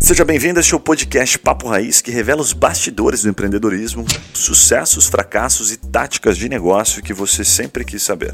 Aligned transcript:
Seja 0.00 0.24
bem-vindo 0.24 0.58
a 0.58 0.60
este 0.60 0.78
podcast 0.78 1.38
Papo 1.38 1.68
Raiz, 1.68 2.00
que 2.00 2.10
revela 2.10 2.40
os 2.40 2.52
bastidores 2.52 3.22
do 3.22 3.30
empreendedorismo, 3.30 4.04
sucessos, 4.32 5.06
fracassos 5.06 5.72
e 5.72 5.76
táticas 5.76 6.36
de 6.36 6.48
negócio 6.48 7.02
que 7.02 7.12
você 7.12 7.44
sempre 7.44 7.84
quis 7.84 8.02
saber. 8.02 8.32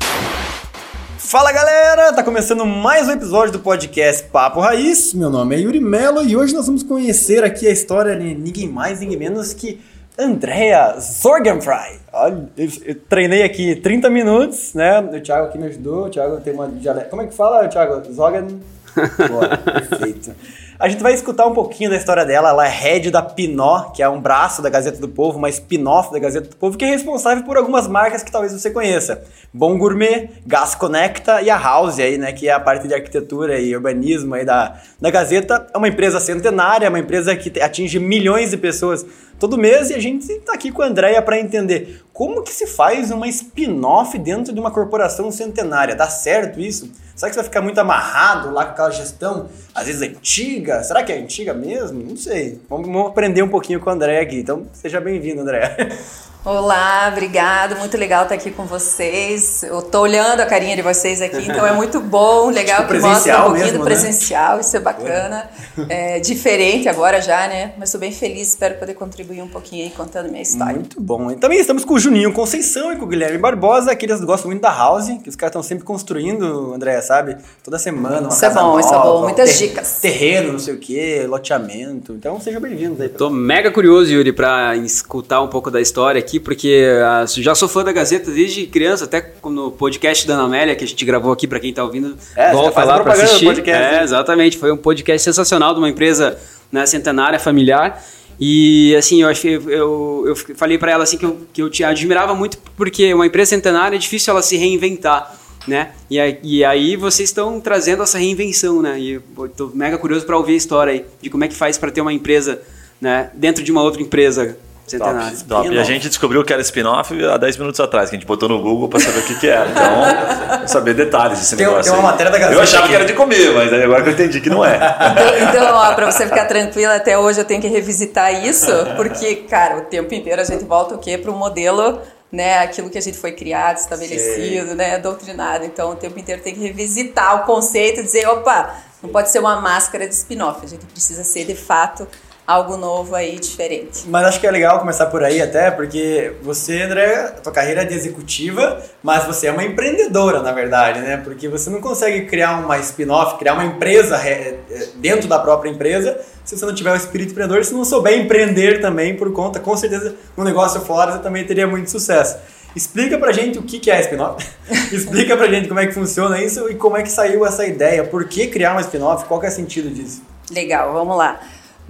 Fala 1.16 1.53
galera, 1.53 2.12
tá 2.12 2.24
começando 2.24 2.66
mais 2.66 3.06
um 3.06 3.12
episódio 3.12 3.52
do 3.52 3.61
podcast 3.61 4.24
Papo 4.24 4.60
Raiz. 4.60 5.14
Meu 5.14 5.30
nome 5.30 5.54
é 5.54 5.60
Yuri 5.60 5.80
Melo 5.80 6.24
e 6.24 6.36
hoje 6.36 6.52
nós 6.52 6.66
vamos 6.66 6.82
conhecer 6.82 7.44
aqui 7.44 7.68
a 7.68 7.70
história 7.70 8.18
de 8.18 8.34
ninguém 8.34 8.68
mais, 8.68 9.00
ninguém 9.00 9.16
menos 9.16 9.54
que 9.54 9.80
Andrea 10.21 10.98
Zorgenfrei. 11.00 11.98
Olha, 12.12 12.46
eu 12.84 12.95
treinei 13.09 13.43
aqui 13.43 13.75
30 13.77 14.11
minutos, 14.11 14.75
né? 14.75 15.00
O 15.00 15.21
Thiago 15.21 15.46
aqui 15.46 15.57
me 15.57 15.66
ajudou. 15.66 16.07
O 16.07 16.11
Thiago 16.11 16.41
tem 16.43 16.53
uma 16.53 16.68
dialeta. 16.68 17.09
Como 17.09 17.23
é 17.23 17.27
que 17.27 17.35
fala, 17.35 17.66
Thiago? 17.68 18.12
Zorgen? 18.12 18.61
Boa, 19.29 19.57
perfeito. 19.57 20.32
A 20.80 20.89
gente 20.89 21.02
vai 21.02 21.12
escutar 21.12 21.46
um 21.46 21.52
pouquinho 21.52 21.90
da 21.90 21.96
história 21.96 22.25
dela. 22.25 22.48
Ela 22.48 22.66
é 22.66 22.70
head 22.70 23.11
da 23.11 23.21
Pinó, 23.21 23.90
que 23.90 24.02
é 24.02 24.08
um 24.08 24.18
braço 24.18 24.62
da 24.62 24.71
Gazeta 24.71 24.98
do 24.98 25.08
Povo, 25.11 25.36
uma 25.36 25.50
spin-off 25.50 26.11
da 26.11 26.18
Gazeta 26.18 26.48
do 26.48 26.57
Povo, 26.57 26.79
que 26.79 26.86
é 26.86 26.88
responsável 26.88 27.44
por 27.44 27.58
algumas 27.58 27.86
marcas 27.86 28.22
que 28.22 28.32
talvez 28.32 28.50
você 28.50 28.71
conheça. 28.71 29.22
Bom 29.52 29.76
Gourmet, 29.76 30.30
Gas 30.46 30.74
Conecta 30.74 31.43
e 31.43 31.50
a 31.50 31.58
House 31.58 31.98
aí, 31.98 32.16
né, 32.16 32.33
que 32.33 32.48
é 32.48 32.52
a 32.52 32.58
parte 32.58 32.88
de 32.88 32.94
arquitetura 32.94 33.61
e 33.61 33.77
urbanismo 33.77 34.34
aí 34.34 34.47
da, 34.47 34.80
da 34.98 35.11
Gazeta. 35.11 35.66
É 35.74 35.77
uma 35.77 35.88
empresa 35.88 36.19
centenária, 36.19 36.86
é 36.86 36.88
uma 36.88 36.98
empresa 36.98 37.36
que 37.36 37.60
atinge 37.60 37.98
milhões 37.98 38.50
de 38.50 38.56
pessoas 38.56 39.05
todo 39.38 39.58
mês 39.58 39.91
e 39.91 39.94
a 39.94 39.98
gente 39.98 40.33
está 40.33 40.55
aqui 40.55 40.72
com 40.72 40.80
a 40.80 40.86
Andrea 40.86 41.20
para 41.20 41.38
entender 41.38 42.02
como 42.10 42.42
que 42.42 42.52
se 42.52 42.66
faz 42.66 43.10
uma 43.10 43.28
spin-off 43.28 44.16
dentro 44.16 44.50
de 44.50 44.58
uma 44.58 44.70
corporação 44.70 45.30
centenária. 45.30 45.94
Dá 45.94 46.08
certo 46.08 46.58
isso? 46.58 46.91
Será 47.20 47.28
que 47.28 47.34
você 47.34 47.41
vai 47.41 47.48
ficar 47.50 47.60
muito 47.60 47.78
amarrado 47.78 48.50
lá 48.50 48.64
com 48.64 48.70
aquela 48.70 48.91
gestão, 48.91 49.47
às 49.74 49.86
vezes 49.86 50.00
antiga? 50.00 50.83
Será 50.83 51.02
que 51.02 51.12
é 51.12 51.19
antiga 51.19 51.52
mesmo? 51.52 52.02
Não 52.02 52.16
sei. 52.16 52.58
Vamos, 52.66 53.08
aprender 53.08 53.42
um 53.42 53.48
pouquinho 53.50 53.78
com 53.78 53.90
o 53.90 53.92
André 53.92 54.20
aqui. 54.20 54.36
Então, 54.36 54.66
seja 54.72 55.02
bem-vindo, 55.02 55.42
André. 55.42 55.77
Olá, 56.42 57.10
obrigado. 57.12 57.77
Muito 57.77 57.98
legal 57.98 58.22
estar 58.22 58.34
aqui 58.34 58.50
com 58.50 58.64
vocês. 58.64 59.62
Eu 59.62 59.83
tô 59.83 60.00
olhando 60.00 60.41
a 60.41 60.46
carinha 60.46 60.74
de 60.74 60.80
vocês 60.80 61.20
aqui, 61.20 61.42
então 61.42 61.66
é 61.66 61.72
muito 61.74 62.00
bom, 62.00 62.48
legal 62.48 62.80
tipo, 62.80 62.94
que 62.94 63.00
mostra 63.00 63.41
um 63.41 63.42
pouquinho 63.42 63.64
mesmo, 63.64 63.78
do 63.78 63.84
né? 63.84 63.91
presencial, 63.91 64.55
né? 64.55 64.61
isso 64.62 64.74
é 64.74 64.80
bacana. 64.80 65.50
É, 65.86 66.18
diferente 66.18 66.88
agora 66.88 67.20
já, 67.20 67.46
né? 67.46 67.72
Mas 67.77 67.91
estou 67.91 68.00
bem 68.00 68.11
feliz, 68.11 68.48
espero 68.48 68.77
poder 68.77 68.94
contribuir 68.94 69.42
um 69.42 69.48
pouquinho 69.48 69.84
aí 69.84 69.91
contando 69.91 70.30
minha 70.30 70.41
história. 70.41 70.74
Muito 70.74 70.98
bom. 70.98 71.30
E 71.30 71.36
também 71.36 71.61
estamos 71.61 71.84
com 71.84 71.92
o 71.92 71.98
Juninho 71.98 72.33
Conceição 72.33 72.91
e 72.91 72.96
com 72.96 73.05
o 73.05 73.08
Guilherme 73.08 73.36
Barbosa, 73.36 73.94
que 73.94 74.06
eles 74.06 74.24
gostam 74.24 74.50
muito 74.50 74.62
da 74.62 74.72
House, 74.72 75.08
que 75.22 75.28
os 75.28 75.36
caras 75.36 75.50
estão 75.50 75.62
sempre 75.62 75.84
construindo, 75.84 76.72
André, 76.72 77.02
sabe? 77.02 77.36
Toda 77.62 77.78
semana. 77.78 78.20
Uma 78.20 78.28
isso 78.30 78.44
é 78.46 78.48
bom, 78.48 78.55
nova, 78.55 78.80
isso 78.80 78.94
é 78.94 78.98
bom. 78.98 79.22
Muitas 79.24 79.58
ter 79.58 79.68
dicas. 79.68 79.98
Terreno, 80.00 80.52
não 80.52 80.58
sei 80.58 80.72
o 80.72 80.78
quê, 80.78 81.27
loteamento. 81.28 82.14
Então 82.14 82.41
sejam 82.41 82.62
bem-vindos 82.62 82.98
aí. 82.98 83.11
Tô 83.11 83.28
mega 83.28 83.70
curioso, 83.70 84.11
Yuri, 84.11 84.33
para 84.33 84.74
escutar 84.77 85.42
um 85.42 85.48
pouco 85.48 85.70
da 85.70 85.83
história 85.83 86.30
aqui 86.31 86.39
porque 86.39 86.84
uh, 86.84 87.42
já 87.42 87.55
sou 87.55 87.69
fã 87.69 87.83
da 87.83 87.91
Gazeta 87.91 88.31
desde 88.31 88.67
criança, 88.67 89.05
até 89.05 89.33
no 89.45 89.73
podcast 89.73 90.27
da 90.27 90.34
Ana 90.34 90.45
Amélia, 90.45 90.77
que 90.77 90.84
a 90.84 90.86
gente 90.86 91.05
gravou 91.05 91.33
aqui, 91.33 91.48
para 91.48 91.59
quem 91.59 91.73
tá 91.73 91.83
ouvindo, 91.83 92.17
é, 92.36 92.53
vou 92.53 92.70
falar 92.70 93.00
para 93.00 93.14
assistir. 93.14 93.45
Podcast, 93.45 93.95
é, 93.97 94.03
exatamente, 94.03 94.56
foi 94.56 94.70
um 94.70 94.77
podcast 94.77 95.25
sensacional 95.25 95.75
de 95.75 95.81
uma 95.81 95.89
empresa 95.89 96.39
né, 96.70 96.86
centenária, 96.86 97.39
familiar. 97.39 98.03
E 98.39 98.95
assim, 98.97 99.20
eu 99.20 99.28
achei, 99.28 99.56
eu, 99.56 100.25
eu 100.27 100.36
falei 100.56 100.78
para 100.78 100.92
ela 100.92 101.03
assim 101.03 101.19
que 101.19 101.27
eu, 101.27 101.41
que 101.53 101.61
eu 101.61 101.69
te 101.69 101.83
admirava 101.83 102.34
muito, 102.34 102.56
porque 102.77 103.12
uma 103.12 103.27
empresa 103.27 103.51
centenária 103.51 103.97
é 103.97 103.98
difícil 103.98 104.31
ela 104.31 104.42
se 104.42 104.56
reinventar. 104.56 105.36
Né? 105.69 105.91
E, 106.08 106.19
aí, 106.19 106.39
e 106.42 106.64
aí 106.64 106.97
vocês 106.97 107.28
estão 107.28 107.61
trazendo 107.61 108.03
essa 108.03 108.17
reinvenção, 108.17 108.81
né? 108.81 108.98
E 108.98 109.12
eu 109.12 109.48
tô 109.55 109.70
mega 109.75 109.98
curioso 109.98 110.25
para 110.25 110.34
ouvir 110.39 110.55
a 110.55 110.56
história 110.56 110.92
aí 110.95 111.05
de 111.20 111.28
como 111.28 111.45
é 111.45 111.48
que 111.48 111.55
faz 111.55 111.77
para 111.77 111.91
ter 111.91 112.01
uma 112.01 112.14
empresa, 112.14 112.62
né, 112.98 113.31
dentro 113.34 113.62
de 113.62 113.70
uma 113.70 113.83
outra 113.83 114.01
empresa 114.01 114.56
Centenário. 114.91 115.36
Top, 115.38 115.45
top. 115.48 115.74
E 115.74 115.78
a 115.78 115.84
gente 115.84 116.08
descobriu 116.08 116.45
que 116.45 116.52
era 116.52 116.61
spin-off 116.62 117.24
há 117.24 117.36
10 117.36 117.56
minutos 117.58 117.80
atrás, 117.80 118.11
que 118.11 118.17
a 118.17 118.18
gente 118.18 118.27
botou 118.27 118.48
no 118.48 118.61
Google 118.61 118.89
para 118.89 119.01
saber 119.01 119.20
o 119.20 119.23
que, 119.23 119.39
que 119.39 119.48
era. 119.48 119.68
Então, 119.70 120.67
saber 120.67 120.95
detalhes 120.95 121.39
desse 121.39 121.56
tem, 121.56 121.67
negócio. 121.67 121.90
Tem 121.90 122.01
uma 122.01 122.08
aí. 122.08 122.12
matéria 122.12 122.33
da 122.33 122.39
Gazeta. 122.39 122.56
Eu 122.56 122.62
achava 122.62 122.84
aqui. 122.84 122.89
que 122.89 122.96
era 122.96 123.05
de 123.05 123.12
comer, 123.12 123.55
mas 123.55 123.73
agora 123.73 124.02
que 124.02 124.08
eu 124.08 124.12
entendi 124.12 124.40
que 124.40 124.51
não 124.51 124.64
é. 124.64 124.77
Então, 124.77 125.48
então 125.48 125.74
ó, 125.74 125.95
para 125.95 126.11
você 126.11 126.27
ficar 126.27 126.46
tranquila, 126.46 126.96
até 126.96 127.18
hoje 127.18 127.40
eu 127.40 127.45
tenho 127.45 127.61
que 127.61 127.68
revisitar 127.68 128.45
isso, 128.45 128.73
porque, 128.97 129.37
cara, 129.37 129.78
o 129.78 129.83
tempo 129.83 130.12
inteiro 130.15 130.41
a 130.41 130.45
gente 130.45 130.65
volta 130.65 130.95
o 130.95 130.99
quê? 130.99 131.17
Para 131.17 131.31
o 131.31 131.37
modelo 131.37 132.01
né, 132.33 132.59
aquilo 132.59 132.89
que 132.89 132.99
a 132.99 133.01
gente 133.01 133.19
foi 133.19 133.33
criado, 133.33 133.78
estabelecido, 133.78 134.71
Sim. 134.71 134.75
né, 134.75 134.99
doutrinado. 134.99 135.65
Então, 135.65 135.91
o 135.91 135.97
tempo 135.97 136.19
inteiro 136.19 136.41
tem 136.43 136.55
que 136.55 136.61
revisitar 136.61 137.43
o 137.43 137.45
conceito 137.45 138.01
e 138.01 138.03
dizer, 138.05 138.27
opa, 138.28 138.77
não 139.03 139.11
pode 139.11 139.31
ser 139.31 139.41
uma 139.41 139.61
máscara 139.61 140.07
de 140.07 140.15
spin-off, 140.15 140.65
a 140.65 140.69
gente 140.69 140.87
precisa 140.87 141.25
ser, 141.25 141.45
de 141.45 141.55
fato, 141.55 142.07
algo 142.50 142.77
novo 142.77 143.15
aí, 143.15 143.38
diferente. 143.38 144.03
Mas 144.09 144.27
acho 144.27 144.41
que 144.41 144.47
é 144.47 144.50
legal 144.50 144.81
começar 144.81 145.06
por 145.06 145.22
aí 145.22 145.41
até, 145.41 145.71
porque 145.71 146.33
você, 146.43 146.83
André, 146.83 147.15
a 147.15 147.28
tua 147.41 147.53
carreira 147.53 147.83
é 147.83 147.84
de 147.84 147.94
executiva, 147.94 148.83
mas 149.03 149.25
você 149.25 149.47
é 149.47 149.53
uma 149.53 149.62
empreendedora, 149.62 150.43
na 150.43 150.50
verdade, 150.50 151.00
né? 151.00 151.16
Porque 151.16 151.49
você 151.49 151.71
não 151.71 151.81
consegue 151.81 152.27
criar 152.27 152.59
uma 152.59 152.77
spin-off, 152.78 153.39
criar 153.39 153.55
uma 153.55 153.65
empresa 153.65 154.16
é, 154.16 154.56
dentro 154.97 155.28
da 155.28 155.39
própria 155.39 155.71
empresa, 155.71 156.19
se 156.44 156.59
você 156.59 156.66
não 156.66 156.75
tiver 156.75 156.93
o 156.93 156.97
espírito 156.97 157.31
empreendedor, 157.31 157.65
se 157.65 157.72
não 157.72 157.84
souber 157.84 158.19
empreender 158.19 158.81
também 158.81 159.16
por 159.16 159.33
conta, 159.33 159.60
com 159.60 159.77
certeza, 159.77 160.16
no 160.37 160.43
negócio 160.43 160.81
fora 160.81 161.12
você 161.12 161.19
também 161.21 161.44
teria 161.44 161.69
muito 161.69 161.89
sucesso. 161.89 162.37
Explica 162.75 163.16
pra 163.19 163.33
gente 163.33 163.59
o 163.59 163.62
que 163.62 163.91
é 163.91 164.00
spin-off. 164.00 164.44
Explica 164.93 165.37
pra 165.37 165.47
gente 165.47 165.69
como 165.69 165.78
é 165.78 165.87
que 165.87 165.93
funciona 165.93 166.41
isso 166.41 166.69
e 166.69 166.75
como 166.75 166.97
é 166.97 167.03
que 167.03 167.10
saiu 167.10 167.47
essa 167.47 167.66
ideia. 167.66 168.05
Por 168.05 168.25
que 168.27 168.49
criar 168.49 168.72
uma 168.72 168.81
spin-off? 168.81 169.25
Qual 169.27 169.43
é 169.43 169.49
o 169.49 169.50
sentido 169.50 169.91
disso? 169.91 170.22
Legal, 170.50 170.93
vamos 170.93 171.16
lá. 171.16 171.41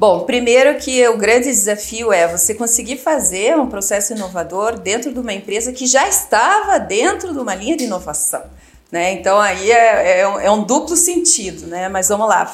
Bom, 0.00 0.20
primeiro 0.20 0.78
que 0.78 1.06
o 1.08 1.18
grande 1.18 1.44
desafio 1.44 2.10
é 2.10 2.26
você 2.26 2.54
conseguir 2.54 2.96
fazer 2.96 3.58
um 3.58 3.68
processo 3.68 4.14
inovador 4.14 4.78
dentro 4.78 5.12
de 5.12 5.18
uma 5.18 5.30
empresa 5.30 5.74
que 5.74 5.86
já 5.86 6.08
estava 6.08 6.78
dentro 6.78 7.34
de 7.34 7.38
uma 7.38 7.54
linha 7.54 7.76
de 7.76 7.84
inovação. 7.84 8.42
Né? 8.90 9.12
Então 9.12 9.38
aí 9.38 9.70
é, 9.70 10.20
é, 10.20 10.26
um, 10.26 10.40
é 10.40 10.50
um 10.50 10.62
duplo 10.62 10.96
sentido, 10.96 11.66
né? 11.66 11.90
Mas 11.90 12.08
vamos 12.08 12.26
lá. 12.26 12.50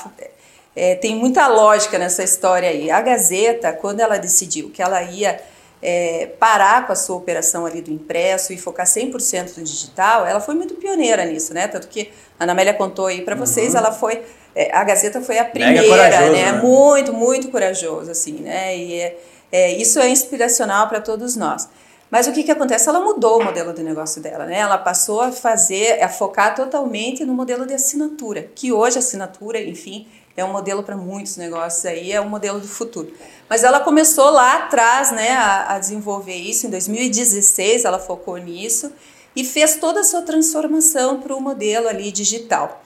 É, 0.75 0.97
tem 0.97 1.15
muita 1.15 1.47
lógica 1.47 2.01
nessa 2.01 2.25
história 2.25 2.69
aí. 2.69 2.91
A 2.91 3.01
Gazeta, 3.01 3.73
quando 3.73 4.01
ela 4.01 4.19
decidiu 4.19 4.71
que 4.71 4.83
ela 4.83 5.01
ia 5.05 5.41
é, 5.83 6.27
parar 6.39 6.87
com 6.87 6.93
a 6.93 6.97
sua 6.97 7.17
operação 7.17 7.67
ali 7.67 7.81
do 7.81 7.91
impresso 7.91 8.53
e 8.53 8.57
focar 8.57 8.87
100% 8.87 9.59
no 9.59 9.65
digital, 9.65 10.27
ela 10.27 10.41
foi 10.41 10.55
muito 10.55 10.75
pioneira 10.75 11.25
nisso, 11.25 11.53
né? 11.53 11.69
Tanto 11.69 11.89
que 11.89 12.11
a 12.39 12.45
Ana 12.45 12.53
Amélia 12.53 12.75
contou 12.75 13.07
aí 13.07 13.23
para 13.23 13.35
vocês, 13.35 13.73
uhum. 13.73 13.81
ela 13.81 13.93
foi 13.93 14.23
é, 14.57 14.75
a 14.75 14.83
Gazeta 14.83 15.21
foi 15.21 15.39
a 15.39 15.45
primeira, 15.45 16.09
né? 16.09 16.31
né? 16.31 16.53
Muito, 16.53 17.13
muito 17.13 17.49
corajoso, 17.51 18.11
assim, 18.11 18.33
né? 18.41 18.75
E 18.77 19.01
é, 19.01 19.19
é 19.53 19.73
isso 19.73 20.01
é 20.01 20.09
inspiracional 20.09 20.89
para 20.89 21.01
todos 21.01 21.37
nós. 21.37 21.69
Mas 22.11 22.27
o 22.27 22.33
que, 22.33 22.43
que 22.43 22.51
acontece? 22.51 22.89
Ela 22.89 23.01
mudou 23.01 23.41
o 23.41 23.45
modelo 23.45 23.75
de 23.75 23.83
negócio 23.83 24.23
dela, 24.23 24.47
né? 24.47 24.59
Ela 24.61 24.79
passou 24.79 25.21
a 25.21 25.31
fazer, 25.31 26.03
a 26.03 26.09
focar 26.09 26.55
totalmente 26.55 27.25
no 27.25 27.35
modelo 27.35 27.67
de 27.67 27.75
assinatura, 27.75 28.49
que 28.55 28.73
hoje 28.73 28.97
a 28.97 29.01
assinatura, 29.01 29.61
enfim, 29.61 30.07
é 30.37 30.45
um 30.45 30.53
modelo 30.53 30.83
para 30.83 30.97
muitos 30.97 31.37
negócios 31.37 31.85
aí, 31.87 32.13
é 32.13 32.21
um 32.21 32.29
modelo 32.29 32.61
do 32.61 32.69
futuro. 32.69 33.13
Mas 33.49 33.65
ela 33.65 33.81
começou 33.81 34.31
lá 34.31 34.59
atrás, 34.59 35.11
né, 35.11 35.31
a, 35.33 35.75
a 35.75 35.79
desenvolver 35.79 36.35
isso. 36.35 36.67
Em 36.67 36.71
2016, 36.71 37.85
ela 37.85 37.99
focou 37.99 38.37
nisso 38.37 38.93
e 39.35 39.45
fez 39.45 39.77
toda 39.77 40.01
a 40.01 40.05
sua 40.05 40.23
transformação 40.23 41.21
para 41.21 41.35
o 41.35 41.41
modelo 41.41 41.89
ali 41.89 42.13
digital. 42.13 42.83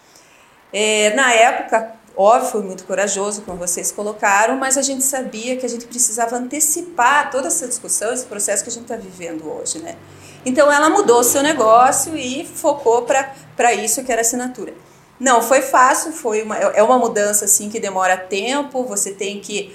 É, 0.72 1.12
na 1.15 1.33
época, 1.33 1.94
óbvio, 2.16 2.50
foi 2.50 2.62
muito 2.62 2.84
corajoso, 2.84 3.43
como 3.43 3.59
vocês 3.59 3.91
colocaram, 3.91 4.56
mas 4.56 4.78
a 4.78 4.83
gente 4.83 5.03
sabia 5.03 5.56
que 5.56 5.66
a 5.66 5.69
gente 5.69 5.87
precisava 5.87 6.37
antecipar 6.37 7.31
toda 7.31 7.49
essa 7.49 7.66
discussão, 7.66 8.12
esse 8.12 8.27
processo 8.27 8.62
que 8.62 8.71
a 8.71 8.72
gente 8.72 8.83
está 8.83 8.97
vivendo 8.97 9.50
hoje, 9.50 9.81
né? 9.81 9.97
Então 10.44 10.71
ela 10.72 10.89
mudou 10.89 11.22
seu 11.25 11.43
negócio 11.43 12.16
e 12.16 12.47
focou 12.47 13.03
para 13.03 13.75
isso 13.75 14.03
que 14.05 14.10
era 14.12 14.21
assinatura. 14.21 14.72
Não, 15.20 15.42
foi 15.42 15.60
fácil, 15.60 16.12
foi 16.12 16.42
uma, 16.42 16.56
é 16.56 16.83
uma 16.83 16.98
mudança 16.98 17.45
assim 17.45 17.68
que 17.68 17.78
demora 17.78 18.16
tempo, 18.16 18.84
você 18.84 19.12
tem 19.12 19.39
que 19.39 19.71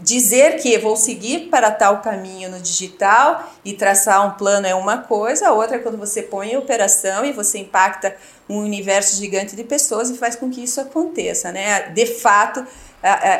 dizer 0.00 0.56
que 0.56 0.78
vou 0.78 0.96
seguir 0.96 1.48
para 1.50 1.70
tal 1.70 2.00
caminho 2.00 2.50
no 2.50 2.58
digital 2.60 3.52
e 3.62 3.74
traçar 3.74 4.26
um 4.26 4.38
plano 4.38 4.66
é 4.66 4.74
uma 4.74 4.98
coisa, 4.98 5.48
a 5.48 5.52
outra 5.52 5.76
é 5.76 5.78
quando 5.78 5.98
você 5.98 6.22
põe 6.22 6.52
em 6.52 6.56
operação 6.56 7.26
e 7.26 7.32
você 7.32 7.58
impacta 7.58 8.16
um 8.48 8.58
universo 8.58 9.16
gigante 9.16 9.54
de 9.54 9.64
pessoas 9.64 10.08
e 10.08 10.16
faz 10.16 10.34
com 10.34 10.48
que 10.50 10.62
isso 10.62 10.80
aconteça, 10.80 11.52
né? 11.52 11.90
De 11.90 12.06
fato, 12.06 12.64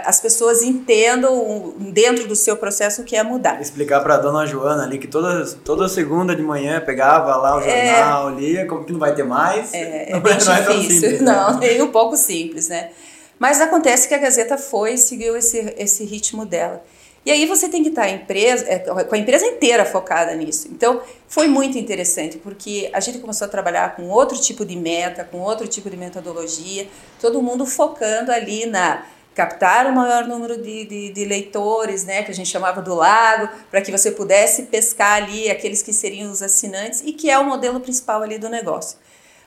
as 0.04 0.20
pessoas 0.20 0.62
entendam 0.62 1.74
dentro 1.78 2.26
do 2.28 2.36
seu 2.36 2.56
processo 2.56 3.02
o 3.02 3.04
que 3.04 3.16
é 3.16 3.22
mudar. 3.22 3.60
Explicar 3.60 4.00
para 4.00 4.14
a 4.14 4.18
dona 4.18 4.46
Joana 4.46 4.84
ali 4.84 4.98
que 4.98 5.08
toda, 5.08 5.44
toda 5.64 5.88
segunda 5.88 6.36
de 6.36 6.42
manhã 6.42 6.80
pegava 6.80 7.36
lá 7.36 7.56
o 7.56 7.60
é. 7.60 7.96
jornal, 7.96 8.30
é, 8.30 8.34
lia, 8.34 8.66
como 8.66 8.84
que 8.84 8.92
não 8.92 9.00
vai 9.00 9.14
ter 9.14 9.24
mais. 9.24 9.74
É, 9.74 10.10
não, 10.10 10.18
é 10.18 10.20
bem 10.20 10.36
não 10.44 10.52
é 10.52 10.60
difícil. 10.60 11.00
Simples, 11.00 11.20
né? 11.20 11.32
Não, 11.32 11.62
é 11.62 11.82
um 11.82 11.90
pouco 11.90 12.16
simples, 12.16 12.68
né? 12.68 12.90
Mas 13.38 13.60
acontece 13.60 14.08
que 14.08 14.14
a 14.14 14.18
Gazeta 14.18 14.56
foi 14.56 14.94
e 14.94 14.98
seguiu 14.98 15.36
esse, 15.36 15.74
esse 15.76 16.04
ritmo 16.04 16.46
dela. 16.46 16.82
E 17.24 17.30
aí 17.32 17.44
você 17.44 17.68
tem 17.68 17.82
que 17.82 17.88
estar 17.88 18.08
empresa, 18.08 18.64
é, 18.68 18.78
com 18.78 19.14
a 19.14 19.18
empresa 19.18 19.44
inteira 19.44 19.84
focada 19.84 20.32
nisso. 20.36 20.68
Então, 20.70 21.00
foi 21.26 21.48
muito 21.48 21.76
interessante, 21.76 22.38
porque 22.38 22.88
a 22.92 23.00
gente 23.00 23.18
começou 23.18 23.46
a 23.46 23.50
trabalhar 23.50 23.96
com 23.96 24.08
outro 24.08 24.40
tipo 24.40 24.64
de 24.64 24.76
meta, 24.76 25.24
com 25.24 25.40
outro 25.40 25.66
tipo 25.66 25.90
de 25.90 25.96
metodologia, 25.96 26.86
todo 27.20 27.42
mundo 27.42 27.66
focando 27.66 28.30
ali 28.30 28.64
na 28.66 29.04
captar 29.36 29.86
o 29.86 29.94
maior 29.94 30.26
número 30.26 30.56
de, 30.56 30.86
de, 30.86 31.12
de 31.12 31.24
leitores, 31.26 32.04
né, 32.04 32.22
que 32.22 32.30
a 32.30 32.34
gente 32.34 32.48
chamava 32.48 32.80
do 32.80 32.94
lago, 32.94 33.50
para 33.70 33.82
que 33.82 33.92
você 33.92 34.10
pudesse 34.10 34.62
pescar 34.62 35.22
ali 35.22 35.50
aqueles 35.50 35.82
que 35.82 35.92
seriam 35.92 36.32
os 36.32 36.42
assinantes 36.42 37.02
e 37.04 37.12
que 37.12 37.28
é 37.28 37.38
o 37.38 37.44
modelo 37.44 37.78
principal 37.78 38.22
ali 38.22 38.38
do 38.38 38.48
negócio. 38.48 38.96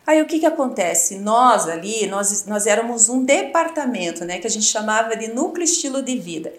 Aí 0.06 0.22
o 0.22 0.28
que, 0.28 0.40
que 0.40 0.46
acontece? 0.46 1.18
Nós 1.18 1.68
ali, 1.68 2.06
nós, 2.06 2.46
nós 2.46 2.68
éramos 2.68 3.10
um 3.10 3.26
departamento, 3.26 4.24
né, 4.24 4.38
que 4.38 4.46
a 4.46 4.50
gente 4.50 4.68
chamava 4.68 5.16
de 5.16 5.28
núcleo 5.28 5.64
estilo 5.64 6.04
de 6.04 6.20
vida. 6.20 6.54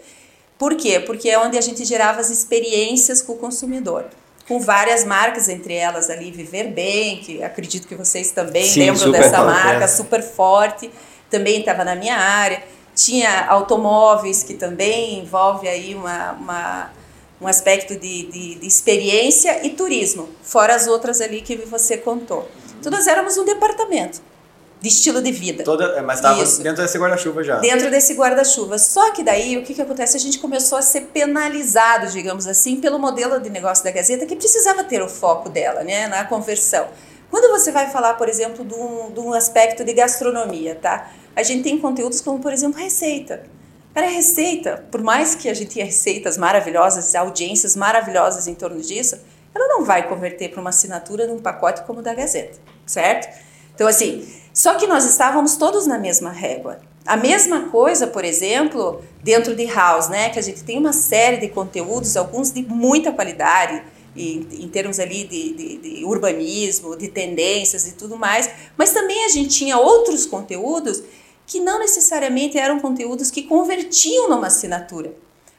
Por 0.59 0.75
quê? 0.75 0.99
Porque 0.99 1.31
é 1.31 1.39
onde 1.39 1.57
a 1.57 1.61
gente 1.61 1.85
gerava 1.85 2.21
as 2.21 2.31
experiências 2.31 3.23
com 3.23 3.35
o 3.35 3.37
consumidor. 3.37 4.07
Com 4.49 4.59
várias 4.59 5.05
marcas, 5.05 5.49
entre 5.49 5.75
elas 5.75 6.11
ali 6.11 6.33
Viver 6.33 6.73
Bem, 6.73 7.19
que 7.19 7.41
acredito 7.45 7.87
que 7.87 7.95
vocês 7.95 8.33
também 8.33 8.65
Sim, 8.65 8.91
lembram 8.91 9.13
dessa 9.13 9.37
forte, 9.37 9.47
marca, 9.47 9.85
é. 9.85 9.89
super 9.89 10.21
forte, 10.21 10.91
também 11.31 11.61
estava 11.61 11.85
na 11.85 11.95
minha 11.95 12.17
área. 12.17 12.61
Tinha 12.95 13.47
automóveis, 13.47 14.43
que 14.43 14.55
também 14.55 15.21
envolve 15.21 15.69
aí 15.69 15.95
uma, 15.95 16.33
uma 16.33 16.91
um 17.41 17.47
aspecto 17.47 17.97
de, 17.97 18.27
de, 18.27 18.55
de, 18.57 18.67
experiência 18.67 19.67
e 19.67 19.71
turismo, 19.71 20.29
fora 20.43 20.75
as 20.75 20.87
outras 20.87 21.21
ali 21.21 21.41
que 21.41 21.57
você 21.57 21.97
contou. 21.97 22.47
Então 22.79 22.93
nós 22.93 23.07
éramos 23.07 23.39
um 23.39 23.45
departamento 23.45 24.21
de 24.81 24.89
estilo 24.89 25.23
de 25.23 25.31
vida. 25.31 25.63
Toda, 25.63 25.85
é, 25.85 26.03
mas 26.03 26.19
estava 26.19 26.43
dentro 26.63 26.83
desse 26.83 26.99
guarda-chuva 26.99 27.45
já. 27.45 27.59
Dentro 27.59 27.91
desse 27.91 28.15
guarda-chuva. 28.15 28.79
Só 28.79 29.11
que 29.13 29.23
daí 29.23 29.59
o 29.59 29.63
que, 29.63 29.75
que 29.75 29.83
acontece? 29.83 30.17
A 30.17 30.21
gente 30.21 30.39
começou 30.39 30.79
a 30.79 30.83
ser 30.83 31.03
penalizado, 31.13 32.07
digamos 32.09 32.47
assim, 32.47 32.77
pelo 32.77 32.99
modelo 32.99 33.39
de 33.41 33.51
negócio 33.51 33.85
da 33.85 33.91
Gazeta, 33.91 34.25
que 34.25 34.37
precisava 34.37 34.83
ter 34.85 35.03
o 35.03 35.09
foco 35.09 35.49
dela, 35.51 35.83
né, 35.83 36.09
na 36.09 36.25
conversão. 36.25 36.89
Quando 37.31 37.51
você 37.51 37.71
vai 37.71 37.91
falar, 37.91 38.15
por 38.15 38.29
exemplo, 38.29 38.65
de 38.65 38.75
um, 38.75 39.13
de 39.13 39.21
um 39.21 39.33
aspecto 39.33 39.85
de 39.85 39.93
gastronomia, 39.93 40.75
tá? 40.75 41.11
A 41.35 41.43
gente 41.43 41.63
tem 41.63 41.79
conteúdos 41.79 42.21
como, 42.21 42.41
por 42.41 42.53
exemplo, 42.53 42.79
receita. 42.79 43.45
Cara, 43.95 44.07
receita, 44.09 44.85
por 44.91 45.03
mais 45.03 45.35
que 45.35 45.49
a 45.49 45.55
gente 45.55 45.75
tenha 45.75 45.87
receitas 45.87 46.37
maravilhosas, 46.37 47.15
audiências 47.15 47.75
maravilhosas 47.75 48.47
em 48.47 48.55
torno 48.55 48.81
disso, 48.81 49.19
ela 49.55 49.67
não 49.69 49.85
vai 49.85 50.09
converter 50.09 50.51
para 50.51 50.61
uma 50.61 50.71
assinatura 50.71 51.27
num 51.27 51.39
pacote 51.39 51.83
como 51.83 51.99
o 51.99 52.03
da 52.03 52.15
Gazeta, 52.15 52.59
certo? 52.87 53.29
Então, 53.75 53.89
assim, 53.89 54.29
só 54.55 54.75
que 54.75 54.87
nós 54.87 55.05
estávamos 55.05 55.57
todos 55.57 55.87
na 55.87 55.99
mesma 55.99 56.31
régua. 56.31 56.79
A 57.05 57.17
mesma 57.17 57.69
coisa, 57.71 58.07
por 58.07 58.25
exemplo, 58.25 59.03
dentro 59.23 59.57
de 59.57 59.65
House, 59.67 60.09
né? 60.09 60.31
Que 60.31 60.39
a 60.39 60.43
gente 60.43 60.63
tem 60.63 60.79
uma 60.79 60.93
série 60.93 61.39
de 61.39 61.49
conteúdos, 61.49 62.17
alguns 62.17 62.53
de 62.53 62.63
muita 62.63 63.11
qualidade, 63.11 63.83
em, 64.15 64.47
em 64.53 64.69
termos 64.69 64.99
ali 64.99 65.25
de, 65.25 65.53
de, 65.55 65.77
de, 65.79 66.05
urbanismo, 66.05 66.97
de 66.97 67.09
tendências 67.09 67.87
e 67.87 67.93
tudo 67.93 68.17
mais, 68.17 68.51
mas 68.77 68.91
também 68.91 69.25
a 69.25 69.29
gente 69.29 69.51
tinha 69.51 69.79
outros 69.79 70.27
conteúdos 70.27 71.03
que 71.51 71.59
não 71.59 71.81
necessariamente 71.81 72.57
eram 72.57 72.79
conteúdos 72.79 73.29
que 73.29 73.43
convertiam 73.43 74.29
numa 74.29 74.47
assinatura. 74.47 75.13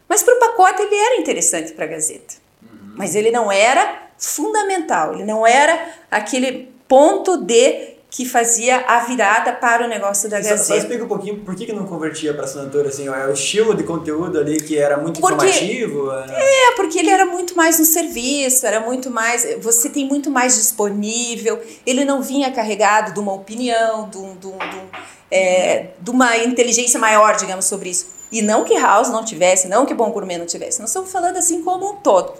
Mas 0.07 0.23
para 0.23 0.37
o 0.37 0.39
pacote 0.39 0.81
ele 0.81 0.95
era 0.95 1.19
interessante 1.19 1.73
para 1.73 1.83
a 1.83 1.87
Gazeta. 1.89 2.35
Uhum. 2.61 2.93
Mas 2.95 3.13
ele 3.13 3.29
não 3.29 3.51
era 3.51 4.07
fundamental, 4.17 5.13
ele 5.13 5.25
não 5.25 5.45
era 5.45 5.93
aquele 6.09 6.71
ponto 6.87 7.35
de 7.35 7.90
que 8.11 8.25
fazia 8.25 8.83
a 8.87 8.99
virada 9.05 9.53
para 9.53 9.85
o 9.85 9.87
negócio 9.87 10.29
da 10.29 10.35
Gazeta. 10.35 10.57
Só, 10.57 10.73
só 10.73 10.75
explica 10.75 11.05
um 11.05 11.07
pouquinho 11.07 11.37
por 11.45 11.55
que, 11.55 11.65
que 11.65 11.71
não 11.71 11.85
convertia 11.85 12.33
para 12.33 12.43
assinatura, 12.43 12.89
assim, 12.89 13.07
é 13.07 13.25
o 13.25 13.31
estilo 13.31 13.73
de 13.73 13.83
conteúdo 13.83 14.37
ali 14.37 14.57
que 14.57 14.77
era 14.77 14.97
muito 14.97 15.21
porque, 15.21 15.45
informativo? 15.45 16.11
É... 16.11 16.71
é, 16.71 16.75
porque 16.75 16.99
ele 16.99 17.09
era 17.09 17.25
muito 17.25 17.55
mais 17.55 17.79
um 17.79 17.85
serviço, 17.85 18.67
era 18.67 18.81
muito 18.81 19.09
mais, 19.09 19.47
você 19.61 19.89
tem 19.89 20.05
muito 20.05 20.29
mais 20.29 20.57
disponível, 20.57 21.57
ele 21.85 22.03
não 22.03 22.21
vinha 22.21 22.51
carregado 22.51 23.13
de 23.13 23.19
uma 23.21 23.31
opinião, 23.31 24.09
de, 24.09 24.17
um, 24.17 24.35
de, 24.35 24.47
um, 24.47 24.57
de, 24.57 24.75
um, 24.75 24.89
é, 25.31 25.91
de 25.97 26.11
uma 26.11 26.37
inteligência 26.37 26.99
maior, 26.99 27.37
digamos, 27.37 27.63
sobre 27.63 27.91
isso. 27.91 28.07
E 28.29 28.41
não 28.41 28.65
que 28.65 28.77
House 28.77 29.07
não 29.07 29.23
tivesse, 29.23 29.69
não 29.69 29.85
que 29.85 29.93
Bom 29.93 30.11
Gourmet 30.11 30.37
não 30.37 30.45
tivesse, 30.45 30.81
nós 30.81 30.89
estamos 30.89 31.09
falando 31.09 31.37
assim 31.37 31.63
como 31.63 31.89
um 31.91 31.95
todo. 31.95 32.33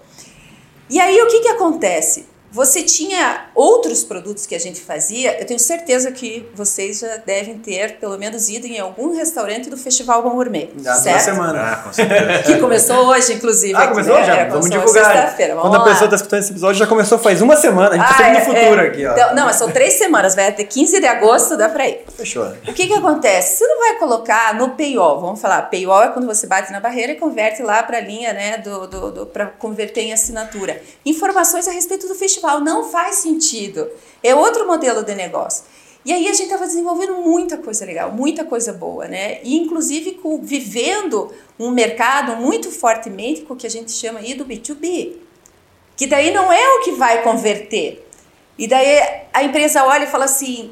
E 0.89 0.99
aí 0.99 1.17
o 1.21 1.27
que, 1.27 1.39
que 1.39 1.47
acontece? 1.47 2.25
Você 2.51 2.83
tinha 2.83 3.45
outros 3.55 4.03
produtos 4.03 4.45
que 4.45 4.53
a 4.53 4.59
gente 4.59 4.81
fazia. 4.81 5.39
Eu 5.39 5.45
tenho 5.45 5.59
certeza 5.59 6.11
que 6.11 6.49
vocês 6.53 6.99
já 6.99 7.15
devem 7.17 7.57
ter, 7.57 7.97
pelo 7.97 8.17
menos, 8.17 8.49
ido 8.49 8.67
em 8.67 8.77
algum 8.77 9.15
restaurante 9.15 9.69
do 9.69 9.77
Festival 9.77 10.21
Bom 10.21 10.31
Gourmet. 10.31 10.69
Já 10.77 10.95
certo? 10.95 11.23
semana. 11.23 11.61
Ah, 11.61 11.75
com 11.77 11.93
certeza. 11.93 12.43
Que 12.43 12.59
começou 12.59 13.07
hoje, 13.07 13.33
inclusive. 13.33 13.73
Ah, 13.75 13.87
começou 13.87 14.15
aqui, 14.15 14.25
já? 14.25 14.35
É, 14.35 14.49
Vamos 14.49 14.69
divulgar. 14.69 15.37
Quando 15.61 15.75
a 15.75 15.83
pessoa 15.83 16.05
está 16.05 16.15
escutando 16.17 16.39
esse 16.41 16.51
episódio, 16.51 16.79
já 16.79 16.87
começou 16.87 17.17
faz 17.17 17.41
uma 17.41 17.55
semana. 17.55 17.91
A 17.91 17.97
gente 17.97 18.11
está 18.11 18.25
ah, 18.25 18.27
é, 18.27 18.33
no 18.33 18.45
futuro 18.45 18.81
é. 18.81 18.87
aqui, 18.87 19.05
ó. 19.05 19.11
Então, 19.13 19.35
não, 19.35 19.45
mas 19.45 19.55
são 19.55 19.71
três 19.71 19.93
semanas. 19.93 20.35
Vai 20.35 20.49
até 20.49 20.65
15 20.65 20.99
de 20.99 21.07
agosto, 21.07 21.55
dá 21.55 21.69
para 21.69 21.87
ir. 21.87 22.03
Fechou. 22.17 22.45
O 22.67 22.73
que 22.73 22.87
que 22.87 22.93
acontece? 22.93 23.59
Você 23.59 23.67
não 23.67 23.79
vai 23.79 23.95
colocar 23.95 24.55
no 24.55 24.71
paywall. 24.71 25.21
Vamos 25.21 25.39
falar, 25.39 25.61
paywall 25.63 26.03
é 26.03 26.07
quando 26.09 26.25
você 26.25 26.47
bate 26.47 26.69
na 26.71 26.81
barreira 26.81 27.13
e 27.13 27.15
converte 27.15 27.61
lá 27.61 27.81
para 27.81 27.97
a 27.97 28.01
linha, 28.01 28.33
né, 28.33 28.57
do, 28.57 28.87
do, 28.87 29.11
do 29.11 29.25
para 29.25 29.45
converter 29.45 30.01
em 30.01 30.13
assinatura. 30.13 30.81
Informações 31.05 31.65
a 31.67 31.71
respeito 31.71 32.07
do 32.07 32.15
festival. 32.15 32.40
Não 32.61 32.89
faz 32.89 33.15
sentido. 33.17 33.89
É 34.23 34.33
outro 34.35 34.67
modelo 34.67 35.03
de 35.03 35.15
negócio. 35.15 35.65
E 36.03 36.11
aí 36.11 36.27
a 36.27 36.33
gente 36.33 36.45
estava 36.45 36.65
desenvolvendo 36.65 37.15
muita 37.17 37.57
coisa 37.57 37.85
legal, 37.85 38.11
muita 38.11 38.43
coisa 38.43 38.73
boa, 38.73 39.07
né? 39.07 39.39
E 39.43 39.55
inclusive 39.55 40.13
com, 40.13 40.41
vivendo 40.41 41.31
um 41.59 41.69
mercado 41.69 42.35
muito 42.37 42.71
fortemente 42.71 43.41
com 43.41 43.53
o 43.53 43.57
que 43.57 43.67
a 43.67 43.69
gente 43.69 43.91
chama 43.91 44.19
aí 44.19 44.33
do 44.33 44.45
B2B. 44.45 45.17
Que 45.95 46.07
daí 46.07 46.31
não 46.31 46.51
é 46.51 46.77
o 46.77 46.81
que 46.81 46.93
vai 46.93 47.21
converter. 47.21 48.07
E 48.57 48.67
daí 48.67 49.27
a 49.31 49.43
empresa 49.43 49.85
olha 49.85 50.05
e 50.05 50.07
fala 50.07 50.25
assim: 50.25 50.71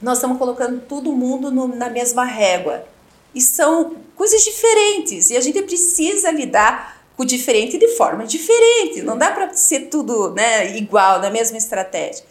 nós 0.00 0.18
estamos 0.18 0.38
colocando 0.38 0.80
todo 0.80 1.12
mundo 1.12 1.50
no, 1.50 1.68
na 1.68 1.90
mesma 1.90 2.24
régua. 2.24 2.84
E 3.34 3.40
são 3.40 3.96
coisas 4.16 4.42
diferentes. 4.42 5.30
E 5.30 5.36
a 5.36 5.40
gente 5.40 5.60
precisa 5.62 6.30
lidar 6.30 7.01
o 7.22 7.24
diferente 7.24 7.78
de 7.78 7.88
forma 7.96 8.26
diferente. 8.26 9.02
Não 9.02 9.16
dá 9.16 9.30
para 9.30 9.54
ser 9.54 9.82
tudo 9.82 10.32
né, 10.34 10.76
igual, 10.76 11.20
na 11.20 11.30
mesma 11.30 11.56
estratégia. 11.56 12.24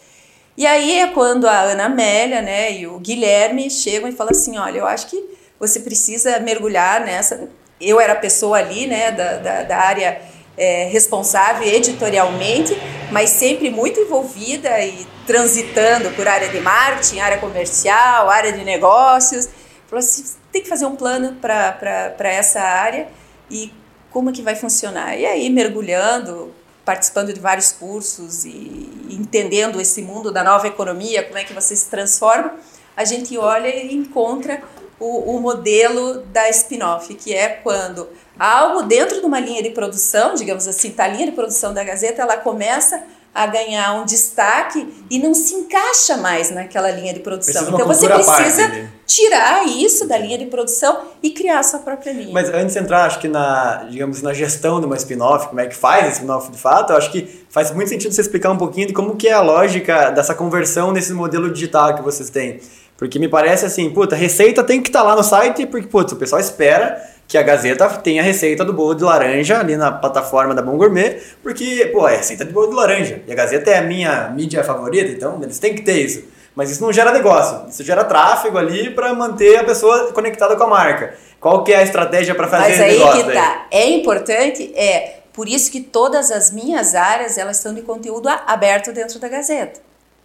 E 0.56 0.66
aí 0.66 0.98
é 0.98 1.06
quando 1.08 1.48
a 1.48 1.60
Ana 1.62 1.86
Amélia 1.86 2.42
né, 2.42 2.72
e 2.72 2.86
o 2.86 2.98
Guilherme 2.98 3.70
chegam 3.70 4.08
e 4.08 4.12
falam 4.12 4.32
assim: 4.32 4.58
olha, 4.58 4.78
eu 4.78 4.86
acho 4.86 5.06
que 5.06 5.24
você 5.58 5.80
precisa 5.80 6.38
mergulhar 6.40 7.00
nessa. 7.00 7.48
Eu 7.80 7.98
era 7.98 8.12
a 8.12 8.16
pessoa 8.16 8.58
ali 8.58 8.86
né, 8.86 9.10
da, 9.10 9.38
da, 9.38 9.62
da 9.62 9.78
área 9.78 10.20
é, 10.56 10.84
responsável 10.84 11.66
editorialmente, 11.66 12.76
mas 13.10 13.30
sempre 13.30 13.70
muito 13.70 13.98
envolvida 13.98 14.78
e 14.84 15.06
transitando 15.26 16.10
por 16.10 16.28
área 16.28 16.48
de 16.50 16.60
marketing, 16.60 17.18
área 17.20 17.38
comercial, 17.38 18.28
área 18.28 18.52
de 18.52 18.62
negócios. 18.62 19.48
Falou 19.88 20.00
assim: 20.00 20.22
tem 20.52 20.62
que 20.62 20.68
fazer 20.68 20.84
um 20.84 20.96
plano 20.96 21.38
para 21.40 22.28
essa 22.28 22.60
área 22.60 23.08
e 23.50 23.72
como 24.12 24.30
é 24.30 24.32
que 24.32 24.42
vai 24.42 24.54
funcionar? 24.54 25.18
E 25.18 25.24
aí, 25.24 25.48
mergulhando, 25.48 26.52
participando 26.84 27.32
de 27.32 27.40
vários 27.40 27.72
cursos 27.72 28.44
e 28.44 28.90
entendendo 29.10 29.80
esse 29.80 30.02
mundo 30.02 30.30
da 30.30 30.44
nova 30.44 30.66
economia, 30.66 31.22
como 31.22 31.38
é 31.38 31.44
que 31.44 31.52
você 31.52 31.74
se 31.74 31.88
transforma, 31.88 32.54
a 32.96 33.04
gente 33.04 33.36
olha 33.38 33.68
e 33.68 33.94
encontra 33.94 34.62
o, 35.00 35.36
o 35.36 35.40
modelo 35.40 36.18
da 36.26 36.48
spin-off, 36.50 37.12
que 37.14 37.34
é 37.34 37.48
quando 37.48 38.08
algo 38.38 38.82
dentro 38.82 39.20
de 39.20 39.26
uma 39.26 39.40
linha 39.40 39.62
de 39.62 39.70
produção, 39.70 40.34
digamos 40.34 40.68
assim, 40.68 40.90
tá 40.90 41.04
a 41.04 41.08
linha 41.08 41.26
de 41.26 41.32
produção 41.32 41.72
da 41.72 41.82
Gazeta, 41.82 42.22
ela 42.22 42.36
começa 42.36 43.02
a 43.34 43.46
ganhar 43.46 43.94
um 43.94 44.04
destaque 44.04 44.86
e 45.10 45.18
não 45.18 45.32
se 45.32 45.54
encaixa 45.54 46.18
mais 46.18 46.50
naquela 46.50 46.90
linha 46.90 47.14
de 47.14 47.20
produção. 47.20 47.62
Então 47.68 47.86
você 47.86 48.06
precisa 48.06 48.68
né? 48.68 48.90
tirar 49.06 49.66
isso 49.66 50.06
da 50.06 50.18
linha 50.18 50.36
de 50.36 50.46
produção 50.46 50.98
e 51.22 51.30
criar 51.30 51.60
a 51.60 51.62
sua 51.62 51.78
própria 51.80 52.12
linha. 52.12 52.32
Mas 52.32 52.50
antes 52.50 52.74
de 52.74 52.80
entrar, 52.80 53.06
acho 53.06 53.18
que 53.20 53.28
na, 53.28 53.84
digamos, 53.88 54.20
na 54.20 54.34
gestão 54.34 54.80
de 54.80 54.86
uma 54.86 54.96
spin-off, 54.96 55.48
como 55.48 55.60
é 55.60 55.66
que 55.66 55.74
faz 55.74 56.06
esse 56.06 56.16
spin-off 56.16 56.50
de 56.50 56.58
fato, 56.58 56.92
eu 56.92 56.96
acho 56.98 57.10
que 57.10 57.44
faz 57.48 57.70
muito 57.70 57.88
sentido 57.88 58.12
você 58.12 58.20
explicar 58.20 58.50
um 58.50 58.58
pouquinho 58.58 58.88
de 58.88 58.92
como 58.92 59.16
que 59.16 59.28
é 59.28 59.32
a 59.32 59.40
lógica 59.40 60.10
dessa 60.10 60.34
conversão 60.34 60.92
nesse 60.92 61.14
modelo 61.14 61.50
digital 61.50 61.94
que 61.94 62.02
vocês 62.02 62.28
têm. 62.28 62.60
Porque 62.98 63.18
me 63.18 63.28
parece 63.28 63.64
assim, 63.64 63.90
puta, 63.90 64.14
receita 64.14 64.62
tem 64.62 64.80
que 64.80 64.88
estar 64.88 65.00
tá 65.00 65.06
lá 65.06 65.16
no 65.16 65.24
site, 65.24 65.66
porque, 65.66 65.88
putz, 65.88 66.12
o 66.12 66.16
pessoal 66.16 66.40
espera 66.40 67.02
que 67.32 67.38
a 67.38 67.42
Gazeta 67.42 67.88
tem 67.88 68.20
a 68.20 68.22
receita 68.22 68.62
do 68.62 68.74
bolo 68.74 68.92
de 68.92 69.02
laranja 69.02 69.58
ali 69.58 69.74
na 69.74 69.90
plataforma 69.90 70.54
da 70.54 70.60
Bom 70.60 70.76
Gourmet, 70.76 71.18
porque, 71.42 71.88
pô, 71.90 72.06
é 72.06 72.16
receita 72.16 72.44
de 72.44 72.52
bolo 72.52 72.66
de 72.66 72.74
laranja. 72.74 73.22
E 73.26 73.32
a 73.32 73.34
Gazeta 73.34 73.70
é 73.70 73.78
a 73.78 73.80
minha 73.80 74.28
mídia 74.28 74.62
favorita, 74.62 75.10
então 75.10 75.40
eles 75.42 75.58
têm 75.58 75.74
que 75.74 75.80
ter 75.80 75.98
isso. 75.98 76.24
Mas 76.54 76.70
isso 76.70 76.82
não 76.82 76.92
gera 76.92 77.10
negócio, 77.10 77.66
isso 77.70 77.82
gera 77.82 78.04
tráfego 78.04 78.58
ali 78.58 78.90
para 78.90 79.14
manter 79.14 79.56
a 79.56 79.64
pessoa 79.64 80.12
conectada 80.12 80.56
com 80.56 80.64
a 80.64 80.66
marca. 80.66 81.14
Qual 81.40 81.64
que 81.64 81.72
é 81.72 81.76
a 81.76 81.82
estratégia 81.82 82.34
para 82.34 82.46
fazer 82.46 82.68
Mas 82.68 82.80
aí 82.82 82.98
negócio? 82.98 83.24
que 83.24 83.32
tá. 83.32 83.66
É 83.70 83.88
importante, 83.88 84.70
é 84.76 85.20
por 85.32 85.48
isso 85.48 85.72
que 85.72 85.80
todas 85.80 86.30
as 86.30 86.50
minhas 86.50 86.94
áreas 86.94 87.38
elas 87.38 87.56
estão 87.56 87.72
de 87.72 87.80
conteúdo 87.80 88.28
aberto 88.28 88.92
dentro 88.92 89.18
da 89.18 89.28
Gazeta. 89.30 89.80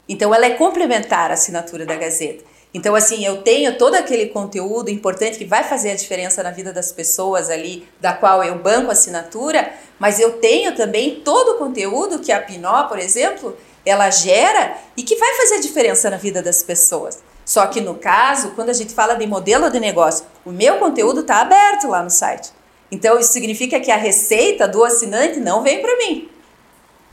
Então 0.09 0.35
ela 0.35 0.45
é 0.45 0.55
complementar 0.55 1.31
à 1.31 1.35
assinatura 1.35 1.85
da 1.85 1.95
Gazeta. 1.95 2.43
Então, 2.77 2.93
assim, 2.93 3.25
eu 3.25 3.41
tenho 3.41 3.75
todo 3.75 3.95
aquele 3.95 4.27
conteúdo 4.27 4.91
importante 4.91 5.35
que 5.35 5.45
vai 5.45 5.63
fazer 5.63 5.89
a 5.89 5.95
diferença 5.95 6.43
na 6.43 6.51
vida 6.51 6.71
das 6.71 6.91
pessoas 6.91 7.49
ali, 7.49 7.89
da 7.99 8.13
qual 8.13 8.43
eu 8.43 8.53
banco 8.59 8.91
assinatura, 8.91 9.73
mas 9.97 10.19
eu 10.19 10.33
tenho 10.33 10.75
também 10.75 11.21
todo 11.21 11.53
o 11.53 11.57
conteúdo 11.57 12.19
que 12.19 12.31
a 12.31 12.39
Pinó, 12.39 12.83
por 12.83 12.99
exemplo, 12.99 13.57
ela 13.83 14.11
gera 14.11 14.77
e 14.95 15.01
que 15.01 15.15
vai 15.15 15.33
fazer 15.33 15.55
a 15.55 15.59
diferença 15.59 16.07
na 16.11 16.17
vida 16.17 16.39
das 16.39 16.61
pessoas. 16.61 17.17
Só 17.43 17.65
que 17.65 17.81
no 17.81 17.95
caso, 17.95 18.51
quando 18.51 18.69
a 18.69 18.73
gente 18.73 18.93
fala 18.93 19.15
de 19.15 19.25
modelo 19.25 19.71
de 19.71 19.79
negócio, 19.79 20.23
o 20.45 20.51
meu 20.51 20.77
conteúdo 20.77 21.21
está 21.21 21.41
aberto 21.41 21.87
lá 21.87 22.03
no 22.03 22.11
site. 22.11 22.51
Então, 22.91 23.17
isso 23.17 23.33
significa 23.33 23.79
que 23.79 23.89
a 23.89 23.97
receita 23.97 24.67
do 24.67 24.83
assinante 24.83 25.39
não 25.39 25.63
vem 25.63 25.81
para 25.81 25.97
mim. 25.97 26.29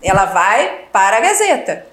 Ela 0.03 0.27
vai 0.27 0.85
para 0.93 1.17
a 1.17 1.21
Gazeta. 1.21 1.87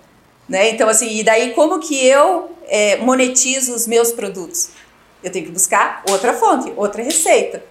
Né? 0.50 0.72
Então, 0.72 0.90
assim, 0.90 1.20
e 1.20 1.24
daí 1.24 1.54
como 1.54 1.80
que 1.80 2.06
eu 2.06 2.52
é, 2.72 2.96
monetizo 2.96 3.76
os 3.76 3.86
meus 3.86 4.14
produtos? 4.14 4.70
Eu 5.22 5.30
tenho 5.32 5.46
que 5.46 5.52
buscar 5.52 6.02
outra 6.10 6.34
fonte, 6.34 6.74
outra 6.76 7.04
receita. 7.04 7.64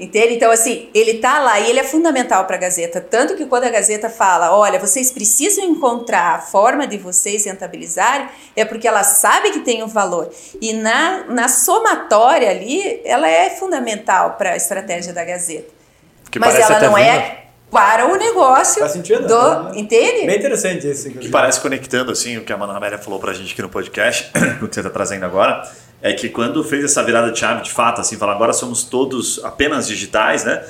Entende? 0.00 0.34
Então, 0.34 0.50
assim, 0.50 0.88
ele 0.94 1.18
tá 1.18 1.38
lá 1.38 1.60
e 1.60 1.70
ele 1.70 1.78
é 1.78 1.84
fundamental 1.84 2.44
para 2.46 2.56
a 2.56 2.58
Gazeta. 2.58 3.00
Tanto 3.00 3.36
que 3.36 3.46
quando 3.46 3.64
a 3.64 3.68
Gazeta 3.68 4.08
fala, 4.08 4.56
olha, 4.56 4.78
vocês 4.78 5.12
precisam 5.12 5.64
encontrar 5.64 6.34
a 6.34 6.38
forma 6.40 6.86
de 6.86 6.96
vocês 6.96 7.44
rentabilizarem, 7.44 8.26
é 8.56 8.64
porque 8.64 8.88
ela 8.88 9.04
sabe 9.04 9.50
que 9.50 9.60
tem 9.60 9.82
um 9.82 9.86
valor. 9.86 10.32
E 10.60 10.72
na, 10.72 11.24
na 11.24 11.48
somatória 11.48 12.50
ali, 12.50 13.00
ela 13.04 13.28
é 13.28 13.50
fundamental 13.50 14.32
para 14.32 14.52
a 14.52 14.56
estratégia 14.56 15.12
da 15.12 15.24
Gazeta. 15.24 15.70
Que 16.30 16.38
Mas 16.38 16.58
ela 16.58 16.80
não 16.80 16.96
é 16.96 17.41
para 17.72 18.06
o 18.06 18.16
negócio 18.16 18.80
Faz 18.80 18.92
sentido, 18.92 19.26
do. 19.26 19.34
né? 19.34 19.72
Entende? 19.76 20.26
Bem 20.26 20.36
interessante 20.36 20.86
esse. 20.86 21.10
que 21.10 21.30
parece 21.30 21.58
conectando 21.58 22.12
assim 22.12 22.36
o 22.36 22.44
que 22.44 22.52
a 22.52 22.56
Manu 22.56 22.74
Amélia 22.74 22.98
falou 22.98 23.18
pra 23.18 23.32
gente 23.32 23.54
aqui 23.54 23.62
no 23.62 23.70
podcast, 23.70 24.30
o 24.60 24.68
que 24.68 24.74
você 24.74 24.82
tá 24.82 24.90
trazendo 24.90 25.24
agora, 25.24 25.66
é 26.02 26.12
que 26.12 26.28
quando 26.28 26.62
fez 26.62 26.84
essa 26.84 27.02
virada 27.02 27.32
de 27.32 27.38
chave 27.38 27.62
de 27.62 27.72
fato, 27.72 28.02
assim, 28.02 28.18
falar 28.18 28.32
agora 28.32 28.52
somos 28.52 28.84
todos 28.84 29.42
apenas 29.42 29.88
digitais, 29.88 30.44
né? 30.44 30.62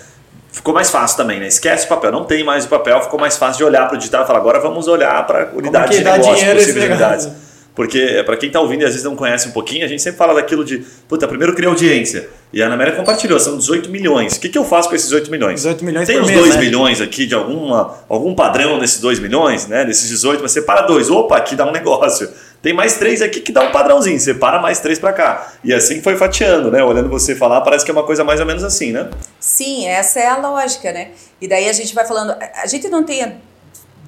Ficou 0.53 0.73
mais 0.73 0.91
fácil 0.91 1.17
também, 1.17 1.41
né? 1.41 1.49
Esquece 1.49 1.87
o 1.87 1.89
papel, 1.89 2.13
não 2.13 2.25
tem 2.25 2.45
mais 2.45 2.67
o 2.67 2.69
papel, 2.69 3.03
ficou 3.03 3.19
mais 3.19 3.37
fácil 3.37 3.59
de 3.59 3.65
olhar 3.65 3.89
para 3.89 3.97
o 3.97 3.99
digital 3.99 4.23
e 4.23 4.27
falar 4.27 4.39
agora 4.39 4.61
vamos 4.61 4.87
olhar 4.87 5.27
para 5.27 5.51
unidade 5.55 5.97
de 5.97 6.05
negócio, 6.05 6.55
possíveis 6.55 6.85
unidades. 6.85 7.29
Porque 7.75 8.23
para 8.27 8.37
quem 8.37 8.51
tá 8.51 8.61
ouvindo 8.61 8.83
e 8.83 8.85
às 8.85 8.91
vezes 8.91 9.05
não 9.05 9.17
conhece 9.17 9.49
um 9.49 9.53
pouquinho, 9.53 9.85
a 9.85 9.89
gente 9.89 10.03
sempre 10.03 10.19
fala 10.19 10.35
daquilo 10.35 10.63
de, 10.65 10.85
puta, 11.09 11.27
primeiro 11.27 11.55
cria 11.55 11.69
audiência. 11.69 12.29
E 12.53 12.63
a 12.63 12.67
Ana 12.67 12.75
Amélia 12.75 12.95
compartilhou, 12.95 13.41
são 13.41 13.57
18 13.57 13.89
milhões. 13.89 14.37
O 14.37 14.41
que, 14.41 14.51
que 14.51 14.59
eu 14.59 14.65
faço 14.65 14.91
com 14.91 14.95
esses 14.95 15.09
18 15.09 15.31
milhões? 15.31 15.55
18 15.55 15.83
milhões 15.83 16.07
Tem 16.07 16.17
por 16.17 16.25
uns 16.25 16.29
mês, 16.29 16.41
2 16.41 16.55
né? 16.55 16.61
milhões 16.61 17.01
aqui 17.01 17.25
de 17.27 17.35
alguma, 17.35 17.97
algum 18.11 18.35
padrão 18.35 18.79
nesses 18.79 19.01
2 19.01 19.21
milhões, 19.21 19.67
né? 19.67 19.87
Desses 19.87 20.07
18, 20.11 20.43
mas 20.43 20.53
separa 20.53 20.83
dois. 20.83 21.09
Opa, 21.09 21.39
aqui 21.39 21.57
dá 21.57 21.67
um 21.67 21.73
negócio. 21.73 22.29
Tem 22.61 22.75
mais 22.75 22.95
três 22.99 23.23
aqui 23.23 23.41
que 23.41 23.51
dá 23.51 23.63
um 23.63 23.73
padrãozinho, 23.73 24.21
separa 24.21 24.61
mais 24.61 24.79
três 24.79 24.99
para 24.99 25.13
cá. 25.15 25.53
E 25.65 25.73
assim 25.73 26.03
foi 26.03 26.17
fatiando, 26.17 26.71
né? 26.71 26.85
Olhando 26.85 27.09
você 27.09 27.35
falar, 27.35 27.63
parece 27.63 27.85
que 27.87 27.91
é 27.91 27.95
uma 27.95 28.05
coisa 28.05 28.23
mais 28.23 28.39
ou 28.39 28.47
menos 28.47 28.63
assim, 28.63 28.93
né? 28.93 29.09
Sim, 29.41 29.89
essa 29.89 30.21
é 30.21 30.29
a 30.29 30.37
lógica, 30.37 30.93
né? 30.93 31.09
E 31.41 31.49
daí 31.49 31.69
a 31.69 31.73
gente 31.73 31.95
vai 31.95 32.07
falando, 32.07 32.37
a 32.63 32.67
gente 32.67 32.89
não 32.89 33.03
tenha 33.03 33.37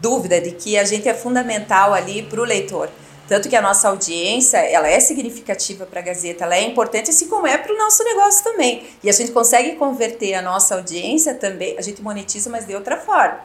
dúvida 0.00 0.38
de 0.40 0.50
que 0.50 0.76
a 0.76 0.84
gente 0.84 1.08
é 1.08 1.14
fundamental 1.14 1.94
ali 1.94 2.22
para 2.22 2.40
o 2.40 2.44
leitor. 2.44 2.90
Tanto 3.26 3.48
que 3.48 3.56
a 3.56 3.62
nossa 3.62 3.88
audiência, 3.88 4.58
ela 4.58 4.86
é 4.86 5.00
significativa 5.00 5.86
para 5.86 6.00
a 6.00 6.02
Gazeta, 6.02 6.44
ela 6.44 6.56
é 6.56 6.62
importante, 6.62 7.10
assim 7.10 7.26
como 7.26 7.46
é 7.46 7.56
para 7.56 7.72
o 7.72 7.78
nosso 7.78 8.04
negócio 8.04 8.44
também. 8.44 8.86
E 9.02 9.08
a 9.08 9.12
gente 9.12 9.32
consegue 9.32 9.76
converter 9.76 10.34
a 10.34 10.42
nossa 10.42 10.74
audiência 10.74 11.34
também, 11.34 11.76
a 11.78 11.82
gente 11.82 12.02
monetiza, 12.02 12.50
mas 12.50 12.66
de 12.66 12.74
outra 12.74 12.98
forma. 12.98 13.40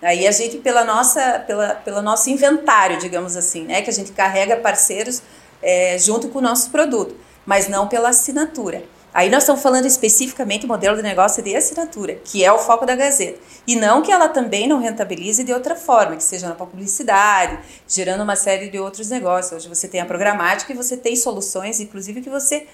Aí 0.00 0.26
a 0.26 0.30
gente, 0.30 0.58
pela 0.58 0.84
nossa, 0.84 1.40
pela, 1.40 1.74
pelo 1.74 2.00
nosso 2.00 2.30
inventário, 2.30 2.98
digamos 2.98 3.36
assim, 3.36 3.64
né? 3.64 3.82
Que 3.82 3.90
a 3.90 3.92
gente 3.92 4.12
carrega 4.12 4.56
parceiros 4.56 5.22
é, 5.60 5.98
junto 5.98 6.28
com 6.28 6.38
o 6.38 6.42
nosso 6.42 6.70
produto, 6.70 7.16
mas 7.44 7.68
não 7.68 7.88
pela 7.88 8.10
assinatura. 8.10 8.82
Aí 9.18 9.28
nós 9.28 9.42
estamos 9.42 9.60
falando 9.60 9.84
especificamente 9.84 10.60
do 10.60 10.68
modelo 10.68 10.96
de 10.96 11.02
negócio 11.02 11.42
de 11.42 11.56
assinatura, 11.56 12.14
que 12.24 12.44
é 12.44 12.52
o 12.52 12.58
foco 12.60 12.86
da 12.86 12.94
Gazeta. 12.94 13.40
E 13.66 13.74
não 13.74 14.00
que 14.00 14.12
ela 14.12 14.28
também 14.28 14.68
não 14.68 14.78
rentabilize 14.78 15.42
de 15.42 15.52
outra 15.52 15.74
forma, 15.74 16.14
que 16.14 16.22
seja 16.22 16.48
na 16.48 16.54
publicidade, 16.54 17.58
gerando 17.88 18.22
uma 18.22 18.36
série 18.36 18.68
de 18.68 18.78
outros 18.78 19.10
negócios. 19.10 19.52
Hoje 19.54 19.68
você 19.68 19.88
tem 19.88 20.00
a 20.00 20.06
programática 20.06 20.72
e 20.72 20.76
você 20.76 20.96
tem 20.96 21.16
soluções, 21.16 21.80
inclusive, 21.80 22.20
que 22.20 22.30
você 22.30 22.68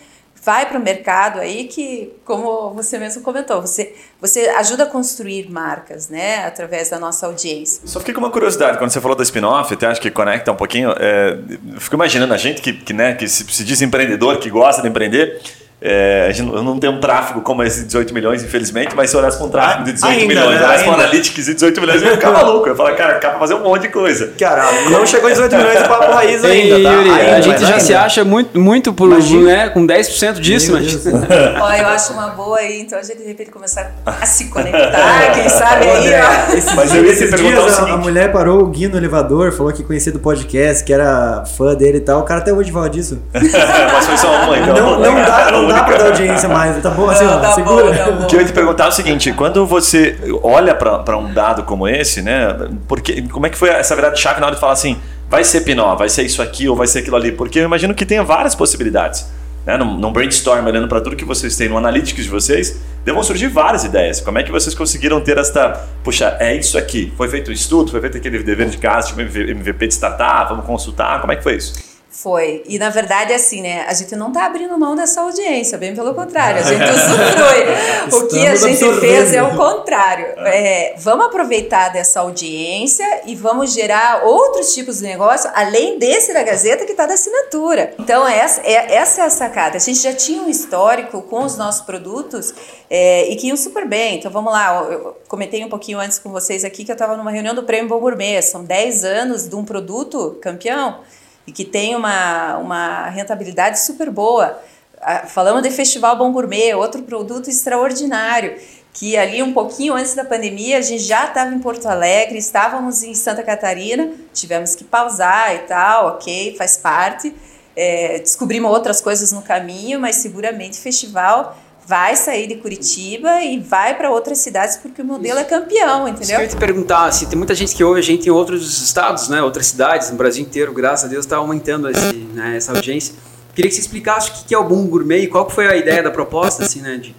vai 0.44 0.68
para 0.68 0.78
o 0.78 0.82
mercado 0.82 1.40
aí 1.40 1.64
que, 1.64 2.12
como 2.26 2.74
você 2.74 2.98
mesmo 2.98 3.22
comentou, 3.22 3.62
você, 3.62 3.94
você 4.20 4.40
ajuda 4.50 4.84
a 4.84 4.86
construir 4.86 5.50
marcas, 5.50 6.10
né, 6.10 6.44
através 6.44 6.90
da 6.90 6.98
nossa 6.98 7.24
audiência. 7.24 7.80
Só 7.86 8.00
fiquei 8.00 8.12
com 8.12 8.20
uma 8.20 8.30
curiosidade, 8.30 8.76
quando 8.76 8.90
você 8.90 9.00
falou 9.00 9.16
da 9.16 9.22
spin-off, 9.22 9.72
até 9.72 9.86
acho 9.86 9.98
que 9.98 10.10
conecta 10.10 10.52
um 10.52 10.56
pouquinho. 10.56 10.90
É, 10.98 11.38
fico 11.78 11.96
imaginando 11.96 12.34
a 12.34 12.36
gente 12.36 12.60
que, 12.60 12.74
que, 12.74 12.92
né, 12.92 13.14
que 13.14 13.26
se, 13.26 13.44
se 13.44 13.64
diz 13.64 13.80
empreendedor, 13.80 14.38
que 14.38 14.50
gosta 14.50 14.82
de 14.82 14.88
empreender. 14.88 15.63
É, 15.86 16.28
a 16.30 16.32
gente 16.32 16.50
não- 16.50 16.62
não 16.62 16.78
tem 16.78 16.88
um 16.88 16.98
tráfego 16.98 17.42
como 17.42 17.62
esse 17.62 17.80
de 17.80 17.86
18 17.88 18.14
milhões, 18.14 18.42
infelizmente, 18.42 18.96
mas 18.96 19.10
se 19.10 19.16
eu 19.16 19.20
olhasse 19.20 19.36
com 19.36 19.44
um 19.44 19.48
tráfego 19.50 19.84
de 19.84 19.92
18 19.92 20.12
Ainda, 20.12 20.26
milhões, 20.26 20.48
né? 20.58 20.66
olhasse 20.66 20.84
com 20.84 20.90
Ainda. 20.92 21.02
Analytics 21.04 21.44
de 21.44 21.52
18 21.54 21.80
milhões, 21.82 22.00
eu 22.02 22.08
ia 22.08 22.14
ficar 22.14 22.30
maluco. 22.30 22.66
Eu 22.66 22.72
ia 22.72 22.76
falar, 22.76 22.92
cara, 22.94 23.12
dá 23.18 23.28
pra 23.28 23.38
fazer 23.38 23.52
um 23.54 23.60
monte 23.62 23.82
de 23.82 23.88
coisa. 23.88 24.32
Cara, 24.38 24.64
não 24.90 25.04
chegou 25.06 25.28
em 25.28 25.32
18 25.34 25.54
milhões 25.56 25.82
de 25.82 25.86
papo 25.88 26.10
raiz 26.12 26.42
ainda, 26.42 26.82
tá? 26.82 26.90
Yuri, 26.94 27.10
Ainda, 27.10 27.36
a 27.36 27.40
gente 27.42 27.60
já 27.60 27.66
ainda. 27.66 27.80
se 27.80 27.94
acha 27.94 28.24
muito, 28.24 28.58
muito 28.58 28.94
por, 28.94 29.10
né, 29.10 29.68
com 29.68 29.86
10% 29.86 30.40
disso, 30.40 30.72
Meu 30.72 30.80
mas... 30.80 30.96
Deus. 31.04 31.14
Ó, 31.60 31.72
eu 31.74 31.86
acho 31.88 32.12
uma 32.14 32.28
boa 32.28 32.58
aí, 32.58 32.80
então 32.80 32.98
a 32.98 33.02
gente 33.02 33.18
de 33.18 33.26
repente 33.28 33.50
começar 33.50 33.92
a 34.06 34.24
se 34.24 34.46
conectar, 34.46 35.32
quem 35.34 35.48
sabe 35.50 35.84
aí, 35.86 36.08
ó. 36.14 36.56
esses 36.56 36.74
Mas 36.74 36.94
eu 36.94 37.04
ia 37.04 37.12
te 37.12 37.18
perguntar 37.26 37.36
dias 37.42 37.62
o 37.62 37.66
a- 37.66 37.70
seguinte. 37.70 37.90
A 37.92 37.96
mulher 37.98 38.32
parou 38.32 38.62
o 38.62 38.66
Gui 38.68 38.88
no 38.88 38.96
elevador, 38.96 39.52
falou 39.52 39.70
que 39.70 39.82
conhecia 39.84 40.10
do 40.12 40.18
podcast, 40.18 40.82
que 40.82 40.94
era 40.94 41.44
fã 41.58 41.74
dele 41.74 41.98
e 41.98 42.00
tal. 42.00 42.20
O 42.20 42.22
cara 42.22 42.40
até 42.40 42.52
hoje 42.54 42.72
fala 42.72 42.88
disso. 42.88 43.20
mas 43.34 44.06
foi 44.06 44.16
só 44.16 44.28
uma, 44.44 44.56
então. 44.58 44.74
Não, 44.74 44.98
não 45.00 45.14
dá, 45.24 45.50
não 45.52 45.66
dá 45.68 45.73
pra 45.80 45.88
Única. 45.94 46.04
dar 46.04 46.10
audiência 46.12 46.48
mais. 46.48 46.82
Tá 46.82 46.90
bom 46.90 47.08
assim, 47.10 47.24
Não, 47.24 47.36
ó, 47.36 47.40
tá 47.40 47.52
segura. 47.52 47.84
bom, 47.84 47.94
tá 47.94 48.10
bom. 48.12 48.22
O 48.24 48.26
que 48.26 48.36
eu 48.36 48.40
ia 48.40 48.46
te 48.46 48.52
perguntar 48.52 48.84
é 48.84 48.88
o 48.88 48.92
seguinte: 48.92 49.32
quando 49.32 49.66
você 49.66 50.16
olha 50.42 50.74
para 50.74 51.16
um 51.18 51.32
dado 51.32 51.62
como 51.64 51.88
esse, 51.88 52.22
né? 52.22 52.54
Porque, 52.88 53.22
como 53.22 53.46
é 53.46 53.50
que 53.50 53.56
foi 53.58 53.68
essa 53.70 53.94
virada 53.94 54.14
de 54.14 54.20
chave 54.20 54.40
na 54.40 54.46
hora 54.46 54.54
de 54.54 54.60
falar 54.60 54.72
assim, 54.74 54.98
vai 55.28 55.42
ser 55.44 55.62
Pinó, 55.62 55.94
vai 55.96 56.08
ser 56.08 56.22
isso 56.22 56.40
aqui 56.42 56.68
ou 56.68 56.76
vai 56.76 56.86
ser 56.86 57.00
aquilo 57.00 57.16
ali? 57.16 57.32
Porque 57.32 57.58
eu 57.58 57.64
imagino 57.64 57.94
que 57.94 58.04
tenha 58.06 58.22
várias 58.22 58.54
possibilidades. 58.54 59.26
Né? 59.66 59.78
Num, 59.78 59.96
num 59.96 60.12
brainstorm, 60.12 60.66
olhando 60.66 60.86
para 60.88 61.00
tudo 61.00 61.16
que 61.16 61.24
vocês 61.24 61.56
têm, 61.56 61.70
no 61.70 61.78
analytics 61.78 62.24
de 62.24 62.30
vocês, 62.30 62.80
devam 63.02 63.22
surgir 63.22 63.48
várias 63.48 63.82
ideias. 63.82 64.20
Como 64.20 64.38
é 64.38 64.42
que 64.42 64.52
vocês 64.52 64.74
conseguiram 64.74 65.20
ter 65.22 65.38
esta. 65.38 65.80
Puxa, 66.02 66.36
é 66.38 66.54
isso 66.54 66.76
aqui. 66.76 67.10
Foi 67.16 67.28
feito 67.28 67.50
um 67.50 67.54
estudo, 67.54 67.90
foi 67.90 68.00
feito 68.02 68.18
aquele 68.18 68.42
dever 68.42 68.68
de 68.68 68.76
casa, 68.76 69.08
tipo 69.08 69.22
MVP 69.22 69.86
de 69.86 69.94
startup, 69.94 70.50
vamos 70.50 70.66
consultar. 70.66 71.18
Como 71.20 71.32
é 71.32 71.36
que 71.36 71.42
foi 71.42 71.56
isso? 71.56 71.93
Foi. 72.14 72.62
E 72.66 72.78
na 72.78 72.90
verdade, 72.90 73.32
assim, 73.32 73.60
né? 73.60 73.84
A 73.86 73.94
gente 73.94 74.16
não 74.16 74.32
tá 74.32 74.46
abrindo 74.46 74.76
mão 74.78 74.96
dessa 74.96 75.20
audiência, 75.20 75.78
bem 75.78 75.94
pelo 75.94 76.14
contrário, 76.14 76.60
a 76.60 76.62
gente 76.62 76.82
usufrui. 76.90 78.18
o 78.18 78.26
que 78.28 78.46
a 78.46 78.56
gente 78.56 78.84
absorvendo. 78.84 79.00
fez 79.00 79.34
é 79.34 79.42
o 79.42 79.56
contrário. 79.56 80.26
É, 80.38 80.94
vamos 80.98 81.26
aproveitar 81.26 81.90
dessa 81.90 82.20
audiência 82.20 83.22
e 83.26 83.34
vamos 83.34 83.72
gerar 83.72 84.24
outros 84.24 84.74
tipos 84.74 84.98
de 84.98 85.04
negócio, 85.04 85.50
além 85.54 85.98
desse 85.98 86.32
da 86.32 86.42
Gazeta 86.42 86.84
que 86.84 86.92
está 86.92 87.06
da 87.06 87.14
assinatura. 87.14 87.94
Então, 87.98 88.26
essa 88.26 88.60
é, 88.62 88.94
essa 88.94 89.22
é 89.22 89.24
a 89.24 89.30
sacada. 89.30 89.76
A 89.76 89.80
gente 89.80 90.00
já 90.00 90.12
tinha 90.12 90.42
um 90.42 90.48
histórico 90.48 91.22
com 91.22 91.44
os 91.44 91.56
nossos 91.56 91.82
produtos 91.82 92.54
é, 92.88 93.28
e 93.28 93.36
que 93.36 93.48
iam 93.48 93.56
super 93.56 93.86
bem. 93.86 94.18
Então, 94.18 94.30
vamos 94.30 94.52
lá. 94.52 94.86
Eu 94.90 95.04
eu 95.04 95.16
comentei 95.28 95.64
um 95.64 95.68
pouquinho 95.68 95.98
antes 95.98 96.18
com 96.18 96.30
vocês 96.30 96.64
aqui 96.64 96.84
que 96.84 96.90
eu 96.90 96.94
estava 96.94 97.16
numa 97.16 97.30
reunião 97.30 97.54
do 97.54 97.64
Prêmio 97.64 97.88
Bom 97.88 97.98
Gourmet. 97.98 98.40
São 98.42 98.64
10 98.64 99.04
anos 99.04 99.48
de 99.48 99.54
um 99.54 99.64
produto 99.64 100.38
campeão 100.40 101.00
e 101.46 101.52
que 101.52 101.64
tem 101.64 101.94
uma, 101.94 102.56
uma 102.58 103.08
rentabilidade 103.08 103.80
super 103.80 104.10
boa. 104.10 104.58
Ah, 105.00 105.26
Falamos 105.26 105.62
de 105.62 105.70
Festival 105.70 106.16
Bom 106.16 106.32
Gourmet, 106.32 106.74
outro 106.74 107.02
produto 107.02 107.48
extraordinário, 107.48 108.56
que 108.92 109.16
ali 109.16 109.42
um 109.42 109.52
pouquinho 109.52 109.94
antes 109.94 110.14
da 110.14 110.24
pandemia 110.24 110.78
a 110.78 110.82
gente 110.82 111.02
já 111.02 111.26
estava 111.26 111.54
em 111.54 111.58
Porto 111.58 111.86
Alegre, 111.86 112.38
estávamos 112.38 113.02
em 113.02 113.14
Santa 113.14 113.42
Catarina, 113.42 114.10
tivemos 114.32 114.74
que 114.74 114.84
pausar 114.84 115.54
e 115.54 115.58
tal, 115.60 116.08
ok, 116.08 116.54
faz 116.56 116.76
parte. 116.76 117.34
É, 117.76 118.20
descobrimos 118.20 118.70
outras 118.70 119.00
coisas 119.00 119.32
no 119.32 119.42
caminho, 119.42 120.00
mas 120.00 120.16
seguramente 120.16 120.78
festival 120.78 121.58
vai 121.86 122.16
sair 122.16 122.46
de 122.46 122.56
Curitiba 122.56 123.42
e 123.42 123.58
vai 123.60 123.96
para 123.96 124.10
outras 124.10 124.38
cidades 124.38 124.76
porque 124.76 125.02
o 125.02 125.04
modelo 125.04 125.38
é 125.38 125.44
campeão, 125.44 126.06
Isso 126.08 126.16
que 126.16 126.22
entendeu? 126.22 126.36
eu 126.38 126.42
ia 126.42 126.48
te 126.48 126.56
perguntar, 126.56 127.12
se 127.12 127.26
tem 127.26 127.36
muita 127.36 127.54
gente 127.54 127.74
que 127.74 127.84
ouve 127.84 128.00
a 128.00 128.02
gente 128.02 128.26
em 128.26 128.30
outros 128.30 128.82
estados, 128.82 129.28
né, 129.28 129.42
outras 129.42 129.66
cidades, 129.66 130.10
no 130.10 130.16
Brasil 130.16 130.42
inteiro, 130.42 130.72
graças 130.72 131.04
a 131.06 131.08
Deus, 131.08 131.24
está 131.24 131.36
aumentando 131.36 131.90
esse, 131.90 132.14
né, 132.14 132.56
essa 132.56 132.72
audiência. 132.72 133.14
Queria 133.54 133.68
que 133.68 133.74
você 133.74 133.82
explicasse 133.82 134.30
o 134.30 134.32
que 134.46 134.54
é 134.54 134.58
o 134.58 134.64
Bom 134.64 134.84
Gourmet 134.86 135.22
e 135.22 135.26
qual 135.28 135.48
foi 135.48 135.66
a 135.68 135.76
ideia 135.76 136.02
da 136.02 136.10
proposta, 136.10 136.64
assim, 136.64 136.80
né, 136.80 136.96
de, 136.96 137.14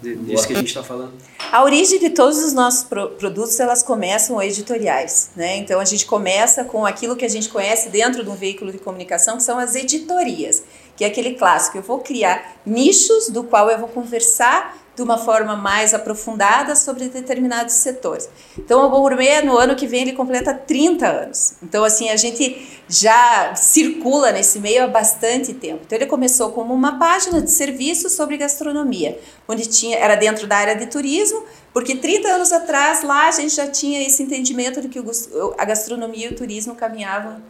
de, 0.00 0.14
disso 0.16 0.46
que 0.46 0.52
a 0.52 0.56
gente 0.56 0.68
está 0.68 0.82
falando. 0.82 1.12
A 1.50 1.64
origem 1.64 1.98
de 1.98 2.10
todos 2.10 2.38
os 2.42 2.52
nossos 2.52 2.84
pro- 2.84 3.08
produtos, 3.10 3.58
elas 3.58 3.82
começam 3.82 4.40
editoriais, 4.40 5.30
né? 5.36 5.56
Então 5.56 5.80
a 5.80 5.84
gente 5.84 6.06
começa 6.06 6.64
com 6.64 6.86
aquilo 6.86 7.14
que 7.16 7.24
a 7.24 7.28
gente 7.28 7.48
conhece 7.48 7.88
dentro 7.90 8.22
de 8.24 8.30
um 8.30 8.34
veículo 8.34 8.70
de 8.72 8.78
comunicação, 8.78 9.36
que 9.36 9.42
são 9.42 9.58
as 9.58 9.74
editorias, 9.74 10.62
que 11.02 11.04
é 11.04 11.08
aquele 11.08 11.34
clássico. 11.34 11.76
Eu 11.78 11.82
vou 11.82 11.98
criar 11.98 12.60
nichos 12.64 13.28
do 13.28 13.42
qual 13.42 13.68
eu 13.68 13.76
vou 13.76 13.88
conversar 13.88 14.78
de 14.94 15.02
uma 15.02 15.18
forma 15.18 15.56
mais 15.56 15.94
aprofundada 15.94 16.76
sobre 16.76 17.08
determinados 17.08 17.74
setores. 17.74 18.28
Então 18.56 18.86
o 18.86 18.90
Gourmet, 18.90 19.42
no 19.42 19.56
ano 19.56 19.74
que 19.74 19.86
vem, 19.86 20.02
ele 20.02 20.12
completa 20.12 20.54
30 20.54 21.08
anos. 21.08 21.54
Então, 21.62 21.82
assim, 21.82 22.10
a 22.10 22.16
gente 22.16 22.80
já 22.88 23.54
circula 23.56 24.30
nesse 24.30 24.60
meio 24.60 24.84
há 24.84 24.86
bastante 24.86 25.54
tempo. 25.54 25.80
Então 25.86 25.98
ele 25.98 26.06
começou 26.06 26.52
como 26.52 26.72
uma 26.72 26.98
página 26.98 27.40
de 27.40 27.50
serviço 27.50 28.08
sobre 28.08 28.36
gastronomia, 28.36 29.18
onde 29.48 29.66
tinha 29.66 29.96
era 29.96 30.14
dentro 30.14 30.46
da 30.46 30.56
área 30.56 30.76
de 30.76 30.86
turismo, 30.86 31.42
porque 31.72 31.96
30 31.96 32.28
anos 32.28 32.52
atrás 32.52 33.02
lá 33.02 33.28
a 33.28 33.32
gente 33.32 33.56
já 33.56 33.66
tinha 33.66 34.06
esse 34.06 34.22
entendimento 34.22 34.80
de 34.80 34.88
que 34.88 35.00
o, 35.00 35.10
a 35.58 35.64
gastronomia 35.64 36.28
e 36.28 36.32
o 36.32 36.36
turismo 36.36 36.74
caminhavam 36.74 37.42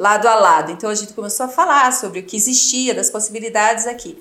lado 0.00 0.26
a 0.26 0.34
lado. 0.34 0.72
Então 0.72 0.88
a 0.88 0.94
gente 0.94 1.12
começou 1.12 1.44
a 1.44 1.48
falar 1.48 1.92
sobre 1.92 2.20
o 2.20 2.22
que 2.22 2.34
existia, 2.34 2.94
das 2.94 3.10
possibilidades 3.10 3.86
aqui. 3.86 4.16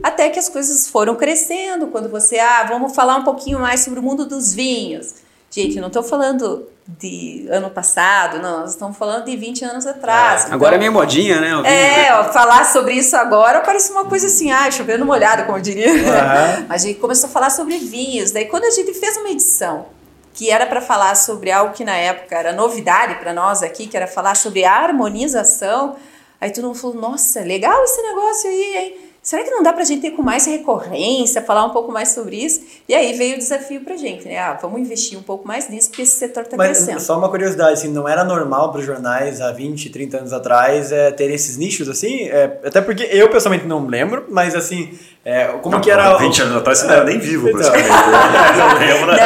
Até 0.00 0.30
que 0.30 0.38
as 0.38 0.48
coisas 0.48 0.88
foram 0.88 1.16
crescendo, 1.16 1.88
quando 1.88 2.08
você, 2.08 2.38
ah, 2.38 2.64
vamos 2.68 2.94
falar 2.94 3.16
um 3.16 3.24
pouquinho 3.24 3.58
mais 3.58 3.80
sobre 3.80 3.98
o 3.98 4.02
mundo 4.02 4.26
dos 4.26 4.52
vinhos. 4.52 5.14
Gente, 5.50 5.80
não 5.80 5.88
estou 5.88 6.02
falando 6.02 6.68
de 6.86 7.46
ano 7.50 7.70
passado, 7.70 8.40
não, 8.40 8.60
nós 8.60 8.70
estamos 8.70 8.96
falando 8.96 9.24
de 9.24 9.36
20 9.36 9.64
anos 9.64 9.86
atrás. 9.86 10.42
É, 10.42 10.46
então, 10.46 10.54
agora 10.54 10.76
é 10.76 10.78
meio 10.78 10.92
modinha, 10.92 11.40
né? 11.40 11.50
É, 11.68 12.14
ó, 12.14 12.24
falar 12.32 12.64
sobre 12.66 12.94
isso 12.94 13.16
agora 13.16 13.60
parece 13.60 13.90
uma 13.90 14.04
coisa 14.04 14.26
assim, 14.28 14.52
ah, 14.52 14.70
chovendo 14.70 15.04
molhada, 15.04 15.44
como 15.44 15.58
eu 15.58 15.62
diria. 15.62 15.92
Uhum. 15.92 16.66
A 16.70 16.76
gente 16.76 17.00
começou 17.00 17.28
a 17.28 17.32
falar 17.32 17.50
sobre 17.50 17.78
vinhos. 17.78 18.30
Daí, 18.30 18.46
quando 18.46 18.64
a 18.64 18.70
gente 18.70 18.92
fez 18.94 19.16
uma 19.16 19.30
edição 19.30 19.86
que 20.34 20.50
era 20.50 20.66
para 20.66 20.82
falar 20.82 21.14
sobre 21.14 21.50
algo 21.50 21.72
que 21.72 21.84
na 21.84 21.96
época 21.96 22.36
era 22.36 22.52
novidade 22.52 23.14
para 23.14 23.32
nós 23.32 23.62
aqui, 23.62 23.86
que 23.86 23.96
era 23.96 24.06
falar 24.06 24.34
sobre 24.34 24.64
harmonização, 24.64 25.96
aí 26.38 26.50
todo 26.50 26.66
mundo 26.66 26.78
falou: 26.78 26.96
nossa, 26.96 27.40
legal 27.40 27.82
esse 27.84 28.02
negócio 28.02 28.50
aí, 28.50 28.76
hein? 28.76 29.04
será 29.24 29.42
que 29.42 29.50
não 29.50 29.62
dá 29.62 29.72
para 29.72 29.82
a 29.82 29.86
gente 29.86 30.02
ter 30.02 30.10
com 30.10 30.22
mais 30.22 30.44
recorrência, 30.44 31.40
falar 31.40 31.64
um 31.64 31.70
pouco 31.70 31.90
mais 31.90 32.10
sobre 32.10 32.36
isso? 32.36 32.60
E 32.86 32.94
aí 32.94 33.14
veio 33.14 33.36
o 33.36 33.38
desafio 33.38 33.80
para 33.80 33.94
a 33.94 33.96
gente, 33.96 34.28
né? 34.28 34.38
Ah, 34.38 34.58
vamos 34.60 34.78
investir 34.78 35.18
um 35.18 35.22
pouco 35.22 35.48
mais 35.48 35.68
nisso, 35.70 35.88
porque 35.88 36.02
esse 36.02 36.18
setor 36.18 36.42
está 36.42 36.58
crescendo. 36.58 37.00
Só 37.00 37.16
uma 37.18 37.30
curiosidade, 37.30 37.72
assim, 37.72 37.88
não 37.88 38.06
era 38.06 38.22
normal 38.22 38.70
para 38.70 38.80
os 38.80 38.86
jornais 38.86 39.40
há 39.40 39.50
20, 39.50 39.88
30 39.88 40.18
anos 40.18 40.32
atrás 40.34 40.92
é, 40.92 41.10
ter 41.10 41.30
esses 41.30 41.56
nichos 41.56 41.88
assim? 41.88 42.28
É, 42.28 42.60
até 42.64 42.82
porque 42.82 43.04
eu 43.10 43.30
pessoalmente 43.30 43.66
não 43.66 43.86
lembro, 43.86 44.26
mas 44.28 44.54
assim, 44.54 44.96
é, 45.26 45.46
como 45.62 45.76
não, 45.76 45.80
que 45.80 45.90
era. 45.90 46.18
20 46.18 46.42
anos 46.42 46.56
atrás 46.56 46.78
você 46.78 46.86
não 46.86 46.94
era 46.94 47.04
nem 47.04 47.18
vivo, 47.18 47.48
então. 47.48 47.58
praticamente. 47.58 47.88
não 48.58 48.78
lembro, 48.78 49.06
né? 49.06 49.16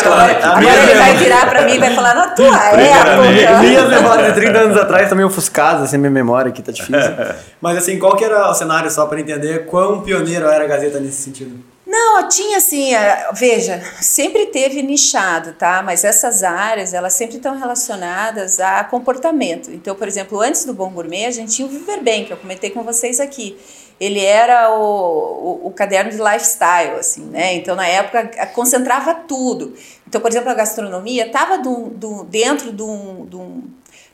Claro 0.00 0.32
Agora 0.42 0.82
ele 0.82 0.94
vai 0.94 1.16
virar 1.18 1.50
para 1.50 1.62
mim 1.66 1.74
e 1.74 1.78
vai 1.78 1.94
falar 1.94 2.14
na 2.14 2.28
tua 2.28 2.46
época. 2.46 3.60
Minhas 3.60 3.88
memórias 3.90 4.28
de 4.28 4.40
30 4.40 4.58
anos 4.58 4.76
atrás 4.78 5.08
também 5.10 5.26
ofuscadas, 5.26 5.82
assim, 5.82 5.98
minha 5.98 6.10
memória 6.10 6.48
aqui 6.48 6.62
tá 6.62 6.72
difícil. 6.72 7.12
Mas 7.60 7.76
assim, 7.76 7.98
qual 7.98 8.16
que 8.16 8.24
era 8.24 8.50
o 8.50 8.54
cenário 8.54 8.90
só 8.90 9.04
para 9.04 9.20
entender 9.20 9.66
quão 9.66 10.00
pioneiro 10.00 10.48
era 10.48 10.64
a 10.64 10.66
Gazeta 10.66 10.98
nesse 10.98 11.20
sentido? 11.20 11.62
Não, 11.86 12.26
tinha 12.28 12.56
assim, 12.56 12.94
é, 12.94 13.28
veja, 13.34 13.82
sempre 14.00 14.46
teve 14.46 14.80
nichado, 14.80 15.52
tá? 15.52 15.82
Mas 15.82 16.02
essas 16.02 16.42
áreas, 16.42 16.94
elas 16.94 17.12
sempre 17.12 17.36
estão 17.36 17.58
relacionadas 17.58 18.58
a 18.58 18.84
comportamento. 18.84 19.70
Então, 19.70 19.94
por 19.94 20.08
exemplo, 20.08 20.40
antes 20.40 20.64
do 20.64 20.72
Bom 20.72 20.88
Gourmet, 20.88 21.26
a 21.26 21.30
gente 21.30 21.56
tinha 21.56 21.66
o 21.66 21.70
Viver 21.70 22.00
Bem, 22.00 22.24
que 22.24 22.32
eu 22.32 22.36
comentei 22.38 22.70
com 22.70 22.82
vocês 22.82 23.20
aqui 23.20 23.58
ele 24.00 24.24
era 24.24 24.74
o, 24.74 24.82
o, 24.82 25.66
o, 25.66 25.70
caderno 25.72 26.10
de 26.10 26.16
lifestyle, 26.16 26.98
assim, 26.98 27.26
né? 27.26 27.52
Então, 27.54 27.76
na 27.76 27.86
época, 27.86 28.46
concentrava 28.46 29.12
tudo. 29.14 29.74
Então, 30.08 30.22
por 30.22 30.30
exemplo, 30.30 30.48
a 30.48 30.54
gastronomia 30.54 31.26
estava 31.26 31.60
dentro 32.26 32.72
de 32.72 32.82
um, 32.82 33.26
de, 33.26 33.36
um, 33.36 33.62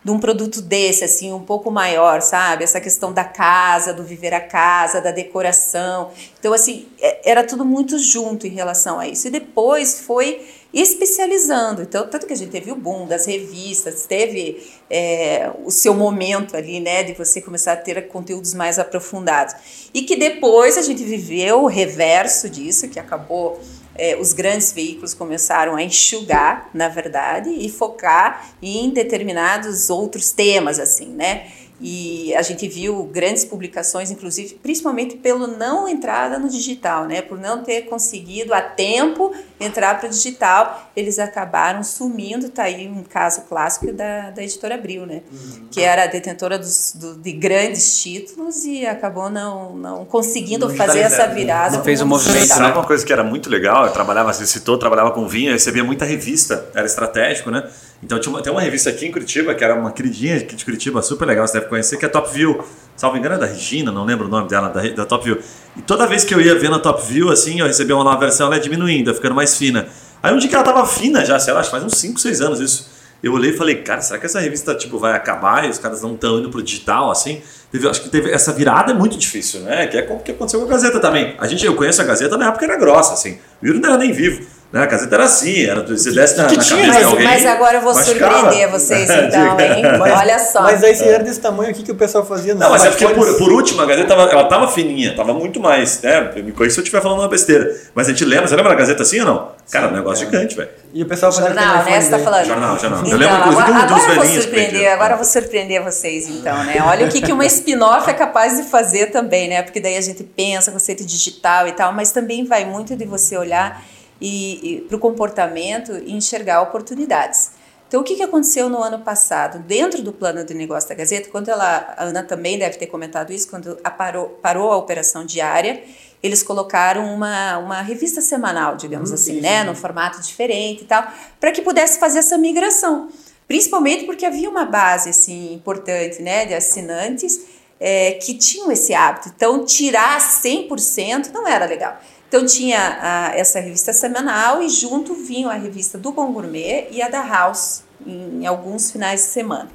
de 0.05 0.11
um 0.11 0.19
produto 0.19 0.61
desse, 0.61 1.05
assim, 1.05 1.33
um 1.33 1.45
pouco 1.45 1.71
maior, 1.71 2.21
sabe? 2.21 2.65
Essa 2.65 2.81
questão 2.81 3.13
da 3.13 3.23
casa, 3.23 3.95
do 3.95 4.03
viver 4.03 4.35
a 4.35 4.41
casa, 4.41 5.01
da 5.01 5.13
decoração. 5.13 6.11
Então, 6.37 6.53
assim, 6.53 6.89
é, 7.01 7.31
era 7.31 7.45
tudo 7.45 7.65
muito 7.65 7.97
junto 7.97 8.45
em 8.45 8.51
relação 8.51 8.99
a 8.99 9.07
isso. 9.07 9.29
E 9.29 9.31
depois 9.31 10.01
foi 10.01 10.45
especializando. 10.81 11.83
Então, 11.83 12.07
tanto 12.07 12.27
que 12.27 12.33
a 12.35 12.37
gente 12.37 12.51
teve 12.51 12.71
o 12.71 12.77
boom 12.77 13.07
das 13.07 13.25
revistas, 13.25 14.05
teve 14.05 14.63
é, 14.91 15.51
o 15.65 15.71
seu 15.71 15.95
momento 15.95 16.55
ali, 16.55 16.81
né, 16.81 17.03
de 17.03 17.15
você 17.15 17.41
começar 17.41 17.73
a 17.73 17.77
ter 17.77 18.09
conteúdos 18.09 18.53
mais 18.53 18.79
aprofundados. 18.79 19.55
E 19.95 20.03
que 20.03 20.17
depois 20.17 20.77
a 20.77 20.83
gente 20.83 21.03
viveu 21.03 21.63
o 21.63 21.67
reverso 21.67 22.49
disso, 22.49 22.89
que 22.89 23.01
acabou. 23.01 23.59
É, 23.99 24.15
os 24.15 24.35
grandes 24.35 24.73
veículos 24.73 25.15
começaram 25.15 25.75
a 25.75 25.83
enxugar, 25.83 26.69
na 26.75 26.87
verdade, 26.87 27.49
e 27.49 27.67
focar 27.71 28.47
em 28.61 28.91
determinados 28.91 29.89
outros 29.89 30.33
temas, 30.33 30.79
assim, 30.79 31.07
né? 31.07 31.51
E 31.81 32.35
a 32.35 32.41
gente 32.41 32.67
viu 32.67 33.05
grandes 33.05 33.45
publicações, 33.45 34.11
inclusive, 34.11 34.55
principalmente 34.63 35.17
pelo 35.17 35.47
não 35.47 35.87
entrada 35.87 36.39
no 36.39 36.49
digital, 36.49 37.05
né? 37.05 37.21
Por 37.21 37.39
não 37.39 37.63
ter 37.63 37.83
conseguido 37.83 38.55
a 38.55 38.63
tempo 38.63 39.35
entrar 39.61 39.99
para 39.99 40.07
o 40.07 40.11
digital, 40.11 40.91
eles 40.97 41.19
acabaram 41.19 41.83
sumindo. 41.83 42.49
Tá 42.49 42.65
aí 42.65 42.89
um 42.89 43.03
caso 43.03 43.43
clássico 43.43 43.93
da, 43.93 44.31
da 44.31 44.43
editora 44.43 44.75
Abril, 44.75 45.05
né? 45.05 45.21
Uhum. 45.31 45.69
Que 45.71 45.83
era 45.83 46.07
detentora 46.07 46.59
dos, 46.59 46.93
do, 46.95 47.15
de 47.17 47.33
grandes 47.33 48.01
títulos 48.01 48.65
e 48.65 48.87
acabou 48.87 49.29
não, 49.29 49.77
não 49.77 50.05
conseguindo 50.07 50.69
não 50.69 50.75
fazer 50.75 51.01
essa 51.01 51.27
virada. 51.27 51.77
Não 51.77 51.85
fez 51.85 52.01
um 52.01 52.07
movimento. 52.07 52.47
Sabe 52.47 52.69
né? 52.69 52.73
uma 52.73 52.85
coisa 52.85 53.05
que 53.05 53.13
era 53.13 53.23
muito 53.23 53.51
legal? 53.51 53.85
Eu 53.85 53.93
trabalhava, 53.93 54.33
você 54.33 54.47
citou, 54.47 54.79
trabalhava 54.79 55.11
com 55.11 55.29
vinho, 55.29 55.51
eu 55.51 55.53
recebia 55.53 55.85
muita 55.85 56.07
revista, 56.07 56.71
era 56.75 56.87
estratégico, 56.87 57.51
né? 57.51 57.69
Então 58.03 58.19
tinha 58.21 58.33
uma, 58.33 58.43
tem 58.43 58.53
uma 58.53 58.61
revista 58.61 58.91
aqui 58.91 59.07
em 59.07 59.13
Curitiba, 59.13 59.55
que 59.55 59.65
era 59.65 59.75
uma 59.75 59.91
queridinha 59.91 60.37
aqui 60.37 60.55
de 60.55 60.65
Curitiba, 60.65 61.01
super 61.03 61.27
legal, 61.27 61.47
você 61.47 61.55
deve 61.55 61.69
conhecer, 61.69 61.97
que 61.97 62.05
é 62.05 62.09
Top 62.09 62.33
View. 62.33 62.63
Salvo 62.97 63.17
engano 63.17 63.35
é 63.35 63.39
da 63.39 63.47
Regina, 63.47 63.93
não 63.93 64.05
lembro 64.05 64.27
o 64.27 64.29
nome 64.29 64.49
dela, 64.49 64.69
da, 64.69 64.81
da 64.89 65.05
Top 65.05 65.25
View. 65.25 65.39
E 65.77 65.83
toda 65.83 66.07
vez 66.07 66.25
que 66.25 66.35
eu 66.35 66.41
ia 66.41 66.59
ver 66.59 66.71
na 66.71 66.79
Top 66.79 67.03
View, 67.07 67.31
assim, 67.31 67.61
eu 67.61 67.67
recebia 67.67 67.95
uma 67.95 68.05
nova 68.05 68.19
versão, 68.19 68.47
ela 68.47 68.57
ia 68.57 68.63
diminuindo, 68.63 69.11
ia 69.11 69.15
ficando 69.15 69.35
mais 69.35 69.57
fina. 69.57 69.89
Aí 70.23 70.33
um 70.33 70.39
dia 70.39 70.49
que 70.49 70.55
ela 70.55 70.65
tava 70.65 70.87
fina 70.87 71.25
já, 71.25 71.39
sei 71.39 71.53
lá, 71.53 71.61
acho 71.61 71.71
que 71.71 71.77
faz 71.77 71.85
uns 71.85 71.99
5, 71.99 72.19
6 72.19 72.41
anos 72.41 72.61
isso. 72.61 72.97
Eu 73.23 73.33
olhei 73.33 73.51
e 73.51 73.57
falei, 73.57 73.77
cara, 73.77 74.01
será 74.01 74.19
que 74.19 74.27
essa 74.27 74.41
revista 74.41 74.75
tipo, 74.75 74.99
vai 74.99 75.13
acabar 75.13 75.65
e 75.67 75.71
os 75.71 75.79
caras 75.79 76.03
não 76.03 76.15
estão 76.15 76.39
indo 76.39 76.51
pro 76.51 76.63
digital, 76.63 77.11
assim? 77.11 77.43
Teve, 77.73 77.89
acho 77.89 78.03
que 78.03 78.09
teve 78.09 78.31
essa 78.31 78.53
virada 78.53 78.93
é 78.93 78.95
muito 78.95 79.17
difícil, 79.17 79.61
né? 79.61 79.87
Que 79.87 79.99
é 79.99 80.03
como 80.03 80.21
que 80.21 80.31
aconteceu 80.31 80.61
com 80.61 80.67
a 80.67 80.69
Gazeta 80.69 81.01
também. 81.01 81.35
A 81.39 81.47
gente, 81.47 81.65
eu 81.65 81.75
conheço 81.75 82.01
a 82.01 82.05
Gazeta 82.05 82.37
na 82.37 82.49
época 82.49 82.65
era 82.65 82.77
grossa, 82.77 83.15
assim. 83.15 83.39
O 83.63 83.67
Yuri 83.67 83.81
não 83.81 83.89
era 83.89 83.99
nem 83.99 84.13
vivo. 84.13 84.47
Né? 84.73 84.83
A 84.83 84.87
caseta 84.87 85.15
era 85.15 85.25
assim, 85.25 85.65
era, 85.65 85.81
você 85.83 86.11
desce 86.11 86.37
na, 86.37 86.43
na 86.43 86.49
cabeça 86.49 86.77
mas, 86.77 86.97
de 86.97 87.05
alguém. 87.05 87.25
Mas 87.25 87.47
agora 87.47 87.77
eu 87.77 87.83
vou 87.83 87.95
machucava. 87.95 88.35
surpreender 88.35 88.71
vocês 88.71 89.09
então, 89.09 89.61
hein? 89.61 89.83
Mas, 89.99 90.13
Olha 90.13 90.39
só. 90.41 90.63
Mas 90.63 90.83
aí 90.83 90.95
se 90.95 91.05
era 91.05 91.23
desse 91.23 91.41
tamanho, 91.41 91.71
o 91.71 91.75
que, 91.75 91.85
que 91.85 91.93
o 91.93 91.95
pessoal 91.95 92.27
fazia? 92.27 92.53
Não, 92.53 92.63
não 92.63 92.71
mas, 92.71 92.85
é 92.85 92.91
porque 92.91 93.07
por, 93.09 93.39
por, 93.39 93.53
último, 93.53 93.81
a 93.81 93.87
Gazeta 93.87 94.09
tava, 94.09 94.23
ela 94.31 94.45
tava 94.45 94.69
fininha, 94.69 95.15
tava 95.15 95.33
muito 95.33 95.61
mais, 95.61 96.03
né? 96.03 96.33
Me 96.37 96.51
conhece 96.51 96.75
se 96.75 96.81
eu 96.81 96.83
estiver 96.83 97.01
falando 97.01 97.21
uma 97.21 97.29
besteira. 97.29 97.75
Mas 97.95 98.09
a 98.09 98.11
gente 98.11 98.25
lembra, 98.25 98.49
você 98.49 98.57
lembra 98.57 98.73
da 98.73 98.79
Gazeta 98.79 99.03
assim 99.03 99.21
ou 99.21 99.27
não? 99.27 99.53
Cara, 99.71 99.89
um 99.89 99.93
negócio 99.93 100.25
é. 100.25 100.27
gigante, 100.27 100.57
velho. 100.57 100.69
E 100.93 101.03
o 101.03 101.07
pessoal 101.07 101.31
fazia 101.31 101.49
Jornal, 101.49 101.85
né? 101.85 102.01
Você 102.01 102.11
tá 102.11 102.19
falando? 102.19 102.47
Jornal, 102.47 102.79
jornal. 102.79 103.01
Então, 103.01 103.13
eu 103.13 103.19
lembro, 103.19 103.37
inclusive, 103.37 103.63
agora, 103.63 103.87
dos 103.87 103.93
agora 103.93 104.07
velhinhos. 104.07 104.27
Eu 104.27 104.33
vou 104.33 104.43
surpreender, 104.43 104.93
agora 104.93 105.13
eu 105.13 105.17
vou 105.17 105.27
surpreender 105.27 105.85
vocês, 105.85 106.29
então, 106.29 106.65
né? 106.65 106.83
Olha 106.85 107.07
o 107.07 107.09
que, 107.09 107.21
que 107.21 107.33
uma 107.33 107.47
spin-off 107.47 108.11
é 108.11 108.15
capaz 108.15 108.57
de 108.57 108.65
fazer 108.65 109.07
também, 109.07 109.49
né? 109.49 109.63
Porque 109.63 109.81
daí 109.81 109.97
a 109.97 110.01
gente 110.01 110.25
pensa 110.25 110.73
conceito 110.73 111.05
digital 111.05 111.69
e 111.69 111.73
tal, 111.73 111.93
mas 111.93 112.11
também 112.11 112.45
vai 112.45 112.65
muito 112.65 112.97
de 112.97 113.05
você 113.05 113.37
olhar 113.37 113.81
e, 114.21 114.77
e 114.77 114.81
para 114.83 114.97
o 114.97 114.99
comportamento 114.99 115.93
e 115.93 116.13
enxergar 116.13 116.63
oportunidades. 116.63 117.51
Então, 117.89 118.01
o 118.01 118.05
que, 118.05 118.17
que 118.17 118.23
aconteceu 118.23 118.69
no 118.69 118.83
ano 118.83 118.99
passado? 118.99 119.61
Dentro 119.61 120.03
do 120.03 120.13
plano 120.13 120.45
de 120.45 120.53
negócio 120.55 120.89
da 120.89 120.95
Gazeta, 120.95 121.29
quando 121.31 121.49
ela, 121.49 121.95
a 121.97 122.05
Ana 122.05 122.23
também 122.23 122.59
deve 122.59 122.79
ter 122.79 122.87
comentado 122.87 123.33
isso, 123.33 123.49
quando 123.49 123.79
a 123.85 123.91
parou, 123.91 124.29
parou 124.43 124.73
a 124.73 124.77
operação 124.77 125.25
diária, 125.25 125.85
eles 126.21 126.43
colocaram 126.43 127.15
uma, 127.15 127.59
uma 127.59 127.83
revista 127.83 128.21
semanal, 128.21 128.77
digamos 128.77 129.13
hum, 129.13 129.15
assim, 129.15 129.35
sim, 129.35 129.41
né, 129.41 129.61
sim. 129.61 129.67
num 129.67 129.75
formato 129.75 130.21
diferente 130.21 130.83
e 130.83 130.87
tal, 130.87 131.07
para 131.39 131.53
que 131.53 131.63
pudesse 131.63 132.01
fazer 132.01 132.19
essa 132.19 132.37
migração. 132.37 133.09
Principalmente 133.47 134.05
porque 134.05 134.27
havia 134.27 134.51
uma 134.51 134.65
base 134.65 135.11
assim 135.11 135.55
importante, 135.55 136.21
né, 136.21 136.45
de 136.47 136.55
assinantes 136.55 137.47
é, 137.79 138.13
que 138.13 138.35
tinham 138.35 138.73
esse 138.73 138.95
hábito. 138.95 139.31
Então, 139.35 139.65
tirar 139.65 140.19
100% 140.19 141.31
não 141.33 141.47
era 141.47 141.67
legal. 141.67 141.97
Então 142.29 142.45
tinha 142.45 142.99
a, 143.01 143.37
essa 143.37 143.61
revista 143.61 143.93
semanal 143.93 144.63
e 144.63 144.69
junto 144.69 145.15
vinham 145.15 145.51
a 145.51 145.55
revista 145.55 145.97
do 145.97 146.13
Bom 146.13 146.33
Gourmet 146.33 146.89
e 146.91 147.01
a 147.01 147.09
da 147.09 147.23
House 147.23 147.85
em, 148.05 148.43
em 148.43 148.47
alguns 148.47 148.91
finais 148.91 149.21
de 149.21 149.27
semana. 149.29 149.69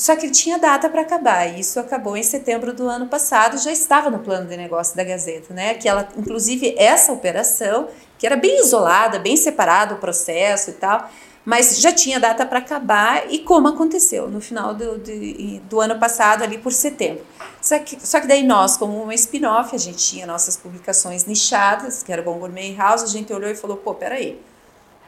Só 0.00 0.16
que 0.16 0.30
tinha 0.30 0.58
data 0.58 0.88
para 0.88 1.02
acabar, 1.02 1.46
e 1.46 1.60
isso 1.60 1.78
acabou 1.78 2.16
em 2.16 2.22
setembro 2.22 2.72
do 2.72 2.88
ano 2.88 3.06
passado, 3.06 3.58
já 3.58 3.70
estava 3.70 4.08
no 4.08 4.20
plano 4.20 4.48
de 4.48 4.56
negócio 4.56 4.96
da 4.96 5.04
Gazeta, 5.04 5.52
né? 5.52 5.74
Que 5.74 5.86
ela, 5.86 6.08
inclusive, 6.16 6.74
essa 6.78 7.12
operação, 7.12 7.88
que 8.18 8.26
era 8.26 8.34
bem 8.34 8.60
isolada, 8.60 9.18
bem 9.18 9.36
separado 9.36 9.96
o 9.96 9.98
processo 9.98 10.70
e 10.70 10.72
tal, 10.72 11.10
mas 11.44 11.80
já 11.80 11.92
tinha 11.92 12.20
data 12.20 12.44
para 12.44 12.58
acabar, 12.58 13.24
e 13.30 13.38
como 13.40 13.68
aconteceu 13.68 14.28
no 14.28 14.40
final 14.40 14.74
do, 14.74 14.98
do, 14.98 15.60
do 15.68 15.80
ano 15.80 15.98
passado, 15.98 16.42
ali 16.42 16.58
por 16.58 16.72
setembro. 16.72 17.24
Só 17.60 17.78
que, 17.78 17.98
só 18.06 18.20
que 18.20 18.26
daí 18.26 18.42
nós, 18.42 18.76
como 18.76 19.02
uma 19.02 19.14
spin-off, 19.14 19.74
a 19.74 19.78
gente 19.78 19.98
tinha 19.98 20.26
nossas 20.26 20.56
publicações 20.56 21.24
nichadas, 21.24 22.02
que 22.02 22.12
era 22.12 22.22
o 22.22 22.24
Bom 22.24 22.38
Gourmet 22.38 22.74
House, 22.74 23.02
a 23.02 23.06
gente 23.06 23.32
olhou 23.32 23.50
e 23.50 23.54
falou, 23.54 23.76
pô, 23.76 23.94
peraí, 23.94 24.40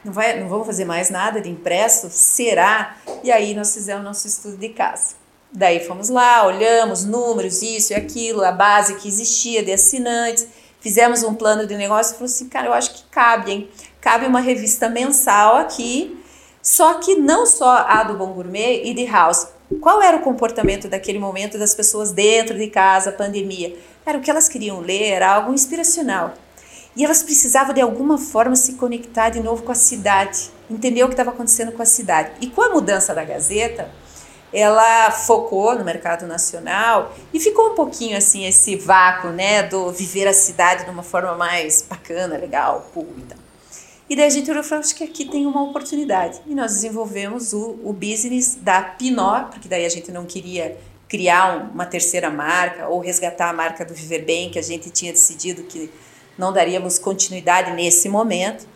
não, 0.03 0.11
vai, 0.11 0.39
não 0.39 0.49
vamos 0.49 0.67
fazer 0.67 0.85
mais 0.85 1.09
nada 1.09 1.39
de 1.39 1.49
impresso? 1.49 2.09
Será? 2.09 2.97
E 3.23 3.31
aí 3.31 3.53
nós 3.53 3.73
fizemos 3.73 4.03
nosso 4.03 4.27
estudo 4.27 4.57
de 4.57 4.69
casa. 4.69 5.15
Daí 5.51 5.79
fomos 5.85 6.09
lá, 6.09 6.45
olhamos 6.45 7.05
números, 7.05 7.61
isso 7.61 7.93
e 7.93 7.95
aquilo, 7.95 8.43
a 8.43 8.51
base 8.51 8.95
que 8.95 9.07
existia 9.07 9.63
de 9.63 9.71
assinantes, 9.71 10.47
fizemos 10.79 11.23
um 11.23 11.35
plano 11.35 11.65
de 11.65 11.77
negócio 11.77 12.11
e 12.11 12.13
falou 12.15 12.25
assim, 12.25 12.49
cara, 12.49 12.67
eu 12.67 12.73
acho 12.73 12.93
que 12.93 13.03
cabe, 13.11 13.51
hein? 13.51 13.69
Cabe 14.01 14.25
uma 14.25 14.41
revista 14.41 14.89
mensal 14.89 15.57
aqui, 15.57 16.19
Só 16.63 16.93
que 16.93 17.15
não 17.15 17.45
só 17.45 17.85
a 17.89 18.03
do 18.03 18.13
Bom 18.13 18.31
Gourmet 18.31 18.83
e 18.85 18.93
de 18.93 19.05
House. 19.05 19.47
Qual 19.81 20.01
era 20.01 20.15
o 20.15 20.21
comportamento 20.21 20.87
daquele 20.87 21.19
momento 21.19 21.57
das 21.59 21.75
pessoas 21.75 22.13
dentro 22.13 22.57
de 22.57 22.67
casa, 22.67 23.11
pandemia? 23.11 23.77
Era 24.05 24.17
o 24.17 24.21
que 24.21 24.31
elas 24.31 24.47
queriam 24.47 24.79
ler, 24.79 25.09
era 25.09 25.29
algo 25.29 25.53
inspiracional. 25.53 26.33
E 26.95 27.03
elas 27.03 27.21
precisavam 27.21 27.73
de 27.73 27.81
alguma 27.81 28.17
forma 28.17 28.55
se 28.55 28.75
conectar 28.75 29.29
de 29.29 29.41
novo 29.41 29.63
com 29.63 29.73
a 29.73 29.75
cidade, 29.75 30.49
entender 30.71 31.03
o 31.03 31.07
que 31.07 31.13
estava 31.15 31.31
acontecendo 31.31 31.73
com 31.73 31.81
a 31.81 31.85
cidade. 31.85 32.31
E 32.39 32.47
com 32.47 32.61
a 32.61 32.69
mudança 32.69 33.13
da 33.13 33.25
Gazeta, 33.25 33.91
ela 34.53 35.11
focou 35.11 35.77
no 35.77 35.83
mercado 35.83 36.25
nacional 36.25 37.13
e 37.33 37.41
ficou 37.41 37.71
um 37.71 37.75
pouquinho 37.75 38.17
assim 38.17 38.45
esse 38.45 38.77
vácuo, 38.77 39.31
né, 39.31 39.63
do 39.63 39.91
viver 39.91 40.29
a 40.29 40.33
cidade 40.33 40.85
de 40.85 40.91
uma 40.91 41.03
forma 41.03 41.35
mais 41.35 41.81
bacana, 41.81 42.37
legal, 42.37 42.89
pública. 42.93 43.42
E 44.13 44.15
daí 44.15 44.27
a 44.27 44.29
gente 44.29 44.47
olhou 44.51 44.61
e 44.61 44.63
falou, 44.63 44.83
acho 44.83 44.93
que 44.93 45.03
aqui 45.03 45.25
tem 45.25 45.47
uma 45.47 45.63
oportunidade. 45.63 46.39
E 46.45 46.53
nós 46.53 46.73
desenvolvemos 46.73 47.51
o, 47.51 47.79
o 47.83 47.91
business 47.91 48.59
da 48.61 48.79
Pinot, 48.79 49.49
porque 49.49 49.67
daí 49.67 49.87
a 49.87 49.89
gente 49.89 50.11
não 50.11 50.23
queria 50.23 50.77
criar 51.07 51.57
um, 51.57 51.71
uma 51.71 51.83
terceira 51.87 52.29
marca 52.29 52.87
ou 52.87 52.99
resgatar 52.99 53.49
a 53.49 53.53
marca 53.53 53.83
do 53.83 53.91
Viver 53.91 54.23
Bem, 54.23 54.51
que 54.51 54.59
a 54.59 54.61
gente 54.61 54.91
tinha 54.91 55.11
decidido 55.11 55.63
que 55.63 55.91
não 56.37 56.53
daríamos 56.53 56.99
continuidade 56.99 57.71
nesse 57.71 58.07
momento. 58.07 58.67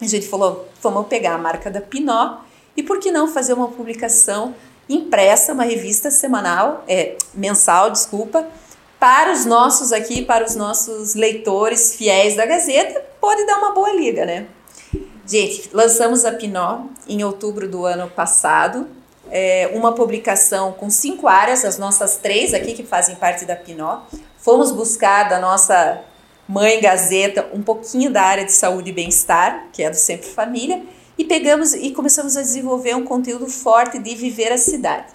A 0.00 0.06
gente 0.06 0.28
falou, 0.28 0.68
vamos 0.80 1.08
pegar 1.08 1.34
a 1.34 1.38
marca 1.38 1.68
da 1.68 1.80
Pinot 1.80 2.38
e 2.76 2.82
por 2.84 3.00
que 3.00 3.10
não 3.10 3.26
fazer 3.26 3.54
uma 3.54 3.66
publicação 3.66 4.54
impressa, 4.88 5.52
uma 5.52 5.64
revista 5.64 6.12
semanal, 6.12 6.84
é, 6.86 7.16
mensal, 7.34 7.90
desculpa, 7.90 8.46
para 9.00 9.32
os 9.32 9.44
nossos 9.44 9.92
aqui, 9.92 10.22
para 10.22 10.44
os 10.44 10.54
nossos 10.54 11.16
leitores 11.16 11.96
fiéis 11.96 12.36
da 12.36 12.46
Gazeta, 12.46 13.04
pode 13.20 13.44
dar 13.46 13.58
uma 13.58 13.72
boa 13.72 13.92
liga, 13.92 14.24
né? 14.24 14.46
Gente, 15.30 15.70
lançamos 15.72 16.24
a 16.24 16.32
Pinot 16.32 16.90
em 17.06 17.22
outubro 17.22 17.68
do 17.68 17.86
ano 17.86 18.10
passado, 18.10 18.88
é, 19.30 19.70
uma 19.74 19.94
publicação 19.94 20.72
com 20.72 20.90
cinco 20.90 21.28
áreas, 21.28 21.64
as 21.64 21.78
nossas 21.78 22.16
três 22.16 22.52
aqui 22.52 22.72
que 22.72 22.82
fazem 22.82 23.14
parte 23.14 23.44
da 23.44 23.54
Pinot. 23.54 24.02
Fomos 24.38 24.72
buscar 24.72 25.28
da 25.28 25.38
nossa 25.38 26.00
mãe 26.48 26.80
Gazeta 26.80 27.46
um 27.54 27.62
pouquinho 27.62 28.10
da 28.12 28.22
área 28.22 28.44
de 28.44 28.50
saúde 28.50 28.90
e 28.90 28.92
bem-estar, 28.92 29.68
que 29.72 29.84
é 29.84 29.90
do 29.90 29.94
Sempre 29.94 30.26
Família, 30.26 30.82
e 31.16 31.24
pegamos 31.24 31.74
e 31.74 31.92
começamos 31.92 32.36
a 32.36 32.40
desenvolver 32.42 32.96
um 32.96 33.04
conteúdo 33.04 33.46
forte 33.46 34.00
de 34.00 34.16
viver 34.16 34.50
a 34.50 34.58
cidade. 34.58 35.06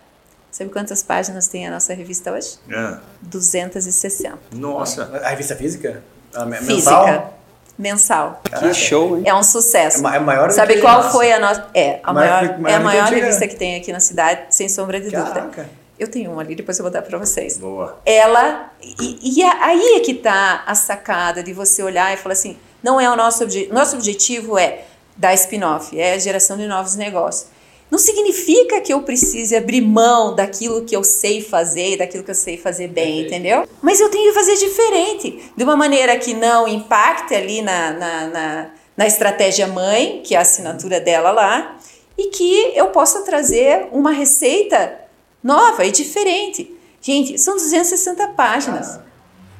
Sabe 0.49 0.69
quantas 0.69 1.03
páginas 1.03 1.49
tem 1.49 1.67
a 1.67 1.71
nossa 1.71 1.93
revista 1.93 2.31
hoje? 2.31 2.57
É. 2.69 2.97
260. 3.21 4.39
Nossa. 4.53 5.19
A 5.25 5.29
revista 5.31 5.57
física? 5.57 6.01
A 6.33 6.45
me- 6.45 6.55
Física. 6.55 7.34
Mensal? 7.77 8.41
Mensal. 8.49 8.69
Que 8.69 8.73
show, 8.73 9.17
hein? 9.17 9.23
É 9.25 9.33
um 9.33 9.43
sucesso. 9.43 10.07
É 10.07 10.15
é 10.15 10.19
maior 10.19 10.49
Sabe 10.51 10.79
qual 10.79 10.97
nossa. 10.97 11.09
foi 11.11 11.31
a 11.31 11.39
nossa. 11.39 11.67
É, 11.73 11.99
a 12.03 12.13
Maior 12.13 12.41
maior, 12.43 12.59
maior 12.59 12.73
é 12.73 12.75
a 12.75 12.79
maior 12.79 13.07
revista 13.09 13.47
que 13.47 13.55
tem 13.55 13.75
aqui 13.75 13.91
na 13.91 13.99
cidade, 13.99 14.41
sem 14.49 14.69
sombra 14.69 14.99
de 14.99 15.09
dúvida. 15.09 15.31
Caraca. 15.31 15.69
Eu 15.97 16.09
tenho 16.09 16.31
uma 16.31 16.41
ali, 16.41 16.55
depois 16.55 16.77
eu 16.77 16.83
vou 16.83 16.91
dar 16.91 17.01
para 17.01 17.17
vocês. 17.17 17.57
Boa. 17.57 17.97
Ela. 18.05 18.69
E, 18.81 19.39
e 19.39 19.43
a- 19.43 19.65
aí 19.65 19.95
é 19.95 19.99
que 20.01 20.13
tá 20.13 20.63
a 20.65 20.75
sacada 20.75 21.41
de 21.43 21.53
você 21.53 21.81
olhar 21.83 22.13
e 22.13 22.17
falar 22.17 22.33
assim: 22.33 22.57
não 22.83 22.99
é 22.99 23.09
o 23.09 23.15
nosso 23.15 23.43
objetivo. 23.43 23.73
Nosso 23.73 23.95
objetivo 23.95 24.57
é 24.57 24.81
dar 25.17 25.33
spin-off, 25.33 25.97
é 25.99 26.13
a 26.13 26.17
geração 26.17 26.57
de 26.57 26.67
novos 26.67 26.95
negócios. 26.95 27.47
Não 27.95 27.99
significa 27.99 28.81
que 28.81 28.91
eu 28.91 29.03
precise 29.03 29.55
abrir 29.55 29.79
mão 29.79 30.35
daquilo 30.35 30.83
que 30.83 30.93
eu 30.93 31.01
sei 31.01 31.41
fazer, 31.41 31.97
daquilo 31.97 32.25
que 32.25 32.31
eu 32.31 32.35
sei 32.35 32.57
fazer 32.57 32.89
bem, 32.89 33.21
entendeu? 33.21 33.65
Mas 33.81 34.01
eu 34.01 34.09
tenho 34.09 34.33
que 34.33 34.33
fazer 34.33 34.57
diferente, 34.57 35.49
de 35.55 35.63
uma 35.63 35.77
maneira 35.77 36.19
que 36.19 36.33
não 36.33 36.67
impacte 36.67 37.33
ali 37.33 37.61
na, 37.61 37.93
na, 37.93 38.27
na, 38.27 38.69
na 38.97 39.07
estratégia 39.07 39.65
mãe, 39.67 40.21
que 40.25 40.35
é 40.35 40.37
a 40.37 40.41
assinatura 40.41 40.99
dela 40.99 41.31
lá, 41.31 41.77
e 42.17 42.31
que 42.31 42.73
eu 42.75 42.87
possa 42.87 43.21
trazer 43.21 43.87
uma 43.93 44.11
receita 44.11 44.99
nova 45.41 45.85
e 45.85 45.91
diferente. 45.91 46.75
Gente, 46.99 47.37
são 47.37 47.55
260 47.55 48.27
páginas. 48.33 48.99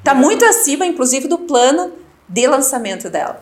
Tá 0.04 0.14
muito 0.14 0.44
acima, 0.44 0.86
inclusive, 0.86 1.30
do 1.30 1.38
plano 1.38 1.94
de 2.28 2.46
lançamento 2.48 3.10
dela. 3.10 3.42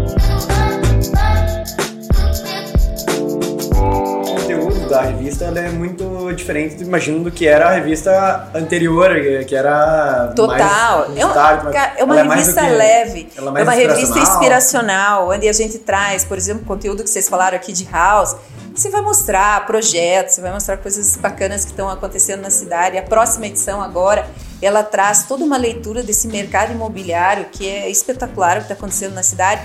Da 4.91 5.01
revista 5.01 5.45
ela 5.45 5.59
é 5.59 5.69
muito 5.69 6.31
diferente, 6.33 6.83
imagino, 6.83 7.23
do 7.23 7.31
que 7.31 7.47
era 7.47 7.69
a 7.69 7.71
revista 7.71 8.49
anterior, 8.53 9.09
que 9.47 9.55
era 9.55 10.31
Total. 10.35 10.57
mais 11.09 11.17
É 11.17 11.25
uma, 11.25 11.33
publicitário, 11.33 11.63
mas 11.65 11.73
cara, 11.73 11.91
é 11.97 12.03
uma 12.03 12.15
revista 12.35 12.61
que- 12.61 12.69
leve. 12.69 13.29
é 13.35 13.39
É 13.39 13.41
uma 13.41 13.51
revista 13.71 14.01
inspiracional. 14.01 14.33
inspiracional, 14.35 15.29
onde 15.29 15.47
a 15.49 15.53
gente 15.53 15.77
traz, 15.79 16.23
por 16.23 16.37
exemplo, 16.37 16.65
conteúdo 16.65 17.03
que 17.03 17.09
vocês 17.09 17.27
falaram 17.27 17.55
aqui 17.55 17.71
de 17.73 17.87
house. 17.91 18.35
Você 18.81 18.89
vai 18.89 19.01
mostrar 19.01 19.63
projetos, 19.67 20.33
você 20.33 20.41
vai 20.41 20.51
mostrar 20.51 20.75
coisas 20.77 21.15
bacanas 21.15 21.63
que 21.63 21.69
estão 21.69 21.87
acontecendo 21.87 22.41
na 22.41 22.49
cidade. 22.49 22.97
A 22.97 23.03
próxima 23.03 23.45
edição 23.45 23.79
agora, 23.79 24.27
ela 24.59 24.81
traz 24.81 25.25
toda 25.25 25.43
uma 25.45 25.55
leitura 25.55 26.01
desse 26.01 26.27
mercado 26.27 26.71
imobiliário 26.71 27.45
que 27.51 27.69
é 27.69 27.87
espetacular 27.91 28.53
o 28.53 28.55
que 28.55 28.61
está 28.63 28.73
acontecendo 28.73 29.13
na 29.13 29.21
cidade, 29.21 29.61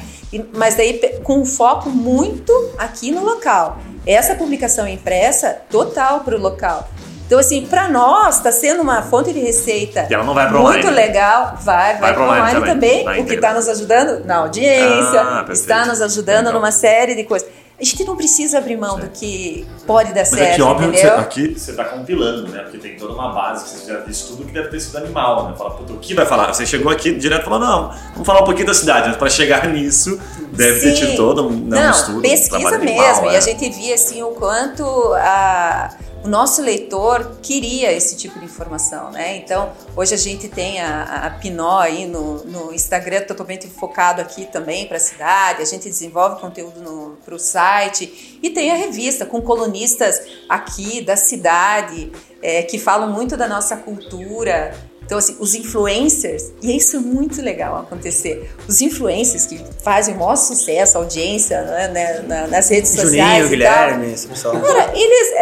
mas 0.52 0.74
daí 0.74 1.00
com 1.24 1.40
um 1.40 1.46
foco 1.46 1.88
muito 1.88 2.52
aqui 2.76 3.10
no 3.10 3.24
local. 3.24 3.78
Essa 4.06 4.34
publicação 4.34 4.86
impressa 4.86 5.62
total 5.70 6.20
para 6.20 6.36
o 6.36 6.38
local. 6.38 6.86
Então, 7.26 7.38
assim, 7.38 7.64
para 7.64 7.88
nós 7.88 8.36
está 8.36 8.52
sendo 8.52 8.82
uma 8.82 9.00
fonte 9.00 9.32
de 9.32 9.40
receita 9.40 10.06
ela 10.10 10.24
não 10.24 10.34
vai 10.34 10.46
pro 10.46 10.60
muito 10.60 10.86
online. 10.86 10.90
legal. 10.94 11.56
Vai, 11.62 11.92
vai, 11.94 12.00
Vai 12.00 12.12
pro 12.12 12.22
online 12.24 12.60
também, 12.66 13.02
também. 13.04 13.22
o 13.22 13.26
que 13.26 13.34
está 13.34 13.54
nos 13.54 13.66
ajudando 13.66 14.26
na 14.26 14.36
audiência, 14.36 15.22
Ah, 15.22 15.46
está 15.50 15.86
nos 15.86 16.02
ajudando 16.02 16.44
Legal. 16.48 16.52
numa 16.60 16.70
série 16.70 17.14
de 17.14 17.24
coisas. 17.24 17.48
A 17.78 17.84
gente 17.84 18.04
não 18.04 18.16
precisa 18.16 18.56
abrir 18.56 18.78
mão 18.78 18.98
do 18.98 19.08
que 19.08 19.66
pode 19.86 20.08
dar 20.14 20.20
Mas 20.20 20.30
certo, 20.30 20.52
aqui, 20.52 20.62
óbvio, 20.62 20.90
que 20.90 20.96
você, 20.96 21.06
entendeu? 21.06 21.20
aqui 21.20 21.58
você 21.58 21.70
está 21.72 21.84
compilando, 21.84 22.48
né? 22.48 22.62
Porque 22.62 22.78
tem 22.78 22.96
toda 22.96 23.12
uma 23.12 23.32
base 23.34 23.64
que 23.64 23.70
você 23.70 23.92
já 23.92 24.00
visto 24.00 24.28
tudo 24.28 24.46
que 24.46 24.52
deve 24.52 24.68
ter 24.68 24.80
sido 24.80 24.96
animal, 24.96 25.50
né? 25.50 25.54
Fala, 25.58 25.72
puta, 25.72 25.92
o 25.92 25.98
que 25.98 26.14
vai 26.14 26.24
falar? 26.24 26.54
Você 26.54 26.64
chegou 26.64 26.90
aqui 26.90 27.12
direto 27.14 27.42
e 27.42 27.44
falou, 27.44 27.58
não, 27.58 27.90
vamos 28.12 28.26
falar 28.26 28.40
um 28.40 28.44
pouquinho 28.44 28.66
da 28.66 28.72
cidade, 28.74 29.08
mas 29.08 29.18
para 29.18 29.28
chegar 29.28 29.68
nisso, 29.68 30.18
deve 30.52 30.80
ter 30.80 30.96
Sim. 30.96 31.06
tido 31.06 31.16
todo 31.16 31.46
um, 31.46 31.50
né, 31.50 31.80
um 31.80 31.82
Não, 31.82 31.90
estudo. 31.90 32.18
um 32.18 32.22
pesquisa 32.22 32.48
trabalho 32.48 32.84
mesmo. 32.84 33.02
animal, 33.02 33.32
e 33.32 33.34
é. 33.34 33.38
a 33.38 33.40
gente 33.42 33.68
via 33.68 33.94
assim 33.94 34.22
o 34.22 34.28
quanto 34.30 34.82
a, 35.14 35.90
o 36.26 36.28
nosso 36.28 36.60
leitor 36.60 37.38
queria 37.40 37.92
esse 37.92 38.16
tipo 38.16 38.36
de 38.40 38.44
informação, 38.44 39.12
né? 39.12 39.36
Então, 39.36 39.72
hoje 39.94 40.12
a 40.12 40.18
gente 40.18 40.48
tem 40.48 40.80
a, 40.80 41.26
a 41.26 41.30
Pinó 41.30 41.78
aí 41.78 42.04
no, 42.04 42.44
no 42.44 42.74
Instagram 42.74 43.20
totalmente 43.22 43.68
focado 43.68 44.20
aqui 44.20 44.44
também 44.44 44.88
para 44.88 44.96
a 44.96 45.00
cidade. 45.00 45.62
A 45.62 45.64
gente 45.64 45.88
desenvolve 45.88 46.40
conteúdo 46.40 47.16
para 47.24 47.34
o 47.34 47.38
site 47.38 48.40
e 48.42 48.50
tem 48.50 48.72
a 48.72 48.74
revista 48.74 49.24
com 49.24 49.40
colunistas 49.40 50.20
aqui 50.48 51.00
da 51.00 51.16
cidade 51.16 52.10
é, 52.42 52.62
que 52.62 52.76
falam 52.76 53.12
muito 53.12 53.36
da 53.36 53.46
nossa 53.46 53.76
cultura. 53.76 54.74
Então, 55.06 55.16
assim, 55.18 55.36
os 55.38 55.54
influencers, 55.54 56.50
e 56.60 56.76
isso 56.76 56.96
é 56.96 56.98
muito 56.98 57.40
legal 57.40 57.76
acontecer, 57.76 58.50
os 58.68 58.80
influencers 58.82 59.46
que 59.46 59.64
fazem 59.82 60.14
o 60.14 60.18
maior 60.18 60.36
sucesso, 60.36 60.98
audiência 60.98 61.62
né, 61.62 61.88
né, 61.88 62.24
na- 62.26 62.46
nas 62.48 62.68
redes 62.68 62.90
sociais. 62.90 63.14
Juninho, 63.44 63.48
Guilherme, 63.48 64.12
esse 64.12 64.26
pessoal. 64.26 64.60
Cara, 64.60 64.92
eles. 64.94 65.32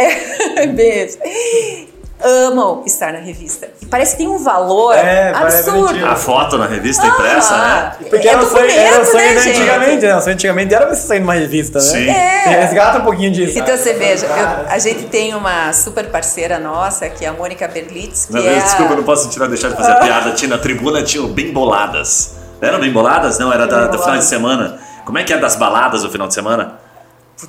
É, 0.59 0.67
beijo. 0.73 1.17
Amam 2.23 2.83
estar 2.87 3.13
na 3.13 3.19
revista. 3.19 3.69
E 3.83 3.87
parece 3.87 4.13
que 4.13 4.19
tem 4.19 4.29
um 4.29 4.39
valor 4.39 4.95
É, 4.95 5.33
absurdo. 5.35 6.07
A 6.07 6.15
foto 6.17 6.57
na 6.57 6.67
revista 6.67 7.07
impressa, 7.07 7.55
Ah, 7.55 7.97
né? 8.01 8.07
Porque 8.09 8.27
é 8.27 8.31
era 8.33 8.39
o 8.43 8.47
sonho, 8.47 8.63
documento, 8.67 8.79
era 8.79 9.03
o 9.03 9.05
sonho 9.05 9.17
né, 9.27 9.35
de 9.35 9.41
gente? 9.43 9.61
antigamente, 9.61 10.07
né? 10.07 10.17
O 10.17 10.21
sonho 10.21 10.35
antigamente 10.35 10.75
era 10.75 10.89
você 10.95 11.07
sair 11.07 11.21
numa 11.21 11.35
revista, 11.35 11.79
né? 11.81 11.85
Sim. 11.85 12.09
É. 12.09 12.61
Resgata 12.63 12.99
um 12.99 13.03
pouquinho 13.03 13.31
disso. 13.33 13.59
Então 13.59 13.77
você 13.77 13.93
veja, 13.95 14.27
eu- 14.27 14.67
a 14.73 14.79
gente 14.79 15.05
tem 15.07 15.35
uma 15.35 15.73
super 15.73 16.07
parceira 16.11 16.59
nossa, 16.59 17.09
que 17.09 17.25
é 17.25 17.29
a 17.29 17.33
Mônica 17.33 17.67
Berlitz, 17.69 18.27
que 18.27 18.33
Não, 18.33 18.41
é. 18.41 18.61
Desculpa, 18.61 18.93
eu 18.93 18.97
não 18.99 19.05
posso 19.05 19.29
tirar, 19.29 19.47
deixar 19.49 19.69
de 19.71 19.77
fazer 19.77 19.93
a 19.93 19.97
piada. 19.97 20.31
Tinha 20.33 20.49
na 20.51 20.59
tribuna, 20.59 21.03
tinha 21.03 21.23
o 21.23 21.29
Bem 21.29 21.53
Boladas. 21.53 22.37
Não 22.61 22.69
eram 22.69 22.81
Bem 22.81 22.93
Boladas? 22.93 23.39
Não, 23.39 23.53
era 23.53 23.67
da, 23.67 23.87
do 23.89 23.99
final 23.99 24.17
de 24.17 24.25
semana. 24.25 24.79
Como 25.05 25.19
é 25.19 25.25
que 25.25 25.33
é 25.33 25.37
das 25.37 25.57
baladas 25.57 26.03
do 26.03 26.11
final 26.11 26.27
de 26.29 26.33
semana? 26.35 26.79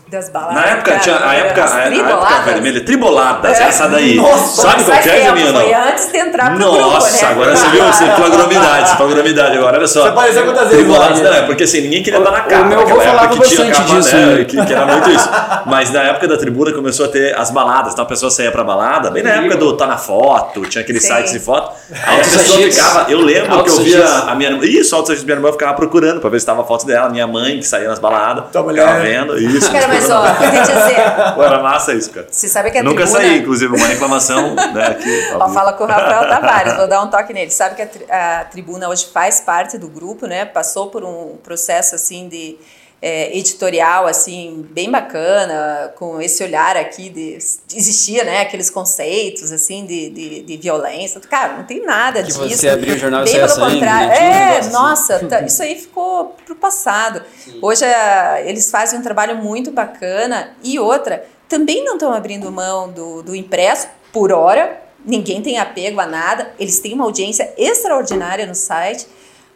Das 0.10 0.30
baladas. 0.30 0.56
Na 0.56 0.66
época, 0.72 1.00
tinha 1.00 1.16
a 1.16 1.34
época, 1.36 1.64
a, 1.64 1.76
a 1.76 1.80
época 1.82 1.96
triboladas. 1.96 2.46
vermelha, 2.46 2.82
triboladas, 2.86 3.60
É. 3.60 3.64
essa 3.64 3.88
daí. 3.88 4.16
Nossa, 4.16 4.62
Sabe 4.64 4.84
qual 4.84 4.98
que 4.98 5.10
é, 5.10 5.14
tempo, 5.14 5.38
Janina? 5.38 5.60
Foi 5.62 5.74
antes 5.74 6.12
de 6.12 6.18
entrar 6.18 6.50
pro 6.56 6.60
Nossa, 6.60 7.10
grupo, 7.10 7.24
né? 7.26 7.32
agora 7.32 7.56
você 7.56 7.68
viu, 7.70 7.84
você 7.86 8.06
falou 8.06 8.30
gravidade, 8.32 8.90
você 8.90 8.96
falou 8.96 9.14
gravidade 9.14 9.58
agora, 9.58 9.78
olha 9.78 9.88
só. 9.88 10.02
Você 10.02 10.08
apareceu 10.10 10.44
quantas 10.46 10.68
vezes 10.70 10.86
Triboladas, 10.86 11.22
é 11.22 11.42
porque 11.44 11.64
assim, 11.64 11.82
ninguém 11.82 12.04
queria 12.04 12.20
estar 12.20 12.32
na 12.32 12.42
capa. 12.42 12.62
o 12.62 12.66
meu 12.66 12.80
avô 12.82 12.90
naquela 12.90 13.04
época 13.04 13.18
falava 13.18 13.42
que 13.42 13.56
tinha 13.56 13.66
bastante 13.68 13.88
capa, 13.88 14.00
disso, 14.00 14.16
né, 14.16 14.26
né? 14.26 14.44
que, 14.46 14.66
que 14.66 14.74
era 14.74 14.86
muito 14.86 15.10
isso. 15.12 15.30
Mas 15.66 15.92
na 15.92 16.02
época 16.04 16.28
da 16.28 16.38
tribuna 16.38 16.74
começou 16.74 17.06
a 17.06 17.10
ter 17.10 17.38
as 17.38 17.52
baladas, 17.52 17.94
então 17.94 18.06
a 18.06 18.08
pessoa 18.08 18.30
saía 18.32 18.52
pra 18.52 18.64
balada, 18.64 19.12
bem 19.12 19.24
na 19.24 19.32
época 19.32 19.58
do 19.58 19.78
Tá 19.78 19.86
na 19.88 19.98
Foto, 19.98 20.62
tinha 20.66 20.82
aqueles 20.82 21.04
Sim. 21.04 21.14
sites 21.16 21.32
de 21.32 21.40
foto. 21.40 21.74
Aí 22.06 22.16
a 22.16 22.24
pessoa 22.24 22.60
ficava, 22.60 23.12
eu 23.12 23.20
lembro 23.22 23.64
que 23.64 23.70
eu 23.70 23.78
via 23.82 24.06
a 24.06 24.36
minha 24.36 24.50
irmã, 24.50 24.66
isso, 24.66 24.96
Agitos, 24.96 25.24
minha 25.24 25.36
irmã 25.36 25.52
ficava 25.52 25.74
procurando 25.74 26.20
pra 26.20 26.30
ver 26.30 26.40
se 26.40 26.46
tava 26.46 26.62
a 26.62 26.66
foto 26.66 26.86
dela, 26.86 27.10
minha 27.10 27.28
mãe 27.28 27.58
que 27.60 27.68
saía 27.68 27.88
nas 27.88 28.00
baladas, 28.00 28.46
ficava 28.48 29.00
vendo, 29.00 29.38
isso. 29.38 29.75
Cara, 29.80 29.88
mas 29.88 30.10
ó, 30.10 30.26
eu 30.28 30.36
tenho 30.38 30.52
que 30.52 30.60
dizer, 30.62 31.34
Pô, 31.36 31.44
era 31.44 31.62
massa 31.62 31.94
isso, 31.94 32.12
cara. 32.12 32.28
você 32.32 32.48
sabe 32.48 32.72
que 32.72 32.78
a 32.78 32.82
Eu 32.82 32.86
nunca 32.86 33.04
tribuna... 33.04 33.20
saí, 33.24 33.40
inclusive, 33.40 33.76
uma 33.76 33.88
reclamação, 33.88 34.56
né, 34.56 34.88
aqui. 34.88 35.28
Ó, 35.40 35.50
fala 35.50 35.74
com 35.74 35.84
o 35.84 35.88
Rafael 35.88 36.28
Tavares, 36.30 36.74
vou 36.76 36.88
dar 36.88 37.02
um 37.02 37.10
toque 37.10 37.34
nele. 37.34 37.52
Sabe 37.52 37.76
que 37.76 37.82
a, 37.82 37.88
tri- 37.88 38.06
a 38.12 38.46
tribuna 38.46 38.90
hoje 38.90 39.08
faz 39.14 39.42
parte 39.42 39.78
do 39.78 39.88
grupo, 39.88 40.26
né? 40.28 40.46
Passou 40.46 40.90
por 40.90 41.04
um 41.04 41.38
processo 41.44 41.96
assim 41.96 42.28
de 42.28 42.58
é, 43.02 43.38
editorial 43.38 44.08
assim 44.08 44.66
bem 44.72 44.90
bacana, 44.90 45.92
com 45.96 46.20
esse 46.22 46.44
olhar 46.44 46.76
aqui 46.78 47.10
de 47.10 47.38
existia, 47.76 48.24
né? 48.24 48.42
Aqueles 48.42 48.70
conceitos 48.70 49.52
assim 49.52 49.86
de, 49.86 50.10
de, 50.10 50.42
de 50.42 50.58
violência. 50.58 51.20
Cara, 51.22 51.58
não 51.58 51.64
tem 51.66 51.86
nada 51.86 52.22
Que 52.24 52.28
disso. 52.28 52.48
você 52.48 52.70
abriu 52.70 52.96
o 52.96 52.98
jornal 52.98 53.22
e 53.22 53.26
Bem 53.26 53.34
pelo 53.36 53.50
sangue, 53.50 53.74
contrário. 53.76 54.08
né? 54.10 54.16
Um 54.20 54.24
É, 54.34 54.58
assim. 54.60 54.72
nossa, 54.72 55.20
tá- 55.28 55.42
isso 55.46 55.62
aí 55.62 55.76
ficou 55.76 56.36
pro 56.46 56.56
passado. 56.56 57.22
Hoje 57.62 57.86
a- 57.86 58.42
eles 58.44 58.72
fazem 58.72 59.00
um 59.00 59.04
trabalho 59.04 59.36
muito 59.38 59.72
bacana 59.72 60.56
e 60.64 60.80
outra, 60.80 61.26
também 61.48 61.84
não 61.84 61.94
estão 61.94 62.12
abrindo 62.14 62.52
mão 62.52 62.92
do, 62.92 63.22
do 63.22 63.36
impresso 63.36 63.88
por 64.12 64.32
hora, 64.32 64.82
ninguém 65.06 65.42
tem 65.42 65.60
apego 65.60 66.00
a 66.00 66.06
nada, 66.08 66.52
eles 66.58 66.80
têm 66.80 66.94
uma 66.94 67.04
audiência 67.04 67.54
extraordinária 67.58 68.46
no 68.48 68.56
site. 68.56 69.06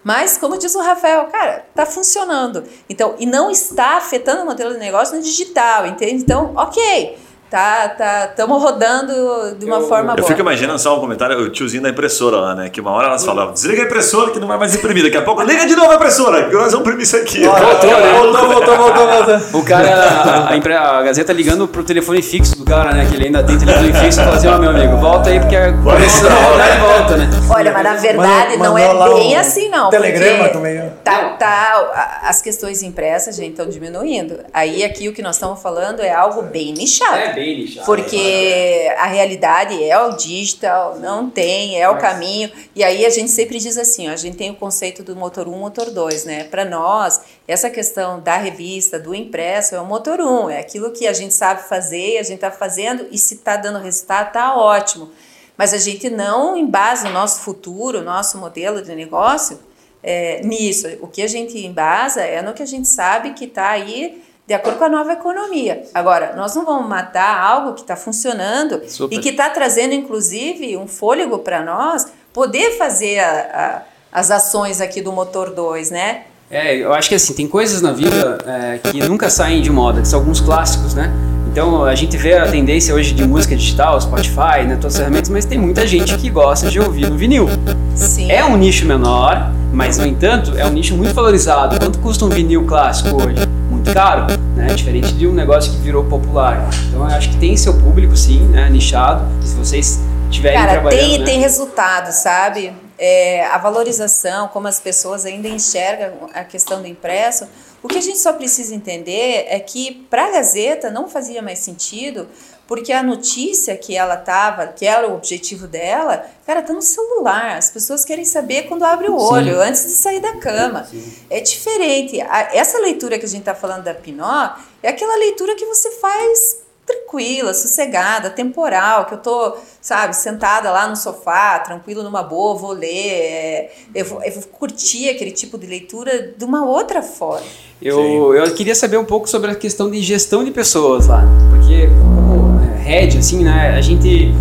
Mas, 0.03 0.37
como 0.37 0.57
diz 0.57 0.73
o 0.75 0.81
Rafael, 0.81 1.25
cara, 1.25 1.65
tá 1.75 1.85
funcionando. 1.85 2.63
Então, 2.89 3.15
e 3.19 3.25
não 3.25 3.51
está 3.51 3.97
afetando 3.97 4.43
o 4.43 4.45
modelo 4.45 4.73
de 4.73 4.79
negócio 4.79 5.15
no 5.15 5.21
digital, 5.21 5.85
entende? 5.85 6.23
Então, 6.23 6.53
ok, 6.55 7.17
tá, 7.49 7.89
tá, 7.89 8.25
estamos 8.29 8.61
rodando 8.61 9.55
de 9.57 9.65
uma 9.65 9.81
forma 9.81 10.11
Eu 10.13 10.17
boa. 10.17 10.27
fico 10.27 10.39
imaginando 10.41 10.79
só 10.79 10.95
um 10.97 10.99
comentário, 10.99 11.37
o 11.39 11.49
tiozinho 11.49 11.83
da 11.83 11.89
impressora 11.89 12.37
lá, 12.37 12.55
né? 12.55 12.69
Que 12.69 12.79
uma 12.81 12.91
hora 12.91 13.07
elas 13.07 13.25
falavam, 13.25 13.53
desliga 13.53 13.81
a 13.81 13.85
impressora 13.85 14.31
que 14.31 14.39
não 14.39 14.47
vai 14.47 14.57
mais 14.57 14.75
imprimir. 14.75 15.03
Daqui 15.03 15.17
a 15.17 15.21
pouco, 15.21 15.41
liga 15.41 15.65
de 15.65 15.75
novo 15.75 15.91
a 15.91 15.95
impressora, 15.95 16.43
que 16.49 16.53
nós 16.53 16.71
vamos 16.71 16.79
imprimir 16.81 17.03
isso 17.03 17.17
aqui. 17.17 17.43
Voltou, 17.43 17.89
né? 17.89 18.13
Voltou, 18.13 18.47
voltou, 18.47 18.77
voltou, 18.77 19.07
voltou. 19.07 19.59
O 19.59 19.65
cara, 19.65 19.89
a, 19.89 20.49
a, 20.51 20.57
impre- 20.57 20.73
a 20.75 21.01
Gazeta 21.01 21.33
ligando 21.33 21.67
pro 21.67 21.83
telefone 21.83 22.21
fixo 22.21 22.57
do 22.57 22.65
cara, 22.65 22.93
né? 22.93 23.05
Que 23.09 23.15
ele 23.15 23.25
ainda 23.25 23.43
tem 23.43 23.57
telefone 23.57 23.93
fixo, 23.93 24.19
fala 24.21 24.35
assim, 24.35 24.47
ó, 24.47 24.57
meu 24.57 24.69
amigo, 24.69 24.97
volta 24.97 25.29
aí 25.29 25.39
porque 25.39 25.55
a 25.55 25.71
voltar. 25.71 26.01
e 26.05 26.79
volta, 26.79 27.17
né? 27.17 27.29
Olha, 27.49 27.71
mas 27.71 27.83
na 27.83 27.93
verdade 27.95 28.57
não 28.57 28.77
é 28.77 28.87
bem 29.13 29.35
o 29.35 29.39
assim, 29.39 29.69
não. 29.69 29.89
telegrama 29.89 30.49
também, 30.49 30.75
né? 30.75 30.91
Tá, 31.03 31.29
tá, 31.29 32.19
as 32.23 32.41
questões 32.41 32.83
impressas, 32.83 33.35
gente, 33.35 33.51
estão 33.51 33.67
diminuindo. 33.67 34.39
Aí 34.53 34.83
aqui 34.83 35.07
o 35.09 35.13
que 35.13 35.21
nós 35.21 35.35
estamos 35.35 35.61
falando 35.61 36.01
é 36.01 36.13
algo 36.13 36.41
bem 36.43 36.73
nichado. 36.73 37.38
Lixado. 37.43 37.85
Porque 37.85 38.91
a 38.97 39.05
realidade 39.07 39.83
é 39.83 39.97
o 39.97 40.11
digital, 40.11 40.99
não 40.99 41.29
tem, 41.29 41.81
é 41.81 41.89
o 41.89 41.97
caminho. 41.97 42.51
E 42.75 42.83
aí 42.83 43.05
a 43.05 43.09
gente 43.09 43.31
sempre 43.31 43.57
diz 43.59 43.77
assim, 43.77 44.09
ó, 44.09 44.11
a 44.11 44.15
gente 44.15 44.37
tem 44.37 44.51
o 44.51 44.55
conceito 44.55 45.03
do 45.03 45.15
motor 45.15 45.47
1, 45.47 45.51
motor 45.51 45.91
2, 45.91 46.25
né? 46.25 46.43
Para 46.45 46.65
nós, 46.65 47.21
essa 47.47 47.69
questão 47.69 48.19
da 48.19 48.37
revista, 48.37 48.99
do 48.99 49.13
impresso, 49.13 49.75
é 49.75 49.81
o 49.81 49.85
motor 49.85 50.19
1, 50.19 50.49
é 50.49 50.59
aquilo 50.59 50.91
que 50.91 51.07
a 51.07 51.13
gente 51.13 51.33
sabe 51.33 51.67
fazer, 51.67 52.17
a 52.17 52.23
gente 52.23 52.35
está 52.35 52.51
fazendo 52.51 53.07
e 53.11 53.17
se 53.17 53.35
está 53.35 53.55
dando 53.57 53.79
resultado, 53.79 54.31
tá 54.31 54.55
ótimo. 54.55 55.11
Mas 55.57 55.73
a 55.73 55.77
gente 55.77 56.09
não 56.09 56.55
embasa 56.55 57.09
o 57.09 57.11
nosso 57.11 57.41
futuro, 57.41 57.99
o 57.99 58.03
nosso 58.03 58.37
modelo 58.37 58.81
de 58.81 58.95
negócio 58.95 59.59
é, 60.01 60.41
nisso. 60.41 60.87
O 61.01 61.07
que 61.07 61.21
a 61.21 61.27
gente 61.27 61.57
embasa 61.57 62.21
é 62.21 62.41
no 62.41 62.53
que 62.53 62.63
a 62.63 62.65
gente 62.65 62.87
sabe 62.87 63.33
que 63.33 63.45
está 63.45 63.69
aí 63.69 64.21
de 64.49 64.53
acordo 64.55 64.79
com 64.79 64.85
a 64.85 64.89
nova 64.89 65.13
economia. 65.13 65.83
Agora, 65.93 66.33
nós 66.35 66.55
não 66.55 66.65
vamos 66.65 66.89
matar 66.89 67.39
algo 67.39 67.73
que 67.75 67.81
está 67.81 67.95
funcionando 67.95 68.81
Super. 68.89 69.15
e 69.15 69.19
que 69.19 69.29
está 69.29 69.47
trazendo, 69.51 69.93
inclusive, 69.93 70.75
um 70.75 70.87
fôlego 70.87 71.37
para 71.37 71.61
nós 71.63 72.07
poder 72.33 72.75
fazer 72.75 73.19
a- 73.19 73.83
a- 74.11 74.19
as 74.19 74.31
ações 74.31 74.81
aqui 74.81 75.01
do 75.03 75.11
motor 75.11 75.51
2, 75.51 75.91
né? 75.91 76.23
É, 76.49 76.75
eu 76.75 76.91
acho 76.91 77.07
que 77.09 77.13
assim, 77.13 77.33
tem 77.35 77.47
coisas 77.47 77.79
na 77.79 77.91
vida 77.91 78.39
é, 78.43 78.79
que 78.79 79.07
nunca 79.07 79.29
saem 79.29 79.61
de 79.61 79.69
moda, 79.71 80.01
que 80.01 80.07
são 80.07 80.17
alguns 80.17 80.41
clássicos, 80.41 80.95
né? 80.95 81.11
Então 81.51 81.83
a 81.83 81.95
gente 81.95 82.15
vê 82.15 82.37
a 82.37 82.49
tendência 82.49 82.93
hoje 82.93 83.13
de 83.13 83.27
música 83.27 83.55
digital, 83.55 83.99
Spotify, 83.99 84.63
né, 84.67 84.75
todas 84.75 84.93
as 84.93 84.97
ferramentas, 84.97 85.29
mas 85.29 85.45
tem 85.45 85.57
muita 85.57 85.85
gente 85.87 86.15
que 86.17 86.29
gosta 86.29 86.69
de 86.69 86.79
ouvir 86.79 87.09
no 87.09 87.17
vinil. 87.17 87.47
Sim. 87.95 88.31
É 88.31 88.45
um 88.45 88.55
nicho 88.55 88.85
menor, 88.85 89.51
mas 89.73 89.97
no 89.97 90.05
entanto 90.05 90.55
é 90.55 90.65
um 90.65 90.69
nicho 90.69 90.95
muito 90.95 91.13
valorizado. 91.13 91.79
Quanto 91.79 91.99
custa 91.99 92.23
um 92.23 92.29
vinil 92.29 92.65
clássico 92.65 93.15
hoje? 93.15 93.47
Muito 93.69 93.91
caro, 93.91 94.27
né? 94.55 94.67
Diferente 94.67 95.11
de 95.13 95.27
um 95.27 95.33
negócio 95.33 95.71
que 95.71 95.79
virou 95.79 96.03
popular. 96.03 96.69
Então 96.87 96.99
eu 96.99 97.15
acho 97.15 97.29
que 97.29 97.37
tem 97.37 97.57
seu 97.57 97.73
público 97.73 98.15
sim, 98.15 98.39
né? 98.41 98.69
Nichado. 98.69 99.25
Se 99.41 99.55
vocês 99.55 99.99
tiverem 100.29 100.59
Cara, 100.59 100.71
trabalhando, 100.73 100.99
tem, 100.99 101.19
né? 101.19 101.25
tem 101.25 101.39
resultado, 101.39 102.11
sabe? 102.11 102.71
É, 102.97 103.45
a 103.47 103.57
valorização, 103.57 104.49
como 104.49 104.67
as 104.67 104.79
pessoas 104.79 105.25
ainda 105.25 105.47
enxergam 105.47 106.29
a 106.33 106.43
questão 106.43 106.81
do 106.81 106.87
impresso. 106.87 107.47
O 107.81 107.87
que 107.87 107.97
a 107.97 108.01
gente 108.01 108.17
só 108.17 108.33
precisa 108.33 108.75
entender 108.75 109.45
é 109.47 109.59
que 109.59 110.05
para 110.09 110.25
a 110.25 110.31
Gazeta 110.31 110.89
não 110.89 111.07
fazia 111.07 111.41
mais 111.41 111.59
sentido, 111.59 112.27
porque 112.67 112.93
a 112.93 113.01
notícia 113.01 113.75
que 113.75 113.95
ela 113.95 114.15
tava, 114.15 114.67
que 114.67 114.85
era 114.85 115.07
o 115.07 115.15
objetivo 115.15 115.65
dela, 115.65 116.23
cara, 116.45 116.61
tá 116.61 116.71
no 116.71 116.81
celular. 116.81 117.57
As 117.57 117.71
pessoas 117.71 118.05
querem 118.05 118.25
saber 118.25 118.67
quando 118.67 118.83
abre 118.83 119.09
o 119.09 119.15
olho, 119.15 119.59
antes 119.59 119.85
de 119.85 119.93
sair 119.93 120.19
da 120.19 120.35
cama. 120.37 120.87
É 121.29 121.39
diferente. 121.39 122.19
Essa 122.53 122.77
leitura 122.79 123.17
que 123.17 123.25
a 123.25 123.29
gente 123.29 123.43
tá 123.43 123.55
falando 123.55 123.85
da 123.85 123.93
Pinó 123.95 124.55
é 124.83 124.89
aquela 124.89 125.15
leitura 125.15 125.55
que 125.55 125.65
você 125.65 125.89
faz 125.91 126.58
tranquila, 126.89 127.53
sossegada, 127.53 128.29
temporal, 128.29 129.05
que 129.05 129.13
eu 129.13 129.17
tô, 129.19 129.55
sabe, 129.81 130.15
sentada 130.15 130.71
lá 130.71 130.87
no 130.87 130.95
sofá, 130.95 131.59
tranquilo 131.59 132.01
numa 132.01 132.23
boa, 132.23 132.55
vou 132.57 132.71
ler, 132.71 132.89
é, 132.89 133.71
eu, 133.93 134.05
vou, 134.05 134.23
eu 134.23 134.31
vou 134.31 134.43
curtir 134.43 135.09
aquele 135.09 135.31
tipo 135.31 135.57
de 135.57 135.67
leitura 135.67 136.33
de 136.35 136.43
uma 136.43 136.65
outra 136.65 137.01
forma. 137.01 137.45
Eu, 137.81 138.33
eu 138.33 138.53
queria 138.53 138.75
saber 138.75 138.97
um 138.97 139.05
pouco 139.05 139.29
sobre 139.29 139.51
a 139.51 139.55
questão 139.55 139.89
de 139.89 140.01
gestão 140.01 140.43
de 140.43 140.51
pessoas 140.51 141.07
lá, 141.07 141.23
porque 141.49 141.87
como 141.87 142.59
é, 142.61 142.83
head, 142.83 143.17
assim, 143.17 143.43
né, 143.43 143.75
a 143.77 143.81
gente 143.81 144.33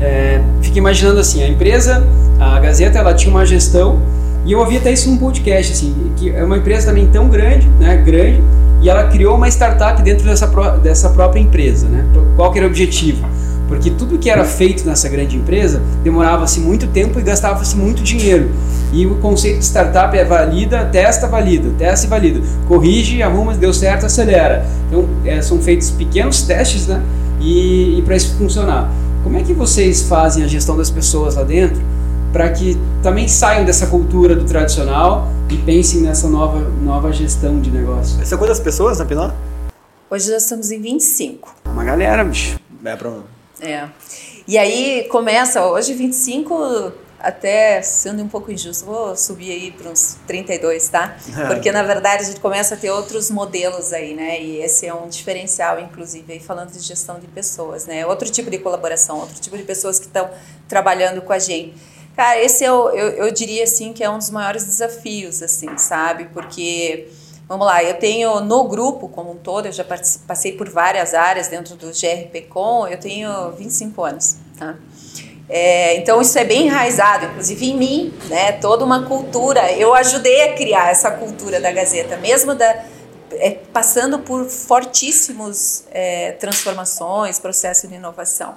é, 0.00 0.40
fica 0.62 0.78
imaginando 0.78 1.20
assim, 1.20 1.42
a 1.42 1.48
empresa, 1.48 2.06
a 2.40 2.58
Gazeta, 2.60 2.98
ela 2.98 3.14
tinha 3.14 3.30
uma 3.30 3.44
gestão, 3.44 4.00
e 4.44 4.52
eu 4.52 4.60
ouvi 4.60 4.76
até 4.76 4.92
isso 4.92 5.10
num 5.10 5.18
podcast, 5.18 5.72
assim, 5.72 6.12
que 6.16 6.30
é 6.30 6.42
uma 6.44 6.56
empresa 6.56 6.86
também 6.86 7.08
tão 7.10 7.28
grande, 7.28 7.68
né, 7.80 7.96
grande, 7.96 8.40
e 8.82 8.88
ela 8.88 9.04
criou 9.04 9.36
uma 9.36 9.48
startup 9.48 10.00
dentro 10.02 10.24
dessa, 10.24 10.46
dessa 10.82 11.08
própria 11.10 11.40
empresa, 11.40 11.88
né, 11.88 12.04
qual 12.36 12.52
que 12.52 12.58
era 12.58 12.66
o 12.66 12.70
objetivo? 12.70 13.26
Porque 13.68 13.90
tudo 13.90 14.18
que 14.18 14.30
era 14.30 14.44
feito 14.44 14.86
nessa 14.86 15.08
grande 15.08 15.36
empresa 15.36 15.82
demorava-se 16.04 16.60
muito 16.60 16.86
tempo 16.86 17.18
e 17.18 17.22
gastava-se 17.22 17.76
muito 17.76 18.02
dinheiro. 18.02 18.50
E 18.92 19.06
o 19.06 19.16
conceito 19.16 19.58
de 19.58 19.64
startup 19.64 20.16
é 20.16 20.24
valida, 20.24 20.84
testa, 20.84 21.26
valida, 21.26 21.70
testa 21.76 22.06
e 22.06 22.08
valida. 22.08 22.40
Corrige, 22.68 23.22
arruma, 23.22 23.54
deu 23.54 23.74
certo, 23.74 24.06
acelera. 24.06 24.64
Então, 24.86 25.06
é, 25.24 25.42
são 25.42 25.58
feitos 25.58 25.90
pequenos 25.90 26.42
testes, 26.42 26.86
né? 26.86 27.02
E, 27.40 27.98
e 27.98 28.02
para 28.02 28.14
isso 28.14 28.36
funcionar. 28.36 28.88
Como 29.24 29.36
é 29.36 29.42
que 29.42 29.52
vocês 29.52 30.02
fazem 30.02 30.44
a 30.44 30.46
gestão 30.46 30.76
das 30.76 30.88
pessoas 30.88 31.34
lá 31.34 31.42
dentro 31.42 31.82
para 32.32 32.50
que 32.50 32.76
também 33.02 33.28
saiam 33.28 33.64
dessa 33.64 33.86
cultura 33.86 34.34
do 34.34 34.44
tradicional 34.44 35.28
e 35.50 35.56
pensem 35.58 36.00
nessa 36.00 36.28
nova, 36.28 36.60
nova 36.82 37.12
gestão 37.12 37.60
de 37.60 37.70
negócio? 37.70 38.24
São 38.26 38.38
quantas 38.38 38.60
pessoas 38.60 38.98
na 38.98 39.04
Pinó? 39.04 39.30
Hoje 40.10 40.30
nós 40.30 40.42
estamos 40.42 40.70
em 40.70 40.80
25. 40.80 41.54
Uma 41.66 41.84
galera, 41.84 42.24
bicho. 42.24 42.58
É, 42.84 42.96
pra... 42.96 43.12
É. 43.60 43.88
E 44.46 44.56
aí 44.56 45.08
começa, 45.10 45.66
hoje 45.66 45.94
25, 45.94 46.92
até 47.18 47.82
sendo 47.82 48.22
um 48.22 48.28
pouco 48.28 48.52
injusto, 48.52 48.84
vou 48.84 49.16
subir 49.16 49.50
aí 49.50 49.72
para 49.72 49.90
uns 49.90 50.18
32, 50.26 50.88
tá? 50.88 51.16
Porque 51.48 51.72
na 51.72 51.82
verdade 51.82 52.22
a 52.22 52.26
gente 52.26 52.40
começa 52.40 52.74
a 52.74 52.78
ter 52.78 52.90
outros 52.90 53.30
modelos 53.30 53.92
aí, 53.92 54.14
né? 54.14 54.40
E 54.40 54.58
esse 54.62 54.86
é 54.86 54.94
um 54.94 55.08
diferencial, 55.08 55.80
inclusive, 55.80 56.32
aí 56.32 56.38
falando 56.38 56.70
de 56.70 56.78
gestão 56.78 57.18
de 57.18 57.26
pessoas, 57.26 57.86
né? 57.86 58.06
Outro 58.06 58.30
tipo 58.30 58.50
de 58.50 58.58
colaboração, 58.58 59.18
outro 59.18 59.40
tipo 59.40 59.56
de 59.56 59.64
pessoas 59.64 59.98
que 59.98 60.06
estão 60.06 60.30
trabalhando 60.68 61.20
com 61.22 61.32
a 61.32 61.38
gente. 61.38 61.74
Cara, 62.16 62.42
esse 62.42 62.64
é 62.64 62.72
o, 62.72 62.88
eu, 62.90 63.26
eu 63.26 63.32
diria 63.32 63.64
assim 63.64 63.92
que 63.92 64.02
é 64.02 64.08
um 64.08 64.18
dos 64.18 64.30
maiores 64.30 64.64
desafios, 64.64 65.42
assim, 65.42 65.76
sabe? 65.76 66.24
Porque 66.32 67.08
Vamos 67.48 67.64
lá, 67.64 67.80
eu 67.80 67.94
tenho 67.94 68.40
no 68.40 68.64
grupo 68.64 69.08
como 69.08 69.30
um 69.30 69.36
todo, 69.36 69.66
eu 69.66 69.72
já 69.72 69.84
passei 70.26 70.52
por 70.56 70.68
várias 70.68 71.14
áreas 71.14 71.46
dentro 71.46 71.76
do 71.76 71.92
GRPcom, 71.92 72.88
eu 72.88 72.98
tenho 72.98 73.52
25 73.52 74.02
anos, 74.02 74.36
tá? 74.58 74.74
É, 75.48 75.96
então 75.96 76.20
isso 76.20 76.36
é 76.36 76.44
bem 76.44 76.66
enraizado, 76.66 77.26
inclusive 77.26 77.70
em 77.70 77.76
mim, 77.76 78.14
né? 78.28 78.50
Toda 78.50 78.84
uma 78.84 79.04
cultura. 79.06 79.70
Eu 79.70 79.94
ajudei 79.94 80.50
a 80.50 80.54
criar 80.54 80.90
essa 80.90 81.08
cultura 81.12 81.60
da 81.60 81.70
Gazeta, 81.70 82.16
mesmo 82.16 82.52
da 82.52 82.84
é, 83.34 83.50
passando 83.72 84.18
por 84.18 84.46
fortíssimos 84.46 85.84
é, 85.92 86.32
transformações, 86.32 87.38
processo 87.38 87.86
de 87.86 87.94
inovação. 87.94 88.56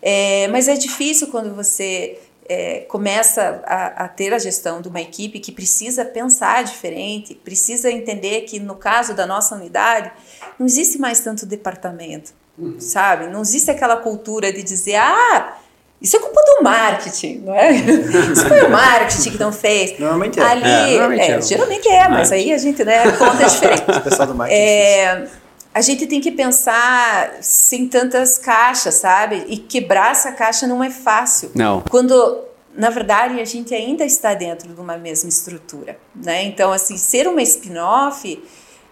É, 0.00 0.48
mas 0.48 0.66
é 0.66 0.74
difícil 0.74 1.26
quando 1.26 1.54
você 1.54 2.18
é, 2.48 2.80
começa 2.88 3.62
a, 3.66 4.04
a, 4.04 4.08
ter 4.08 4.32
a 4.32 4.38
gestão 4.38 4.80
de 4.80 4.88
uma 4.88 5.00
equipe 5.00 5.40
que 5.40 5.50
precisa 5.50 6.04
pensar 6.04 6.62
diferente, 6.64 7.34
precisa 7.34 7.90
entender 7.90 8.42
que 8.42 8.58
no 8.60 8.76
caso 8.76 9.14
da 9.14 9.26
nossa 9.26 9.54
unidade 9.54 10.12
não 10.58 10.66
existe 10.66 10.98
mais 10.98 11.20
tanto 11.20 11.46
departamento, 11.46 12.32
uhum. 12.58 12.78
sabe? 12.78 13.28
Não 13.28 13.40
existe 13.40 13.70
aquela 13.70 13.96
cultura 13.96 14.52
de 14.52 14.62
dizer, 14.62 14.96
ah, 14.96 15.56
isso 16.00 16.16
é 16.16 16.20
culpa 16.20 16.40
do 16.42 16.62
marketing, 16.62 17.42
não 17.46 17.54
é? 17.54 17.72
Isso 18.30 18.46
foi 18.46 18.62
o 18.62 18.70
marketing 18.70 19.30
que 19.30 19.40
não 19.40 19.50
fez. 19.50 19.98
Normalmente 19.98 20.38
é. 20.38 20.42
Ali, 20.42 20.64
é, 20.64 20.90
normalmente 20.90 21.22
é, 21.22 21.30
é. 21.30 21.40
Geralmente 21.40 21.88
é, 21.88 22.08
mas 22.08 22.30
aí 22.30 22.52
a 22.52 22.58
gente 22.58 22.84
né, 22.84 23.10
conta 23.12 23.44
diferente. 23.48 23.84
O 23.88 24.00
pessoal 24.02 24.28
do 24.28 24.34
marketing. 24.34 25.43
A 25.74 25.80
gente 25.80 26.06
tem 26.06 26.20
que 26.20 26.30
pensar 26.30 27.38
sem 27.40 27.88
tantas 27.88 28.38
caixas, 28.38 28.94
sabe? 28.94 29.44
E 29.48 29.56
quebrar 29.56 30.12
essa 30.12 30.30
caixa 30.30 30.68
não 30.68 30.84
é 30.84 30.88
fácil. 30.88 31.50
Não. 31.52 31.82
Quando, 31.90 32.44
na 32.72 32.90
verdade, 32.90 33.40
a 33.40 33.44
gente 33.44 33.74
ainda 33.74 34.04
está 34.04 34.34
dentro 34.34 34.72
de 34.72 34.80
uma 34.80 34.96
mesma 34.96 35.28
estrutura, 35.28 35.98
né? 36.14 36.44
Então, 36.44 36.72
assim, 36.72 36.96
ser 36.96 37.26
uma 37.26 37.42
spin-off 37.42 38.40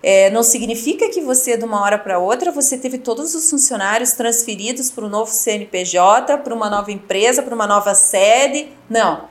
é, 0.03 0.29
não 0.31 0.43
significa 0.43 1.09
que 1.09 1.21
você, 1.21 1.57
de 1.57 1.65
uma 1.65 1.81
hora 1.81 1.97
para 1.97 2.19
outra, 2.19 2.51
você 2.51 2.77
teve 2.77 2.99
todos 2.99 3.33
os 3.37 3.49
funcionários 3.49 4.13
transferidos 4.13 4.91
para 4.91 5.05
o 5.05 5.09
novo 5.09 5.31
CNPJ, 5.31 6.39
para 6.39 6.53
uma 6.53 6.69
nova 6.69 6.91
empresa, 6.91 7.43
para 7.43 7.55
uma 7.55 7.69
nova 7.69 7.95
sede. 7.95 8.69
Não. 8.91 9.29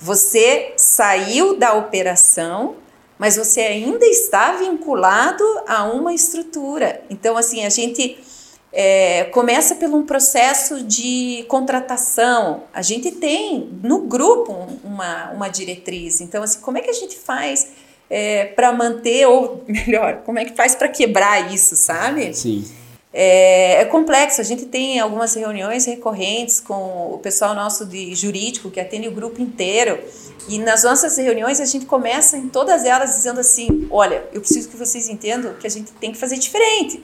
Você 0.00 0.72
saiu 0.76 1.56
da 1.56 1.74
operação 1.74 2.74
mas 3.18 3.36
você 3.36 3.60
ainda 3.60 4.06
está 4.06 4.52
vinculado 4.52 5.44
a 5.66 5.84
uma 5.84 6.14
estrutura. 6.14 7.02
Então, 7.10 7.36
assim, 7.36 7.64
a 7.64 7.68
gente 7.68 8.16
é, 8.72 9.24
começa 9.24 9.74
por 9.74 9.88
um 9.88 10.04
processo 10.04 10.84
de 10.84 11.44
contratação. 11.48 12.64
A 12.72 12.82
gente 12.82 13.10
tem 13.10 13.68
no 13.82 14.02
grupo 14.02 14.52
uma, 14.84 15.30
uma 15.32 15.48
diretriz. 15.48 16.20
Então, 16.20 16.42
assim, 16.42 16.60
como 16.60 16.78
é 16.78 16.80
que 16.80 16.90
a 16.90 16.94
gente 16.94 17.16
faz 17.16 17.68
é, 18.08 18.46
para 18.46 18.72
manter, 18.72 19.26
ou 19.26 19.64
melhor, 19.68 20.22
como 20.24 20.38
é 20.38 20.44
que 20.44 20.54
faz 20.54 20.74
para 20.74 20.88
quebrar 20.88 21.52
isso, 21.52 21.76
sabe? 21.76 22.32
Sim. 22.34 22.64
É, 23.12 23.80
é, 23.80 23.84
complexo. 23.86 24.40
A 24.40 24.44
gente 24.44 24.66
tem 24.66 25.00
algumas 25.00 25.34
reuniões 25.34 25.86
recorrentes 25.86 26.60
com 26.60 27.14
o 27.14 27.18
pessoal 27.18 27.54
nosso 27.54 27.86
de 27.86 28.14
jurídico 28.14 28.70
que 28.70 28.78
atende 28.78 29.08
o 29.08 29.12
grupo 29.12 29.40
inteiro. 29.40 29.98
E 30.48 30.58
nas 30.58 30.84
nossas 30.84 31.16
reuniões 31.16 31.60
a 31.60 31.64
gente 31.64 31.86
começa 31.86 32.36
em 32.36 32.48
todas 32.48 32.84
elas 32.84 33.16
dizendo 33.16 33.40
assim: 33.40 33.86
olha, 33.90 34.24
eu 34.32 34.40
preciso 34.40 34.68
que 34.68 34.76
vocês 34.76 35.08
entendam 35.08 35.54
que 35.54 35.66
a 35.66 35.70
gente 35.70 35.92
tem 35.92 36.12
que 36.12 36.18
fazer 36.18 36.36
diferente. 36.36 37.02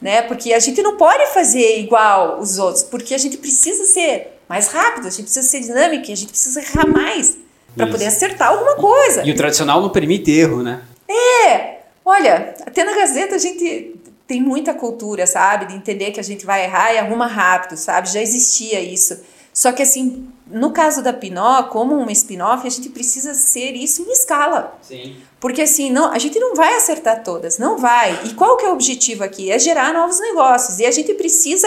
Né? 0.00 0.22
Porque 0.22 0.54
a 0.54 0.58
gente 0.58 0.80
não 0.82 0.96
pode 0.96 1.26
fazer 1.26 1.78
igual 1.78 2.40
os 2.40 2.58
outros, 2.58 2.82
porque 2.84 3.14
a 3.14 3.18
gente 3.18 3.36
precisa 3.36 3.84
ser 3.84 4.40
mais 4.48 4.68
rápido, 4.68 5.06
a 5.06 5.10
gente 5.10 5.24
precisa 5.24 5.46
ser 5.46 5.60
dinâmico, 5.60 6.10
a 6.10 6.14
gente 6.14 6.30
precisa 6.30 6.62
errar 6.62 6.86
mais 6.86 7.36
para 7.76 7.86
poder 7.86 8.06
acertar 8.06 8.48
alguma 8.48 8.76
coisa. 8.76 9.22
E 9.22 9.30
o 9.30 9.36
tradicional 9.36 9.80
não 9.82 9.90
permite 9.90 10.30
erro, 10.30 10.62
né? 10.62 10.82
É. 11.06 11.80
Olha, 12.04 12.54
até 12.66 12.82
na 12.82 12.94
Gazeta 12.94 13.34
a 13.34 13.38
gente 13.38 13.99
tem 14.30 14.40
muita 14.40 14.72
cultura, 14.72 15.26
sabe? 15.26 15.66
De 15.66 15.74
entender 15.74 16.12
que 16.12 16.20
a 16.20 16.22
gente 16.22 16.46
vai 16.46 16.62
errar 16.62 16.94
e 16.94 16.98
arruma 16.98 17.26
rápido, 17.26 17.76
sabe? 17.76 18.08
Já 18.08 18.22
existia 18.22 18.80
isso. 18.80 19.18
Só 19.52 19.72
que 19.72 19.82
assim, 19.82 20.28
no 20.46 20.70
caso 20.70 21.02
da 21.02 21.12
Pinó, 21.12 21.64
como 21.64 21.96
uma 21.96 22.12
spin-off, 22.12 22.64
a 22.64 22.70
gente 22.70 22.90
precisa 22.90 23.34
ser 23.34 23.72
isso 23.72 24.02
em 24.02 24.12
escala. 24.12 24.78
Sim. 24.82 25.16
Porque 25.40 25.62
assim, 25.62 25.90
não, 25.90 26.12
a 26.12 26.18
gente 26.20 26.38
não 26.38 26.54
vai 26.54 26.76
acertar 26.76 27.24
todas, 27.24 27.58
não 27.58 27.76
vai. 27.76 28.20
E 28.24 28.34
qual 28.34 28.56
que 28.56 28.64
é 28.64 28.68
o 28.68 28.72
objetivo 28.72 29.24
aqui? 29.24 29.50
É 29.50 29.58
gerar 29.58 29.92
novos 29.92 30.20
negócios. 30.20 30.78
E 30.78 30.86
a 30.86 30.92
gente 30.92 31.12
precisa 31.14 31.66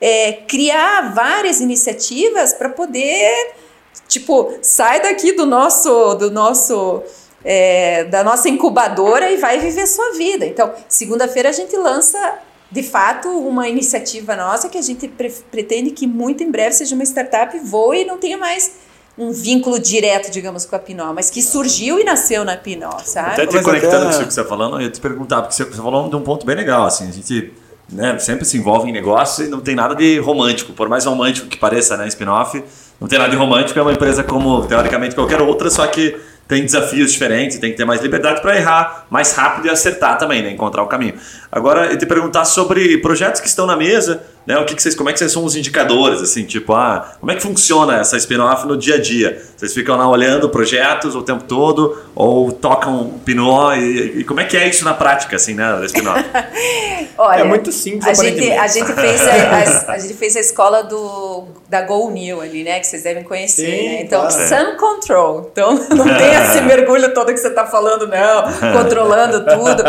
é, 0.00 0.34
criar 0.34 1.12
várias 1.12 1.60
iniciativas 1.60 2.54
para 2.54 2.68
poder, 2.68 3.56
tipo, 4.06 4.56
sai 4.62 5.02
daqui 5.02 5.32
do 5.32 5.46
nosso, 5.46 6.14
do 6.14 6.30
nosso 6.30 7.02
é, 7.44 8.04
da 8.04 8.24
nossa 8.24 8.48
incubadora 8.48 9.30
e 9.30 9.36
vai 9.36 9.58
viver 9.58 9.86
sua 9.86 10.12
vida. 10.12 10.46
Então, 10.46 10.72
segunda-feira 10.88 11.50
a 11.50 11.52
gente 11.52 11.76
lança 11.76 12.38
de 12.70 12.82
fato 12.82 13.28
uma 13.28 13.68
iniciativa 13.68 14.34
nossa 14.34 14.68
que 14.68 14.78
a 14.78 14.82
gente 14.82 15.06
pre 15.06 15.30
pretende 15.50 15.90
que 15.90 16.06
muito 16.06 16.42
em 16.42 16.50
breve 16.50 16.74
seja 16.74 16.94
uma 16.94 17.04
startup 17.04 17.56
voe 17.60 18.00
e 18.00 18.04
não 18.04 18.18
tenha 18.18 18.38
mais 18.38 18.72
um 19.16 19.30
vínculo 19.30 19.78
direto, 19.78 20.30
digamos, 20.30 20.64
com 20.64 20.74
a 20.74 20.78
Pinó, 20.78 21.12
mas 21.12 21.30
que 21.30 21.40
surgiu 21.40 22.00
e 22.00 22.04
nasceu 22.04 22.44
na 22.44 22.56
Pinó, 22.56 22.98
sabe? 23.04 23.42
Até 23.42 23.46
te 23.46 23.62
conectando 23.62 24.06
com 24.06 24.10
isso 24.10 24.18
que 24.26 24.34
você 24.34 24.40
está 24.40 24.44
falando, 24.44 24.76
eu 24.76 24.82
ia 24.82 24.90
te 24.90 25.00
perguntar, 25.00 25.42
porque 25.42 25.54
você 25.54 25.64
falou 25.66 26.08
de 26.08 26.16
um 26.16 26.22
ponto 26.22 26.44
bem 26.44 26.56
legal, 26.56 26.84
assim, 26.84 27.08
a 27.08 27.12
gente 27.12 27.52
né, 27.92 28.18
sempre 28.18 28.44
se 28.44 28.56
envolve 28.56 28.88
em 28.88 28.92
negócio 28.92 29.44
e 29.44 29.48
não 29.48 29.60
tem 29.60 29.76
nada 29.76 29.94
de 29.94 30.18
romântico, 30.18 30.72
por 30.72 30.88
mais 30.88 31.04
romântico 31.04 31.46
que 31.46 31.56
pareça, 31.56 31.96
né, 31.96 32.08
spin-off, 32.08 32.60
não 33.00 33.06
tem 33.06 33.18
nada 33.18 33.30
de 33.30 33.36
romântico, 33.36 33.78
é 33.78 33.82
uma 33.82 33.92
empresa 33.92 34.24
como, 34.24 34.66
teoricamente, 34.66 35.14
qualquer 35.14 35.40
outra, 35.40 35.70
só 35.70 35.86
que 35.86 36.16
tem 36.46 36.64
desafios 36.64 37.12
diferentes, 37.12 37.58
tem 37.58 37.70
que 37.70 37.76
ter 37.76 37.84
mais 37.84 38.00
liberdade 38.00 38.40
para 38.40 38.56
errar 38.56 39.06
mais 39.10 39.32
rápido 39.32 39.66
e 39.66 39.70
acertar 39.70 40.18
também, 40.18 40.42
né? 40.42 40.50
encontrar 40.50 40.82
o 40.82 40.86
caminho. 40.86 41.14
Agora, 41.50 41.86
eu 41.86 41.96
te 41.96 42.04
perguntar 42.04 42.44
sobre 42.44 42.98
projetos 42.98 43.40
que 43.40 43.46
estão 43.46 43.66
na 43.66 43.76
mesa, 43.76 44.22
né? 44.46 44.58
O 44.58 44.64
que, 44.64 44.74
que 44.74 44.82
vocês, 44.82 44.94
como 44.94 45.08
é 45.08 45.12
que 45.12 45.18
vocês 45.18 45.32
são 45.32 45.44
os 45.44 45.56
indicadores, 45.56 46.20
assim, 46.20 46.44
tipo, 46.44 46.74
ah, 46.74 47.14
como 47.18 47.32
é 47.32 47.34
que 47.36 47.42
funciona 47.42 47.98
essa 47.98 48.16
spin-off 48.16 48.66
no 48.66 48.76
dia 48.76 48.96
a 48.96 49.00
dia? 49.00 49.40
Vocês 49.56 49.72
ficam 49.72 49.96
lá 49.96 50.08
olhando 50.08 50.48
projetos 50.50 51.14
o 51.14 51.22
tempo 51.22 51.44
todo 51.44 51.96
ou 52.14 52.52
tocam 52.52 53.20
pinó 53.24 53.72
e, 53.74 54.20
e 54.20 54.24
como 54.24 54.40
é 54.40 54.44
que 54.44 54.56
é 54.56 54.68
isso 54.68 54.84
na 54.84 54.92
prática, 54.94 55.36
assim, 55.36 55.54
né, 55.54 55.76
da 55.78 55.86
spin-off? 55.86 56.24
Olha, 57.16 57.40
é 57.40 57.44
muito 57.44 57.70
simples. 57.72 58.06
A 58.06 58.22
gente, 58.22 58.50
a 58.50 58.66
gente 58.66 58.92
fez 58.92 59.22
a, 59.22 59.32
a, 59.92 59.94
a, 59.94 59.98
gente 59.98 60.14
fez 60.14 60.36
a 60.36 60.40
escola 60.40 60.82
do 60.82 61.44
da 61.68 61.82
Go 61.82 62.10
New 62.10 62.40
ali, 62.40 62.64
né, 62.64 62.80
que 62.80 62.86
vocês 62.86 63.02
devem 63.02 63.22
conhecer, 63.22 63.64
Sim, 63.64 63.88
né? 63.88 64.02
Então, 64.02 64.26
claro. 64.28 64.48
Sun 64.48 64.76
Control. 64.76 65.48
Então, 65.52 65.74
não 65.94 66.04
tem 66.04 66.33
esse 66.42 66.60
mergulho 66.62 67.14
todo 67.14 67.32
que 67.32 67.38
você 67.38 67.48
está 67.48 67.66
falando, 67.66 68.06
não, 68.06 68.72
controlando 68.72 69.44
tudo. 69.44 69.82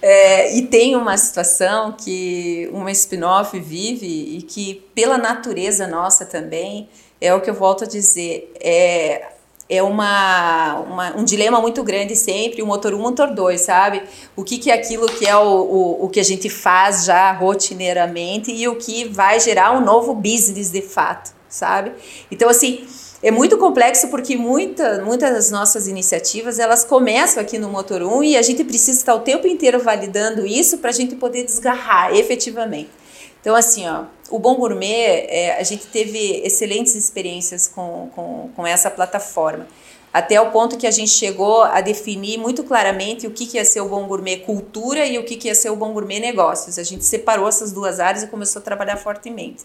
É, 0.00 0.56
e 0.56 0.62
tem 0.62 0.96
uma 0.96 1.16
situação 1.16 1.92
que 1.92 2.68
uma 2.72 2.90
spin-off 2.90 3.58
vive 3.58 4.06
e 4.06 4.42
que, 4.42 4.86
pela 4.94 5.18
natureza 5.18 5.86
nossa 5.86 6.24
também, 6.24 6.88
é 7.20 7.34
o 7.34 7.40
que 7.40 7.50
eu 7.50 7.54
volto 7.54 7.84
a 7.84 7.86
dizer, 7.86 8.52
é, 8.60 9.26
é 9.68 9.82
uma, 9.82 10.76
uma, 10.80 11.16
um 11.16 11.24
dilema 11.24 11.60
muito 11.60 11.82
grande 11.84 12.16
sempre, 12.16 12.62
o 12.62 12.66
motor 12.66 12.94
1, 12.94 12.96
um, 12.96 13.00
motor 13.00 13.34
2, 13.34 13.60
sabe? 13.60 14.02
O 14.34 14.42
que, 14.42 14.58
que 14.58 14.70
é 14.70 14.74
aquilo 14.74 15.06
que 15.06 15.26
é 15.26 15.36
o, 15.36 15.42
o, 15.42 16.04
o 16.04 16.08
que 16.08 16.20
a 16.20 16.24
gente 16.24 16.48
faz 16.48 17.04
já 17.04 17.32
rotineiramente 17.32 18.50
e 18.50 18.66
o 18.66 18.76
que 18.76 19.06
vai 19.08 19.38
gerar 19.38 19.72
um 19.72 19.84
novo 19.84 20.14
business 20.14 20.70
de 20.70 20.80
fato, 20.80 21.32
sabe? 21.48 21.92
Então, 22.30 22.48
assim, 22.48 22.86
é 23.22 23.30
muito 23.30 23.58
complexo 23.58 24.08
porque 24.08 24.36
muita, 24.36 25.02
muitas 25.04 25.32
das 25.32 25.50
nossas 25.50 25.88
iniciativas 25.88 26.58
elas 26.58 26.84
começam 26.84 27.42
aqui 27.42 27.58
no 27.58 27.68
Motor 27.68 28.02
1 28.02 28.22
e 28.22 28.36
a 28.36 28.42
gente 28.42 28.62
precisa 28.62 28.98
estar 28.98 29.14
o 29.14 29.20
tempo 29.20 29.46
inteiro 29.46 29.80
validando 29.82 30.46
isso 30.46 30.78
para 30.78 30.90
a 30.90 30.92
gente 30.92 31.16
poder 31.16 31.44
desgarrar 31.44 32.14
efetivamente. 32.14 32.90
Então, 33.40 33.56
assim, 33.56 33.88
ó, 33.88 34.04
o 34.30 34.38
Bom 34.38 34.56
Gourmet, 34.56 35.26
é, 35.28 35.56
a 35.58 35.62
gente 35.62 35.86
teve 35.86 36.42
excelentes 36.44 36.94
experiências 36.94 37.66
com, 37.66 38.10
com, 38.14 38.50
com 38.54 38.66
essa 38.66 38.90
plataforma. 38.90 39.66
Até 40.12 40.40
o 40.40 40.50
ponto 40.50 40.76
que 40.76 40.86
a 40.86 40.90
gente 40.90 41.10
chegou 41.10 41.62
a 41.62 41.80
definir 41.80 42.38
muito 42.38 42.64
claramente 42.64 43.26
o 43.26 43.30
que, 43.30 43.46
que 43.46 43.56
ia 43.56 43.64
ser 43.64 43.80
o 43.80 43.88
Bom 43.88 44.06
Gourmet 44.06 44.38
cultura 44.38 45.06
e 45.06 45.18
o 45.18 45.24
que, 45.24 45.36
que 45.36 45.48
ia 45.48 45.54
ser 45.54 45.70
o 45.70 45.76
Bom 45.76 45.92
Gourmet 45.92 46.18
negócios. 46.18 46.78
A 46.78 46.82
gente 46.82 47.04
separou 47.04 47.48
essas 47.48 47.72
duas 47.72 48.00
áreas 48.00 48.22
e 48.22 48.26
começou 48.26 48.60
a 48.60 48.64
trabalhar 48.64 48.96
fortemente. 48.96 49.64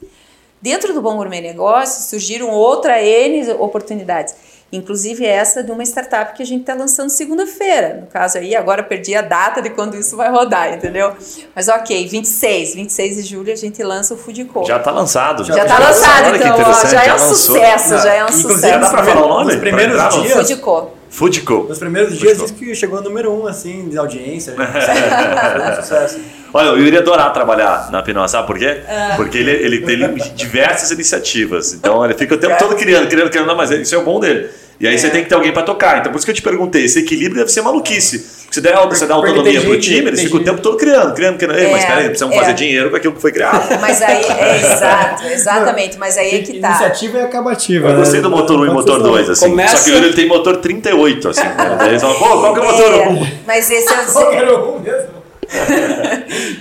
Dentro 0.64 0.94
do 0.94 1.02
Bom 1.02 1.18
Gourmet 1.18 1.42
Negócios 1.42 2.06
surgiram 2.06 2.50
outra 2.50 3.04
N 3.04 3.52
oportunidades. 3.60 4.34
Inclusive 4.72 5.26
essa 5.26 5.62
de 5.62 5.70
uma 5.74 5.84
startup 5.84 6.34
que 6.34 6.42
a 6.42 6.46
gente 6.46 6.62
está 6.62 6.74
lançando 6.74 7.10
segunda-feira. 7.10 8.00
No 8.00 8.08
caso 8.08 8.38
aí, 8.38 8.56
agora 8.56 8.82
perdi 8.82 9.14
a 9.14 9.22
data 9.22 9.62
de 9.62 9.70
quando 9.72 9.98
isso 9.98 10.16
vai 10.16 10.32
rodar, 10.32 10.74
entendeu? 10.74 11.12
Mas 11.54 11.68
ok, 11.68 12.08
26, 12.08 12.76
26 12.76 13.16
de 13.18 13.24
julho 13.24 13.52
a 13.52 13.58
gente 13.58 13.84
lança 13.84 14.14
o 14.14 14.18
Food 14.18 14.46
Co. 14.46 14.64
Já 14.64 14.78
está 14.78 14.92
lançado. 14.92 15.44
Já 15.44 15.64
está 15.64 15.78
lançado, 15.78 16.34
então 16.34 16.56
ó, 16.58 16.74
já, 16.74 16.88
já, 16.88 17.04
é 17.04 17.14
um 17.14 17.20
sucesso, 17.20 17.98
já 17.98 18.14
é 18.14 18.24
um 18.24 18.28
Inclusive, 18.30 18.54
sucesso. 18.54 18.80
dá 18.80 18.90
para 18.90 19.04
falar 19.04 19.26
o 19.26 19.28
nome? 19.28 19.46
Nos 19.52 19.56
primeiros 19.58 20.16
dias. 20.16 20.32
Food 20.32 20.56
Co. 20.62 20.92
Foodco. 21.14 21.68
Nos 21.70 21.78
primeiros 21.78 22.18
dias 22.18 22.40
disse 22.40 22.54
que 22.54 22.74
chegou 22.74 22.98
no 22.98 23.08
número 23.08 23.32
um, 23.32 23.46
assim, 23.46 23.88
de 23.88 23.96
audiência. 24.00 24.56
Foi 24.58 25.72
um 25.72 25.76
sucesso. 25.76 26.20
Olha, 26.52 26.70
eu 26.70 26.80
iria 26.80 27.00
adorar 27.00 27.32
trabalhar 27.32 27.92
na 27.92 28.02
Pinó, 28.02 28.28
sabe 28.28 28.48
por 28.48 28.58
quê? 28.58 28.82
Ah. 28.90 29.14
Porque 29.16 29.38
ele, 29.38 29.52
ele 29.52 29.82
tem 29.82 30.12
diversas 30.34 30.90
iniciativas. 30.90 31.72
Então 31.74 32.04
ele 32.04 32.16
fica 32.16 32.34
o 32.34 32.38
tempo 32.38 32.58
todo 32.58 32.76
criando, 32.76 33.08
criando, 33.08 33.30
criando, 33.30 33.56
mas 33.56 33.70
isso 33.70 33.94
é 33.94 33.98
o 34.00 34.04
bom 34.04 34.20
dele. 34.20 34.50
E 34.80 34.88
aí 34.88 34.96
é. 34.96 34.98
você 34.98 35.12
tem 35.12 35.22
que 35.22 35.30
ter 35.30 35.36
alguém 35.36 35.54
para 35.54 35.62
tocar. 35.62 36.00
Então 36.00 36.12
por 36.12 36.18
isso 36.18 36.26
que 36.26 36.32
eu 36.32 36.36
te 36.36 36.42
perguntei, 36.42 36.84
esse 36.84 36.98
equilíbrio 36.98 37.36
deve 37.36 37.52
ser 37.52 37.62
maluquice. 37.62 38.43
Você 38.54 38.62
der, 38.62 38.76
você 38.88 39.08
dá 39.08 39.16
autonomia 39.16 39.62
pro 39.62 39.80
time, 39.80 40.10
eles 40.10 40.22
ficam 40.22 40.40
o 40.40 40.44
tempo 40.44 40.62
todo 40.62 40.78
criando, 40.78 41.12
criando, 41.16 41.40
criando. 41.40 41.58
É, 41.58 41.72
mas 41.72 41.86
peraí, 41.86 42.06
precisamos 42.06 42.36
é. 42.36 42.40
fazer 42.40 42.54
dinheiro 42.54 42.92
com 42.92 42.96
aquilo 42.98 43.14
que 43.16 43.20
foi 43.20 43.32
criado. 43.32 43.68
Mas 43.82 44.00
aí, 44.00 44.24
é 44.24 44.56
exato, 44.62 45.26
exatamente, 45.26 45.98
mas 45.98 46.18
aí 46.20 46.36
é 46.36 46.40
que 46.44 46.60
tá. 46.60 46.70
Iniciativa 46.70 47.18
é 47.18 47.24
acabativa. 47.24 47.90
Eu 47.90 47.96
gostei 47.96 48.20
né? 48.20 48.24
do 48.24 48.30
motor 48.30 48.60
1 48.60 48.66
e 48.66 48.70
motor 48.70 49.02
2, 49.02 49.30
assim. 49.32 49.50
Começa... 49.50 49.78
Só 49.78 49.84
que 49.84 49.90
ele 49.90 50.14
tem 50.14 50.28
motor 50.28 50.58
38, 50.58 51.30
assim. 51.30 51.42
Né? 51.42 51.76
Daí 51.80 51.90
eles 51.90 52.02
falam, 52.02 52.16
pô, 52.20 52.26
qual 52.26 52.54
que 52.54 52.60
é 52.60 52.64
o 52.64 52.66
motor 52.66 53.08
1? 53.08 53.28
Mas 53.48 53.72
esse 53.72 53.92
é 53.92 54.02
o. 54.02 54.14
Qual 54.14 54.30
que 54.30 54.36
era 54.36 54.60
o 54.60 54.76
1 54.78 54.80
mesmo? 54.82 55.24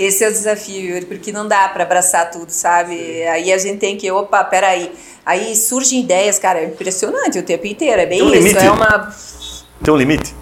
Esse 0.01 0.25
é 0.25 0.29
o 0.29 0.33
desafio, 0.33 0.95
Yuri, 0.95 1.05
porque 1.05 1.31
não 1.31 1.47
dá 1.47 1.69
para 1.69 1.85
abraçar 1.85 2.31
tudo, 2.31 2.49
sabe? 2.51 3.23
Aí 3.25 3.53
a 3.53 3.59
gente 3.59 3.79
tem 3.79 3.99
que, 3.99 4.11
opa, 4.11 4.43
peraí. 4.45 4.91
Aí 5.27 5.55
surgem 5.55 6.01
ideias, 6.01 6.39
cara, 6.39 6.61
é 6.61 6.65
impressionante 6.65 7.39
o 7.39 7.43
tempo 7.43 7.67
inteiro. 7.67 8.01
É 8.01 8.07
bem 8.07 8.19
Tem 8.19 8.27
um 8.27 8.35
isso. 8.35 8.39
limite? 8.39 8.65
É 8.65 8.71
uma. 8.71 9.15
Tem 9.83 9.93
um 9.93 9.97
limite? 9.97 10.42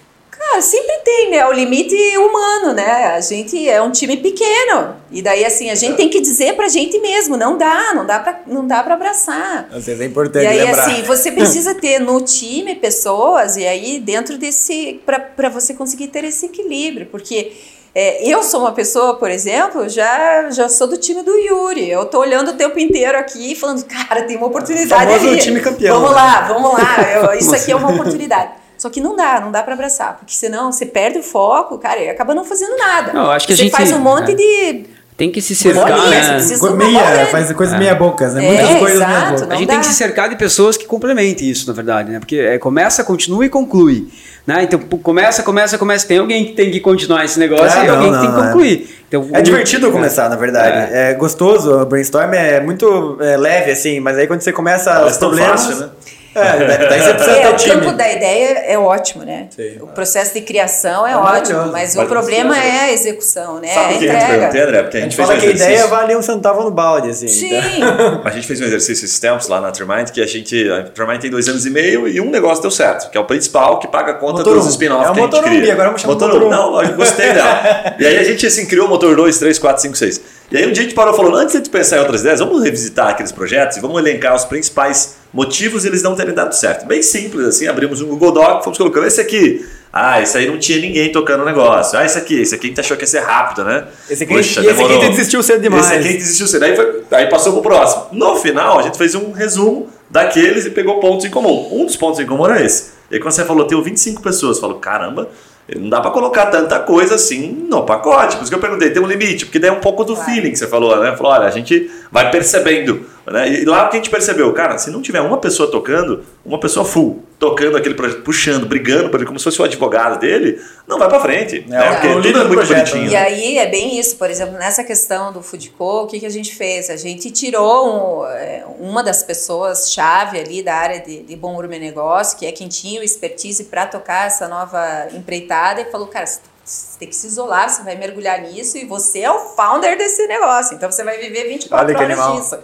Cara, 0.51 0.63
sempre 0.63 0.93
tem, 1.05 1.31
né? 1.31 1.47
O 1.47 1.53
limite 1.53 1.95
humano, 2.19 2.73
né? 2.73 3.15
A 3.15 3.21
gente 3.21 3.69
é 3.69 3.81
um 3.81 3.91
time 3.91 4.17
pequeno. 4.17 4.97
E 5.11 5.23
daí, 5.23 5.45
assim, 5.45 5.71
a 5.71 5.75
gente 5.75 5.97
tem 5.97 6.09
que 6.09 6.21
dizer 6.21 6.57
pra 6.57 6.69
gente 6.69 6.99
mesmo, 6.99 7.37
não 7.37 7.57
dá, 7.57 7.95
não 7.95 8.05
dá 8.05 8.19
pra, 8.19 8.41
não 8.47 8.67
dá 8.67 8.83
pra 8.83 8.95
abraçar. 8.95 9.69
Às 9.73 9.87
vezes 9.87 10.01
é 10.01 10.05
importante 10.05 10.45
E 10.45 10.47
aí, 10.49 10.59
lembrar. 10.59 10.83
assim, 10.87 11.03
você 11.03 11.31
precisa 11.33 11.75
ter 11.75 12.01
no 12.01 12.21
time 12.23 12.75
pessoas, 12.75 13.57
e 13.57 13.67
aí 13.67 14.01
dentro 14.01 14.37
desse. 14.39 15.01
para 15.07 15.49
você 15.49 15.73
conseguir 15.75 16.09
ter 16.09 16.25
esse 16.25 16.47
equilíbrio. 16.47 17.07
Porque 17.07 17.53
é, 17.95 18.29
eu 18.29 18.43
sou 18.43 18.61
uma 18.61 18.73
pessoa, 18.73 19.15
por 19.15 19.31
exemplo, 19.31 19.89
já, 19.89 20.51
já 20.51 20.69
sou 20.69 20.87
do 20.89 20.97
time 20.97 21.23
do 21.23 21.37
Yuri. 21.37 21.89
Eu 21.91 22.07
tô 22.07 22.19
olhando 22.21 22.51
o 22.51 22.55
tempo 22.55 22.79
inteiro 22.79 23.17
aqui 23.19 23.53
e 23.53 23.57
falando, 23.57 23.85
cara, 23.85 24.23
tem 24.23 24.37
uma 24.37 24.47
oportunidade 24.49 25.13
ali. 25.13 25.39
time 25.39 25.61
campeão, 25.61 25.95
Vamos 26.01 26.11
né? 26.11 26.17
lá, 26.17 26.41
vamos 26.49 26.73
lá. 26.73 26.97
Eu- 27.15 27.39
isso 27.39 27.55
aqui 27.55 27.71
é 27.73 27.77
uma 27.77 27.93
oportunidade. 27.93 28.60
Só 28.81 28.89
que 28.89 28.99
não 28.99 29.15
dá, 29.15 29.39
não 29.43 29.51
dá 29.53 29.63
pra 29.63 29.75
abraçar, 29.75 30.17
porque 30.17 30.33
senão 30.33 30.73
você 30.73 30.87
perde 30.87 31.19
o 31.19 31.23
foco, 31.23 31.77
cara, 31.77 32.01
e 32.01 32.09
acaba 32.09 32.35
não 32.35 32.47
fazendo 32.47 32.79
nada. 32.79 33.13
Não, 33.13 33.31
acho 33.31 33.47
que 33.47 33.53
a 33.53 33.57
você 33.57 33.65
gente- 33.65 33.73
faz 33.73 33.93
um 33.93 33.99
monte 33.99 34.33
é. 34.33 34.35
de. 34.35 34.85
Tem 35.19 35.31
que 35.31 35.43
se 35.43 35.55
cercar, 35.55 35.85
Bolinha, 35.87 36.09
né? 36.09 36.37
meia, 36.77 37.27
faz 37.27 37.53
coisas 37.53 37.79
meia 37.79 37.95
bocas, 37.95 38.33
né? 38.33 38.43
É, 38.43 38.49
Muitas 38.49 38.79
coisas 38.79 38.99
meia 39.01 39.11
exato, 39.11 39.33
boca. 39.33 39.45
A 39.45 39.47
Não 39.49 39.57
gente 39.59 39.67
dá. 39.67 39.73
tem 39.75 39.81
que 39.81 39.87
se 39.87 39.93
cercar 39.93 40.31
de 40.31 40.37
pessoas 40.37 40.79
que 40.79 40.87
complementem 40.87 41.51
isso, 41.51 41.67
na 41.67 41.75
verdade, 41.75 42.11
né? 42.11 42.21
Porque 42.21 42.37
é, 42.39 42.57
começa, 42.59 43.05
continua 43.05 43.45
e 43.45 43.51
conclui. 43.51 44.09
Né? 44.47 44.63
Então, 44.63 44.79
começa, 44.81 45.43
começa, 45.43 45.77
começa. 45.77 46.09
Tem 46.09 46.17
alguém 46.17 46.47
que 46.47 46.53
tem 46.55 46.71
que 46.71 46.81
continuar 46.81 47.23
esse 47.27 47.39
negócio 47.39 47.67
Ah, 47.79 47.85
e 47.85 47.87
não, 47.87 47.95
alguém 47.97 48.11
não, 48.13 48.19
que 48.19 48.27
tem 48.27 48.35
que 48.35 48.41
é. 48.41 48.45
concluir. 48.47 49.05
Então, 49.09 49.29
É 49.35 49.43
divertido 49.43 49.93
começar, 49.93 50.31
na 50.31 50.37
verdade. 50.37 50.91
É. 50.91 51.13
gostoso, 51.13 51.83
o 51.83 51.85
brainstorm 51.85 52.33
é 52.33 52.59
muito 52.63 53.19
é, 53.21 53.37
leve, 53.37 53.73
assim, 53.73 54.01
mas 54.01 54.17
aí 54.17 54.27
quando 54.27 54.41
você 54.41 54.53
começa 54.53 55.05
os 55.05 55.19
problemas... 55.19 55.67
fácil, 55.67 55.81
né? 55.81 55.91
É, 56.35 56.67
daí- 56.67 56.89
daí 56.89 57.01
você 57.01 57.15
precisa 57.15 57.37
É, 57.37 57.41
ter 57.43 57.49
o 57.53 57.57
time. 57.57 57.75
campo 57.87 57.93
da 57.97 58.11
ideia 58.13 58.59
é 58.67 58.79
ótimo, 58.79 59.25
né? 59.25 59.49
Sim. 59.55 59.79
O 59.81 59.89
processo 59.89 60.33
de 60.35 60.41
criação 60.43 61.07
é, 61.07 61.13
É 61.13 61.17
ótimo, 61.17 61.67
mas 61.73 61.97
o 61.97 62.07
problema 62.07 62.57
é 62.57 62.81
a 62.83 62.93
execução, 62.93 63.59
né? 63.61 63.69
Sabe 63.75 63.95
a 63.95 63.97
o 63.97 63.99
que 63.99 64.09
a 64.09 64.13
gente 64.13 64.27
perguntei, 64.27 64.47
entrega. 64.49 64.67
André? 64.69 64.83
Porque 64.83 64.97
a 64.97 65.01
A 65.01 65.03
gente, 65.03 65.11
gente 65.13 65.17
fez 65.17 65.29
fala 65.29 65.39
um 65.39 65.41
que 65.43 65.47
a 65.47 65.51
ideia 65.51 65.87
vale 65.89 66.17
um 66.17 66.23
centavo 66.23 66.63
no 66.63 66.71
balde, 66.71 67.11
assim. 67.11 67.27
Sim. 67.29 67.51
então- 67.79 68.23
A 68.25 68.31
gente 68.31 68.47
fez 68.47 68.61
um 68.61 68.65
exercício 68.65 69.05
esses 69.05 69.19
tempos 69.19 69.49
lá 69.49 69.61
na 69.61 69.71
Trimind 69.73 70.11
que 70.11 70.23
a 70.23 70.27
gente. 70.27 70.71
A 70.71 70.85
Trimind 70.85 71.21
tem 71.21 71.31
dois 71.31 71.49
anos 71.49 71.67
e 71.67 71.71
meio 71.71 72.07
e 72.07 72.21
um 72.21 72.31
negócio 72.31 72.63
deu 72.63 72.71
certo, 72.71 73.11
que 73.11 73.19
é 73.19 73.21
o 73.21 73.25
principal 73.25 73.79
que 73.81 73.89
paga 73.89 74.13
a 74.13 74.15
conta 74.15 74.39
Motor 74.39 74.55
dos 74.57 74.67
um. 74.67 74.71
spin-offs 74.71 75.11
É 75.11 75.13
que 75.13 75.19
a 75.19 75.23
gente 75.23 75.33
Motor 75.33 75.43
cria. 75.45 75.61
Gui, 75.61 75.71
agora 75.73 75.89
vamos 75.89 76.01
chamar 76.03 76.15
motor 76.15 76.29
Motor 76.29 76.47
um. 76.47 76.51
Não, 76.51 76.83
eu 76.83 76.95
gostei 76.97 77.33
dela. 77.33 77.95
e 77.99 78.07
aí 78.07 78.19
a 78.19 78.23
gente 78.25 78.47
assim, 78.47 78.67
criou 78.67 78.87
o 78.87 78.89
motor 78.89 79.17
2, 79.17 79.39
3, 79.39 79.59
4, 79.59 79.83
5, 79.83 79.97
6. 79.97 80.21
E 80.53 80.57
aí 80.57 80.67
um 80.69 80.73
dia 80.73 80.83
a 80.83 80.85
gente 80.85 80.95
parou 80.95 81.13
e 81.13 81.17
falou: 81.17 81.35
antes 81.35 81.61
de 81.61 81.69
pensar 81.71 81.97
em 81.97 82.01
outras 82.01 82.21
ideias, 82.21 82.41
vamos 82.41 82.63
revisitar 82.63 83.09
aqueles 83.09 83.33
projetos 83.33 83.77
e 83.77 83.81
vamos 83.81 83.99
elencar 84.01 84.35
os 84.35 84.45
principais 84.45 85.17
motivos 85.33 85.85
eles 85.85 86.03
não 86.03 86.15
terem 86.15 86.35
dado 86.35 86.53
certo. 86.55 86.87
Bem 86.87 87.03
simples, 87.03 87.47
assim, 87.47 87.67
abrimos 87.69 88.01
um 88.01 88.07
Google 88.09 88.33
Doc, 88.33 88.65
fomos 88.65 88.79
colocando 88.79 89.07
esse 89.07 89.21
aqui. 89.21 89.65
Ah, 89.93 90.21
esse 90.23 90.39
aí 90.39 90.47
não 90.47 90.57
tinha 90.59 90.79
ninguém 90.79 91.11
tocando 91.11 91.43
o 91.43 91.45
negócio. 91.45 91.99
Ah, 91.99 92.05
esse 92.05 92.17
aqui, 92.17 92.41
esse 92.41 92.55
aqui 92.55 92.67
a 92.67 92.71
gente 92.71 92.81
achou 92.81 92.97
que 92.97 93.03
ia 93.03 93.07
ser 93.09 93.21
rápido, 93.21 93.65
né? 93.65 93.85
Esse 94.09 94.23
aqui, 94.23 94.33
Puxa, 94.35 94.61
e 94.61 94.67
esse 94.69 94.83
aqui 94.83 94.99
desistiu 95.09 95.43
cedo 95.43 95.61
demais. 95.63 95.91
Esse 95.91 95.95
aqui 96.09 96.17
desistiu 96.17 96.47
cedo. 96.47 96.65
Aí, 96.65 96.77
foi- 96.77 97.03
aí 97.11 97.27
passou 97.27 97.53
pro 97.55 97.63
próximo. 97.63 98.07
No 98.13 98.37
final, 98.37 98.79
a 98.79 98.83
gente 98.83 98.97
fez 98.97 99.15
um 99.17 99.33
resumo 99.33 99.89
daqueles 100.09 100.65
e 100.65 100.71
pegou 100.71 101.01
pontos 101.01 101.27
em 101.27 101.31
comum. 101.31 101.69
Um 101.73 101.87
dos 101.87 101.97
pontos 101.97 102.21
em 102.21 102.27
comum 102.27 102.45
era 102.47 102.65
esse. 102.65 102.91
E 103.11 103.15
aí, 103.17 103.21
quando 103.21 103.33
você 103.33 103.45
falou, 103.45 103.65
tem 103.67 103.81
25 103.83 104.23
pessoas, 104.23 104.59
eu 104.59 104.61
falo, 104.61 104.77
caramba, 104.77 105.29
não 105.77 105.89
dá 105.89 106.01
pra 106.01 106.13
colocar 106.13 106.47
tanta 106.47 106.79
coisa 106.79 107.17
assim 107.17 107.67
no 107.69 107.83
pacote. 107.85 108.37
Por 108.37 108.43
isso 108.43 108.51
que 108.51 108.55
eu 108.57 108.61
perguntei, 108.61 108.91
tem 108.91 109.03
um 109.03 109.07
limite? 109.07 109.47
Porque 109.47 109.59
daí 109.59 109.71
é 109.71 109.73
um 109.73 109.81
pouco 109.81 110.05
do 110.05 110.15
Claro. 110.15 110.31
feeling 110.31 110.51
que 110.53 110.57
você 110.59 110.69
falou, 110.69 110.97
né? 111.01 111.17
Falou, 111.17 111.33
olha, 111.33 111.47
a 111.47 111.51
gente 111.51 111.91
vai 112.13 112.31
percebendo. 112.31 113.05
Né? 113.31 113.49
E 113.61 113.65
lá 113.65 113.87
o 113.87 113.89
que 113.89 113.97
a 113.97 114.01
gente 114.01 114.11
percebeu, 114.11 114.53
cara, 114.53 114.77
se 114.77 114.91
não 114.91 115.01
tiver 115.01 115.21
uma 115.21 115.39
pessoa 115.39 115.71
tocando, 115.71 116.25
uma 116.45 116.59
pessoa 116.59 116.85
full, 116.85 117.25
tocando 117.39 117.77
aquele 117.77 117.95
projeto, 117.95 118.23
puxando, 118.23 118.67
brigando 118.67 119.09
por 119.09 119.19
ele, 119.19 119.27
como 119.27 119.39
se 119.39 119.45
fosse 119.45 119.63
o 119.63 119.65
advogado 119.65 120.19
dele, 120.19 120.61
não 120.87 120.99
vai 120.99 121.09
pra 121.09 121.21
frente. 121.21 121.65
né? 121.69 121.91
o 121.91 121.93
Porque 121.93 122.09
líder 122.09 122.23
tudo 122.23 122.39
é 122.39 122.43
do 122.43 122.49
muito 122.49 122.59
projeto, 122.59 122.91
bonitinho. 122.91 123.13
E 123.13 123.15
aí 123.17 123.59
é 123.59 123.67
bem 123.67 124.01
isso, 124.01 124.17
por 124.17 124.29
exemplo, 124.29 124.55
nessa 124.59 124.83
questão 124.83 125.33
do 125.33 125.43
Food 125.43 125.71
Co, 125.71 126.03
o 126.03 126.07
que, 126.09 126.19
que 126.19 126.27
a 126.27 126.31
gente 126.31 126.57
fez? 126.57 126.91
A 126.91 126.97
gente 126.97 127.31
tirou 127.31 128.23
um, 128.23 128.27
é, 128.27 128.65
uma 128.81 129.01
das 129.01 129.23
pessoas-chave 129.23 130.41
ali 130.41 130.61
da 130.61 130.75
área 130.75 130.99
de, 130.99 131.23
de 131.23 131.37
bom 131.37 131.61
negócio, 131.61 132.37
que 132.37 132.45
é 132.45 132.51
quem 132.51 132.67
tinha 132.67 133.01
o 133.01 133.05
expertise 133.05 133.65
para 133.65 133.87
tocar 133.87 134.27
essa 134.27 134.49
nova 134.49 135.07
empreitada, 135.15 135.81
e 135.83 135.85
falou, 135.85 136.09
cara, 136.09 136.27
você 136.27 136.41
você 136.63 136.99
tem 137.01 137.09
que 137.09 137.17
se 137.17 137.27
isolar, 137.27 137.69
você 137.69 137.83
vai 137.83 137.97
mergulhar 137.97 138.41
nisso 138.43 138.79
e 138.79 138.85
você 138.85 139.21
é 139.21 139.31
o 139.31 139.41
founder 139.41 139.99
desse 139.99 140.25
negócio, 140.29 140.77
então 140.77 140.91
você 140.91 141.03
vai 141.03 141.19
viver 141.19 141.49
24 141.49 141.85
Olha 141.85 141.95
que 141.97 142.05
horas 142.05 142.19
animal. 142.19 142.41
disso. 142.41 142.59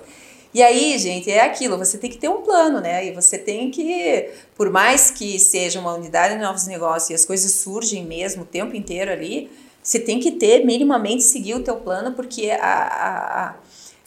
E 0.57 0.63
aí, 0.63 0.99
gente, 0.99 1.31
é 1.31 1.43
aquilo, 1.45 1.77
você 1.77 1.99
tem 1.99 2.09
que 2.09 2.17
ter 2.17 2.31
um 2.31 2.41
plano, 2.41 2.81
né? 2.81 3.07
E 3.07 3.13
você 3.13 3.37
tem 3.37 3.71
que, 3.71 4.31
por 4.57 4.71
mais 4.71 5.11
que 5.11 5.39
seja 5.39 5.79
uma 5.79 5.93
unidade 5.93 6.33
de 6.35 6.41
novos 6.41 6.67
negócios 6.67 7.11
e 7.11 7.15
as 7.15 7.27
coisas 7.27 7.53
surgem 7.53 8.07
mesmo 8.07 8.43
o 8.43 8.47
tempo 8.47 8.75
inteiro 8.75 9.13
ali, 9.13 9.51
você 9.83 9.99
tem 9.99 10.19
que 10.19 10.31
ter 10.31 10.65
minimamente 10.65 11.25
seguir 11.25 11.53
o 11.57 11.61
teu 11.61 11.77
plano, 11.77 12.13
porque 12.13 12.51
a, 12.51 12.57
a- 12.65 13.45
a- 13.49 13.55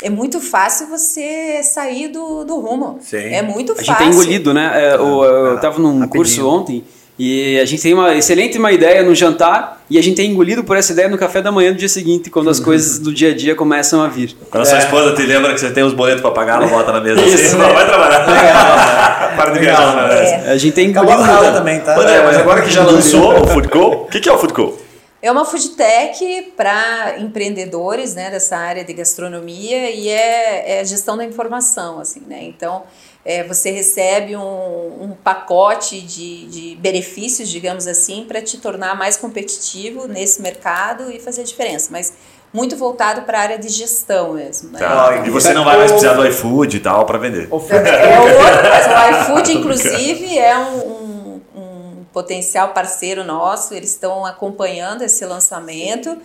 é 0.02 0.10
muito 0.10 0.42
fácil 0.42 0.88
você 0.88 1.62
sair 1.62 2.08
do, 2.08 2.44
do 2.44 2.60
rumo. 2.60 2.98
Sim. 3.00 3.18
É 3.18 3.44
muito 3.44 3.74
A 3.74 3.76
gente 3.76 3.86
fácil. 3.86 4.04
tem 4.06 4.12
engolido, 4.12 4.52
né? 4.52 4.72
É, 4.94 5.00
o- 5.00 5.24
eu 5.24 5.56
estava 5.56 5.78
num 5.78 6.00
rapidinho. 6.00 6.10
curso 6.24 6.48
ontem 6.50 6.84
e 7.20 7.60
a 7.60 7.66
gente 7.66 7.82
tem 7.84 7.94
uma 7.94 8.16
excelente 8.16 8.58
uma 8.58 8.72
ideia 8.72 9.04
no 9.04 9.14
jantar 9.14 9.82
e 9.90 9.98
a 9.98 10.02
gente 10.02 10.16
tem 10.16 10.32
engolido 10.32 10.64
por 10.64 10.78
essa 10.78 10.94
ideia 10.94 11.10
no 11.10 11.18
café 11.18 11.42
da 11.42 11.52
manhã 11.52 11.72
do 11.74 11.78
dia 11.78 11.90
seguinte, 11.90 12.30
quando 12.30 12.50
as 12.50 12.60
coisas 12.62 12.98
do 12.98 13.14
dia 13.14 13.32
a 13.32 13.36
dia 13.36 13.54
começam 13.56 14.02
a 14.02 14.08
vir. 14.08 14.38
Quando 14.50 14.62
a 14.64 14.66
sua 14.66 14.78
É. 14.78 14.82
esposa 14.82 15.14
te 15.16 15.24
lembra 15.24 15.54
que 15.54 15.60
você 15.60 15.70
tem 15.72 15.84
os 15.84 15.94
boletos 15.94 16.22
pra 16.22 16.32
pagar, 16.32 16.62
ela 16.62 16.68
bota 16.72 16.94
na 16.94 17.02
mesa 17.02 17.22
Isso, 17.22 17.36
assim, 17.36 17.58
né? 17.58 17.66
ela 17.66 17.74
vai 17.74 17.86
trabalhar. 17.86 19.34
Para 19.36 19.52
de 19.52 19.60
Legal, 19.60 19.78
viajar, 19.78 20.08
né? 20.08 20.44
É. 20.48 20.52
A 20.52 20.58
gente 20.58 20.74
tem 20.74 20.90
Acabou 20.92 21.12
a 21.12 21.16
engolido. 21.16 21.38
fralda 21.38 21.58
também, 21.58 21.80
tá? 21.82 21.96
André, 21.98 22.24
mas 22.24 22.38
agora 22.38 22.62
que 22.62 22.70
já 22.72 22.84
lançou 22.84 23.42
o 23.44 23.48
Food 23.48 23.68
Co, 23.68 23.80
o 23.88 24.06
que, 24.06 24.20
que 24.20 24.30
é 24.30 24.32
o 24.32 24.38
Food 24.38 24.54
Co? 24.54 24.78
É 25.22 25.30
uma 25.30 25.44
food 25.44 25.72
tech 25.72 26.54
para 26.56 27.16
empreendedores 27.20 28.16
né, 28.16 28.30
dessa 28.32 28.56
área 28.56 28.86
de 28.86 28.94
gastronomia 28.94 29.92
e 29.92 30.08
é, 30.08 30.80
é 30.80 30.86
gestão 30.86 31.18
da 31.18 31.26
informação, 31.26 32.00
assim, 32.00 32.22
né? 32.26 32.40
Então, 32.44 32.84
é, 33.30 33.44
você 33.44 33.70
recebe 33.70 34.36
um, 34.36 34.42
um 35.04 35.12
pacote 35.24 36.02
de, 36.02 36.46
de 36.48 36.76
benefícios, 36.78 37.48
digamos 37.48 37.86
assim, 37.86 38.26
para 38.28 38.42
te 38.42 38.58
tornar 38.58 38.98
mais 38.98 39.18
competitivo 39.18 40.08
nesse 40.08 40.42
mercado 40.42 41.12
e 41.12 41.20
fazer 41.20 41.42
a 41.42 41.44
diferença. 41.44 41.90
Mas 41.92 42.12
muito 42.52 42.76
voltado 42.76 43.22
para 43.22 43.38
a 43.38 43.42
área 43.42 43.60
de 43.60 43.70
gestão 43.70 44.34
mesmo, 44.34 44.72
né? 44.72 44.80
Tá. 44.80 45.24
E 45.28 45.30
você 45.30 45.54
não 45.54 45.64
vai 45.64 45.78
mais 45.78 45.92
precisar 45.92 46.14
do 46.14 46.26
iFood 46.28 46.78
e 46.78 46.80
tal 46.80 47.06
pra 47.06 47.20
vender. 47.20 47.48
O 47.52 47.58
É 47.70 48.20
outra 48.20 48.72
coisa. 48.72 48.90
O 48.90 49.22
iFood, 49.22 49.52
inclusive, 49.60 50.38
é 50.38 50.58
um, 50.58 50.78
um- 50.80 51.42
um 51.56 52.04
potencial 52.12 52.70
parceiro 52.70 53.24
nosso. 53.24 53.76
Eles 53.76 53.92
estão 53.92 54.26
acompanhando 54.26 55.04
esse 55.04 55.24
lançamento, 55.26 56.18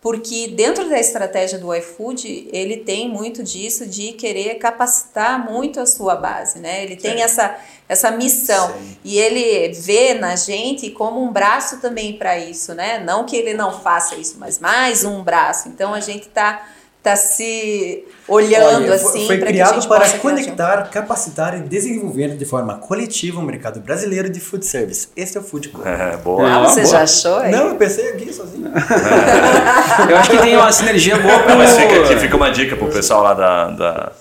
porque 0.00 0.48
dentro 0.48 0.88
da 0.88 0.98
estratégia 0.98 1.58
do 1.58 1.74
iFood, 1.74 2.48
ele 2.52 2.76
tem 2.78 3.08
muito 3.08 3.42
disso 3.42 3.84
de 3.84 4.12
querer 4.12 4.54
capacitar 4.54 5.50
muito 5.50 5.80
a 5.80 5.86
sua 5.86 6.14
base, 6.14 6.60
né? 6.60 6.84
Ele 6.84 6.94
tem 6.94 7.20
essa, 7.22 7.58
essa 7.88 8.10
missão. 8.12 8.76
E 9.04 9.18
ele 9.18 9.72
vê 9.72 10.14
na 10.14 10.36
gente 10.36 10.90
como 10.90 11.20
um 11.20 11.32
braço 11.32 11.80
também 11.80 12.16
para 12.16 12.38
isso, 12.38 12.74
né? 12.74 13.00
Não 13.00 13.26
que 13.26 13.36
ele 13.36 13.54
não 13.54 13.80
faça 13.80 14.14
isso, 14.14 14.36
mas 14.38 14.60
mais 14.60 15.04
um 15.04 15.22
braço. 15.24 15.68
Então 15.68 15.92
a 15.92 16.00
gente 16.00 16.28
está 16.28 16.64
tá 17.10 17.16
se 17.16 18.04
olhando 18.26 18.84
Olha, 18.84 18.98
foi- 18.98 19.08
assim 19.08 19.26
foi 19.26 19.36
para 19.38 19.46
que 19.52 19.60
a 19.60 19.66
criado 19.66 19.74
gente 19.74 19.88
para 19.88 20.08
conectar, 20.18 20.82
capacitar 20.90 21.56
e 21.58 21.60
desenvolver 21.62 22.36
de 22.36 22.44
forma 22.44 22.74
coletiva 22.76 23.40
o 23.40 23.42
mercado 23.42 23.80
brasileiro 23.80 24.28
de 24.28 24.38
food 24.40 24.64
service. 24.66 25.08
Esse 25.16 25.36
é 25.36 25.40
o 25.40 25.44
Food 25.44 25.70
Co. 25.70 25.86
É, 25.88 26.16
boa. 26.18 26.46
Ah, 26.48 26.58
você 26.68 26.82
boa. 26.82 26.92
já 26.92 27.02
achou? 27.02 27.36
aí? 27.38 27.50
Não, 27.52 27.68
eu 27.68 27.74
pensei 27.76 28.10
aqui 28.10 28.32
sozinho. 28.32 28.70
Eu 30.08 30.16
acho 30.16 30.30
que 30.30 30.38
tem 30.38 30.56
uma 30.56 30.72
sinergia 30.72 31.18
boa 31.18 31.38
com 31.42 31.48
Não, 31.50 31.58
mas 31.58 31.76
fica 31.76 32.00
aqui, 32.00 32.16
fica 32.16 32.36
uma 32.36 32.50
dica 32.50 32.76
pro 32.76 32.86
pessoal 32.88 33.22
lá 33.22 33.34
da. 33.34 33.64
da 33.70 34.12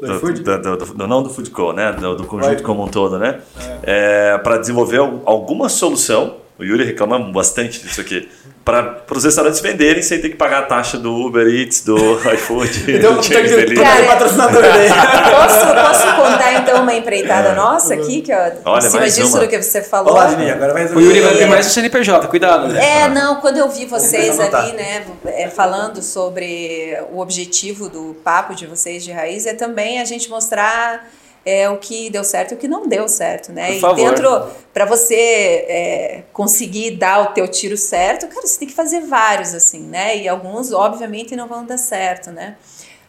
Do 0.00 0.18
do, 0.20 0.42
do- 0.42 0.76
do- 0.76 0.94
do- 0.94 1.06
não 1.06 1.22
do 1.22 1.30
Food 1.30 1.50
Co, 1.50 1.72
né? 1.72 1.92
Do, 1.92 2.16
do 2.16 2.24
conjunto 2.24 2.62
como 2.62 2.84
um 2.84 2.88
todo, 2.88 3.18
né? 3.18 3.40
É, 3.82 4.36
para 4.38 4.58
desenvolver 4.58 4.98
al- 4.98 5.22
alguma 5.24 5.68
solução. 5.68 6.36
O 6.58 6.62
Yuri 6.64 6.84
reclama 6.84 7.18
bastante 7.32 7.80
disso 7.82 8.00
aqui. 8.00 8.28
Para 8.64 9.02
os 9.14 9.24
restaurantes 9.24 9.60
venderem 9.60 10.02
sem 10.02 10.20
ter 10.20 10.30
que 10.30 10.36
pagar 10.36 10.60
a 10.60 10.62
taxa 10.62 10.96
do 10.96 11.12
Uber 11.14 11.46
Eats, 11.46 11.82
do 11.82 11.96
iFood, 12.34 12.84
Então, 12.96 13.16
do 13.16 13.20
tem 13.20 13.46
Chain 13.46 13.66
que 13.66 13.74
patrocinador 14.06 14.62
daí. 14.62 14.88
Posso, 14.88 15.66
posso 15.74 16.16
contar 16.16 16.54
então 16.54 16.82
uma 16.82 16.94
empreitada 16.94 17.52
nossa 17.54 17.92
aqui, 17.94 18.22
que 18.22 18.32
ó, 18.32 18.50
Olha, 18.64 18.78
em 18.78 18.88
cima 18.88 19.00
mais 19.00 19.14
disso 19.16 19.28
uma. 19.36 19.40
do 19.40 19.48
que 19.48 19.60
você 19.62 19.82
falou? 19.82 20.12
Olá, 20.12 20.28
Juninho, 20.30 20.54
agora 20.54 20.72
vai 20.72 20.86
O 20.86 21.00
Yuri 21.00 21.20
vai 21.20 21.34
ter 21.36 21.46
mais 21.46 21.66
o 21.66 21.70
CNPJ, 21.70 22.26
cuidado. 22.28 22.68
né? 22.68 23.02
É, 23.02 23.08
não, 23.08 23.36
quando 23.36 23.58
eu 23.58 23.68
vi 23.68 23.84
vocês 23.84 24.40
ali, 24.40 24.72
né, 24.72 25.04
é, 25.26 25.48
falando 25.48 26.02
sobre 26.02 26.98
o 27.12 27.20
objetivo 27.20 27.88
do 27.90 28.16
papo 28.24 28.54
de 28.54 28.66
vocês 28.66 29.04
de 29.04 29.12
raiz, 29.12 29.44
é 29.46 29.52
também 29.52 30.00
a 30.00 30.04
gente 30.04 30.30
mostrar 30.30 31.06
é 31.46 31.68
o 31.68 31.76
que 31.78 32.08
deu 32.10 32.24
certo 32.24 32.52
e 32.52 32.54
o 32.54 32.58
que 32.58 32.66
não 32.68 32.86
deu 32.86 33.06
certo, 33.08 33.52
né? 33.52 33.66
Por 33.68 33.74
e 33.76 33.80
favor. 33.80 33.96
dentro, 33.96 34.46
para 34.72 34.84
você 34.84 35.14
é, 35.68 36.22
conseguir 36.32 36.92
dar 36.92 37.20
o 37.22 37.26
teu 37.34 37.46
tiro 37.48 37.76
certo, 37.76 38.26
cara, 38.28 38.46
você 38.46 38.58
tem 38.58 38.68
que 38.68 38.74
fazer 38.74 39.00
vários 39.02 39.54
assim, 39.54 39.80
né? 39.80 40.16
E 40.16 40.28
alguns, 40.28 40.72
obviamente, 40.72 41.36
não 41.36 41.46
vão 41.46 41.64
dar 41.64 41.78
certo, 41.78 42.30
né? 42.30 42.56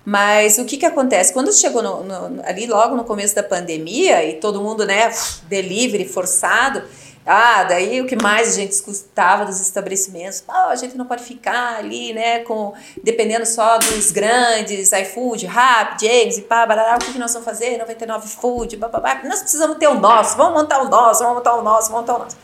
Mas 0.03 0.59
o 0.59 0.65
que 0.65 0.77
que 0.77 0.85
acontece? 0.85 1.33
Quando 1.33 1.51
chegou 1.51 1.81
no- 1.81 2.03
no- 2.03 2.41
ali 2.45 2.67
logo 2.67 2.95
no 2.95 3.03
começo 3.03 3.33
da 3.33 3.41
pandemia 3.41 4.23
e 4.23 4.33
todo 4.33 4.61
mundo, 4.61 4.85
né, 4.85 5.11
delivery 5.49 6.07
forçado, 6.07 6.83
ah, 7.25 7.63
daí 7.63 8.01
o 8.01 8.05
que 8.05 8.15
mais 8.21 8.49
a 8.49 8.59
gente 8.59 8.71
escutava 8.71 9.45
dos 9.45 9.59
estabelecimentos, 9.59 10.43
ah, 10.47 10.67
a 10.69 10.75
gente 10.75 10.95
não 10.95 11.05
pode 11.05 11.23
ficar 11.23 11.77
ali, 11.77 12.13
né, 12.13 12.39
com 12.39 12.73
dependendo 13.03 13.45
só 13.45 13.77
dos 13.77 14.11
grandes, 14.11 14.91
iFood, 14.91 15.45
Rappi, 15.45 16.05
James 16.05 16.37
e 16.37 16.41
pá, 16.41 16.65
barará, 16.65 16.95
o 16.95 16.99
que, 16.99 17.13
que 17.13 17.19
nós 17.19 17.31
vamos 17.33 17.45
fazer? 17.45 17.77
99 17.77 18.27
Food, 18.27 18.77
bababá, 18.77 19.21
nós 19.23 19.41
precisamos 19.41 19.77
ter 19.77 19.87
o 19.87 19.95
nosso, 19.99 20.37
vamos 20.37 20.61
montar 20.61 20.81
o 20.81 20.89
nosso, 20.89 21.21
vamos 21.23 21.37
montar 21.37 21.55
o 21.55 21.61
nosso, 21.61 21.91
vamos 21.91 22.01
montar 22.01 22.15
o 22.15 22.23
nosso. 22.23 22.37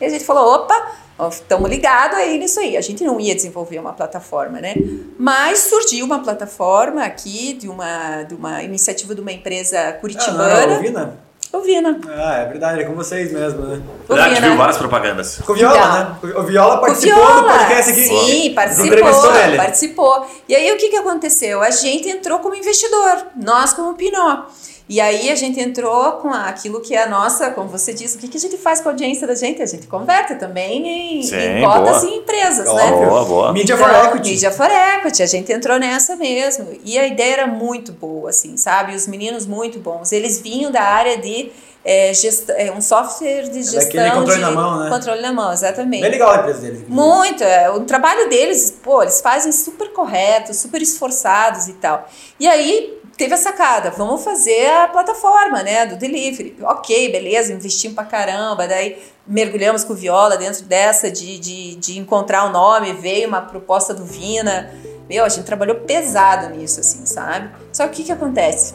E 0.00 0.04
a 0.04 0.08
gente 0.08 0.24
falou, 0.24 0.54
opa, 0.54 0.92
estamos 1.30 1.70
ligados 1.70 2.16
aí 2.18 2.38
nisso 2.38 2.58
aí. 2.58 2.76
A 2.76 2.80
gente 2.80 3.04
não 3.04 3.20
ia 3.20 3.34
desenvolver 3.34 3.78
uma 3.78 3.92
plataforma, 3.92 4.60
né? 4.60 4.74
Mas 5.18 5.60
surgiu 5.60 6.04
uma 6.04 6.18
plataforma 6.20 7.04
aqui 7.04 7.52
de 7.52 7.68
uma, 7.68 8.24
de 8.24 8.34
uma 8.34 8.62
iniciativa 8.64 9.14
de 9.14 9.20
uma 9.20 9.30
empresa 9.30 9.78
Ah, 9.78 9.92
não, 9.92 10.00
curitibana. 10.00 10.80
não? 10.90 11.31
O 11.52 11.60
Vina. 11.60 12.00
Ah, 12.08 12.36
é 12.38 12.46
verdade, 12.46 12.80
é 12.80 12.84
com 12.84 12.94
vocês 12.94 13.30
mesmo, 13.32 13.62
né? 13.66 13.82
O 14.08 14.14
Vina. 14.14 14.40
viu 14.40 14.56
várias 14.56 14.78
propagandas. 14.78 15.38
Com 15.44 15.52
o 15.52 15.54
Viola, 15.54 16.16
né? 16.22 16.30
O 16.36 16.42
Viola 16.42 16.76
O 16.76 16.80
participou 16.80 17.18
do 17.18 17.24
Viola, 17.32 17.58
podcast 17.58 17.90
aqui. 17.92 18.02
sim, 18.04 18.54
participou, 18.54 19.36
ele. 19.36 19.56
participou. 19.56 20.26
E 20.48 20.56
aí 20.56 20.72
o 20.72 20.76
que, 20.76 20.88
que 20.88 20.96
aconteceu? 20.96 21.62
A 21.62 21.70
gente 21.70 22.08
entrou 22.08 22.38
como 22.38 22.54
investidor, 22.54 23.26
nós 23.36 23.72
como 23.72 23.94
Pinó. 23.94 24.44
E 24.88 25.00
aí 25.00 25.30
a 25.30 25.34
gente 25.34 25.60
entrou 25.60 26.12
com 26.14 26.28
aquilo 26.28 26.80
que 26.80 26.94
é 26.94 27.04
a 27.04 27.08
nossa, 27.08 27.50
como 27.50 27.68
você 27.68 27.92
disse, 27.92 28.16
o 28.16 28.20
que, 28.20 28.28
que 28.28 28.36
a 28.36 28.40
gente 28.40 28.56
faz 28.56 28.80
com 28.80 28.88
a 28.88 28.92
audiência 28.92 29.26
da 29.26 29.34
gente? 29.34 29.62
A 29.62 29.66
gente 29.66 29.86
converte 29.86 30.34
também 30.34 31.18
em, 31.18 31.22
Sim, 31.22 31.36
em 31.36 31.64
cotas 31.64 32.02
boa. 32.02 32.12
e 32.12 32.16
empresas, 32.18 32.68
Ó, 32.68 32.74
né? 32.74 32.90
Boa, 32.90 33.24
boa. 33.24 33.52
Media 33.52 33.74
Então, 33.74 33.88
for 33.88 34.06
Equity. 34.06 34.30
Media 34.30 34.50
for 34.50 34.68
Equity, 34.70 35.22
a 35.22 35.26
gente 35.26 35.52
entrou 35.52 35.78
nessa 35.78 36.16
mesmo. 36.16 36.68
E 36.84 36.98
a 36.98 37.06
ideia 37.06 37.32
era 37.32 37.46
muito 37.46 37.92
boa, 37.92 38.30
assim, 38.30 38.56
sabe? 38.56 38.94
Os 38.94 39.06
meninos 39.06 39.46
muito 39.46 39.78
bons. 39.78 40.12
Eles 40.12 40.40
vinham 40.40 40.70
da 40.70 40.82
área 40.82 41.16
de 41.16 41.50
é, 41.84 42.12
gest... 42.12 42.48
é, 42.50 42.70
um 42.72 42.80
software 42.80 43.48
de 43.48 43.62
gestão 43.62 43.80
daquele 43.80 44.10
controle 44.10 44.38
de 44.38 44.40
na 44.40 44.50
mão, 44.50 44.80
né? 44.80 44.90
controle 44.90 45.22
na 45.22 45.32
mão, 45.32 45.52
exatamente. 45.52 46.02
Bem 46.02 46.10
legal 46.10 46.30
a 46.30 46.36
empresa 46.38 46.60
deles. 46.60 46.84
Muito, 46.88 47.42
é, 47.42 47.70
o 47.70 47.80
trabalho 47.80 48.28
deles, 48.28 48.78
pô, 48.82 49.02
eles 49.02 49.20
fazem 49.20 49.52
super 49.52 49.92
correto, 49.92 50.54
super 50.54 50.80
esforçados 50.80 51.68
e 51.68 51.74
tal. 51.74 52.08
E 52.38 52.46
aí 52.46 53.01
teve 53.22 53.34
a 53.34 53.36
sacada, 53.36 53.90
vamos 53.90 54.24
fazer 54.24 54.68
a 54.68 54.88
plataforma, 54.88 55.62
né, 55.62 55.86
do 55.86 55.94
delivery. 55.94 56.56
Ok, 56.62 57.12
beleza, 57.12 57.52
investimos 57.52 57.94
pra 57.94 58.04
caramba, 58.04 58.66
daí 58.66 59.00
mergulhamos 59.24 59.84
com 59.84 59.94
Viola 59.94 60.36
dentro 60.36 60.64
dessa 60.64 61.08
de, 61.08 61.38
de, 61.38 61.76
de 61.76 61.98
encontrar 62.00 62.46
o 62.46 62.48
nome, 62.50 62.92
veio 62.94 63.28
uma 63.28 63.40
proposta 63.40 63.94
do 63.94 64.04
Vina. 64.04 64.74
Meu, 65.08 65.24
a 65.24 65.28
gente 65.28 65.44
trabalhou 65.44 65.76
pesado 65.76 66.52
nisso, 66.52 66.80
assim, 66.80 67.06
sabe? 67.06 67.48
Só 67.72 67.86
que 67.86 67.92
o 67.92 67.94
que 67.94 68.04
que 68.04 68.12
acontece? 68.12 68.74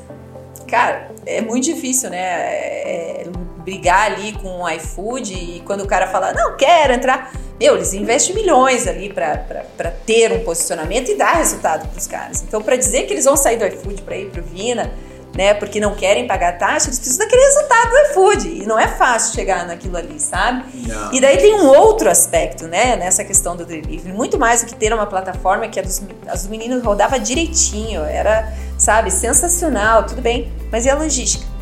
Cara, 0.66 1.12
é 1.26 1.42
muito 1.42 1.66
difícil, 1.66 2.10
né? 2.10 2.18
É, 2.18 3.24
é, 3.24 3.28
brigar 3.68 4.14
ali 4.14 4.32
com 4.32 4.62
o 4.62 4.70
iFood 4.70 5.34
e 5.34 5.62
quando 5.66 5.82
o 5.82 5.86
cara 5.86 6.08
fala, 6.08 6.32
não, 6.32 6.56
quero 6.56 6.94
entrar. 6.94 7.34
Meu, 7.60 7.76
eles 7.76 7.92
investem 7.92 8.34
milhões 8.34 8.88
ali 8.88 9.12
para 9.12 9.92
ter 10.06 10.32
um 10.32 10.40
posicionamento 10.40 11.12
e 11.12 11.16
dar 11.16 11.34
resultado 11.34 11.86
para 11.90 12.00
os 12.00 12.08
caras. 12.08 12.42
Então, 12.48 12.62
para 12.62 12.78
dizer 12.78 13.04
que 13.06 13.14
eles 13.14 13.26
vão 13.26 13.36
sair 13.36 13.58
do 13.58 13.66
iFood 13.66 14.04
para 14.04 14.16
ir 14.16 14.30
para 14.30 14.40
o 14.40 14.44
Vina, 14.46 14.90
né, 15.36 15.54
porque 15.54 15.82
não 15.82 15.94
querem 15.96 16.26
pagar 16.26 16.58
taxa, 16.58 16.88
eles 16.88 16.98
precisam 16.98 17.26
daquele 17.26 17.44
resultado 17.44 17.90
do 17.90 17.98
iFood. 18.12 18.48
E 18.48 18.66
não 18.66 18.80
é 18.80 18.88
fácil 18.88 19.36
chegar 19.36 19.68
naquilo 19.68 19.98
ali, 19.98 20.18
sabe? 20.18 20.64
Não. 20.88 21.14
E 21.14 21.20
daí 21.20 21.38
tem 21.38 21.54
um 21.56 21.68
outro 21.68 22.10
aspecto, 22.10 22.68
né, 22.68 22.96
nessa 22.96 23.26
questão 23.26 23.58
do 23.58 23.66
delivery. 23.66 24.14
Muito 24.14 24.40
mais 24.40 24.62
do 24.62 24.68
que 24.68 24.76
ter 24.76 24.94
uma 24.94 25.06
plataforma 25.06 25.68
que 25.68 25.78
a 25.78 25.84
dos, 25.84 26.02
as 26.26 26.44
dos 26.44 26.48
meninos 26.48 26.82
rodava 26.82 27.20
direitinho, 27.20 28.02
era, 28.06 28.50
sabe, 28.78 29.12
sensacional, 29.12 30.06
tudo 30.06 30.22
bem. 30.22 30.50
Mas 30.72 30.86
e 30.86 30.90
a 30.90 30.96
logística? 30.96 31.57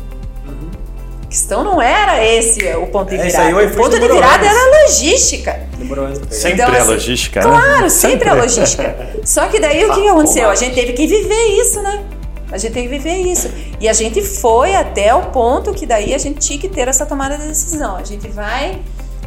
A 1.26 1.28
questão 1.28 1.64
não 1.64 1.82
era 1.82 2.24
esse 2.24 2.64
o 2.76 2.86
ponto 2.86 3.10
de 3.10 3.16
É, 3.16 3.26
isso 3.26 3.36
virada. 3.36 3.56
o 3.56 3.66
o 3.66 3.70
ponto 3.76 3.98
de 3.98 4.08
virada 4.08 4.46
anos. 4.46 4.46
era 4.46 4.60
a 4.60 4.82
logística. 4.84 5.60
Demorou 5.76 6.04
anos 6.06 6.18
pra 6.20 6.28
pegar. 6.28 6.40
Sempre 6.40 6.62
Então, 6.62 6.74
a 6.74 6.78
assim, 6.78 6.90
logística, 6.92 7.40
né? 7.40 7.46
Claro, 7.46 7.90
sempre 7.90 8.28
a 8.28 8.34
logística. 8.34 8.96
Só 9.24 9.48
que 9.48 9.58
daí 9.60 9.84
o 9.84 9.88
que, 9.94 10.02
que 10.02 10.08
aconteceu? 10.08 10.48
A 10.48 10.54
gente 10.54 10.74
teve 10.76 10.92
que 10.92 11.06
viver 11.06 11.46
isso, 11.60 11.82
né? 11.82 12.04
A 12.52 12.58
gente 12.58 12.72
teve 12.74 12.88
que 12.88 12.98
viver 12.98 13.16
isso. 13.16 13.50
E 13.80 13.88
a 13.88 13.92
gente 13.92 14.22
foi 14.22 14.76
até 14.76 15.12
o 15.12 15.22
ponto 15.26 15.74
que 15.74 15.84
daí 15.84 16.14
a 16.14 16.18
gente 16.18 16.38
tinha 16.38 16.58
que 16.60 16.68
ter 16.68 16.86
essa 16.86 17.04
tomada 17.04 17.36
de 17.36 17.48
decisão. 17.48 17.96
A 17.96 18.04
gente 18.04 18.28
vai 18.28 18.78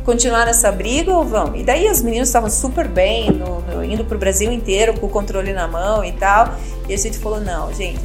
continuar 0.05 0.45
nessa 0.45 0.71
briga 0.71 1.11
ou 1.13 1.25
vamos? 1.25 1.59
E 1.59 1.63
daí 1.63 1.87
os 1.91 2.01
meninos 2.01 2.29
estavam 2.29 2.49
super 2.49 2.87
bem, 2.87 3.29
no, 3.29 3.59
no, 3.61 3.83
indo 3.83 4.05
pro 4.05 4.17
Brasil 4.17 4.49
inteiro 4.51 4.97
com 4.97 5.05
o 5.05 5.09
controle 5.09 5.51
na 5.51 5.67
mão 5.67 6.03
e 6.03 6.13
tal. 6.13 6.55
E 6.87 6.93
a 6.93 6.97
gente 6.97 7.17
falou, 7.19 7.41
não, 7.41 7.71
gente, 7.73 7.99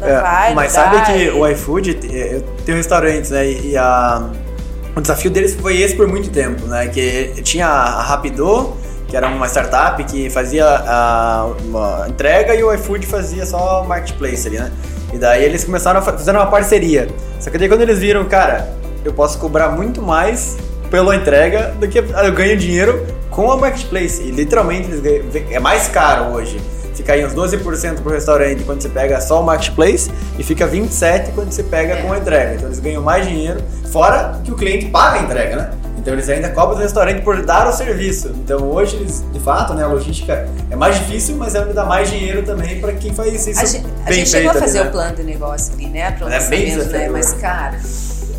não, 0.00 0.08
É, 0.08 0.20
vai, 0.20 0.54
mas 0.54 0.74
não 0.74 0.82
sabe 0.82 0.96
dá. 0.96 1.02
que 1.04 1.12
E- 1.24 1.30
o 1.30 1.46
iFood, 1.48 1.98
eu 2.12 2.42
tenho 2.64 2.76
restaurantes, 2.78 3.30
né? 3.30 3.50
E 3.50 3.76
a, 3.76 4.28
o 4.96 5.00
desafio 5.00 5.30
deles 5.30 5.54
foi 5.54 5.80
esse 5.80 5.94
por 5.96 6.06
muito 6.08 6.30
tempo, 6.30 6.66
né? 6.66 6.88
Que 6.88 7.32
tinha 7.42 7.66
a 7.66 8.02
Rapido, 8.02 8.74
que 9.08 9.16
era 9.16 9.26
uma 9.28 9.46
startup 9.46 10.02
que 10.04 10.28
fazia 10.30 10.64
a, 10.66 11.50
uma 11.64 12.06
entrega 12.08 12.54
e 12.54 12.62
o 12.62 12.72
iFood 12.74 13.06
fazia 13.06 13.44
só 13.46 13.84
marketplace 13.84 14.46
ali, 14.48 14.58
né? 14.58 14.70
E 15.12 15.18
daí 15.18 15.44
eles 15.44 15.64
começaram 15.64 16.00
a 16.00 16.02
fa- 16.02 16.16
fizeram 16.16 16.40
uma 16.40 16.46
parceria. 16.50 17.08
Só 17.38 17.50
que 17.50 17.58
daí 17.58 17.68
quando 17.68 17.82
eles 17.82 17.98
viram, 17.98 18.24
cara, 18.24 18.72
eu 19.04 19.12
posso 19.12 19.38
cobrar 19.38 19.68
muito 19.68 20.00
mais 20.00 20.56
pela 20.90 21.14
entrega 21.16 21.74
do 21.78 21.86
que 21.88 21.98
eu 21.98 22.32
ganho 22.32 22.56
dinheiro 22.56 23.04
com 23.30 23.50
a 23.52 23.56
marketplace. 23.56 24.22
E 24.22 24.30
literalmente 24.30 24.88
eles 24.90 25.00
ganham, 25.00 25.24
é 25.50 25.58
mais 25.58 25.88
caro 25.88 26.32
hoje. 26.34 26.58
Fica 26.94 27.14
aí 27.14 27.24
uns 27.24 27.34
12% 27.34 28.00
pro 28.02 28.12
restaurante 28.12 28.62
quando 28.64 28.82
você 28.82 28.88
pega 28.88 29.20
só 29.20 29.40
o 29.40 29.44
marketplace 29.44 30.10
e 30.38 30.42
fica 30.42 30.66
27% 30.68 31.32
quando 31.34 31.52
você 31.52 31.62
pega 31.62 31.96
com 32.02 32.12
a 32.12 32.18
entrega. 32.18 32.54
Então 32.54 32.68
eles 32.68 32.78
ganham 32.78 33.02
mais 33.02 33.26
dinheiro, 33.26 33.62
fora 33.90 34.40
que 34.44 34.52
o 34.52 34.56
cliente 34.56 34.86
paga 34.86 35.20
a 35.20 35.22
entrega, 35.22 35.56
né? 35.56 35.70
Então 36.02 36.14
eles 36.14 36.28
ainda 36.28 36.48
cobram 36.50 36.76
do 36.76 36.82
restaurante 36.82 37.22
por 37.22 37.44
dar 37.46 37.68
o 37.68 37.72
serviço. 37.72 38.28
Então 38.44 38.68
hoje 38.70 38.96
eles, 38.96 39.24
de 39.32 39.38
fato, 39.38 39.72
né, 39.72 39.84
a 39.84 39.86
logística 39.86 40.48
é 40.68 40.74
mais 40.74 40.98
difícil, 40.98 41.36
mas 41.36 41.54
ainda 41.54 41.72
dá 41.72 41.84
mais 41.84 42.10
dinheiro 42.10 42.42
também 42.42 42.80
para 42.80 42.92
quem 42.92 43.14
faz 43.14 43.46
isso 43.46 43.60
A 43.60 43.64
gente, 43.64 43.86
a 43.86 44.04
bem 44.06 44.14
gente 44.16 44.30
chegou 44.30 44.50
a 44.50 44.54
fazer 44.54 44.78
ali, 44.80 44.84
né? 44.84 44.88
o 44.88 44.92
plano 44.92 45.16
de 45.16 45.22
negócio 45.22 45.74
ali, 45.74 45.86
né? 45.88 46.10
Para 46.10 46.26
o 46.26 46.28
é 46.28 46.48
bem 46.48 46.76
lançamento, 46.76 46.92
né? 46.92 47.08
Mas, 47.08 47.32
cara, 47.34 47.78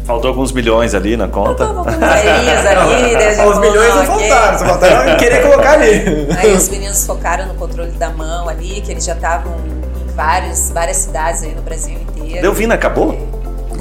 Faltou 0.06 0.30
alguns 0.30 0.52
bilhões 0.52 0.94
ali 0.94 1.16
na 1.16 1.28
conta. 1.28 1.66
Faltou 1.66 1.80
alguns 1.94 1.96
velhinhos 1.98 2.66
ali, 2.66 3.10
gente 3.12 3.30
Os 3.30 3.36
falou, 3.38 3.60
milhões 3.62 3.96
não 3.96 4.06
faltaram, 4.06 4.58
só 4.60 4.66
faltaram 4.66 5.18
querer 5.18 5.42
colocar 5.42 5.72
ali. 5.74 6.28
Aí 6.38 6.54
os 6.54 6.70
meninos 6.70 7.06
focaram 7.06 7.48
no 7.48 7.54
controle 7.56 7.92
da 7.92 8.10
mão 8.10 8.50
ali, 8.50 8.82
que 8.82 8.92
eles 8.92 9.06
já 9.06 9.14
estavam 9.14 9.54
em 9.66 10.14
vários, 10.14 10.70
várias 10.72 10.98
cidades 10.98 11.44
aí 11.44 11.56
no 11.56 11.62
Brasil 11.62 11.96
inteiro. 11.96 12.42
Deu 12.42 12.54
Vina, 12.54 12.76
acabou? 12.76 13.32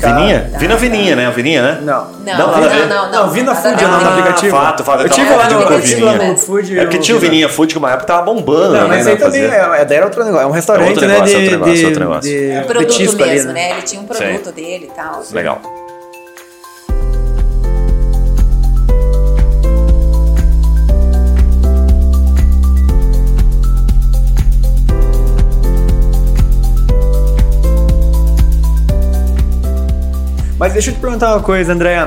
Cara, 0.00 0.16
Vininha? 0.16 0.48
tá, 0.52 0.58
Vina 0.58 0.74
tá. 0.74 0.80
Vininha, 0.80 1.16
né? 1.16 1.26
A 1.26 1.30
Vininha, 1.30 1.62
né? 1.62 1.78
Não. 1.82 2.06
Não, 2.24 2.38
Não, 2.38 2.60
não, 2.60 2.60
não, 2.60 2.88
não, 2.88 3.12
Não, 3.12 3.30
Vina 3.30 3.54
Food 3.54 3.82
é 3.82 3.86
o 3.86 3.90
nome 3.90 4.04
do 4.04 4.10
aplicativo. 4.10 4.56
fato, 4.56 4.84
fato. 4.84 5.02
Eu 5.02 5.08
tive 5.08 5.30
lá 5.30 5.48
no, 5.48 5.78
Vininha. 5.80 6.36
Food. 6.36 6.78
É 6.78 6.82
porque 6.82 6.96
eu- 6.96 7.00
tinha 7.00 7.16
o 7.16 7.20
Vininha 7.20 7.48
Food 7.48 7.72
que 7.74 7.78
uma 7.78 7.90
época 7.90 8.06
tava 8.06 8.22
bombando, 8.22 8.74
Não, 8.74 8.82
né? 8.82 8.96
mas 8.96 9.06
né, 9.06 9.12
aí 9.12 9.18
também 9.18 9.42
é, 9.42 9.80
é, 9.80 9.84
daí 9.84 9.96
era 9.98 10.06
outro 10.06 10.24
negócio. 10.24 10.44
É 10.44 10.46
um 10.46 10.50
restaurante, 10.50 10.88
outro 10.88 11.06
né? 11.06 11.14
negócio, 11.14 11.36
de, 11.38 11.42
outro 11.44 11.50
negócio, 11.58 11.74
de, 11.76 11.86
outro 11.86 12.00
negócio. 12.00 12.52
É 12.52 12.60
produto 12.62 12.86
petisco 12.88 13.22
ali, 13.22 13.32
mesmo, 13.32 13.52
né? 13.52 13.54
né? 13.54 13.70
Ele 13.72 13.82
tinha 13.82 14.00
um 14.00 14.06
produto 14.06 14.52
dele 14.52 14.90
e 14.90 14.96
tal. 14.96 15.22
Legal. 15.32 15.60
Mas 30.62 30.74
deixa 30.74 30.90
eu 30.90 30.94
te 30.94 31.00
perguntar 31.00 31.34
uma 31.34 31.42
coisa, 31.42 31.72
André. 31.72 31.98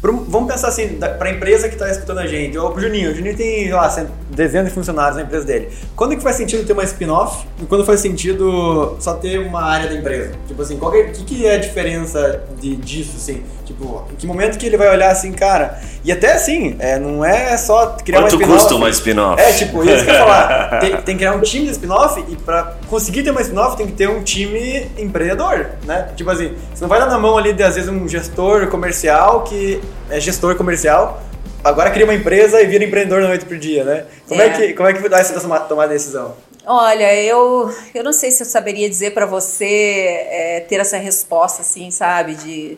Pro- 0.00 0.24
Vamos 0.28 0.52
pensar 0.52 0.68
assim, 0.68 0.96
da- 0.96 1.08
pra 1.08 1.28
empresa 1.28 1.68
que 1.68 1.74
está 1.74 1.90
escutando 1.90 2.18
a 2.18 2.26
gente, 2.28 2.56
ou 2.56 2.70
pro 2.70 2.80
Juninho. 2.80 3.10
O 3.10 3.14
Juninho 3.14 3.36
tem, 3.36 3.64
sei 3.64 3.72
lá, 3.72 4.06
dezenas 4.30 4.68
de 4.68 4.74
funcionários 4.74 5.16
na 5.16 5.22
empresa 5.24 5.44
dele. 5.44 5.68
Quando 5.96 6.14
que 6.14 6.22
faz 6.22 6.36
sentido 6.36 6.64
ter 6.64 6.72
uma 6.72 6.84
spin-off 6.84 7.44
e 7.60 7.64
quando 7.66 7.84
faz 7.84 7.98
sentido 7.98 8.96
só 9.00 9.14
ter 9.14 9.40
uma 9.40 9.60
área 9.64 9.88
da 9.88 9.94
empresa? 9.96 10.34
Tipo 10.46 10.62
assim, 10.62 10.76
qual 10.76 10.92
que, 10.92 11.02
que, 11.04 11.24
que 11.24 11.46
é 11.46 11.54
a 11.54 11.58
diferença 11.58 12.42
de, 12.60 12.76
disso, 12.76 13.14
assim? 13.16 13.42
Tipo, 13.64 14.04
em 14.12 14.14
que 14.14 14.26
momento 14.28 14.56
que 14.58 14.66
ele 14.66 14.76
vai 14.76 14.88
olhar 14.88 15.10
assim, 15.10 15.32
cara... 15.32 15.80
E 16.04 16.12
até 16.12 16.34
assim, 16.34 16.76
é, 16.78 17.00
não 17.00 17.24
é 17.24 17.56
só 17.56 17.96
criar 18.04 18.20
Quanto 18.20 18.34
uma 18.36 18.42
spin-off... 18.42 18.60
custa 18.62 18.74
uma 18.76 18.90
spin-off? 18.90 19.42
É, 19.42 19.52
tipo, 19.54 19.82
isso 19.82 20.04
que 20.04 20.10
eu 20.10 20.14
ia 20.14 20.20
falar. 20.20 20.78
Tem, 20.78 20.90
tem 20.92 21.02
que 21.02 21.14
criar 21.16 21.32
um 21.34 21.40
time 21.40 21.64
de 21.64 21.72
spin-off 21.72 22.22
e 22.28 22.36
pra 22.36 22.76
conseguir 22.88 23.24
ter 23.24 23.30
uma 23.32 23.40
spin-off 23.40 23.76
tem 23.76 23.86
que 23.88 23.92
ter 23.94 24.08
um 24.08 24.22
time 24.22 24.86
empreendedor, 24.96 25.66
né? 25.84 26.10
Tipo 26.14 26.30
assim, 26.30 26.52
você 26.76 26.82
não 26.82 26.90
vai 26.90 27.00
dar 27.00 27.06
na 27.06 27.18
mão 27.18 27.38
ali 27.38 27.54
de, 27.54 27.62
às 27.62 27.74
vezes, 27.74 27.88
um 27.88 28.06
gestor 28.06 28.68
comercial 28.68 29.44
que 29.44 29.80
é 30.10 30.20
gestor 30.20 30.56
comercial, 30.56 31.22
agora 31.64 31.90
cria 31.90 32.04
uma 32.04 32.12
empresa 32.12 32.60
e 32.60 32.66
vira 32.66 32.84
empreendedor 32.84 33.22
da 33.22 33.28
noite 33.28 33.46
pro 33.46 33.58
dia, 33.58 33.82
né? 33.82 34.04
Como 34.28 34.42
é, 34.42 34.46
É. 34.46 34.50
que, 34.50 34.74
como 34.74 34.86
é 34.86 34.92
que 34.92 35.08
dá 35.08 35.18
essa 35.18 35.40
tomar, 35.40 35.60
tomar 35.60 35.86
decisão? 35.86 36.36
Olha, 36.66 37.14
eu, 37.14 37.74
eu 37.94 38.04
não 38.04 38.12
sei 38.12 38.30
se 38.30 38.42
eu 38.42 38.46
saberia 38.46 38.90
dizer 38.90 39.14
para 39.14 39.24
você 39.24 39.64
é, 39.64 40.66
ter 40.68 40.78
essa 40.78 40.98
resposta, 40.98 41.62
assim, 41.62 41.90
sabe? 41.90 42.34
De, 42.34 42.76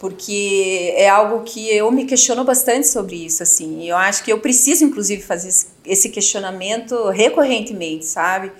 porque 0.00 0.92
é 0.96 1.08
algo 1.08 1.44
que 1.44 1.72
eu 1.72 1.92
me 1.92 2.06
questiono 2.06 2.42
bastante 2.42 2.88
sobre 2.88 3.24
isso, 3.24 3.44
assim. 3.44 3.88
Eu 3.88 3.96
acho 3.96 4.24
que 4.24 4.32
eu 4.32 4.40
preciso, 4.40 4.84
inclusive, 4.84 5.22
fazer 5.22 5.54
esse 5.86 6.08
questionamento 6.08 7.08
recorrentemente, 7.10 8.04
sabe? 8.04 8.50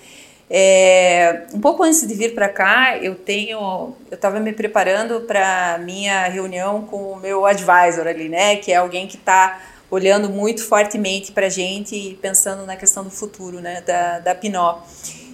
É, 0.50 1.46
um 1.52 1.60
pouco 1.60 1.82
antes 1.82 2.06
de 2.06 2.14
vir 2.14 2.34
para 2.34 2.48
cá, 2.48 2.96
eu 2.96 3.14
tenho, 3.14 3.94
eu 4.10 4.14
estava 4.14 4.40
me 4.40 4.52
preparando 4.52 5.20
para 5.22 5.78
minha 5.84 6.26
reunião 6.28 6.82
com 6.82 7.12
o 7.12 7.16
meu 7.16 7.44
advisor 7.44 8.06
ali, 8.06 8.28
né? 8.28 8.56
Que 8.56 8.72
é 8.72 8.76
alguém 8.76 9.06
que 9.06 9.16
está 9.16 9.60
olhando 9.90 10.30
muito 10.30 10.64
fortemente 10.64 11.32
para 11.32 11.46
a 11.46 11.50
gente 11.50 11.94
e 11.94 12.14
pensando 12.14 12.64
na 12.64 12.76
questão 12.76 13.04
do 13.04 13.10
futuro, 13.10 13.60
né? 13.60 13.82
Da, 13.82 14.20
da 14.20 14.34
Pinó. 14.34 14.78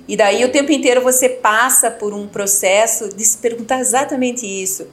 E 0.06 0.16
daí 0.16 0.44
o 0.44 0.50
tempo 0.50 0.70
inteiro 0.72 1.00
você 1.00 1.28
passa 1.28 1.90
por 1.90 2.12
um 2.12 2.26
processo 2.26 3.08
de 3.08 3.24
se 3.24 3.38
perguntar 3.38 3.80
exatamente 3.80 4.44
isso. 4.44 4.86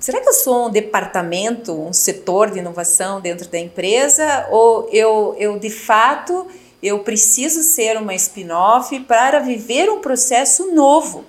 Será 0.00 0.20
que 0.20 0.28
eu 0.28 0.32
sou 0.32 0.66
um 0.66 0.70
departamento, 0.70 1.72
um 1.72 1.92
setor 1.92 2.50
de 2.50 2.58
inovação 2.58 3.20
dentro 3.20 3.48
da 3.48 3.58
empresa 3.58 4.48
ou 4.50 4.88
eu, 4.90 5.36
eu 5.38 5.58
de 5.60 5.70
fato 5.70 6.48
eu 6.82 6.98
preciso 7.00 7.62
ser 7.62 7.96
uma 7.96 8.14
spin-off 8.14 8.98
para 9.00 9.38
viver 9.38 9.88
um 9.90 10.00
processo 10.00 10.72
novo. 10.72 11.24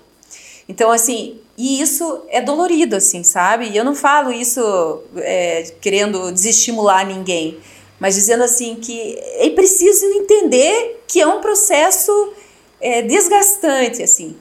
Então, 0.68 0.89
assim, 0.89 1.39
e 1.58 1.82
isso 1.82 2.24
é 2.30 2.41
dolorido, 2.41 2.95
assim, 2.95 3.24
sabe? 3.24 3.70
E 3.70 3.78
eu 3.78 3.84
não 3.84 3.93
falo 3.93 4.32
isso 4.32 5.04
é, 5.18 5.64
querendo 5.80 6.32
desestimular 6.32 7.06
ninguém, 7.06 7.60
mas 7.99 8.16
dizendo 8.16 8.43
assim 8.43 8.76
que 8.76 9.18
é 9.38 9.49
preciso 9.51 10.06
entender 10.06 11.04
que 11.08 11.22
é 11.22 11.28
um 11.28 11.41
processo 11.41 12.34
é, 12.82 13.01
desgastante, 13.01 14.01
assim. 14.01 14.36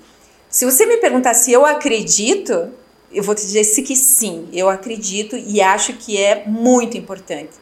Se 0.48 0.64
você 0.64 0.86
me 0.86 0.96
perguntar 0.96 1.34
se 1.34 1.52
eu 1.52 1.66
acredito, 1.66 2.72
eu 3.12 3.22
vou 3.22 3.34
te 3.34 3.42
dizer 3.42 3.82
que 3.82 3.94
sim, 3.94 4.48
eu 4.52 4.68
acredito 4.68 5.36
e 5.36 5.60
acho 5.60 5.94
que 5.94 6.16
é 6.16 6.44
muito 6.46 6.96
importante. 6.96 7.52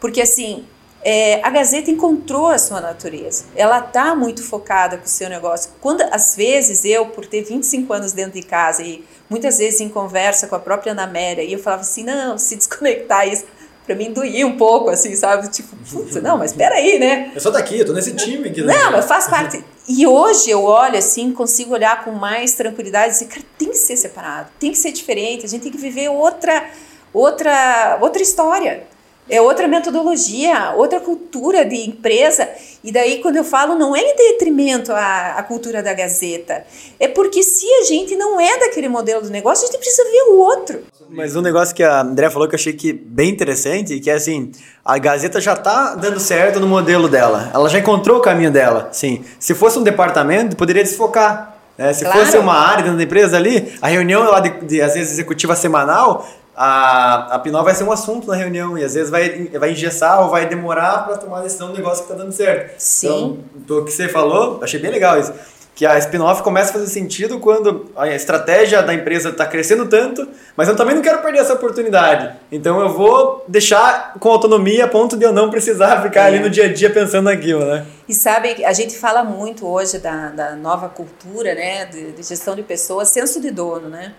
Porque, 0.00 0.20
assim, 0.20 0.64
é, 1.04 1.40
a 1.42 1.50
Gazeta 1.50 1.90
encontrou 1.90 2.46
a 2.46 2.58
sua 2.58 2.80
natureza. 2.80 3.44
Ela 3.56 3.80
está 3.80 4.14
muito 4.14 4.42
focada 4.42 4.96
com 4.96 5.04
o 5.04 5.08
seu 5.08 5.28
negócio. 5.28 5.72
Quando, 5.80 6.02
às 6.02 6.36
vezes, 6.36 6.84
eu, 6.84 7.06
por 7.06 7.26
ter 7.26 7.42
25 7.42 7.92
anos 7.92 8.12
dentro 8.12 8.40
de 8.40 8.46
casa 8.46 8.82
e 8.82 9.04
muitas 9.28 9.58
vezes 9.58 9.80
em 9.80 9.88
conversa 9.88 10.46
com 10.46 10.54
a 10.54 10.60
própria 10.60 10.92
Ana 10.92 11.04
Amélia, 11.04 11.42
e 11.42 11.52
eu 11.52 11.58
falava 11.58 11.82
assim, 11.82 12.04
não, 12.04 12.38
se 12.38 12.54
desconectar 12.54 13.26
isso, 13.26 13.44
para 13.84 13.96
mim 13.96 14.12
doía 14.12 14.46
um 14.46 14.56
pouco, 14.56 14.90
assim, 14.90 15.16
sabe? 15.16 15.48
Tipo, 15.48 15.74
putz, 15.90 16.14
não, 16.22 16.38
mas 16.38 16.52
espera 16.52 16.76
aí, 16.76 17.00
né? 17.00 17.32
Eu 17.34 17.40
sou 17.40 17.50
daqui, 17.50 17.80
eu 17.80 17.86
tô 17.86 17.92
nesse 17.92 18.14
time 18.14 18.48
aqui. 18.48 18.62
Né? 18.62 18.72
Não, 18.72 18.92
mas 18.92 19.06
faz 19.06 19.26
parte. 19.26 19.64
E 19.88 20.06
hoje 20.06 20.50
eu 20.50 20.62
olho 20.62 20.96
assim, 20.96 21.32
consigo 21.32 21.74
olhar 21.74 22.04
com 22.04 22.12
mais 22.12 22.52
tranquilidade 22.52 23.08
e 23.08 23.12
dizer, 23.12 23.24
cara, 23.24 23.44
tem 23.58 23.70
que 23.70 23.76
ser 23.76 23.96
separado, 23.96 24.50
tem 24.60 24.70
que 24.70 24.78
ser 24.78 24.92
diferente, 24.92 25.44
a 25.44 25.48
gente 25.48 25.62
tem 25.62 25.72
que 25.72 25.78
viver 25.78 26.08
outra, 26.08 26.64
outra, 27.12 27.98
outra 28.00 28.22
história 28.22 28.91
é 29.28 29.40
outra 29.40 29.68
metodologia, 29.68 30.72
outra 30.76 31.00
cultura 31.00 31.64
de 31.64 31.76
empresa. 31.88 32.48
E 32.82 32.90
daí, 32.90 33.20
quando 33.20 33.36
eu 33.36 33.44
falo, 33.44 33.74
não 33.76 33.94
é 33.94 34.00
em 34.00 34.16
detrimento 34.16 34.92
à, 34.92 35.34
à 35.38 35.42
cultura 35.42 35.82
da 35.82 35.94
Gazeta. 35.94 36.64
É 36.98 37.08
porque 37.08 37.42
se 37.42 37.66
a 37.80 37.84
gente 37.84 38.16
não 38.16 38.40
é 38.40 38.58
daquele 38.58 38.88
modelo 38.88 39.22
do 39.22 39.30
negócio, 39.30 39.64
a 39.64 39.70
gente 39.70 39.78
precisa 39.78 40.04
ver 40.04 40.22
o 40.32 40.38
outro. 40.38 40.82
Mas 41.08 41.36
um 41.36 41.40
negócio 41.42 41.74
que 41.74 41.82
a 41.82 42.00
André 42.00 42.30
falou 42.30 42.48
que 42.48 42.54
eu 42.54 42.58
achei 42.58 42.72
que 42.72 42.92
bem 42.92 43.30
interessante, 43.30 44.00
que 44.00 44.10
é 44.10 44.14
assim, 44.14 44.50
a 44.84 44.98
Gazeta 44.98 45.40
já 45.40 45.52
está 45.52 45.94
dando 45.94 46.18
certo 46.18 46.58
no 46.58 46.66
modelo 46.66 47.08
dela. 47.08 47.50
Ela 47.54 47.68
já 47.68 47.78
encontrou 47.78 48.18
o 48.18 48.20
caminho 48.20 48.50
dela. 48.50 48.88
Sim, 48.92 49.24
se 49.38 49.54
fosse 49.54 49.78
um 49.78 49.82
departamento, 49.82 50.56
poderia 50.56 50.82
desfocar. 50.82 51.56
Né? 51.76 51.92
Se 51.92 52.04
claro. 52.04 52.20
fosse 52.20 52.36
uma 52.38 52.54
área 52.54 52.82
dentro 52.82 52.98
da 52.98 53.04
empresa 53.04 53.36
ali, 53.36 53.72
a 53.80 53.88
reunião 53.88 54.22
lá 54.24 54.40
de, 54.40 54.50
de, 54.66 54.82
às 54.82 54.94
vezes 54.94 55.12
executiva 55.12 55.54
semanal, 55.54 56.26
a, 56.54 57.34
a 57.34 57.38
Pinó 57.38 57.62
vai 57.62 57.74
ser 57.74 57.84
um 57.84 57.92
assunto 57.92 58.28
na 58.28 58.36
reunião 58.36 58.76
e 58.76 58.84
às 58.84 58.94
vezes 58.94 59.10
vai, 59.10 59.48
vai 59.48 59.72
engessar 59.72 60.22
ou 60.22 60.30
vai 60.30 60.46
demorar 60.46 61.04
para 61.04 61.16
tomar 61.16 61.38
a 61.38 61.42
decisão 61.42 61.68
do 61.68 61.74
negócio 61.74 62.04
que 62.04 62.12
está 62.12 62.22
dando 62.22 62.32
certo. 62.32 62.74
Sim. 62.78 63.40
Então, 63.56 63.78
o 63.78 63.84
que 63.84 63.90
você 63.90 64.08
falou, 64.08 64.60
achei 64.62 64.78
bem 64.78 64.90
legal 64.90 65.18
isso. 65.18 65.32
Que 65.74 65.86
a 65.86 65.96
spin-off 65.96 66.42
começa 66.42 66.68
a 66.68 66.72
fazer 66.74 66.88
sentido 66.88 67.40
quando 67.40 67.90
a 67.96 68.06
estratégia 68.08 68.82
da 68.82 68.92
empresa 68.92 69.30
está 69.30 69.46
crescendo 69.46 69.88
tanto, 69.88 70.28
mas 70.54 70.68
eu 70.68 70.76
também 70.76 70.94
não 70.94 71.00
quero 71.00 71.22
perder 71.22 71.38
essa 71.38 71.54
oportunidade. 71.54 72.36
Então 72.52 72.78
eu 72.78 72.90
vou 72.90 73.42
deixar 73.48 74.12
com 74.20 74.28
autonomia 74.28 74.84
a 74.84 74.88
ponto 74.88 75.16
de 75.16 75.24
eu 75.24 75.32
não 75.32 75.48
precisar 75.48 76.02
ficar 76.02 76.24
é. 76.24 76.26
ali 76.26 76.40
no 76.40 76.50
dia 76.50 76.66
a 76.66 76.72
dia 76.72 76.90
pensando 76.90 77.24
naquilo, 77.24 77.64
né? 77.64 77.86
E 78.06 78.12
sabe, 78.12 78.62
a 78.62 78.72
gente 78.74 78.98
fala 78.98 79.24
muito 79.24 79.66
hoje 79.66 79.98
da, 79.98 80.28
da 80.28 80.54
nova 80.54 80.90
cultura, 80.90 81.54
né, 81.54 81.86
de, 81.86 82.12
de 82.12 82.22
gestão 82.22 82.54
de 82.54 82.62
pessoas, 82.62 83.08
senso 83.08 83.40
de 83.40 83.50
dono, 83.50 83.88
né? 83.88 84.12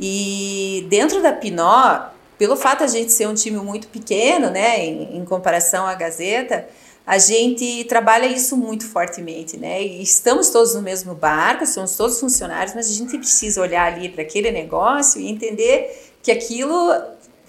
E 0.00 0.86
dentro 0.88 1.22
da 1.22 1.32
Pinó, 1.32 2.06
pelo 2.38 2.56
fato 2.56 2.82
a 2.82 2.86
gente 2.86 3.12
ser 3.12 3.28
um 3.28 3.34
time 3.34 3.58
muito 3.58 3.88
pequeno, 3.88 4.48
né, 4.48 4.82
em, 4.82 5.18
em, 5.18 5.24
comparação 5.26 5.86
à 5.86 5.94
Gazeta, 5.94 6.66
a 7.06 7.18
gente 7.18 7.84
trabalha 7.84 8.26
isso 8.26 8.56
muito 8.56 8.86
fortemente, 8.86 9.56
né? 9.56 9.82
E 9.82 10.02
estamos 10.02 10.48
todos 10.48 10.74
no 10.74 10.80
mesmo 10.80 11.14
barco, 11.14 11.66
somos 11.66 11.96
todos 11.96 12.18
funcionários, 12.18 12.74
mas 12.74 12.88
a 12.88 12.94
gente 12.94 13.18
precisa 13.18 13.60
olhar 13.60 13.92
ali 13.92 14.08
para 14.08 14.22
aquele 14.22 14.50
negócio 14.50 15.20
e 15.20 15.28
entender 15.28 16.12
que 16.22 16.30
aquilo 16.30 16.74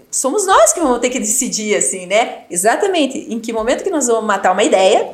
somos 0.10 0.46
nós 0.46 0.74
que 0.74 0.80
vamos 0.80 1.00
ter 1.00 1.10
que 1.10 1.20
decidir, 1.20 1.76
assim, 1.76 2.06
né? 2.06 2.44
Exatamente 2.50 3.18
em 3.30 3.40
que 3.40 3.54
momento 3.54 3.84
que 3.84 3.90
nós 3.90 4.08
vamos 4.08 4.26
matar 4.26 4.52
uma 4.52 4.64
ideia 4.64 5.10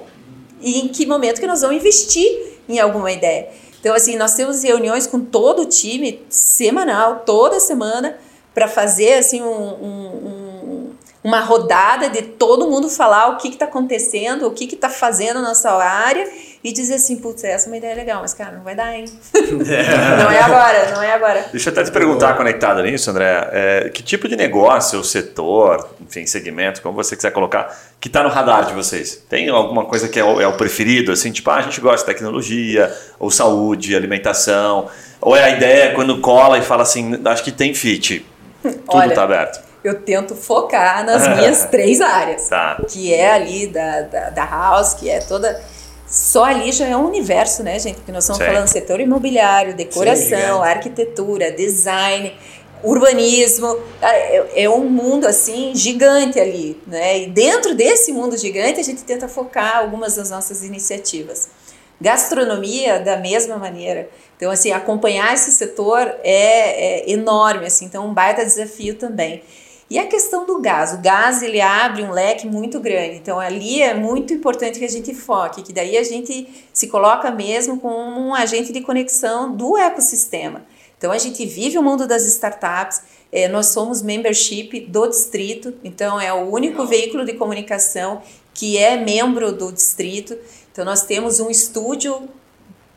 e 0.61 0.79
em 0.79 0.87
que 0.87 1.05
momento 1.05 1.39
que 1.39 1.47
nós 1.47 1.61
vamos 1.61 1.77
investir 1.77 2.57
em 2.67 2.79
alguma 2.79 3.11
ideia. 3.11 3.49
Então, 3.79 3.95
assim, 3.95 4.15
nós 4.15 4.33
temos 4.33 4.63
reuniões 4.63 5.07
com 5.07 5.19
todo 5.19 5.63
o 5.63 5.65
time, 5.65 6.25
semanal, 6.29 7.23
toda 7.25 7.59
semana, 7.59 8.17
para 8.53 8.67
fazer, 8.67 9.13
assim, 9.13 9.41
um, 9.41 9.47
um, 9.47 10.91
uma 11.23 11.41
rodada 11.41 12.09
de 12.09 12.21
todo 12.21 12.69
mundo 12.69 12.89
falar 12.89 13.29
o 13.29 13.37
que 13.37 13.49
está 13.49 13.65
acontecendo, 13.65 14.47
o 14.47 14.51
que 14.51 14.63
está 14.65 14.89
fazendo 14.89 15.41
na 15.41 15.49
nossa 15.49 15.71
área 15.71 16.27
e 16.63 16.73
dizer 16.73 16.95
assim, 16.95 17.17
putz, 17.17 17.43
essa 17.43 17.67
é 17.67 17.69
uma 17.69 17.77
ideia 17.77 17.95
legal, 17.95 18.21
mas 18.21 18.33
cara, 18.33 18.57
não 18.57 18.63
vai 18.63 18.75
dar, 18.75 18.93
hein? 18.93 19.05
É. 19.35 19.37
não 20.23 20.31
é 20.31 20.39
agora, 20.41 20.91
não 20.95 21.03
é 21.03 21.13
agora. 21.13 21.45
Deixa 21.51 21.69
eu 21.69 21.73
até 21.73 21.83
te 21.83 21.91
perguntar, 21.91 22.35
conectado 22.35 22.81
nisso, 22.81 23.09
André, 23.09 23.49
é, 23.51 23.89
que 23.89 24.01
tipo 24.01 24.27
de 24.27 24.35
negócio, 24.35 25.03
setor, 25.03 25.87
enfim, 26.01 26.25
segmento, 26.25 26.81
como 26.81 26.95
você 26.95 27.15
quiser 27.15 27.31
colocar, 27.31 27.77
que 27.99 28.07
está 28.07 28.23
no 28.23 28.29
radar 28.29 28.65
de 28.65 28.73
vocês? 28.73 29.23
Tem 29.29 29.49
alguma 29.49 29.85
coisa 29.85 30.07
que 30.07 30.19
é 30.19 30.23
o, 30.23 30.41
é 30.41 30.47
o 30.47 30.53
preferido, 30.53 31.11
assim, 31.11 31.31
tipo, 31.31 31.49
ah, 31.49 31.57
a 31.57 31.61
gente 31.61 31.79
gosta 31.79 32.05
de 32.05 32.13
tecnologia, 32.13 32.93
ou 33.19 33.29
saúde, 33.29 33.95
alimentação, 33.95 34.89
ou 35.21 35.35
é 35.35 35.43
a 35.43 35.49
ideia 35.51 35.93
quando 35.93 36.19
cola 36.19 36.57
e 36.57 36.61
fala 36.61 36.83
assim, 36.83 37.21
acho 37.25 37.43
que 37.43 37.51
tem 37.51 37.73
fit, 37.73 38.25
tudo 38.61 39.03
está 39.03 39.23
aberto 39.23 39.67
eu 39.83 40.01
tento 40.01 40.35
focar 40.35 41.05
nas 41.05 41.27
minhas 41.27 41.65
três 41.71 42.01
áreas. 42.01 42.49
Tá. 42.49 42.77
Que 42.89 43.13
é 43.13 43.31
ali 43.31 43.67
da, 43.67 44.01
da, 44.01 44.29
da, 44.31 44.45
house, 44.45 44.93
que 44.95 45.09
é 45.09 45.19
toda 45.19 45.59
só 46.07 46.45
ali 46.45 46.71
já 46.71 46.87
é 46.87 46.95
um 46.95 47.05
universo, 47.05 47.63
né, 47.63 47.77
gente? 47.77 47.95
Porque 47.95 48.11
nós 48.11 48.23
estamos 48.23 48.41
Sim. 48.41 48.47
falando 48.47 48.67
setor 48.67 48.99
imobiliário, 49.01 49.75
decoração, 49.75 50.61
Sim, 50.63 50.69
arquitetura, 50.69 51.51
design, 51.51 52.33
urbanismo. 52.81 53.77
É, 54.01 54.63
é, 54.63 54.69
um 54.69 54.89
mundo 54.89 55.27
assim 55.27 55.75
gigante 55.75 56.39
ali, 56.39 56.81
né? 56.87 57.19
E 57.23 57.27
dentro 57.27 57.75
desse 57.75 58.13
mundo 58.13 58.37
gigante 58.37 58.79
a 58.79 58.83
gente 58.83 59.03
tenta 59.03 59.27
focar 59.27 59.77
algumas 59.77 60.15
das 60.15 60.29
nossas 60.29 60.63
iniciativas. 60.63 61.49
Gastronomia 61.99 62.99
da 62.99 63.17
mesma 63.17 63.57
maneira. 63.57 64.09
Então 64.37 64.49
assim 64.49 64.71
acompanhar 64.71 65.33
esse 65.33 65.51
setor 65.51 65.99
é, 66.23 67.01
é 67.03 67.11
enorme, 67.11 67.65
assim. 67.65 67.85
Então 67.85 68.07
um 68.07 68.13
baita 68.13 68.45
desafio 68.45 68.95
também. 68.95 69.43
E 69.89 69.97
a 69.97 70.05
questão 70.05 70.45
do 70.45 70.59
gás, 70.59 70.93
o 70.93 70.97
gás 70.97 71.41
ele 71.41 71.61
abre 71.61 72.03
um 72.03 72.11
leque 72.11 72.45
muito 72.45 72.77
grande, 72.77 73.15
então 73.15 73.39
ali 73.39 73.81
é 73.81 73.93
muito 73.93 74.33
importante 74.33 74.79
que 74.79 74.83
a 74.83 74.89
gente 74.89 75.13
foque, 75.13 75.63
que 75.63 75.71
daí 75.71 75.97
a 75.97 76.03
gente 76.03 76.45
se 76.73 76.87
coloca 76.87 77.31
mesmo 77.31 77.79
como 77.79 78.19
um 78.19 78.35
agente 78.35 78.73
de 78.73 78.81
conexão 78.81 79.55
do 79.55 79.77
ecossistema. 79.77 80.65
Então 80.97 81.09
a 81.11 81.17
gente 81.17 81.45
vive 81.45 81.77
o 81.77 81.83
mundo 81.83 82.05
das 82.05 82.25
startups, 82.25 83.01
é, 83.31 83.47
nós 83.47 83.67
somos 83.67 84.01
membership 84.01 84.81
do 84.81 85.07
distrito, 85.07 85.73
então 85.83 86.19
é 86.19 86.33
o 86.33 86.49
único 86.51 86.85
veículo 86.85 87.23
de 87.23 87.33
comunicação 87.33 88.21
que 88.53 88.77
é 88.77 88.97
membro 88.97 89.53
do 89.53 89.71
distrito. 89.71 90.37
Então 90.71 90.83
nós 90.83 91.03
temos 91.03 91.39
um 91.39 91.49
estúdio 91.49 92.27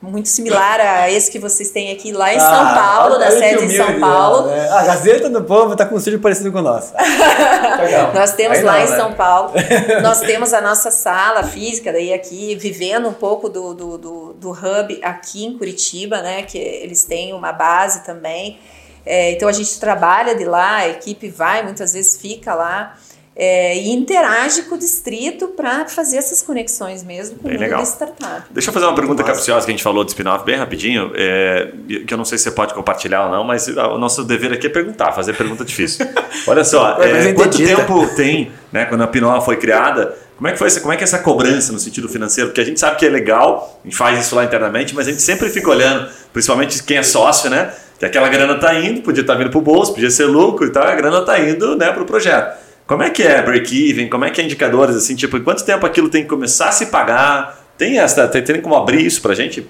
muito 0.02 0.30
similar 0.30 0.80
a 0.80 1.10
esse 1.10 1.30
que 1.30 1.38
vocês 1.38 1.70
têm 1.70 1.92
aqui 1.92 2.10
lá 2.10 2.32
em 2.32 2.38
ah, 2.38 2.40
São 2.40 2.74
Paulo, 2.74 3.18
na 3.18 3.30
sede 3.30 3.64
em 3.66 3.76
São 3.76 4.00
Paulo. 4.00 4.46
Né? 4.46 4.68
A 4.70 4.82
Gazeta 4.84 5.28
do 5.28 5.44
Povo 5.44 5.72
está 5.72 5.84
com 5.84 5.94
um 5.94 5.98
estúdio 5.98 6.20
parecido 6.20 6.50
com 6.50 6.58
o 6.58 6.62
nosso. 6.62 6.94
nós 8.14 8.32
temos 8.32 8.58
Aí 8.58 8.64
lá 8.64 8.72
não, 8.72 8.80
em 8.80 8.90
né? 8.90 8.96
São 8.96 9.12
Paulo, 9.12 9.52
nós 10.02 10.20
temos 10.20 10.54
a 10.54 10.60
nossa 10.62 10.90
sala 10.90 11.42
física, 11.42 11.92
daí 11.92 12.14
aqui, 12.14 12.54
vivendo 12.54 13.08
um 13.08 13.12
pouco 13.12 13.50
do, 13.50 13.74
do, 13.74 13.98
do, 13.98 14.32
do 14.32 14.50
hub 14.50 14.98
aqui 15.02 15.44
em 15.44 15.58
Curitiba, 15.58 16.22
né, 16.22 16.42
que 16.44 16.56
eles 16.56 17.04
têm 17.04 17.34
uma 17.34 17.52
base 17.52 18.02
também. 18.02 18.58
É, 19.04 19.32
então 19.32 19.48
a 19.48 19.52
gente 19.52 19.78
trabalha 19.78 20.34
de 20.34 20.44
lá, 20.44 20.76
a 20.76 20.88
equipe 20.88 21.28
vai, 21.28 21.62
muitas 21.62 21.92
vezes 21.92 22.16
fica 22.16 22.54
lá. 22.54 22.96
É, 23.34 23.76
e 23.78 23.90
interage 23.90 24.62
com 24.62 24.74
o 24.74 24.78
distrito 24.78 25.48
para 25.48 25.86
fazer 25.86 26.16
essas 26.16 26.42
conexões 26.42 27.02
mesmo 27.02 27.36
com 27.36 27.48
Bem 27.48 27.52
o 27.56 27.60
mundo 27.60 27.62
legal. 27.62 27.80
da 27.80 27.86
startup. 27.86 28.42
Deixa 28.50 28.68
eu 28.68 28.74
fazer 28.74 28.86
uma 28.86 28.94
pergunta 28.94 29.22
capciosa 29.22 29.64
que 29.64 29.70
a 29.70 29.74
gente 29.74 29.82
falou 29.82 30.04
de 30.04 30.10
spin-off 30.10 30.44
bem 30.44 30.56
rapidinho, 30.56 31.12
é, 31.14 31.72
que 32.06 32.12
eu 32.12 32.18
não 32.18 32.24
sei 32.24 32.38
se 32.38 32.44
você 32.44 32.50
pode 32.50 32.74
compartilhar 32.74 33.26
ou 33.26 33.30
não, 33.30 33.44
mas 33.44 33.68
o 33.68 33.98
nosso 33.98 34.24
dever 34.24 34.52
aqui 34.52 34.66
é 34.66 34.70
perguntar, 34.70 35.12
fazer 35.12 35.34
pergunta 35.34 35.64
difícil. 35.64 36.06
Olha 36.46 36.64
só, 36.64 37.00
é, 37.02 37.32
quanto 37.32 37.56
tá? 37.56 37.64
tempo 37.64 38.06
tem, 38.14 38.52
né, 38.72 38.84
quando 38.84 39.02
a 39.02 39.06
Pinó 39.06 39.40
foi 39.40 39.56
criada, 39.56 40.14
como 40.36 40.48
é 40.48 40.52
que 40.52 40.58
foi 40.58 40.66
essa, 40.66 40.80
como 40.80 40.92
é 40.92 40.96
que 40.96 41.02
é 41.02 41.04
essa 41.04 41.18
cobrança 41.18 41.72
no 41.72 41.78
sentido 41.78 42.08
financeiro? 42.08 42.48
Porque 42.48 42.62
a 42.62 42.64
gente 42.64 42.80
sabe 42.80 42.96
que 42.96 43.06
é 43.06 43.10
legal, 43.10 43.78
a 43.82 43.86
gente 43.86 43.96
faz 43.96 44.18
isso 44.18 44.34
lá 44.34 44.44
internamente, 44.44 44.94
mas 44.94 45.06
a 45.06 45.10
gente 45.10 45.22
sempre 45.22 45.48
fica 45.50 45.70
olhando, 45.70 46.10
principalmente 46.32 46.82
quem 46.82 46.96
é 46.96 47.02
sócio, 47.02 47.48
né, 47.48 47.72
que 47.98 48.04
aquela 48.04 48.28
grana 48.28 48.56
tá 48.56 48.74
indo, 48.74 49.02
podia 49.02 49.20
estar 49.20 49.34
vindo 49.34 49.50
pro 49.50 49.60
bolso, 49.60 49.92
podia 49.92 50.10
ser 50.10 50.24
lucro 50.24 50.66
e 50.66 50.70
tal, 50.70 50.82
a 50.82 50.94
grana 50.94 51.22
tá 51.22 51.38
indo, 51.38 51.76
né, 51.76 51.92
pro 51.92 52.04
projeto. 52.04 52.69
Como 52.90 53.04
é 53.04 53.10
que 53.10 53.22
é 53.22 53.40
break-even? 53.40 54.10
Como 54.10 54.24
é 54.24 54.32
que 54.32 54.40
é 54.40 54.44
indicadores 54.44 54.96
assim, 54.96 55.14
tipo, 55.14 55.36
em 55.36 55.44
quanto 55.44 55.64
tempo 55.64 55.86
aquilo 55.86 56.08
tem 56.08 56.24
que 56.24 56.28
começar 56.28 56.70
a 56.70 56.72
se 56.72 56.86
pagar? 56.86 57.64
Tem 57.78 58.00
essa, 58.00 58.26
tem, 58.26 58.42
tem 58.42 58.60
como 58.60 58.74
abrir 58.74 59.06
isso 59.06 59.22
pra 59.22 59.32
gente? 59.32 59.64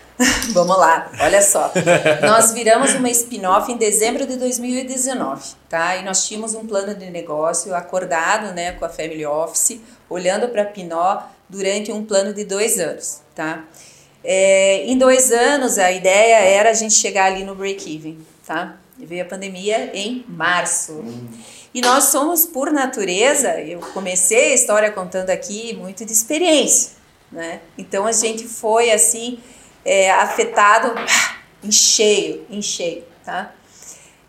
Vamos 0.52 0.76
lá, 0.76 1.10
olha 1.18 1.40
só. 1.40 1.72
Nós 2.20 2.52
viramos 2.52 2.92
uma 2.92 3.08
spin-off 3.08 3.72
em 3.72 3.78
dezembro 3.78 4.26
de 4.26 4.36
2019, 4.36 5.42
tá? 5.70 5.96
E 5.96 6.04
nós 6.04 6.28
tínhamos 6.28 6.54
um 6.54 6.66
plano 6.66 6.94
de 6.94 7.08
negócio 7.08 7.74
acordado, 7.74 8.54
né, 8.54 8.72
com 8.72 8.84
a 8.84 8.90
Family 8.90 9.24
Office, 9.24 9.80
olhando 10.06 10.48
para 10.48 10.60
a 10.60 10.66
Pinó 10.66 11.22
durante 11.48 11.90
um 11.90 12.04
plano 12.04 12.34
de 12.34 12.44
dois 12.44 12.78
anos, 12.78 13.22
tá? 13.34 13.64
É, 14.22 14.84
em 14.84 14.98
dois 14.98 15.32
anos, 15.32 15.78
a 15.78 15.90
ideia 15.90 16.40
era 16.40 16.68
a 16.68 16.74
gente 16.74 16.92
chegar 16.92 17.24
ali 17.32 17.42
no 17.42 17.54
break-even, 17.54 18.18
tá? 18.46 18.76
E 18.98 19.06
veio 19.06 19.22
a 19.22 19.26
pandemia 19.26 19.90
em 19.94 20.26
março. 20.28 21.02
E 21.76 21.82
nós 21.82 22.04
somos, 22.04 22.46
por 22.46 22.72
natureza, 22.72 23.60
eu 23.60 23.80
comecei 23.92 24.52
a 24.52 24.54
história 24.54 24.90
contando 24.90 25.28
aqui 25.28 25.76
muito 25.76 26.06
de 26.06 26.12
experiência, 26.12 26.92
né? 27.30 27.60
Então 27.76 28.06
a 28.06 28.12
gente 28.12 28.48
foi 28.48 28.90
assim 28.90 29.38
é, 29.84 30.10
afetado 30.10 30.94
em 31.62 31.70
cheio, 31.70 32.46
em 32.48 32.62
cheio, 32.62 33.04
tá? 33.22 33.54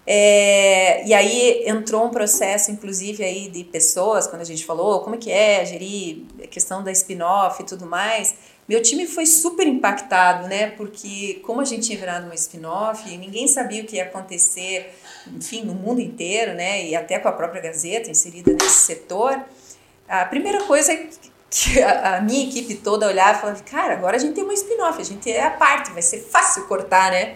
É, 0.06 1.08
e 1.08 1.14
aí 1.14 1.64
entrou 1.66 2.04
um 2.04 2.10
processo, 2.10 2.70
inclusive, 2.70 3.24
aí 3.24 3.50
de 3.50 3.64
pessoas, 3.64 4.28
quando 4.28 4.42
a 4.42 4.46
gente 4.46 4.66
falou 4.66 5.00
como 5.00 5.16
é 5.16 5.18
que 5.18 5.32
é 5.32 5.66
gerir 5.66 6.24
a 6.44 6.48
questão 6.48 6.84
da 6.84 6.92
spin-off 6.92 7.62
e 7.62 7.66
tudo 7.66 7.86
mais, 7.86 8.36
meu 8.68 8.82
time 8.82 9.08
foi 9.08 9.26
super 9.26 9.66
impactado, 9.66 10.50
né? 10.50 10.72
Porque 10.72 11.40
como 11.46 11.62
a 11.62 11.66
gente 11.66 11.88
tinha 11.88 11.98
virado 11.98 12.26
uma 12.26 12.36
spin-off, 12.36 13.10
ninguém 13.18 13.48
sabia 13.48 13.84
o 13.84 13.86
que 13.86 13.96
ia 13.96 14.04
acontecer, 14.04 14.94
enfim, 15.36 15.64
no 15.64 15.74
mundo 15.74 16.02
inteiro, 16.02 16.54
né? 16.54 16.86
E 16.86 16.96
até 16.96 17.20
com 17.20 17.28
a 17.28 17.32
própria 17.32 17.62
Gazeta 17.62 18.10
inserida 18.10 18.52
nesse 18.52 18.86
setor. 18.86 19.40
A 20.08 20.26
primeira 20.26 20.64
coisa 20.64 20.96
que 21.50 21.82
a, 21.82 22.22
minha 22.22 22.48
equipe 22.48 22.76
toda 22.76 23.08
olhava 23.08 23.38
e 23.38 23.42
falava, 23.42 23.64
cara, 23.64 23.94
agora 23.94 24.18
a 24.18 24.20
gente 24.20 24.34
tem 24.34 24.44
uma 24.44 24.54
spin-off, 24.54 25.02
a 25.02 25.06
gente 25.06 25.32
é 25.32 25.44
a 25.44 25.52
parte, 25.52 25.92
vai 25.92 26.02
ser 26.02 26.20
fácil 26.20 26.68
cortar, 26.68 27.12
né? 27.12 27.36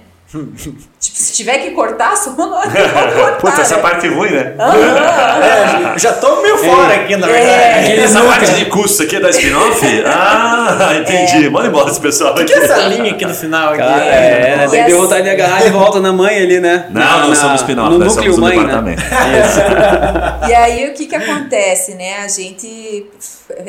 Tipo, 0.60 0.78
se 1.00 1.34
tiver 1.34 1.58
que 1.60 1.72
cortar, 1.72 2.16
só 2.16 2.32
cortar. 2.36 3.38
Putz, 3.40 3.60
essa 3.60 3.76
né? 3.78 3.82
parte 3.82 4.08
ruim, 4.08 4.32
né? 4.32 4.56
É, 5.96 6.00
já 6.00 6.14
tô 6.14 6.42
meio 6.42 6.58
fora 6.58 6.94
aqui, 6.96 7.16
na 7.18 7.28
verdade. 7.28 7.92
É. 7.92 8.00
Essa 8.04 8.22
parte 8.24 8.52
de 8.54 8.66
custo 8.66 9.04
aqui 9.04 9.16
é 9.18 9.20
da 9.20 9.30
spin-off? 9.30 10.04
Ah, 10.06 10.94
entendi. 11.00 11.50
Manda 11.50 11.68
embora 11.68 11.90
esse 11.90 12.00
pessoal 12.00 12.32
O 12.32 12.36
que 12.36 12.44
aqui. 12.44 12.54
é 12.54 12.58
essa 12.64 12.78
linha 12.88 13.12
aqui 13.12 13.26
no 13.26 13.34
final? 13.36 13.70
Aqui? 13.70 13.78
Cara, 13.80 14.04
é, 14.06 14.58
né? 14.58 14.66
E 14.68 14.70
Tem 14.70 14.86
que 14.86 14.94
vontade 14.94 15.24
de 15.24 15.30
agarrar 15.30 15.64
de 15.64 15.70
volta 15.70 16.00
na 16.00 16.14
mãe 16.14 16.38
ali, 16.38 16.60
né? 16.60 16.88
Não, 16.92 17.02
Na- 17.02 17.28
nós 17.28 17.38
somos 17.38 17.62
spin-off, 17.62 17.90
No 17.92 18.00
nós 18.00 18.16
núcleo 18.16 18.34
somos 18.34 18.50
mãe, 18.50 18.58
né? 18.58 18.64
departamento. 18.66 19.02
Isso. 19.02 20.42
E 20.52 20.54
aí 20.54 20.90
o 20.90 20.94
que 20.94 21.06
que 21.06 21.16
acontece, 21.16 21.94
né? 21.94 22.24
A 22.24 22.28
gente 22.28 23.06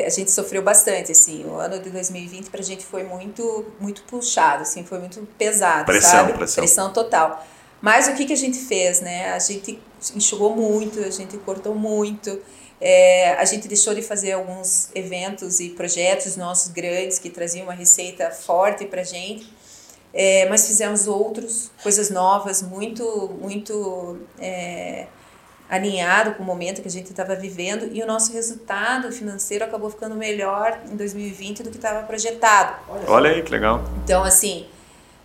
a 0.05 0.09
gente 0.09 0.31
sofreu 0.31 0.61
bastante, 0.61 1.11
assim. 1.11 1.45
O 1.47 1.57
ano 1.59 1.79
de 1.79 1.89
2020 1.91 2.49
pra 2.49 2.61
gente 2.61 2.83
foi 2.83 3.03
muito 3.03 3.65
muito 3.79 4.01
puxado, 4.03 4.63
assim, 4.63 4.83
foi 4.83 4.97
muito 4.99 5.21
pesado, 5.37 5.85
Pressão, 5.85 6.11
sabe? 6.19 6.33
pressão. 6.33 6.52
Total. 6.91 7.45
Mas 7.81 8.07
o 8.07 8.13
que 8.13 8.25
que 8.25 8.33
a 8.33 8.37
gente 8.37 8.57
fez, 8.57 9.01
né? 9.01 9.33
A 9.33 9.39
gente 9.39 9.79
enxugou 10.15 10.55
muito, 10.55 10.99
a 10.99 11.09
gente 11.09 11.37
cortou 11.37 11.75
muito. 11.75 12.39
é, 12.79 13.33
a 13.35 13.45
gente 13.45 13.67
deixou 13.67 13.93
de 13.93 14.01
fazer 14.01 14.33
alguns 14.33 14.89
eventos 14.93 15.61
e 15.61 15.69
projetos 15.69 16.35
nossos 16.35 16.71
grandes 16.71 17.17
que 17.17 17.29
traziam 17.29 17.63
uma 17.65 17.73
receita 17.73 18.29
forte 18.29 18.85
pra 18.85 19.03
gente. 19.03 19.51
É, 20.13 20.47
mas 20.49 20.67
fizemos 20.67 21.07
outros, 21.07 21.71
coisas 21.81 22.09
novas, 22.09 22.61
muito, 22.61 23.35
muito 23.41 24.19
é, 24.37 25.07
alinhado 25.69 26.35
com 26.35 26.43
o 26.43 26.45
momento 26.45 26.81
que 26.81 26.87
a 26.87 26.91
gente 26.91 27.09
estava 27.09 27.35
vivendo 27.35 27.89
e 27.91 28.03
o 28.03 28.05
nosso 28.05 28.31
resultado 28.31 29.11
financeiro 29.11 29.65
acabou 29.65 29.89
ficando 29.89 30.15
melhor 30.15 30.79
em 30.91 30.95
2020 30.95 31.63
do 31.63 31.71
que 31.71 31.77
estava 31.77 32.05
projetado. 32.05 32.75
Olha 33.07 33.31
aí, 33.31 33.41
que 33.41 33.51
legal. 33.51 33.83
Então, 34.03 34.23
assim, 34.23 34.67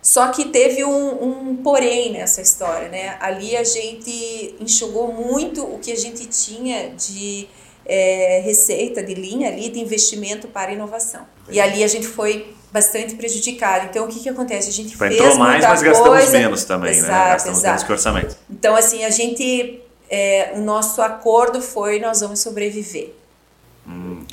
só 0.09 0.29
que 0.29 0.45
teve 0.45 0.83
um, 0.83 1.23
um 1.51 1.55
porém 1.57 2.13
nessa 2.13 2.41
história, 2.41 2.89
né? 2.89 3.15
Ali 3.19 3.55
a 3.55 3.63
gente 3.63 4.55
enxugou 4.59 5.13
muito 5.13 5.63
o 5.63 5.77
que 5.77 5.91
a 5.91 5.95
gente 5.95 6.25
tinha 6.25 6.89
de 6.95 7.47
é, 7.85 8.41
receita, 8.43 9.03
de 9.03 9.13
linha 9.13 9.49
ali, 9.49 9.69
de 9.69 9.79
investimento 9.79 10.47
para 10.47 10.71
inovação. 10.71 11.27
E 11.47 11.61
ali 11.61 11.83
a 11.83 11.87
gente 11.87 12.07
foi 12.07 12.55
bastante 12.71 13.13
prejudicado. 13.13 13.85
Então, 13.85 14.05
o 14.05 14.07
que, 14.07 14.19
que 14.19 14.29
acontece? 14.29 14.69
A 14.69 14.73
gente 14.73 14.89
Tipo, 14.93 15.05
fez 15.05 15.13
entrou 15.13 15.35
mais, 15.37 15.51
muita 15.53 15.67
mas 15.69 15.81
gastamos 15.83 16.09
coisa. 16.09 16.39
menos 16.39 16.63
também, 16.63 16.91
né? 16.93 16.97
Exato, 16.97 17.29
Gastamos 17.29 17.59
exato. 17.59 17.67
menos 17.67 17.83
que 17.83 17.91
orçamento. 17.91 18.37
Então, 18.49 18.75
assim, 18.75 19.03
a 19.05 19.11
gente. 19.11 19.79
é, 20.09 20.53
o 20.55 20.59
nosso 20.61 21.03
acordo 21.03 21.61
foi 21.61 21.99
nós 21.99 22.21
vamos 22.21 22.39
sobreviver. 22.39 23.13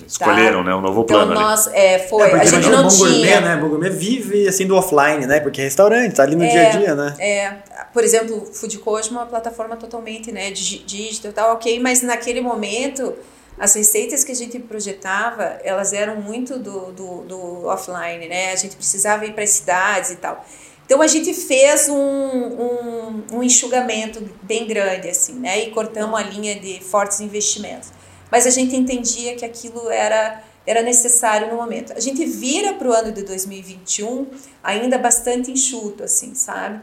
Escolheram, 0.06 0.62
né? 0.62 0.74
Um 0.74 0.80
novo 0.80 1.02
Então, 1.02 1.16
plano 1.16 1.32
ali. 1.32 1.40
nós. 1.40 1.66
É, 1.68 1.98
foi. 1.98 2.28
É, 2.30 2.34
a 2.34 2.44
gente 2.44 2.68
não 2.68 2.86
o 2.86 2.90
bom 2.90 2.96
gourmet, 2.96 3.20
tinha. 3.22 3.40
né? 3.40 3.56
Bom 3.56 3.68
gourmet 3.68 3.90
vive 3.90 4.46
assim 4.46 4.66
do 4.66 4.76
offline, 4.76 5.26
né? 5.26 5.40
Porque 5.40 5.60
é 5.60 5.64
restaurante, 5.64 6.14
tá 6.14 6.22
ali 6.22 6.36
no 6.36 6.44
É, 6.44 6.48
dia 6.48 6.66
a 6.66 6.70
dia, 6.70 6.94
né? 6.94 7.14
É, 7.18 7.50
por 7.92 8.04
exemplo, 8.04 8.36
o 8.36 8.46
Food 8.54 8.78
Coach 8.78 9.08
é 9.08 9.12
uma 9.12 9.26
plataforma 9.26 9.76
totalmente 9.76 10.30
né, 10.30 10.50
digi- 10.50 10.82
digital, 10.86 11.32
tal, 11.32 11.54
ok, 11.54 11.80
mas 11.80 12.02
naquele 12.02 12.40
momento 12.40 13.14
as 13.58 13.74
receitas 13.74 14.22
que 14.22 14.32
a 14.32 14.34
gente 14.36 14.58
projetava, 14.58 15.42
elas 15.64 15.92
eram 15.94 16.16
muito 16.16 16.58
do, 16.58 16.92
do, 16.92 17.22
do 17.22 17.66
offline, 17.66 18.28
né? 18.28 18.52
A 18.52 18.56
gente 18.56 18.76
precisava 18.76 19.24
ir 19.24 19.32
para 19.32 19.44
as 19.44 19.50
cidades 19.50 20.10
e 20.10 20.16
tal. 20.16 20.44
Então 20.84 21.02
a 21.02 21.06
gente 21.08 21.32
fez 21.34 21.88
um, 21.88 21.96
um, 21.96 23.22
um 23.32 23.42
enxugamento 23.42 24.22
bem 24.42 24.66
grande, 24.68 25.08
assim, 25.08 25.32
né? 25.34 25.64
E 25.64 25.70
cortamos 25.70 26.18
a 26.20 26.22
linha 26.22 26.54
de 26.60 26.80
fortes 26.80 27.18
investimentos. 27.20 27.88
Mas 28.30 28.46
a 28.46 28.50
gente 28.50 28.74
entendia 28.74 29.36
que 29.36 29.44
aquilo 29.44 29.90
era, 29.90 30.42
era 30.66 30.82
necessário 30.82 31.48
no 31.48 31.56
momento. 31.56 31.92
A 31.92 32.00
gente 32.00 32.24
vira 32.24 32.74
para 32.74 32.88
o 32.88 32.92
ano 32.92 33.12
de 33.12 33.22
2021 33.22 34.26
ainda 34.62 34.98
bastante 34.98 35.50
enxuto, 35.50 36.02
assim, 36.02 36.34
sabe? 36.34 36.80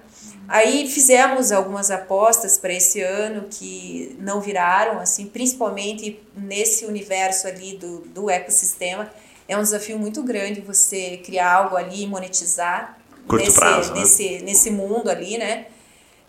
Aí 0.48 0.88
fizemos 0.88 1.52
algumas 1.52 1.89
apostas 1.89 2.58
para 2.58 2.74
esse 2.74 3.02
ano 3.02 3.48
que 3.50 4.16
não 4.20 4.41
viraram, 4.41 5.00
assim, 5.00 5.26
principalmente 5.28 6.20
nesse 6.36 6.86
universo 6.86 7.48
ali 7.48 7.78
do, 7.78 8.00
do 8.00 8.30
ecossistema. 8.30 9.10
É 9.48 9.58
um 9.58 9.62
desafio 9.62 9.98
muito 9.98 10.22
grande 10.24 10.62
você 10.62 11.18
criar 11.18 11.54
algo 11.54 11.76
ali 11.76 12.04
e 12.04 12.08
monetizar 12.08 12.98
Curto 13.28 13.44
nesse, 13.44 13.60
prazo, 13.60 13.94
né? 13.94 14.00
nesse, 14.02 14.39
nesse 14.39 14.72
mundo 14.72 15.10
ali, 15.10 15.38
né? 15.38 15.68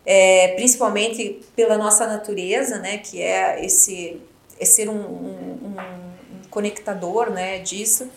É, 0.07 0.49
principalmente 0.57 1.41
pela 1.57 1.79
nossa 1.79 2.07
natureza, 2.07 2.79
né? 2.79 2.99
Que 2.99 3.21
é 3.21 3.65
esse 3.65 4.21
é 4.59 4.65
ser 4.65 4.89
um, 4.89 4.95
um, 4.95 5.69
um- 5.69 6.05
conectador, 6.51 7.31
né? 7.31 7.59
Disso. 7.59 8.09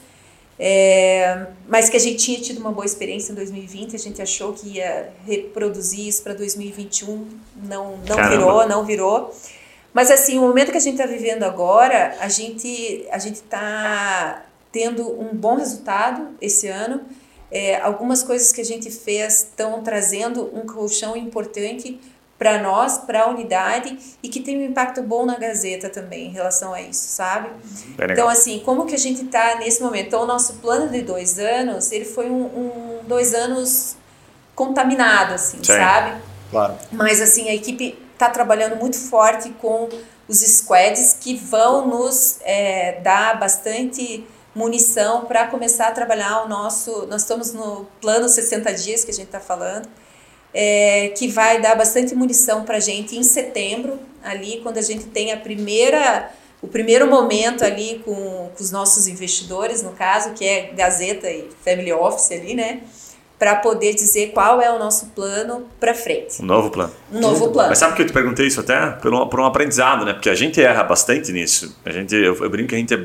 É, 0.59 1.47
mas 1.67 1.89
que 1.89 1.97
a 1.97 1.99
gente 1.99 2.23
tinha 2.23 2.39
tido 2.39 2.59
uma 2.59 2.71
boa 2.71 2.85
experiência 2.85 3.31
em 3.31 3.35
2020, 3.35 3.95
a 3.95 3.99
gente 3.99 4.21
achou 4.21 4.53
que 4.53 4.77
ia 4.77 5.11
reproduzir 5.25 6.07
isso 6.07 6.23
para 6.23 6.33
2021, 6.33 7.27
não, 7.63 7.97
não 7.97 8.15
Caramba. 8.15 8.29
virou, 8.29 8.67
não 8.67 8.85
virou. 8.85 9.35
Mas 9.93 10.09
assim, 10.09 10.37
o 10.37 10.41
momento 10.41 10.71
que 10.71 10.77
a 10.77 10.81
gente 10.81 10.99
está 10.99 11.05
vivendo 11.05 11.43
agora, 11.43 12.15
a 12.19 12.27
gente 12.27 13.05
a 13.11 13.17
gente 13.17 13.35
está 13.35 14.45
tendo 14.71 15.19
um 15.19 15.35
bom 15.35 15.55
resultado 15.55 16.35
esse 16.41 16.67
ano. 16.67 17.01
É, 17.49 17.79
algumas 17.79 18.23
coisas 18.23 18.51
que 18.51 18.59
a 18.59 18.65
gente 18.65 18.91
fez 18.91 19.39
estão 19.39 19.81
trazendo 19.81 20.51
um 20.53 20.65
colchão 20.65 21.15
importante 21.15 21.99
para 22.37 22.61
nós, 22.61 22.99
para 22.99 23.23
a 23.23 23.27
unidade 23.27 23.97
e 24.21 24.29
que 24.29 24.39
tem 24.39 24.57
um 24.57 24.65
impacto 24.65 25.01
bom 25.01 25.25
na 25.25 25.35
Gazeta 25.35 25.89
também 25.89 26.27
em 26.27 26.31
relação 26.31 26.73
a 26.73 26.81
isso, 26.81 27.07
sabe? 27.07 27.49
Bem 27.49 28.07
legal. 28.07 28.11
Então, 28.11 28.29
assim, 28.29 28.59
como 28.59 28.85
que 28.85 28.93
a 28.93 28.99
gente 28.99 29.25
está 29.25 29.55
nesse 29.55 29.81
momento? 29.81 30.07
Então, 30.07 30.23
o 30.23 30.27
nosso 30.27 30.53
plano 30.55 30.89
de 30.89 31.01
dois 31.01 31.39
anos, 31.39 31.91
ele 31.91 32.05
foi 32.05 32.29
um, 32.29 32.45
um 32.45 32.99
dois 33.07 33.33
anos 33.33 33.95
contaminado, 34.53 35.33
assim, 35.33 35.57
Sim. 35.57 35.63
sabe? 35.63 36.21
Claro. 36.51 36.75
Mas, 36.91 37.21
assim, 37.21 37.49
a 37.49 37.55
equipe 37.55 37.97
está 38.13 38.29
trabalhando 38.29 38.75
muito 38.75 38.97
forte 38.97 39.49
com 39.61 39.89
os 40.27 40.39
squads 40.39 41.17
que 41.19 41.35
vão 41.35 41.87
nos 41.87 42.37
é, 42.41 42.99
dar 43.01 43.39
bastante 43.39 44.27
munição 44.53 45.25
para 45.25 45.47
começar 45.47 45.87
a 45.87 45.91
trabalhar 45.91 46.43
o 46.43 46.47
nosso... 46.47 47.07
Nós 47.07 47.21
estamos 47.21 47.53
no 47.53 47.87
plano 47.99 48.29
60 48.29 48.73
dias 48.73 49.03
que 49.03 49.11
a 49.11 49.13
gente 49.13 49.27
está 49.27 49.39
falando, 49.39 49.87
é, 50.53 51.09
que 51.09 51.27
vai 51.27 51.61
dar 51.61 51.75
bastante 51.75 52.15
munição 52.15 52.63
para 52.63 52.77
a 52.77 52.79
gente 52.79 53.15
em 53.15 53.23
setembro, 53.23 53.99
ali, 54.23 54.59
quando 54.61 54.77
a 54.77 54.81
gente 54.81 55.05
tem 55.05 55.31
a 55.31 55.37
primeira 55.37 56.31
o 56.61 56.67
primeiro 56.67 57.07
momento 57.07 57.63
ali 57.63 58.01
com, 58.03 58.13
com 58.13 58.51
os 58.63 58.71
nossos 58.71 59.07
investidores, 59.07 59.83
no 59.83 59.91
caso, 59.91 60.31
que 60.33 60.43
é 60.43 60.71
Gazeta 60.75 61.29
e 61.29 61.49
Family 61.63 61.93
Office 61.93 62.31
ali, 62.31 62.55
né? 62.55 62.81
Para 63.37 63.57
poder 63.57 63.93
dizer 63.93 64.31
qual 64.31 64.59
é 64.59 64.73
o 64.73 64.79
nosso 64.79 65.07
plano 65.07 65.67
para 65.79 65.93
frente. 65.93 66.41
Um 66.41 66.45
novo 66.45 66.71
plano. 66.71 66.91
Um 67.11 67.19
novo 67.19 67.51
plano. 67.51 67.69
Mas 67.69 67.77
sabe 67.77 67.95
que 67.95 68.01
eu 68.01 68.07
te 68.07 68.13
perguntei 68.13 68.47
isso 68.47 68.59
até? 68.59 68.89
Por 68.93 69.13
um, 69.13 69.29
por 69.29 69.39
um 69.39 69.45
aprendizado, 69.45 70.03
né? 70.03 70.13
Porque 70.13 70.29
a 70.29 70.33
gente 70.33 70.59
erra 70.59 70.83
bastante 70.83 71.31
nisso. 71.31 71.77
A 71.85 71.91
gente, 71.91 72.15
eu, 72.15 72.35
eu 72.35 72.49
brinco 72.49 72.69
que 72.69 72.75
a 72.75 72.79
gente 72.79 72.95
é 72.95 72.97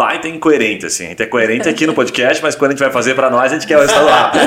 baita 0.00 0.28
incoerente, 0.28 0.86
assim. 0.86 1.04
A 1.04 1.08
gente 1.10 1.22
é 1.22 1.26
coerente 1.26 1.68
aqui 1.68 1.86
no 1.86 1.92
podcast, 1.92 2.42
mas 2.42 2.54
quando 2.54 2.70
a 2.70 2.72
gente 2.72 2.80
vai 2.80 2.90
fazer 2.90 3.14
pra 3.14 3.28
nós, 3.28 3.52
a 3.52 3.54
gente 3.54 3.66
quer 3.66 3.76
o 3.76 3.80
resultado 3.80 4.08
rápido. 4.08 4.42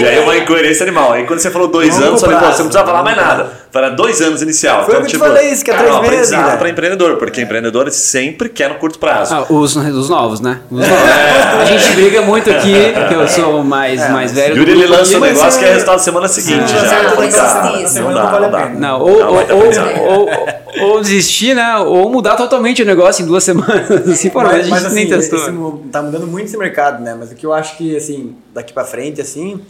e 0.00 0.04
aí 0.04 0.18
é 0.18 0.20
uma 0.20 0.36
incoerência 0.36 0.82
animal. 0.82 1.12
Aí 1.12 1.24
quando 1.24 1.38
você 1.38 1.48
falou 1.48 1.68
dois 1.68 1.94
Longo 1.94 2.08
anos, 2.08 2.22
eu 2.22 2.28
falei, 2.28 2.44
pô, 2.44 2.52
você 2.52 2.62
não 2.62 2.68
precisa 2.70 2.84
falar 2.84 3.04
mais 3.04 3.16
nada. 3.16 3.52
Para 3.72 3.90
dois 3.90 4.20
anos 4.20 4.42
inicial. 4.42 4.84
Foi 4.84 4.94
o 4.94 4.98
que 4.98 5.02
eu 5.04 5.08
te 5.10 5.18
falei, 5.18 5.50
isso 5.50 5.64
que 5.64 5.70
é 5.70 5.76
três 5.76 5.94
um 5.94 6.00
meses, 6.02 6.30
né? 6.32 6.56
pra 6.56 6.68
empreendedor, 6.68 7.16
porque 7.16 7.40
empreendedor 7.40 7.90
sempre 7.92 8.48
quer 8.48 8.68
no 8.68 8.74
curto 8.76 8.98
prazo. 8.98 9.32
Ah, 9.34 9.46
os, 9.48 9.76
os 9.76 10.08
novos, 10.08 10.40
né? 10.40 10.60
Os 10.70 10.78
novos. 10.80 11.04
A 11.60 11.64
gente 11.66 11.92
briga 11.94 12.22
muito 12.22 12.50
aqui, 12.50 12.74
porque 12.94 13.14
eu 13.14 13.28
sou 13.28 13.62
mais, 13.62 14.00
mais 14.10 14.32
velho. 14.32 14.56
Yuri 14.56 14.72
ele 14.72 14.86
lança 14.86 15.16
um 15.16 15.20
negócio 15.20 15.60
é- 15.60 15.62
que 15.62 15.68
é 15.68 15.72
resultado 15.72 15.98
semana 16.00 16.26
seguinte 16.26 16.68
já. 16.68 16.88
certo, 16.88 17.12
É 17.12 17.16
não 17.16 17.24
existe. 17.24 18.00
Não 18.00 18.10
Não 18.10 18.14
dá, 18.14 18.40
não 18.40 18.50
dá. 18.50 18.58
pena. 18.62 18.80
Não, 18.80 19.00
ou, 19.00 19.18
Não, 19.18 19.28
ou, 19.34 20.28
ou, 20.80 20.90
ou 20.94 21.00
desistir, 21.00 21.54
né? 21.54 21.76
Ou 21.78 22.10
mudar 22.10 22.36
totalmente 22.36 22.82
o 22.82 22.86
negócio 22.86 23.22
em 23.22 23.26
duas 23.26 23.44
semanas. 23.44 23.90
Assim, 24.08 24.30
pô, 24.30 24.40
mas, 24.42 24.54
a 24.54 24.88
gente 24.88 24.94
nem 24.94 25.08
testou. 25.08 25.38
esse 25.38 25.52
tá 25.92 26.02
mudando 26.02 26.26
muito 26.26 26.46
esse 26.46 26.56
mercado, 26.56 27.02
né? 27.02 27.14
Mas 27.18 27.30
o 27.30 27.34
que 27.34 27.46
eu 27.46 27.52
acho 27.52 27.76
que, 27.76 27.96
assim, 27.96 28.34
daqui 28.52 28.72
pra 28.72 28.84
frente, 28.84 29.20
assim, 29.20 29.60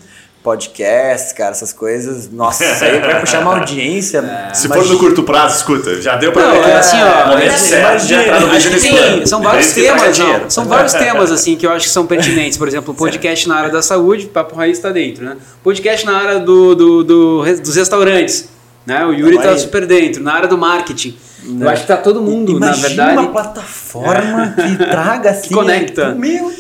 podcast, 0.43 1.35
cara, 1.35 1.51
essas 1.51 1.73
coisas, 1.73 2.31
nossa, 2.31 2.65
isso 2.65 2.85
aí 2.85 2.99
vai 3.01 3.21
puxar 3.21 3.41
uma 3.41 3.59
audiência. 3.59 4.23
Se 4.55 4.69
mas- 4.69 4.79
for 4.79 4.89
no 4.93 4.99
curto 4.99 5.23
prazo, 5.23 5.57
escuta, 5.59 6.01
já 6.01 6.17
deu 6.17 6.33
pra 6.33 6.43
Não, 6.47 6.53
ver. 6.63 6.71
é 6.71 6.77
assim, 6.77 6.97
ó, 7.03 7.29
momento 7.29 7.57
certo 7.59 8.07
de 8.07 8.15
entrar 8.15 8.41
no 8.41 8.49
vídeo 8.49 8.81
tem, 8.81 9.27
são 9.27 9.43
vários 9.43 9.73
temas, 9.73 10.19
não, 10.19 10.51
são 10.51 10.65
vários 10.65 10.93
temas 10.95 11.31
assim 11.31 11.57
que 11.57 11.67
eu 11.67 11.71
acho 11.73 11.87
que 11.87 11.93
são 11.93 12.07
pertinentes. 12.07 12.57
Por 12.57 12.67
exemplo, 12.69 12.93
o 12.93 12.97
podcast 12.97 13.49
na 13.49 13.57
área 13.57 13.71
da 13.71 13.83
saúde, 13.83 14.27
Papo 14.27 14.55
Raiz 14.57 14.79
está 14.79 14.91
dentro, 14.91 15.25
né? 15.25 15.37
Podcast 15.63 16.07
na 16.07 16.17
área 16.17 16.39
do, 16.41 16.75
do, 16.75 17.05
do 17.05 17.45
dos 17.61 17.77
restaurantes, 17.77 18.49
né? 18.91 19.07
O 19.07 19.13
Yuri 19.13 19.37
está 19.37 19.57
super 19.57 19.87
dentro. 19.87 20.23
Na 20.23 20.35
área 20.35 20.49
do 20.49 20.59
marketing, 20.59 21.17
eu 21.61 21.69
acho 21.69 21.83
que 21.83 21.89
tá 21.89 21.97
todo 21.97 22.21
mundo, 22.21 22.53
Imagina 22.57 22.77
na 22.83 22.89
verdade. 22.89 23.19
uma 23.19 23.29
plataforma 23.33 24.55
que 24.57 24.77
traga 24.85 25.31
assim. 25.31 25.55
conecta. 25.55 26.15
Meu, 26.15 26.53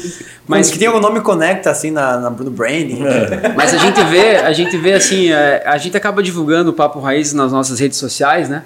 Mas- 0.46 0.70
que 0.70 0.78
tem 0.78 0.88
algum 0.88 1.00
nome 1.00 1.20
conecta 1.20 1.70
assim 1.70 1.90
na, 1.90 2.16
na, 2.18 2.30
no 2.30 2.50
branding. 2.50 3.00
Mas 3.56 3.74
a 3.74 3.78
gente 3.78 4.02
vê, 4.04 4.36
a 4.36 4.52
gente 4.52 4.76
vê 4.76 4.92
assim, 4.94 5.30
é, 5.30 5.62
a 5.66 5.76
gente 5.76 5.96
acaba 5.96 6.22
divulgando 6.22 6.70
o 6.70 6.72
Papo 6.72 7.00
Raiz 7.00 7.32
nas 7.32 7.52
nossas 7.52 7.78
redes 7.78 7.98
sociais, 7.98 8.48
né? 8.48 8.62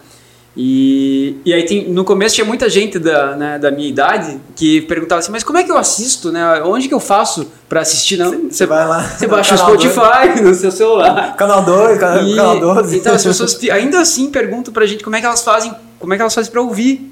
E, 0.57 1.37
e 1.45 1.53
aí 1.53 1.65
tem, 1.67 1.89
no 1.89 2.05
começo 2.05 2.37
tinha 2.37 2.45
muita 2.45 2.69
gente 2.71 2.99
da, 2.99 3.35
né, 3.35 3.59
da 3.59 3.71
minha 3.73 3.89
idade 3.89 4.41
que 4.55 4.83
perguntava 4.83 5.19
assim, 5.19 5.33
mas 5.33 5.43
como 5.43 5.59
é 5.59 5.65
que 5.65 5.71
eu 5.71 5.77
assisto, 5.77 6.31
né? 6.31 6.63
Onde 6.63 6.87
que 6.87 6.95
eu 6.95 7.01
faço 7.01 7.51
para 7.69 7.81
assistir? 7.81 8.17
Não, 8.17 8.49
Você 8.51 8.65
vai 8.65 8.87
lá. 8.87 9.03
Você 9.03 9.27
baixa 9.29 9.55
o 9.57 9.59
Spotify 9.59 10.39
no 10.41 10.55
seu 10.55 10.71
celular. 10.71 11.35
Canal 11.37 11.65
2, 11.65 11.99
canal, 11.99 12.23
E- 12.25 12.37
canal 12.37 12.61
12. 12.61 12.97
Então 12.99 13.15
as 13.15 13.25
pessoas 13.25 13.59
ainda 13.71 14.01
assim 14.01 14.31
perguntam 14.31 14.73
pra 14.73 14.87
gente 14.87 15.03
como 15.03 15.17
é 15.17 15.21
que 15.21 15.27
elas 15.27 15.43
fazem, 15.43 15.75
como 15.99 16.15
é 16.15 16.17
que 16.17 16.23
elas 16.23 16.35
fazem 16.35 16.53
para 16.53 16.63
ouvir. 16.63 17.11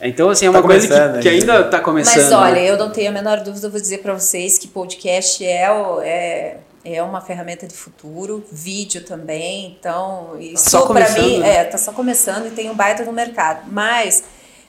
Então 0.00 0.30
assim, 0.30 0.46
é 0.46 0.50
uma 0.50 0.60
Tá 0.62 0.66
coisa 0.68 0.86
que, 0.86 1.20
que 1.20 1.28
ainda. 1.28 1.52
ainda 1.54 1.64
tá 1.64 1.80
começando. 1.80 2.22
Mas 2.22 2.32
olha, 2.32 2.54
né? 2.54 2.70
eu 2.70 2.76
não 2.76 2.90
tenho 2.90 3.08
a 3.10 3.12
menor 3.12 3.38
dúvida, 3.40 3.66
eu 3.66 3.70
vou 3.70 3.80
dizer 3.80 3.98
para 3.98 4.12
vocês 4.12 4.56
que 4.58 4.68
podcast 4.68 5.44
é, 5.44 5.68
o- 5.72 6.00
é, 6.00 6.58
é 6.84 7.02
uma 7.02 7.20
ferramenta 7.20 7.66
de 7.66 7.74
futuro, 7.74 8.44
vídeo 8.52 9.04
também, 9.04 9.76
então 9.78 10.38
isso 10.38 10.70
Só 10.70 10.86
para 10.86 11.06
começando, 11.06 11.24
mim 11.24 11.38
né? 11.38 11.56
é, 11.56 11.64
tá 11.64 11.78
só 11.78 11.92
começando 11.92 12.46
e 12.46 12.50
tem 12.50 12.70
um 12.70 12.74
baita 12.74 13.04
no 13.04 13.12
mercado. 13.12 13.70
Mas 13.70 14.22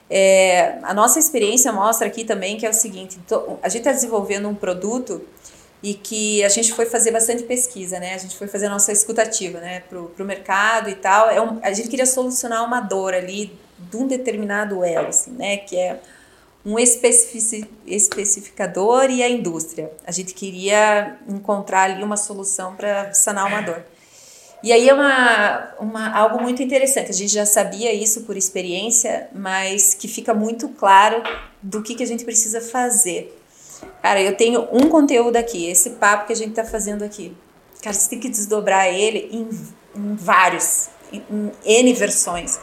é, 0.09 0.77
a 0.83 0.93
nossa 0.93 1.19
experiência 1.19 1.71
mostra 1.73 2.07
aqui 2.07 2.23
também 2.23 2.57
que 2.57 2.65
é 2.65 2.69
o 2.69 2.73
seguinte, 2.73 3.19
então, 3.25 3.59
a 3.61 3.67
gente 3.67 3.79
está 3.79 3.91
desenvolvendo 3.91 4.47
um 4.47 4.55
produto 4.55 5.21
e 5.83 5.93
que 5.93 6.43
a 6.43 6.49
gente 6.49 6.73
foi 6.73 6.85
fazer 6.85 7.11
bastante 7.11 7.43
pesquisa, 7.43 7.99
né? 7.99 8.15
A 8.15 8.17
gente 8.17 8.35
foi 8.35 8.47
fazer 8.47 8.65
a 8.65 8.69
nossa 8.69 8.91
escutativa, 8.91 9.59
né? 9.59 9.81
Pro, 9.81 10.05
pro 10.15 10.25
mercado 10.25 10.89
e 10.89 10.95
tal. 10.95 11.29
É 11.29 11.39
um, 11.39 11.59
a 11.61 11.71
gente 11.73 11.89
queria 11.89 12.07
solucionar 12.07 12.63
uma 12.65 12.79
dor 12.79 13.13
ali 13.13 13.55
de 13.77 13.97
um 13.97 14.07
determinado 14.07 14.83
elo, 14.83 15.09
assim, 15.09 15.29
né? 15.31 15.57
Que 15.57 15.77
é 15.77 15.99
um 16.65 16.79
especificador 16.79 19.11
e 19.11 19.21
a 19.21 19.29
indústria. 19.29 19.91
A 20.05 20.11
gente 20.11 20.33
queria 20.33 21.17
encontrar 21.27 21.83
ali 21.83 22.03
uma 22.03 22.17
solução 22.17 22.75
para 22.75 23.13
sanar 23.13 23.47
uma 23.47 23.61
dor. 23.61 23.85
E 24.63 24.73
aí 24.73 24.89
é 24.89 24.93
uma, 24.95 25.75
uma, 25.79 26.09
algo 26.17 26.41
muito 26.41 26.63
interessante. 26.63 27.11
A 27.11 27.13
gente 27.13 27.31
já 27.31 27.45
sabia 27.45 27.93
isso 27.93 28.21
por 28.21 28.35
experiência, 28.35 29.29
mas 29.31 29.93
que 29.93 30.07
fica 30.07 30.33
muito 30.33 30.69
claro 30.69 31.21
do 31.61 31.83
que, 31.83 31.93
que 31.93 32.01
a 32.01 32.07
gente 32.07 32.25
precisa 32.25 32.59
fazer. 32.59 33.39
Cara, 34.01 34.19
eu 34.19 34.35
tenho 34.35 34.67
um 34.71 34.89
conteúdo 34.89 35.35
aqui, 35.35 35.69
esse 35.69 35.91
papo 35.91 36.25
que 36.25 36.33
a 36.33 36.35
gente 36.35 36.49
está 36.49 36.65
fazendo 36.65 37.03
aqui. 37.03 37.37
Cara, 37.83 37.95
você 37.95 38.09
tem 38.09 38.19
que 38.19 38.27
desdobrar 38.27 38.87
ele 38.87 39.29
em, 39.31 39.47
em 39.95 40.15
vários, 40.15 40.89
em, 41.13 41.21
em 41.29 41.51
N 41.63 41.93
versões. 41.93 42.57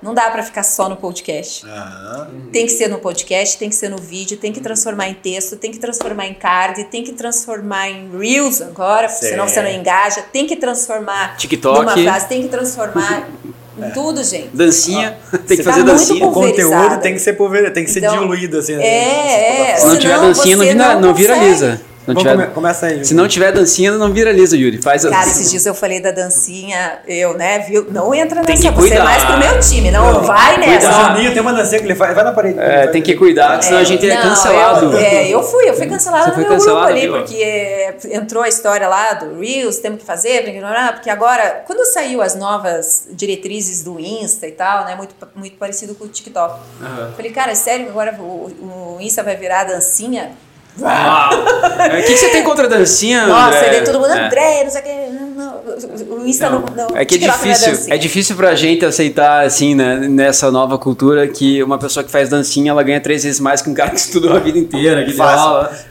Não 0.00 0.14
dá 0.14 0.30
para 0.30 0.42
ficar 0.44 0.62
só 0.62 0.88
no 0.88 0.96
podcast. 0.96 1.66
Ah, 1.68 2.28
Tem 2.52 2.66
que 2.66 2.72
ser 2.72 2.88
no 2.88 2.98
podcast, 2.98 3.58
tem 3.58 3.68
que 3.68 3.74
ser 3.74 3.88
no 3.88 3.98
vídeo, 3.98 4.36
tem 4.36 4.52
que 4.52 4.60
transformar 4.60 5.08
em 5.08 5.14
texto, 5.14 5.56
tem 5.56 5.72
que 5.72 5.78
transformar 5.78 6.26
em 6.26 6.34
card, 6.34 6.84
tem 6.84 7.02
que 7.02 7.12
transformar 7.12 7.88
em 7.90 8.08
Reels 8.16 8.62
agora, 8.62 9.08
porque 9.08 9.26
senão 9.26 9.48
você 9.48 9.60
não 9.60 9.68
Certo. 9.70 9.80
engaja, 9.80 10.22
tem 10.32 10.46
que 10.46 10.54
transformar 10.56 11.36
TikTok. 11.36 11.80
numa 11.80 11.96
frase, 11.98 12.28
tem 12.28 12.42
que 12.42 12.48
transformar 12.48 13.28
em 13.76 13.90
tudo, 13.90 14.22
gente. 14.22 14.50
Dancinha, 14.54 15.18
tem 15.46 15.56
que 15.56 15.62
Tá 15.64 15.70
fazer 15.72 15.82
muito 15.84 15.98
dancinha. 15.98 16.26
o 16.26 16.32
conteúdo 16.32 17.00
tem 17.00 17.14
que 17.14 17.20
ser 17.20 17.32
pulver, 17.32 17.72
tem 17.72 17.84
que 17.84 17.90
ser 17.90 17.98
Então, 17.98 18.18
diluído 18.20 18.58
assim. 18.58 18.74
é, 18.74 19.70
é. 19.72 19.76
Se 19.76 19.86
não 19.86 19.98
tiver 19.98 20.18
dancinha, 20.20 20.56
não, 20.56 20.64
não 20.64 21.00
não 21.00 21.08
consegue. 21.12 21.20
viraliza. 21.34 21.80
Se 22.08 22.14
não, 22.14 22.22
tiver, 22.22 22.32
come- 22.44 22.54
começa 22.54 22.86
aí. 22.86 23.04
se 23.04 23.14
não 23.14 23.28
tiver 23.28 23.52
dancinha, 23.52 23.92
não 23.92 24.12
viraliza, 24.12 24.56
Yuri. 24.56 24.80
Faz 24.80 25.04
a 25.04 25.10
Cara, 25.10 25.26
esses 25.26 25.50
dias 25.50 25.66
eu 25.66 25.74
falei 25.74 26.00
da 26.00 26.10
dancinha, 26.10 26.98
eu, 27.06 27.34
né, 27.36 27.58
viu? 27.60 27.86
Não 27.90 28.14
entra 28.14 28.42
Tem 28.42 28.56
nessa, 28.56 28.70
você 28.72 28.86
é 28.94 28.96
cuidar. 28.96 29.04
mais 29.04 29.24
pro 29.24 29.38
meu 29.38 29.60
time, 29.60 29.90
não, 29.90 30.22
vai 30.22 30.56
nessa. 30.58 30.88
O 30.88 30.92
Juninho 31.14 31.32
tem 31.32 31.42
uma 31.42 31.52
dancinha 31.52 31.80
que 31.80 31.86
ele 31.86 31.94
faz, 31.94 32.14
vai 32.14 32.24
na 32.24 32.32
parede. 32.32 32.58
É, 32.58 32.86
tem 32.86 33.02
que 33.02 33.14
cuidar, 33.14 33.62
senão 33.62 33.78
a 33.80 33.84
gente 33.84 34.08
é 34.08 34.14
Não, 34.14 34.22
cancelado. 34.30 34.86
Eu, 34.92 34.98
é, 34.98 35.28
eu 35.28 35.42
fui, 35.42 35.68
eu 35.68 35.74
fui 35.74 35.86
cancelada 35.86 36.24
Você 36.26 36.30
no 36.32 36.36
meu 36.38 36.48
cancelada, 36.48 36.86
grupo 36.86 36.98
ali, 36.98 37.00
viu? 37.08 37.18
porque 37.18 37.42
é, 37.42 37.96
entrou 38.12 38.42
a 38.42 38.48
história 38.48 38.88
lá 38.88 39.12
do 39.14 39.38
Reels, 39.40 39.76
temos 39.78 40.00
que 40.00 40.06
fazer, 40.06 40.42
tem 40.44 40.52
que 40.52 40.58
ignorar, 40.58 40.94
porque 40.94 41.10
agora, 41.10 41.62
quando 41.66 41.84
saiu 41.92 42.22
as 42.22 42.34
novas 42.34 43.06
diretrizes 43.10 43.82
do 43.84 44.00
Insta 44.00 44.46
e 44.46 44.52
tal, 44.52 44.84
né, 44.84 44.94
muito, 44.96 45.14
muito 45.34 45.56
parecido 45.56 45.94
com 45.94 46.04
o 46.04 46.08
TikTok. 46.08 46.58
Aham. 46.82 47.12
Falei, 47.16 47.30
cara, 47.32 47.52
é 47.52 47.54
sério 47.54 47.84
que 47.84 47.90
agora 47.90 48.16
o, 48.18 48.96
o 48.96 48.98
Insta 49.00 49.22
vai 49.22 49.36
virar 49.36 49.64
dancinha? 49.64 50.32
Uau. 50.80 51.30
É, 51.78 51.98
O 52.00 52.02
que, 52.02 52.12
que 52.12 52.16
você 52.16 52.28
tem 52.28 52.42
contra 52.42 52.66
a 52.66 52.68
dancinha? 52.68 53.26
Nossa, 53.26 53.58
André? 53.58 53.80
todo 53.82 54.00
mundo, 54.00 54.12
É. 54.12 54.26
André, 54.26 54.64
não 54.64 54.70
sei 54.70 54.80
o 54.80 54.84
que, 54.84 54.90
não, 55.12 55.28
não, 55.28 56.18
o 56.22 56.26
Insta 56.26 56.50
não, 56.50 56.60
não, 56.76 56.96
É 56.96 57.04
que 57.04 57.16
é 57.16 57.26
não 57.26 57.34
difícil, 57.34 57.92
é 57.92 57.96
difícil 57.98 58.36
pra 58.36 58.54
gente 58.54 58.84
aceitar, 58.84 59.44
assim, 59.44 59.74
né, 59.74 59.96
nessa 60.08 60.50
nova 60.50 60.78
cultura, 60.78 61.26
que 61.26 61.62
uma 61.62 61.78
pessoa 61.78 62.04
que 62.04 62.10
faz 62.10 62.28
dancinha, 62.28 62.70
ela 62.70 62.82
ganha 62.82 63.00
três 63.00 63.24
vezes 63.24 63.40
mais 63.40 63.60
que 63.62 63.70
um 63.70 63.74
cara 63.74 63.90
que 63.90 63.98
estudou 64.00 64.34
a 64.36 64.38
vida 64.38 64.58
inteira, 64.58 65.04
que. 65.04 65.14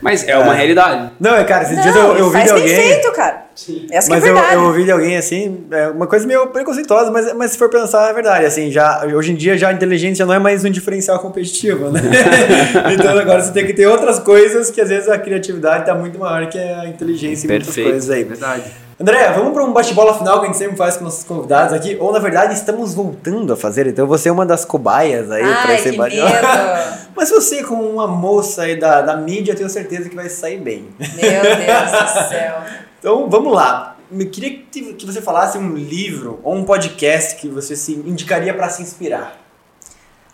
Mas 0.02 0.28
é 0.28 0.38
uma 0.38 0.54
realidade. 0.54 1.12
Não, 1.20 1.36
é, 1.36 1.44
cara, 1.44 1.64
esses 1.64 1.76
Não, 1.76 1.84
dias 1.84 1.96
eu, 1.96 2.18
eu 2.18 2.26
ouvi 2.26 2.38
faz 2.38 2.48
de 2.54 2.54
bem 2.54 2.62
alguém. 2.64 2.76
feito, 2.94 3.12
cara. 3.14 3.47
Essa 3.92 4.10
Mas 4.10 4.24
que 4.24 4.30
é 4.30 4.32
eu, 4.32 4.36
verdade. 4.36 4.56
eu 4.56 4.64
ouvi 4.64 4.84
de 4.84 4.92
alguém 4.92 5.18
assim, 5.18 5.66
é 5.72 5.88
uma 5.88 6.06
coisa 6.06 6.28
meio 6.28 6.48
preconceituosa, 6.48 7.10
mas, 7.12 7.34
mas 7.34 7.52
se 7.52 7.58
for 7.58 7.70
pensar 7.70 8.10
é 8.10 8.14
verdade. 8.14 8.46
Assim, 8.46 8.72
já, 8.72 9.04
hoje 9.06 9.32
em 9.32 9.36
dia 9.36 9.58
já 9.58 9.70
a 9.70 9.74
inteligência 9.74 10.26
não 10.26 10.34
é 10.34 10.40
mais 10.40 10.64
um 10.64 10.70
diferencial 10.70 11.20
competitivo, 11.20 11.90
né? 11.90 12.02
então 12.94 13.18
agora 13.18 13.42
você 13.42 13.52
tem 13.52 13.66
que 13.66 13.74
ter 13.74 13.88
outras 13.88 14.20
coisas 14.20 14.70
que 14.70 14.80
às 14.80 14.90
vezes 14.90 15.10
a 15.10 15.18
criatividade 15.18 15.82
está 15.82 15.96
muito 15.96 16.20
maior 16.20 16.48
que 16.48 16.60
a 16.60 16.88
inteligência 16.88 17.48
e 17.48 17.50
muitas 17.50 17.74
coisas 17.74 18.10
aí. 18.10 18.24
Verdade. 18.24 18.64
André, 19.00 19.32
vamos 19.32 19.54
para 19.54 19.64
um 19.64 19.72
bate-bola 19.72 20.18
final 20.18 20.40
que 20.40 20.46
a 20.46 20.48
gente 20.48 20.58
sempre 20.58 20.76
faz 20.76 20.98
com 20.98 21.04
nossos 21.04 21.24
convidados 21.24 21.72
aqui, 21.72 21.96
ou 22.00 22.12
na 22.12 22.18
verdade 22.18 22.56
estamos 22.56 22.96
voltando 22.96 23.54
a 23.54 23.56
fazer, 23.56 23.86
então 23.86 24.08
você 24.08 24.28
é 24.28 24.32
uma 24.32 24.46
das 24.46 24.66
cobaias 24.66 25.30
aí 25.30 25.44
para 25.44 25.76
esse 25.76 25.92
bate-bola. 25.92 26.32
medo. 26.32 27.08
Mas 27.16 27.30
você, 27.30 27.64
com 27.64 27.76
uma 27.76 28.08
moça 28.08 28.64
aí 28.64 28.76
da, 28.76 29.02
da 29.02 29.16
mídia, 29.16 29.52
eu 29.52 29.56
tenho 29.56 29.70
certeza 29.70 30.10
que 30.10 30.16
vai 30.16 30.30
sair 30.30 30.60
bem. 30.60 30.88
Meu 31.00 31.08
Deus 31.10 32.14
do 32.14 32.30
céu. 32.30 32.56
Então 33.00 33.30
vamos 33.30 33.54
lá. 33.54 33.96
Eu 34.12 34.30
queria 34.30 34.60
que 34.72 35.06
você 35.06 35.22
falasse 35.22 35.58
um 35.58 35.76
livro 35.76 36.40
ou 36.44 36.56
um 36.56 36.64
podcast 36.64 37.36
que 37.36 37.48
você 37.50 37.76
se 37.76 37.94
indicaria 37.94 38.54
para 38.54 38.70
se 38.70 38.82
inspirar. 38.82 39.38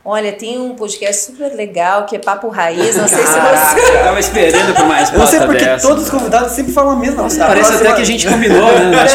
Olha, 0.06 0.34
tem 0.34 0.60
um 0.60 0.76
podcast 0.76 1.24
super 1.32 1.54
legal 1.56 2.06
que 2.06 2.16
é 2.18 2.20
Papo 2.20 2.50
Raiz. 2.50 2.98
Não 2.98 3.08
sei 3.08 3.26
se 3.26 3.40
você. 3.40 3.98
eu 3.98 4.04
tava 4.04 4.20
esperando 4.20 4.76
por 4.76 4.86
mais 4.86 5.10
Eu 5.12 5.18
não 5.20 5.26
sei 5.28 5.40
porque 5.40 5.64
dessa. 5.64 5.88
todos 5.88 6.04
os 6.04 6.10
convidados 6.10 6.52
sempre 6.52 6.74
falam 6.74 6.92
a 6.92 6.96
mesma 6.98 7.22
coisa. 7.22 7.46
Parece 7.46 7.74
até 7.76 7.94
que 7.94 8.02
a 8.02 8.06
gente 8.06 8.28
combinou, 8.30 8.68
né? 8.68 9.08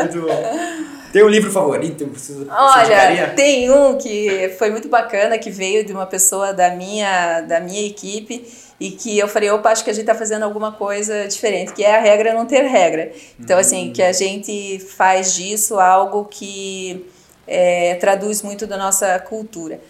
Muito 0.00 0.26
bom. 0.26 0.71
Tem 1.12 1.22
um 1.22 1.28
livro 1.28 1.50
favorito? 1.52 2.06
você 2.06 2.32
Olha, 2.48 3.32
tem 3.36 3.70
um 3.70 3.98
que 3.98 4.54
foi 4.58 4.70
muito 4.70 4.88
bacana, 4.88 5.36
que 5.36 5.50
veio 5.50 5.84
de 5.84 5.92
uma 5.92 6.06
pessoa 6.06 6.54
da 6.54 6.70
minha, 6.70 7.42
da 7.42 7.60
minha 7.60 7.86
equipe 7.86 8.46
e 8.80 8.90
que 8.90 9.18
eu 9.18 9.28
falei, 9.28 9.50
opa, 9.50 9.70
acho 9.70 9.84
que 9.84 9.90
a 9.90 9.92
gente 9.92 10.06
tá 10.06 10.14
fazendo 10.14 10.42
alguma 10.42 10.72
coisa 10.72 11.28
diferente, 11.28 11.72
que 11.72 11.84
é 11.84 11.96
a 11.96 12.00
regra 12.00 12.32
não 12.32 12.46
ter 12.46 12.62
regra. 12.62 13.12
Então, 13.38 13.58
assim, 13.58 13.92
que 13.92 14.02
a 14.02 14.12
gente 14.12 14.80
faz 14.80 15.34
disso 15.34 15.78
algo 15.78 16.24
que 16.24 17.06
é, 17.46 17.94
traduz 17.96 18.42
muito 18.42 18.66
da 18.66 18.76
nossa 18.76 19.18
cultura. 19.18 19.80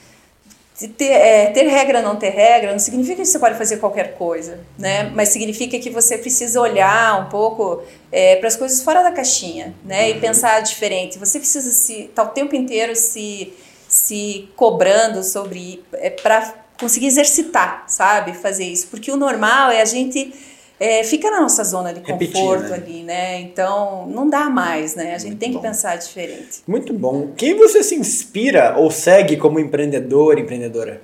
Ter, 0.96 1.04
é, 1.04 1.46
ter 1.46 1.66
regra 1.66 2.00
não 2.00 2.16
ter 2.16 2.30
regra 2.30 2.72
não 2.72 2.78
significa 2.78 3.16
que 3.16 3.26
você 3.26 3.38
pode 3.38 3.56
fazer 3.56 3.76
qualquer 3.76 4.14
coisa, 4.14 4.60
né? 4.78 5.10
Mas 5.14 5.28
significa 5.28 5.78
que 5.78 5.90
você 5.90 6.16
precisa 6.16 6.60
olhar 6.60 7.20
um 7.20 7.28
pouco 7.28 7.82
é, 8.10 8.36
para 8.36 8.48
as 8.48 8.56
coisas 8.56 8.82
fora 8.82 9.02
da 9.02 9.12
caixinha, 9.12 9.74
né? 9.84 10.10
E 10.10 10.20
pensar 10.20 10.60
diferente. 10.60 11.18
Você 11.18 11.38
precisa 11.38 11.70
se 11.70 12.04
estar 12.04 12.24
tá 12.24 12.30
o 12.30 12.32
tempo 12.32 12.56
inteiro 12.56 12.96
se 12.96 13.52
se 13.88 14.48
cobrando 14.56 15.22
sobre 15.22 15.84
é, 15.92 16.08
para 16.08 16.54
conseguir 16.80 17.06
exercitar, 17.06 17.84
sabe? 17.86 18.32
Fazer 18.32 18.64
isso, 18.64 18.88
porque 18.88 19.12
o 19.12 19.16
normal 19.16 19.70
é 19.70 19.82
a 19.82 19.84
gente 19.84 20.32
é, 20.80 21.04
fica 21.04 21.30
na 21.30 21.40
nossa 21.40 21.62
zona 21.62 21.92
de 21.92 22.00
conforto 22.00 22.64
Repetir, 22.64 22.68
né? 22.68 22.74
ali, 22.74 23.02
né? 23.02 23.40
Então 23.40 24.06
não 24.08 24.28
dá 24.28 24.50
mais, 24.50 24.94
né? 24.94 25.14
A 25.14 25.18
gente 25.18 25.30
Muito 25.30 25.40
tem 25.40 25.50
que 25.50 25.56
bom. 25.56 25.62
pensar 25.62 25.96
diferente. 25.96 26.62
Muito 26.66 26.92
bom. 26.92 27.30
Quem 27.36 27.54
você 27.54 27.82
se 27.82 27.94
inspira 27.94 28.76
ou 28.76 28.90
segue 28.90 29.36
como 29.36 29.60
empreendedor, 29.60 30.38
empreendedora? 30.38 31.00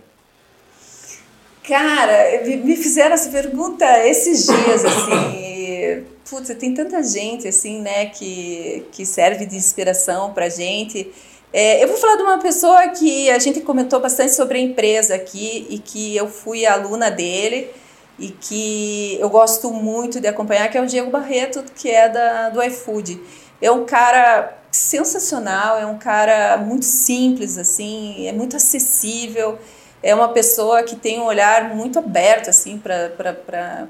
Cara, 1.63 2.43
me 2.45 2.77
fizeram 2.77 3.15
essa 3.15 3.31
pergunta 3.31 3.85
esses 4.07 4.47
dias, 4.47 4.85
assim. 4.85 6.05
Putz, 6.29 6.49
tem 6.59 6.75
tanta 6.75 7.03
gente, 7.03 7.47
assim, 7.47 7.81
né, 7.81 8.07
que, 8.07 8.85
que 8.93 9.07
serve 9.07 9.47
de 9.47 9.57
inspiração 9.57 10.33
pra 10.33 10.49
gente. 10.49 11.11
É, 11.53 11.83
eu 11.83 11.89
vou 11.89 11.97
falar 11.97 12.17
de 12.17 12.23
uma 12.23 12.39
pessoa 12.39 12.89
que 12.89 13.31
a 13.31 13.39
gente 13.39 13.61
comentou 13.61 14.01
bastante 14.01 14.35
sobre 14.35 14.59
a 14.59 14.61
empresa 14.61 15.15
aqui 15.15 15.67
e 15.71 15.79
que 15.79 16.17
eu 16.17 16.29
fui 16.29 16.67
aluna 16.67 17.11
dele 17.11 17.71
e 18.19 18.31
que 18.31 19.17
eu 19.21 19.31
gosto 19.31 19.71
muito 19.73 20.21
de 20.21 20.27
acompanhar, 20.27 20.69
que 20.71 20.77
é 20.77 20.83
o 20.83 20.87
Diego 20.87 21.11
Barreto, 21.11 21.65
que 21.75 21.89
é 21.89 22.09
da, 22.09 22.49
do 22.51 22.63
iFood. 22.63 23.21
É 23.61 23.71
um 23.71 23.85
cara 23.85 24.59
sensacional, 24.71 25.79
é 25.79 25.87
um 25.87 25.99
cara 25.99 26.57
muito 26.59 26.85
simples, 26.85 27.57
assim, 27.57 28.27
é 28.27 28.33
muito 28.33 28.57
acessível, 28.57 29.59
é 30.03 30.15
uma 30.15 30.29
pessoa 30.29 30.83
que 30.83 30.97
tem 30.97 31.21
um 31.21 31.25
olhar 31.25 31.75
muito 31.75 31.99
aberto, 31.99 32.51
assim, 32.51 32.79
para 32.79 33.09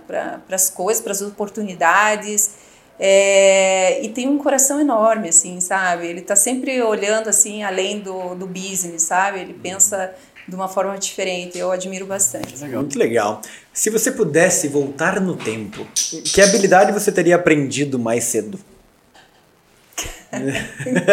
pra, 0.06 0.40
as 0.50 0.70
coisas, 0.70 1.02
para 1.02 1.12
as 1.12 1.20
oportunidades, 1.20 2.68
é, 2.98 4.02
e 4.02 4.08
tem 4.08 4.28
um 4.28 4.38
coração 4.38 4.80
enorme, 4.80 5.28
assim, 5.28 5.60
sabe? 5.60 6.06
Ele 6.06 6.20
está 6.20 6.34
sempre 6.34 6.82
olhando, 6.82 7.28
assim, 7.28 7.62
além 7.62 8.00
do, 8.00 8.34
do 8.34 8.46
business, 8.46 9.02
sabe? 9.02 9.40
Ele 9.40 9.54
pensa 9.54 10.12
de 10.48 10.54
uma 10.54 10.66
forma 10.66 10.98
diferente. 10.98 11.58
Eu 11.58 11.70
admiro 11.70 12.06
bastante. 12.06 12.58
Muito 12.66 12.98
legal. 12.98 13.40
Se 13.78 13.90
você 13.90 14.10
pudesse 14.10 14.66
voltar 14.66 15.20
no 15.20 15.36
tempo, 15.36 15.86
que 15.94 16.40
habilidade 16.42 16.90
você 16.90 17.12
teria 17.12 17.36
aprendido 17.36 17.96
mais 17.96 18.24
cedo? 18.24 18.58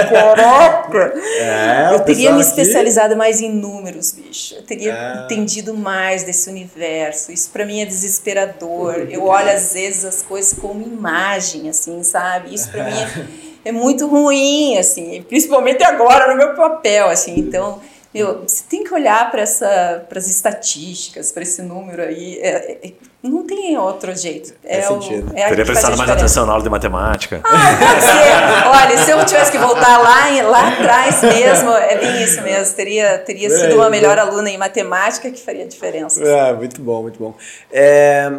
Caraca! 0.09 1.13
É, 1.15 1.93
eu 1.93 1.99
teria 1.99 2.33
me 2.33 2.41
especializado 2.41 3.09
aqui... 3.09 3.17
mais 3.17 3.39
em 3.39 3.51
números, 3.51 4.13
bicho. 4.13 4.55
Eu 4.55 4.63
teria 4.63 4.93
é. 4.93 5.25
entendido 5.25 5.75
mais 5.75 6.23
desse 6.23 6.49
universo. 6.49 7.31
Isso 7.31 7.51
para 7.51 7.67
mim 7.67 7.81
é 7.81 7.85
desesperador. 7.85 9.09
Eu 9.11 9.25
olho 9.25 9.51
às 9.51 9.73
vezes 9.73 10.03
as 10.03 10.23
coisas 10.23 10.57
como 10.57 10.81
imagem, 10.81 11.69
assim, 11.69 12.01
sabe? 12.01 12.51
Isso 12.51 12.71
para 12.71 12.85
mim 12.85 12.97
é, 12.97 13.25
é 13.69 13.71
muito 13.71 14.07
ruim, 14.07 14.79
assim, 14.79 15.23
principalmente 15.29 15.83
agora 15.83 16.27
no 16.27 16.35
meu 16.35 16.55
papel, 16.55 17.09
assim. 17.09 17.35
Então, 17.37 17.79
meu, 18.15 18.43
você 18.47 18.63
tem 18.69 18.81
que 18.81 18.93
olhar 18.93 19.29
para 19.29 19.43
as 19.43 20.27
estatísticas, 20.27 21.33
para 21.33 21.43
esse 21.43 21.61
número 21.61 22.01
aí. 22.01 22.39
É, 22.39 22.87
é, 22.87 22.93
não 23.21 23.45
tem 23.45 23.77
outro 23.77 24.15
jeito. 24.15 24.53
É 24.63 24.81
Faz 24.81 25.03
sentido. 25.03 25.33
O, 25.33 25.37
é 25.37 25.49
Teria 25.49 25.65
prestado 25.65 25.97
mais 25.97 26.09
atenção 26.09 26.45
na 26.45 26.53
aula 26.53 26.63
de 26.63 26.69
matemática. 26.69 27.41
Ah, 27.43 27.75
pode 27.77 28.01
ser. 28.01 28.67
Olha, 28.69 28.97
se 29.03 29.11
eu 29.11 29.25
tivesse 29.25 29.51
que 29.51 29.57
voltar 29.57 29.97
lá, 29.97 30.29
lá 30.43 30.69
atrás 30.69 31.21
mesmo, 31.23 31.71
é 31.71 31.97
bem 31.97 32.23
isso 32.23 32.41
mesmo. 32.41 32.73
Teria, 32.73 33.17
teria 33.17 33.49
sido 33.49 33.75
uma 33.75 33.89
melhor 33.89 34.17
aluna 34.17 34.49
em 34.49 34.57
matemática 34.57 35.29
que 35.29 35.41
faria 35.41 35.67
diferença. 35.67 36.23
É, 36.23 36.53
muito 36.53 36.81
bom, 36.81 37.01
muito 37.01 37.19
bom. 37.19 37.35
É, 37.69 38.31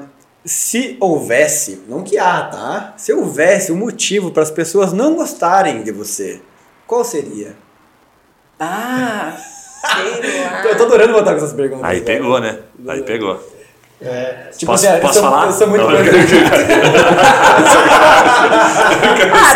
se 0.42 0.96
houvesse, 0.98 1.82
não 1.86 2.02
que 2.02 2.16
há, 2.16 2.44
tá? 2.44 2.94
Se 2.96 3.12
houvesse 3.12 3.70
um 3.72 3.76
motivo 3.76 4.30
para 4.30 4.42
as 4.42 4.50
pessoas 4.50 4.94
não 4.94 5.16
gostarem 5.16 5.82
de 5.82 5.92
você, 5.92 6.40
qual 6.86 7.04
seria? 7.04 7.54
Ah! 8.58 9.36
Eu 10.64 10.76
tô 10.76 10.84
adorando 10.84 11.12
voltar 11.12 11.30
com 11.32 11.36
essas 11.38 11.52
perguntas. 11.52 11.84
Aí 11.84 12.00
pegou, 12.00 12.40
né? 12.40 12.58
Aí 12.88 13.02
pegou. 13.02 13.40
É, 14.00 14.50
tipo 14.54 14.70
posso, 14.70 14.86
assim, 14.86 15.00
posso 15.00 15.18
eu 15.18 15.22
falar? 15.22 15.46
eu 15.46 15.52
sou 15.52 15.68
muito 15.68 15.82
não, 15.82 15.90
Ah, 15.90 15.94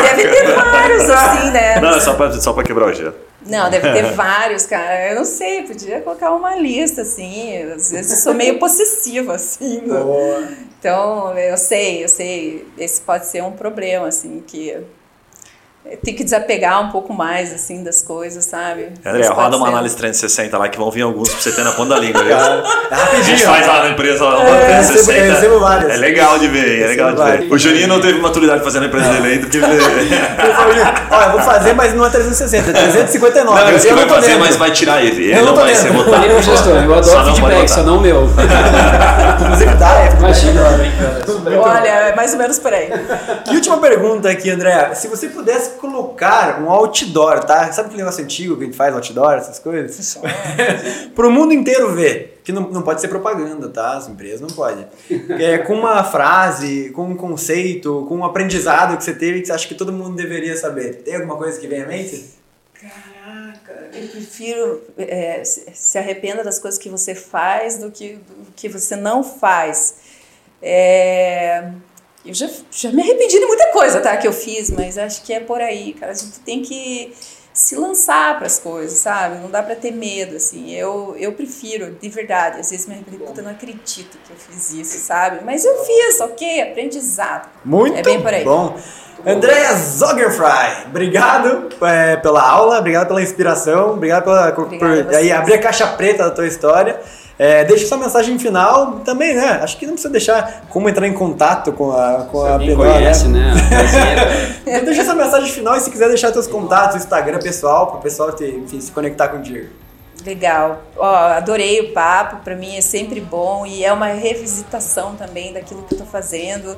deve 0.03 0.29
ter 0.29 0.55
vários 0.55 1.11
assim, 1.11 1.51
né? 1.51 1.81
Não, 1.81 2.01
só 2.01 2.15
pra, 2.15 2.33
só 2.33 2.53
pra 2.55 2.65
quebrar 2.65 2.87
o 2.87 2.95
gelo. 2.95 3.15
Não, 3.45 3.69
deve 3.69 3.93
ter 3.93 4.13
vários, 4.13 4.65
cara. 4.65 5.11
Eu 5.11 5.17
não 5.17 5.25
sei, 5.25 5.63
podia 5.63 6.01
colocar 6.01 6.31
uma 6.31 6.57
lista, 6.57 7.03
assim. 7.03 7.57
Às 7.63 7.91
vezes 7.91 8.13
eu 8.13 8.19
sou 8.19 8.35
meio 8.35 8.59
possessiva, 8.59 9.35
assim. 9.35 9.81
Boa. 9.87 10.49
Então, 10.79 11.39
eu 11.39 11.57
sei, 11.57 12.05
eu 12.05 12.09
sei. 12.09 12.67
Esse 12.79 13.01
pode 13.03 13.27
ser 13.27 13.43
um 13.43 13.53
problema, 13.53 14.09
assim, 14.09 14.43
que 14.47 14.77
tem 16.05 16.15
que 16.15 16.23
desapegar 16.23 16.81
um 16.81 16.91
pouco 16.91 17.13
mais, 17.13 17.53
assim, 17.53 17.83
das 17.83 18.03
coisas, 18.03 18.45
sabe? 18.45 18.89
André, 19.05 19.27
roda 19.29 19.57
uma 19.57 19.69
análise 19.69 19.97
360 19.97 20.57
lá 20.57 20.69
que 20.69 20.79
vão 20.79 20.91
vir 20.91 21.03
alguns 21.03 21.31
pra 21.31 21.41
você 21.41 21.53
ter 21.53 21.65
na 21.65 21.73
ponta 21.73 21.95
da 21.95 21.99
língua. 21.99 22.23
a 22.23 23.23
gente 23.23 23.43
faz 23.45 23.67
lá 23.67 23.85
na 23.85 23.91
empresa 23.91 24.25
uma 24.25 24.57
é, 24.57 24.77
360. 24.79 25.19
Eu 25.19 25.35
recebo 25.35 25.61
várias. 25.61 25.91
É 25.93 25.97
legal 25.97 26.39
de 26.39 26.49
ver, 26.49 26.83
é 26.83 26.87
legal 26.89 27.15
de 27.15 27.23
ver. 27.23 27.53
O 27.53 27.59
Juninho 27.59 27.89
não 27.89 28.01
teve 28.01 28.21
maturidade 28.21 28.63
fazendo 28.63 28.85
a 28.85 28.87
empresa 28.87 29.09
dele 29.09 29.27
ainda, 29.27 29.47
porque... 29.47 29.59
Olha, 29.59 31.25
eu 31.27 31.33
vou 31.33 31.41
fazer, 31.41 31.73
mas 31.73 31.95
não 31.95 32.07
é 32.07 32.11
360, 32.11 32.71
é 32.71 32.73
359. 32.73 33.61
Não, 33.61 33.69
eu, 33.71 33.79
eu 33.79 33.97
vai 33.97 34.09
fazer, 34.09 34.27
dentro. 34.27 34.41
mas 34.41 34.57
vai 34.57 34.71
tirar 34.71 35.03
ele. 35.03 35.25
Ele 35.25 35.33
eu 35.33 35.45
não, 35.45 35.55
não 35.55 35.63
vai 35.63 35.75
ser 35.75 35.93
votado. 35.93 36.27
Eu 36.27 36.43
gestor, 36.43 36.77
eu 36.77 36.95
adoro 36.95 37.05
só 37.05 37.25
feedback, 37.25 37.69
só 37.69 37.83
não 37.83 38.01
meu. 38.01 38.29
Inclusive 39.41 39.75
dá, 39.75 40.03
é. 40.03 40.13
Imagina. 40.19 40.61
Olha, 41.59 41.89
é 41.89 42.15
mais 42.15 42.33
ou 42.33 42.39
menos 42.39 42.59
por 42.59 42.73
aí. 42.73 42.91
E 43.51 43.55
última 43.55 43.79
pergunta 43.79 44.29
aqui, 44.29 44.51
André. 44.51 44.95
Se 44.95 45.09
você 45.09 45.29
pudesse 45.29 45.80
colocar 45.81 46.61
um 46.63 46.71
outdoor, 46.71 47.45
tá? 47.45 47.73
Sabe 47.73 47.89
aquele 47.89 48.03
negócio 48.03 48.23
antigo 48.23 48.57
que 48.57 48.63
a 48.63 48.67
gente 48.67 48.77
faz 48.77 48.95
outdoor, 48.95 49.35
essas 49.35 49.59
coisas? 49.59 50.19
Para 51.15 51.27
o 51.27 51.31
mundo 51.33 51.53
inteiro 51.53 51.95
ver. 51.95 52.41
Que 52.45 52.53
não, 52.53 52.63
não 52.71 52.83
pode 52.83 53.01
ser 53.01 53.09
propaganda, 53.09 53.69
tá? 53.69 53.97
As 53.97 54.09
empresas 54.09 54.41
não 54.41 54.49
podem. 54.49 54.87
É, 55.39 55.59
com 55.59 55.75
uma 55.75 56.03
frase, 56.05 56.91
com 56.91 57.05
um 57.05 57.17
conceito, 57.17 58.07
com 58.09 58.17
um 58.17 58.25
aprendizado 58.25 58.97
que 58.97 59.05
você 59.05 59.15
teve 59.15 59.41
que 59.41 59.47
você 59.47 59.53
acha 59.53 59.69
que 59.69 59.75
todo 59.75 59.93
mundo 59.93 60.17
deveria 60.17 60.57
saber. 60.57 61.03
Tem 61.03 61.17
alguma 61.17 61.37
coisa 61.37 61.59
que 61.59 61.67
vem 61.67 61.83
à 61.83 61.87
mente? 61.87 62.41
Caraca, 62.75 63.91
eu 63.93 64.09
prefiro 64.09 64.83
é, 64.97 65.43
se 65.45 65.99
arrependa 65.99 66.43
das 66.43 66.59
coisas 66.59 66.79
que 66.79 66.89
você 66.89 67.15
faz 67.15 67.79
do 67.79 67.91
que, 67.91 68.15
do 68.15 68.53
que 68.57 68.69
você 68.69 68.97
não 68.97 69.23
faz. 69.23 69.97
É, 70.63 71.73
eu 72.25 72.35
já, 72.35 72.49
já 72.71 72.91
me 72.91 73.03
arrependi 73.03 73.39
de 73.39 73.47
muita 73.47 73.73
coisa, 73.73 74.01
tá? 74.01 74.17
Que 74.17 74.29
eu 74.29 74.33
fiz, 74.33 74.71
mas 74.71 74.99
acho 74.99 75.23
que 75.23 75.33
é 75.33 75.41
por 75.41 75.61
aí, 75.61 75.95
cara. 75.95 76.13
A 76.13 76.15
gente 76.15 76.41
tem 76.41 76.61
que 76.61 77.13
se 77.53 77.77
lançar 77.77 78.37
para 78.37 78.47
as 78.47 78.59
coisas, 78.59 78.99
sabe? 78.99 79.39
Não 79.39 79.51
dá 79.51 79.63
para 79.63 79.75
ter 79.75 79.91
medo, 79.91 80.37
assim. 80.37 80.71
Eu, 80.73 81.17
eu 81.19 81.33
prefiro, 81.33 81.97
de 82.01 82.09
verdade. 82.09 82.61
Às 82.61 82.71
vezes 82.71 82.87
me 82.87 82.95
arrependo, 82.95 83.25
puta, 83.25 83.43
não 83.43 83.51
acredito 83.51 84.19
que 84.25 84.33
eu 84.33 84.37
fiz 84.37 84.73
isso, 84.73 84.99
sabe? 84.99 85.45
Mas 85.45 85.65
eu 85.65 85.85
fiz, 85.85 86.21
ok? 86.21 86.63
Aprendizado. 86.63 87.49
Muito 87.65 87.99
é 87.99 88.03
bem 88.03 88.21
por 88.21 88.33
aí. 88.33 88.45
bom. 88.45 88.79
Andréa 89.27 89.75
Zogerfry, 89.75 90.87
obrigado 90.87 91.69
é, 91.83 92.17
pela 92.17 92.43
aula, 92.43 92.79
obrigado 92.79 93.09
pela 93.09 93.21
inspiração, 93.21 93.93
obrigado 93.93 94.25
pela, 94.25 94.53
por 94.53 95.15
aí, 95.15 95.31
abrir 95.31 95.55
a 95.55 95.59
caixa 95.59 95.87
preta 95.89 96.25
da 96.25 96.31
tua 96.31 96.47
história. 96.47 96.99
É, 97.43 97.65
deixa 97.65 97.87
sua 97.87 97.97
mensagem 97.97 98.39
final 98.39 99.01
também, 99.03 99.35
né? 99.35 99.61
Acho 99.63 99.79
que 99.79 99.87
não 99.87 99.95
precisa 99.95 100.13
deixar 100.13 100.65
como 100.69 100.91
entrar 100.91 101.07
em 101.07 101.15
contato 101.15 101.73
com 101.73 101.91
a 101.91 102.25
com 102.31 102.41
Você 102.41 102.53
a 102.53 102.59
Penó, 102.59 102.77
conhece, 102.77 103.29
né? 103.29 103.55
né? 104.67 104.81
deixa 104.83 105.07
sua 105.07 105.15
mensagem 105.15 105.51
final 105.51 105.75
e 105.75 105.81
se 105.81 105.91
quiser 105.91 106.09
deixar 106.09 106.35
seus 106.35 106.47
contatos, 106.47 106.97
Instagram 106.97 107.39
pessoal, 107.39 107.87
para 107.87 107.99
o 107.99 108.03
pessoal 108.03 108.31
te, 108.33 108.45
enfim, 108.45 108.79
se 108.79 108.93
conectar 108.93 109.29
contigo. 109.29 109.71
Legal. 110.23 110.83
Ó, 110.99 111.15
adorei 111.15 111.81
o 111.81 111.95
papo, 111.95 112.45
para 112.45 112.55
mim 112.55 112.77
é 112.77 112.83
sempre 112.83 113.23
bom 113.23 113.65
e 113.65 113.83
é 113.83 113.91
uma 113.91 114.09
revisitação 114.09 115.17
também 115.17 115.55
daquilo 115.55 115.83
que 115.85 115.95
eu 115.95 115.99
tô 116.01 116.05
fazendo. 116.05 116.77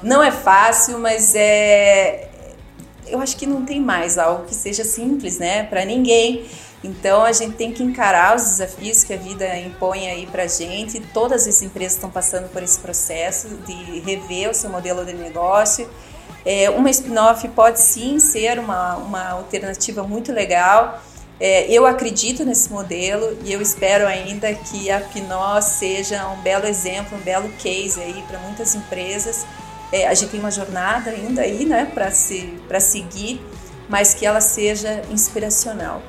Não 0.00 0.22
é 0.22 0.30
fácil, 0.30 1.00
mas 1.00 1.34
é 1.34 2.28
eu 3.08 3.20
acho 3.20 3.36
que 3.36 3.46
não 3.46 3.64
tem 3.64 3.80
mais 3.80 4.18
algo 4.18 4.44
que 4.44 4.54
seja 4.54 4.84
simples, 4.84 5.38
né, 5.38 5.64
para 5.64 5.84
ninguém. 5.84 6.44
Então 6.84 7.24
a 7.24 7.32
gente 7.32 7.56
tem 7.56 7.72
que 7.72 7.82
encarar 7.82 8.36
os 8.36 8.42
desafios 8.42 9.02
que 9.02 9.12
a 9.12 9.16
vida 9.16 9.58
impõe 9.58 10.08
aí 10.08 10.26
para 10.26 10.46
gente. 10.46 11.00
Todas 11.12 11.46
as 11.46 11.62
empresas 11.62 11.94
estão 11.94 12.10
passando 12.10 12.48
por 12.50 12.62
esse 12.62 12.78
processo 12.78 13.48
de 13.66 14.00
rever 14.00 14.50
o 14.50 14.54
seu 14.54 14.70
modelo 14.70 15.04
de 15.04 15.12
negócio. 15.12 15.88
É, 16.44 16.70
uma 16.70 16.88
spin-off 16.90 17.48
pode 17.48 17.80
sim 17.80 18.20
ser 18.20 18.58
uma, 18.58 18.96
uma 18.96 19.30
alternativa 19.30 20.02
muito 20.04 20.32
legal. 20.32 21.02
É, 21.38 21.70
eu 21.70 21.84
acredito 21.84 22.44
nesse 22.44 22.70
modelo 22.70 23.36
e 23.44 23.52
eu 23.52 23.60
espero 23.60 24.06
ainda 24.06 24.54
que 24.54 24.90
a 24.90 25.00
Pinó 25.00 25.60
seja 25.60 26.26
um 26.28 26.40
belo 26.40 26.66
exemplo, 26.66 27.18
um 27.18 27.20
belo 27.20 27.48
case 27.58 28.00
aí 28.00 28.24
para 28.28 28.38
muitas 28.38 28.74
empresas. 28.74 29.44
É, 29.92 30.06
a 30.06 30.14
gente 30.14 30.30
tem 30.30 30.40
uma 30.40 30.50
jornada 30.50 31.10
ainda 31.10 31.42
aí, 31.42 31.64
né, 31.64 31.90
para 31.92 32.10
se, 32.10 32.58
seguir, 32.80 33.40
mas 33.88 34.14
que 34.14 34.24
ela 34.24 34.40
seja 34.40 35.02
inspiracional. 35.10 36.00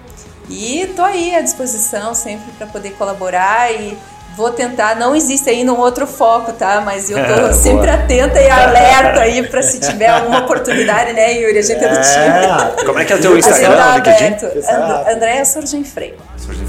E 0.49 0.91
tô 0.95 1.01
aí 1.03 1.35
à 1.35 1.41
disposição 1.41 2.13
sempre 2.13 2.51
para 2.57 2.67
poder 2.67 2.91
colaborar 2.91 3.71
e 3.71 3.97
vou 4.35 4.49
tentar. 4.51 4.95
Não 4.95 5.15
existe 5.15 5.49
ainda 5.49 5.73
um 5.73 5.79
outro 5.79 6.05
foco, 6.07 6.53
tá? 6.53 6.81
Mas 6.85 7.09
eu 7.09 7.17
tô 7.17 7.33
É, 7.49 7.53
sempre 7.53 7.87
boa. 7.87 7.93
atenta 7.95 8.39
e 8.39 8.49
alerta 8.49 9.21
aí 9.21 9.45
para 9.47 9.61
se 9.61 9.79
tiver 9.79 10.07
alguma 10.07 10.39
oportunidade, 10.39 11.11
né, 11.13 11.33
Yuri? 11.33 11.57
A 11.57 11.61
gente 11.61 11.83
é 11.83 11.87
do 11.89 11.95
time. 11.99 12.85
Como 12.85 12.99
é 12.99 13.03
que 13.05 13.13
é 13.13 13.15
o 13.17 13.19
teu 13.21 13.37
Instagram, 13.37 13.69
gente 13.71 13.77
tá 13.77 13.95
LinkedIn? 13.95 14.25
aberto. 14.25 14.45
And, 14.69 15.11
Andréa 15.15 15.45
Surgem 15.45 15.83
Freio. 15.83 16.15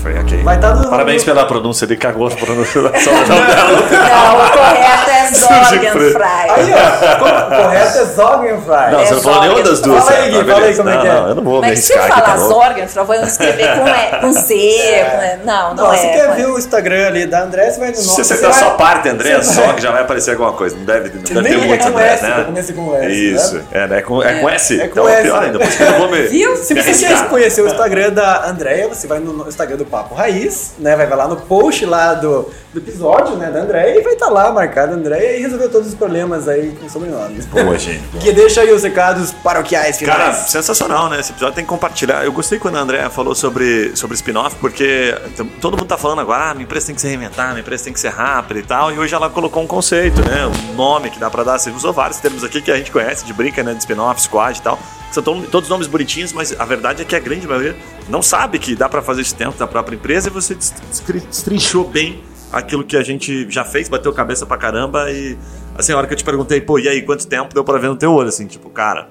Foi, 0.02 0.18
ok. 0.18 0.42
Vai 0.42 0.58
tá 0.58 0.74
no- 0.74 0.90
Parabéns 0.90 1.22
pela 1.22 1.46
pronúncia, 1.46 1.84
ele 1.84 1.96
cagou 1.96 2.26
a 2.26 2.30
pronúncia 2.32 2.82
da. 2.82 2.90
Não, 2.98 2.98
o 2.98 4.50
correto 4.50 5.10
é 5.10 5.17
Sorgenfrei. 5.34 6.14
Aí, 6.50 6.70
ó, 6.72 7.62
correto 7.62 7.98
é 7.98 8.04
Zoggenfrei. 8.04 8.90
Não, 8.90 9.00
É 9.00 9.06
você 9.06 9.14
não 9.14 9.20
falou 9.22 9.40
nenhuma 9.42 9.62
das 9.62 9.80
duas. 9.80 10.04
Fala 10.04 10.16
aí? 10.18 10.30
Gui, 10.30 10.38
Tá, 10.38 10.52
fala 10.54 10.66
aí 10.66 10.76
como 10.76 10.88
é 10.88 10.94
não, 10.94 11.00
que 11.02 11.06
é. 11.08 11.12
Não, 11.12 11.28
eu 11.28 11.34
não 11.34 11.42
vou 11.44 11.60
Mas 11.60 11.78
se 11.80 11.92
tá 11.94 12.02
falar? 12.02 12.38
Sorgenfrei, 12.38 13.04
vamos 13.04 13.28
escrever 13.28 13.68
com, 13.78 13.88
e, 13.88 14.20
com 14.20 14.32
C, 14.32 14.54
com 14.54 15.22
e. 15.42 15.46
Não, 15.46 15.74
não, 15.74 15.84
Não, 15.84 15.92
é. 15.94 15.96
você 15.96 16.08
quer 16.08 16.26
com- 16.28 16.34
ver 16.34 16.46
o 16.46 16.58
Instagram 16.58 17.06
ali 17.06 17.26
da 17.26 17.42
André, 17.42 17.70
você 17.70 17.80
vai 17.80 17.88
no 17.90 17.96
Se 17.96 18.06
nosso. 18.06 18.24
você 18.24 18.34
acertar 18.34 18.50
vai- 18.52 18.60
só 18.62 18.70
parte, 18.76 19.08
André, 19.08 19.42
só 19.42 19.72
que 19.72 19.82
já 19.82 19.90
vai 19.90 20.02
aparecer 20.02 20.30
alguma 20.32 20.52
coisa. 20.52 20.76
Não 20.76 20.84
deve, 20.84 21.10
não 21.10 21.42
deve 21.42 21.48
ter 21.56 21.62
é 21.62 21.66
muitos 21.66 21.86
com 21.88 21.92
André, 21.96 22.08
S, 22.12 22.22
né? 22.24 22.44
começa 22.44 22.72
com 22.72 22.96
S, 22.96 23.12
Isso. 23.34 23.54
né? 23.56 23.62
É, 23.72 23.86
né? 23.86 24.02
com, 24.02 24.22
é 24.22 24.34
com 24.40 24.48
S? 24.48 24.74
É 24.80 24.86
com 24.88 24.92
então 25.00 25.08
S. 25.08 25.22
pior 25.22 25.42
ainda. 25.42 25.58
Por 25.58 25.66
isso 25.68 25.76
que 25.76 25.82
eu 25.82 25.90
não 25.92 25.98
vou 25.98 26.10
me. 26.10 26.22
Viu? 26.28 26.56
Se 26.56 26.74
você 26.74 27.06
quer 27.06 27.28
conhecer 27.28 27.62
o 27.62 27.66
Instagram 27.68 28.10
da 28.12 28.46
Andréia, 28.48 28.88
você 28.88 29.06
vai 29.06 29.18
no 29.18 29.48
Instagram 29.48 29.76
do 29.76 29.84
Papo 29.84 30.14
Raiz, 30.14 30.72
né? 30.78 30.94
Vai 30.96 31.08
lá 31.08 31.26
no 31.28 31.36
post 31.36 31.84
lá 31.86 32.14
do, 32.14 32.50
do 32.72 32.78
episódio, 32.78 33.36
né, 33.36 33.50
da 33.50 33.60
Andréia, 33.60 33.98
e 33.98 34.02
vai 34.02 34.12
estar 34.14 34.28
lá 34.28 34.50
marcado 34.52 34.94
E 35.18 35.38
resolver 35.40 35.68
todos 35.68 35.88
os 35.88 35.94
problemas 35.94 36.46
aí 36.48 36.76
com 36.80 36.88
sobrenomes. 36.88 37.46
Boa, 37.46 37.76
gente. 37.78 38.02
Que 38.20 38.32
deixa 38.32 38.60
aí 38.62 38.72
os 38.72 38.82
recados 38.82 39.32
paroquiais 39.32 39.98
finais. 39.98 40.18
Cara, 40.18 40.32
sensacional, 40.34 41.08
né? 41.08 41.20
Esse 41.20 41.32
episódio 41.32 41.54
tem 41.54 41.64
que 41.64 41.68
compartilhar. 41.68 42.24
Eu 42.24 42.32
gostei 42.32 42.58
quando 42.58 42.76
a 42.76 42.80
Andrea 42.80 43.10
falou 43.10 43.34
sobre, 43.34 43.94
sobre 43.96 44.14
spin-off, 44.16 44.56
porque 44.56 45.14
todo 45.60 45.76
mundo 45.76 45.86
tá 45.88 45.96
falando 45.98 46.20
agora, 46.20 46.50
ah, 46.50 46.54
minha 46.54 46.64
empresa 46.64 46.86
tem 46.86 46.94
que 46.94 47.00
se 47.00 47.08
reinventar, 47.08 47.48
minha 47.48 47.60
empresa 47.60 47.84
tem 47.84 47.92
que 47.92 48.00
ser 48.00 48.10
rápida 48.10 48.60
e 48.60 48.62
tal. 48.62 48.92
E 48.92 48.98
hoje 48.98 49.14
ela 49.14 49.28
colocou 49.30 49.62
um 49.62 49.66
conceito, 49.66 50.20
né? 50.24 50.46
Um 50.70 50.74
nome 50.74 51.10
que 51.10 51.18
dá 51.18 51.28
pra 51.30 51.42
dar. 51.44 51.58
Você 51.58 51.70
usou 51.70 51.92
vários 51.92 52.18
termos 52.18 52.44
aqui 52.44 52.60
que 52.62 52.70
a 52.70 52.76
gente 52.76 52.90
conhece, 52.90 53.24
de 53.24 53.32
brinca, 53.32 53.62
né? 53.62 53.72
De 53.74 53.80
spin-off, 53.80 54.20
squad 54.22 54.58
e 54.58 54.62
tal. 54.62 54.78
São 55.10 55.22
to- 55.22 55.46
todos 55.50 55.68
nomes 55.70 55.86
bonitinhos, 55.86 56.32
mas 56.32 56.54
a 56.58 56.64
verdade 56.66 57.00
é 57.02 57.04
que 57.04 57.16
a 57.16 57.18
grande 57.18 57.46
maioria 57.48 57.74
não 58.10 58.20
sabe 58.20 58.58
que 58.58 58.76
dá 58.76 58.88
pra 58.88 59.00
fazer 59.00 59.22
isso 59.22 59.34
dentro 59.34 59.58
da 59.58 59.66
própria 59.66 59.96
empresa 59.96 60.28
e 60.28 60.30
você 60.30 60.54
destrinchou 60.54 61.84
bem 61.84 62.22
aquilo 62.52 62.84
que 62.84 62.96
a 62.96 63.02
gente 63.02 63.50
já 63.50 63.64
fez, 63.64 63.88
bateu 63.88 64.12
cabeça 64.12 64.46
pra 64.46 64.56
caramba 64.56 65.10
e 65.10 65.36
assim, 65.76 65.92
a 65.92 65.96
hora 65.96 66.06
que 66.06 66.12
eu 66.12 66.18
te 66.18 66.24
perguntei, 66.24 66.60
pô, 66.60 66.78
e 66.78 66.88
aí, 66.88 67.02
quanto 67.02 67.26
tempo 67.26 67.54
deu 67.54 67.62
pra 67.62 67.78
ver 67.78 67.88
no 67.88 67.96
teu 67.96 68.12
olho, 68.12 68.28
assim, 68.28 68.46
tipo, 68.46 68.68
cara, 68.68 69.08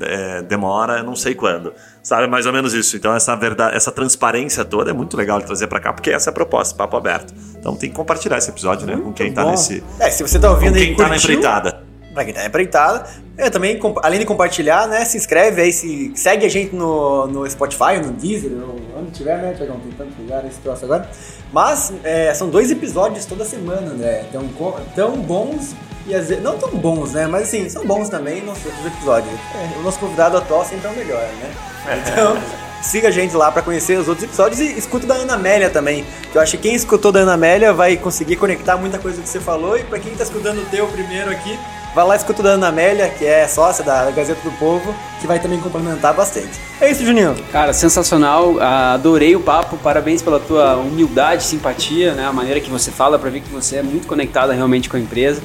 é, 0.00 0.42
demora 0.42 1.02
não 1.02 1.14
sei 1.14 1.34
quando. 1.34 1.72
Sabe, 2.02 2.26
mais 2.26 2.46
ou 2.46 2.52
menos 2.52 2.72
isso. 2.72 2.96
Então, 2.96 3.14
essa 3.14 3.34
verdade, 3.36 3.76
essa 3.76 3.92
transparência 3.92 4.64
toda 4.64 4.90
é 4.90 4.92
muito 4.92 5.16
legal 5.16 5.38
de 5.38 5.46
trazer 5.46 5.66
pra 5.66 5.80
cá, 5.80 5.92
porque 5.92 6.10
essa 6.10 6.30
é 6.30 6.32
a 6.32 6.34
proposta, 6.34 6.74
papo 6.74 6.96
aberto. 6.96 7.34
Então, 7.58 7.76
tem 7.76 7.90
que 7.90 7.96
compartilhar 7.96 8.38
esse 8.38 8.50
episódio, 8.50 8.86
né? 8.86 8.96
Com 8.96 9.12
quem 9.12 9.32
tá 9.32 9.44
nesse. 9.44 9.82
É, 10.00 10.10
se 10.10 10.22
você 10.22 10.38
tá 10.38 10.48
Com 10.48 10.54
ouvindo 10.54 10.76
aí 10.76 10.86
quem 10.86 10.96
tá 10.96 11.08
na 11.08 11.16
empreitada. 11.16 11.87
Pra 12.14 12.24
quem 12.24 12.32
tá 12.32 12.40
na 12.40 12.46
empreitada, 12.46 13.06
é, 13.36 13.48
também, 13.50 13.78
além 14.02 14.18
de 14.18 14.26
compartilhar, 14.26 14.88
né, 14.88 15.04
se 15.04 15.16
inscreve 15.16 15.62
aí, 15.62 15.72
se, 15.72 16.10
segue 16.16 16.44
a 16.44 16.48
gente 16.48 16.74
no, 16.74 17.26
no 17.28 17.48
Spotify, 17.48 18.00
no 18.02 18.10
Deezer, 18.10 18.50
ou 18.52 18.76
onde 18.98 19.12
tiver, 19.12 19.36
né, 19.38 19.54
Tiagão, 19.56 19.78
tem 19.78 19.92
tanto 19.92 20.20
lugar 20.20 20.44
esse 20.44 20.58
troço 20.58 20.84
agora. 20.84 21.08
Mas 21.52 21.92
é, 22.02 22.34
são 22.34 22.48
dois 22.48 22.70
episódios 22.70 23.24
toda 23.26 23.44
semana, 23.44 23.92
né, 23.92 24.24
tão, 24.32 24.48
tão 24.96 25.12
bons 25.18 25.76
e 26.06 26.14
às 26.14 26.28
vezes, 26.28 26.42
não 26.42 26.58
tão 26.58 26.70
bons, 26.70 27.12
né, 27.12 27.26
mas 27.26 27.44
assim, 27.44 27.68
são 27.68 27.86
bons 27.86 28.08
também 28.08 28.42
nossos 28.42 28.64
outros 28.64 28.86
episódios. 28.86 29.34
É, 29.54 29.78
o 29.78 29.82
nosso 29.82 29.98
convidado 29.98 30.36
atual 30.38 30.64
sempre 30.64 30.88
é 30.88 30.90
o 30.90 30.96
melhor, 30.96 31.20
né. 31.20 31.54
Então, 32.02 32.36
siga 32.82 33.08
a 33.08 33.10
gente 33.10 33.36
lá 33.36 33.52
pra 33.52 33.62
conhecer 33.62 33.98
os 33.98 34.08
outros 34.08 34.24
episódios 34.24 34.58
e 34.60 34.78
escuta 34.78 35.06
da 35.06 35.14
Ana 35.14 35.34
Amélia 35.34 35.70
também, 35.70 36.04
que 36.32 36.36
eu 36.36 36.42
acho 36.42 36.56
que 36.56 36.64
quem 36.64 36.74
escutou 36.74 37.12
da 37.12 37.20
Ana 37.20 37.34
Amélia 37.34 37.72
vai 37.72 37.96
conseguir 37.96 38.36
conectar 38.36 38.76
muita 38.76 38.98
coisa 38.98 39.22
que 39.22 39.28
você 39.28 39.38
falou 39.38 39.78
e 39.78 39.84
pra 39.84 39.98
quem 39.98 40.14
tá 40.14 40.24
escutando 40.24 40.60
o 40.60 40.66
teu 40.66 40.86
primeiro 40.88 41.30
aqui, 41.30 41.58
Vai 41.94 42.04
lá 42.06 42.14
e 42.14 42.18
escuta 42.18 42.40
o 42.40 42.44
da 42.44 42.50
Ana 42.50 42.68
Amélia, 42.68 43.08
que 43.08 43.24
é 43.24 43.46
sócia 43.48 43.82
da 43.82 44.10
Gazeta 44.10 44.40
do 44.42 44.52
Povo, 44.58 44.94
que 45.20 45.26
vai 45.26 45.38
também 45.38 45.58
complementar 45.60 46.14
bastante. 46.14 46.60
É 46.80 46.90
isso, 46.90 47.04
Juninho. 47.04 47.34
Cara, 47.50 47.72
sensacional, 47.72 48.60
adorei 48.60 49.34
o 49.34 49.40
papo, 49.40 49.76
parabéns 49.78 50.22
pela 50.22 50.38
tua 50.38 50.76
humildade, 50.76 51.42
simpatia, 51.42 52.14
né? 52.14 52.26
A 52.26 52.32
maneira 52.32 52.60
que 52.60 52.70
você 52.70 52.90
fala 52.90 53.18
para 53.18 53.30
ver 53.30 53.40
que 53.40 53.50
você 53.50 53.76
é 53.76 53.82
muito 53.82 54.06
conectada 54.06 54.52
realmente 54.52 54.88
com 54.88 54.96
a 54.96 55.00
empresa. 55.00 55.42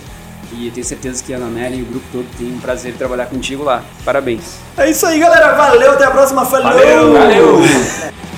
E 0.52 0.68
eu 0.68 0.72
tenho 0.72 0.86
certeza 0.86 1.24
que 1.24 1.34
a 1.34 1.38
Anameli 1.38 1.80
e 1.80 1.82
o 1.82 1.86
grupo 1.86 2.06
todo 2.12 2.26
tem 2.38 2.48
um 2.48 2.60
prazer 2.60 2.94
trabalhar 2.94 3.26
contigo 3.26 3.64
lá. 3.64 3.82
Parabéns. 4.06 4.58
É 4.78 4.90
isso 4.90 5.06
aí, 5.06 5.20
galera. 5.20 5.54
Valeu, 5.54 5.94
até 5.94 6.06
a 6.06 6.12
próxima. 6.12 6.46
Falou! 6.46 6.72
Valeu! 6.72 7.14
Valeu! 7.14 7.62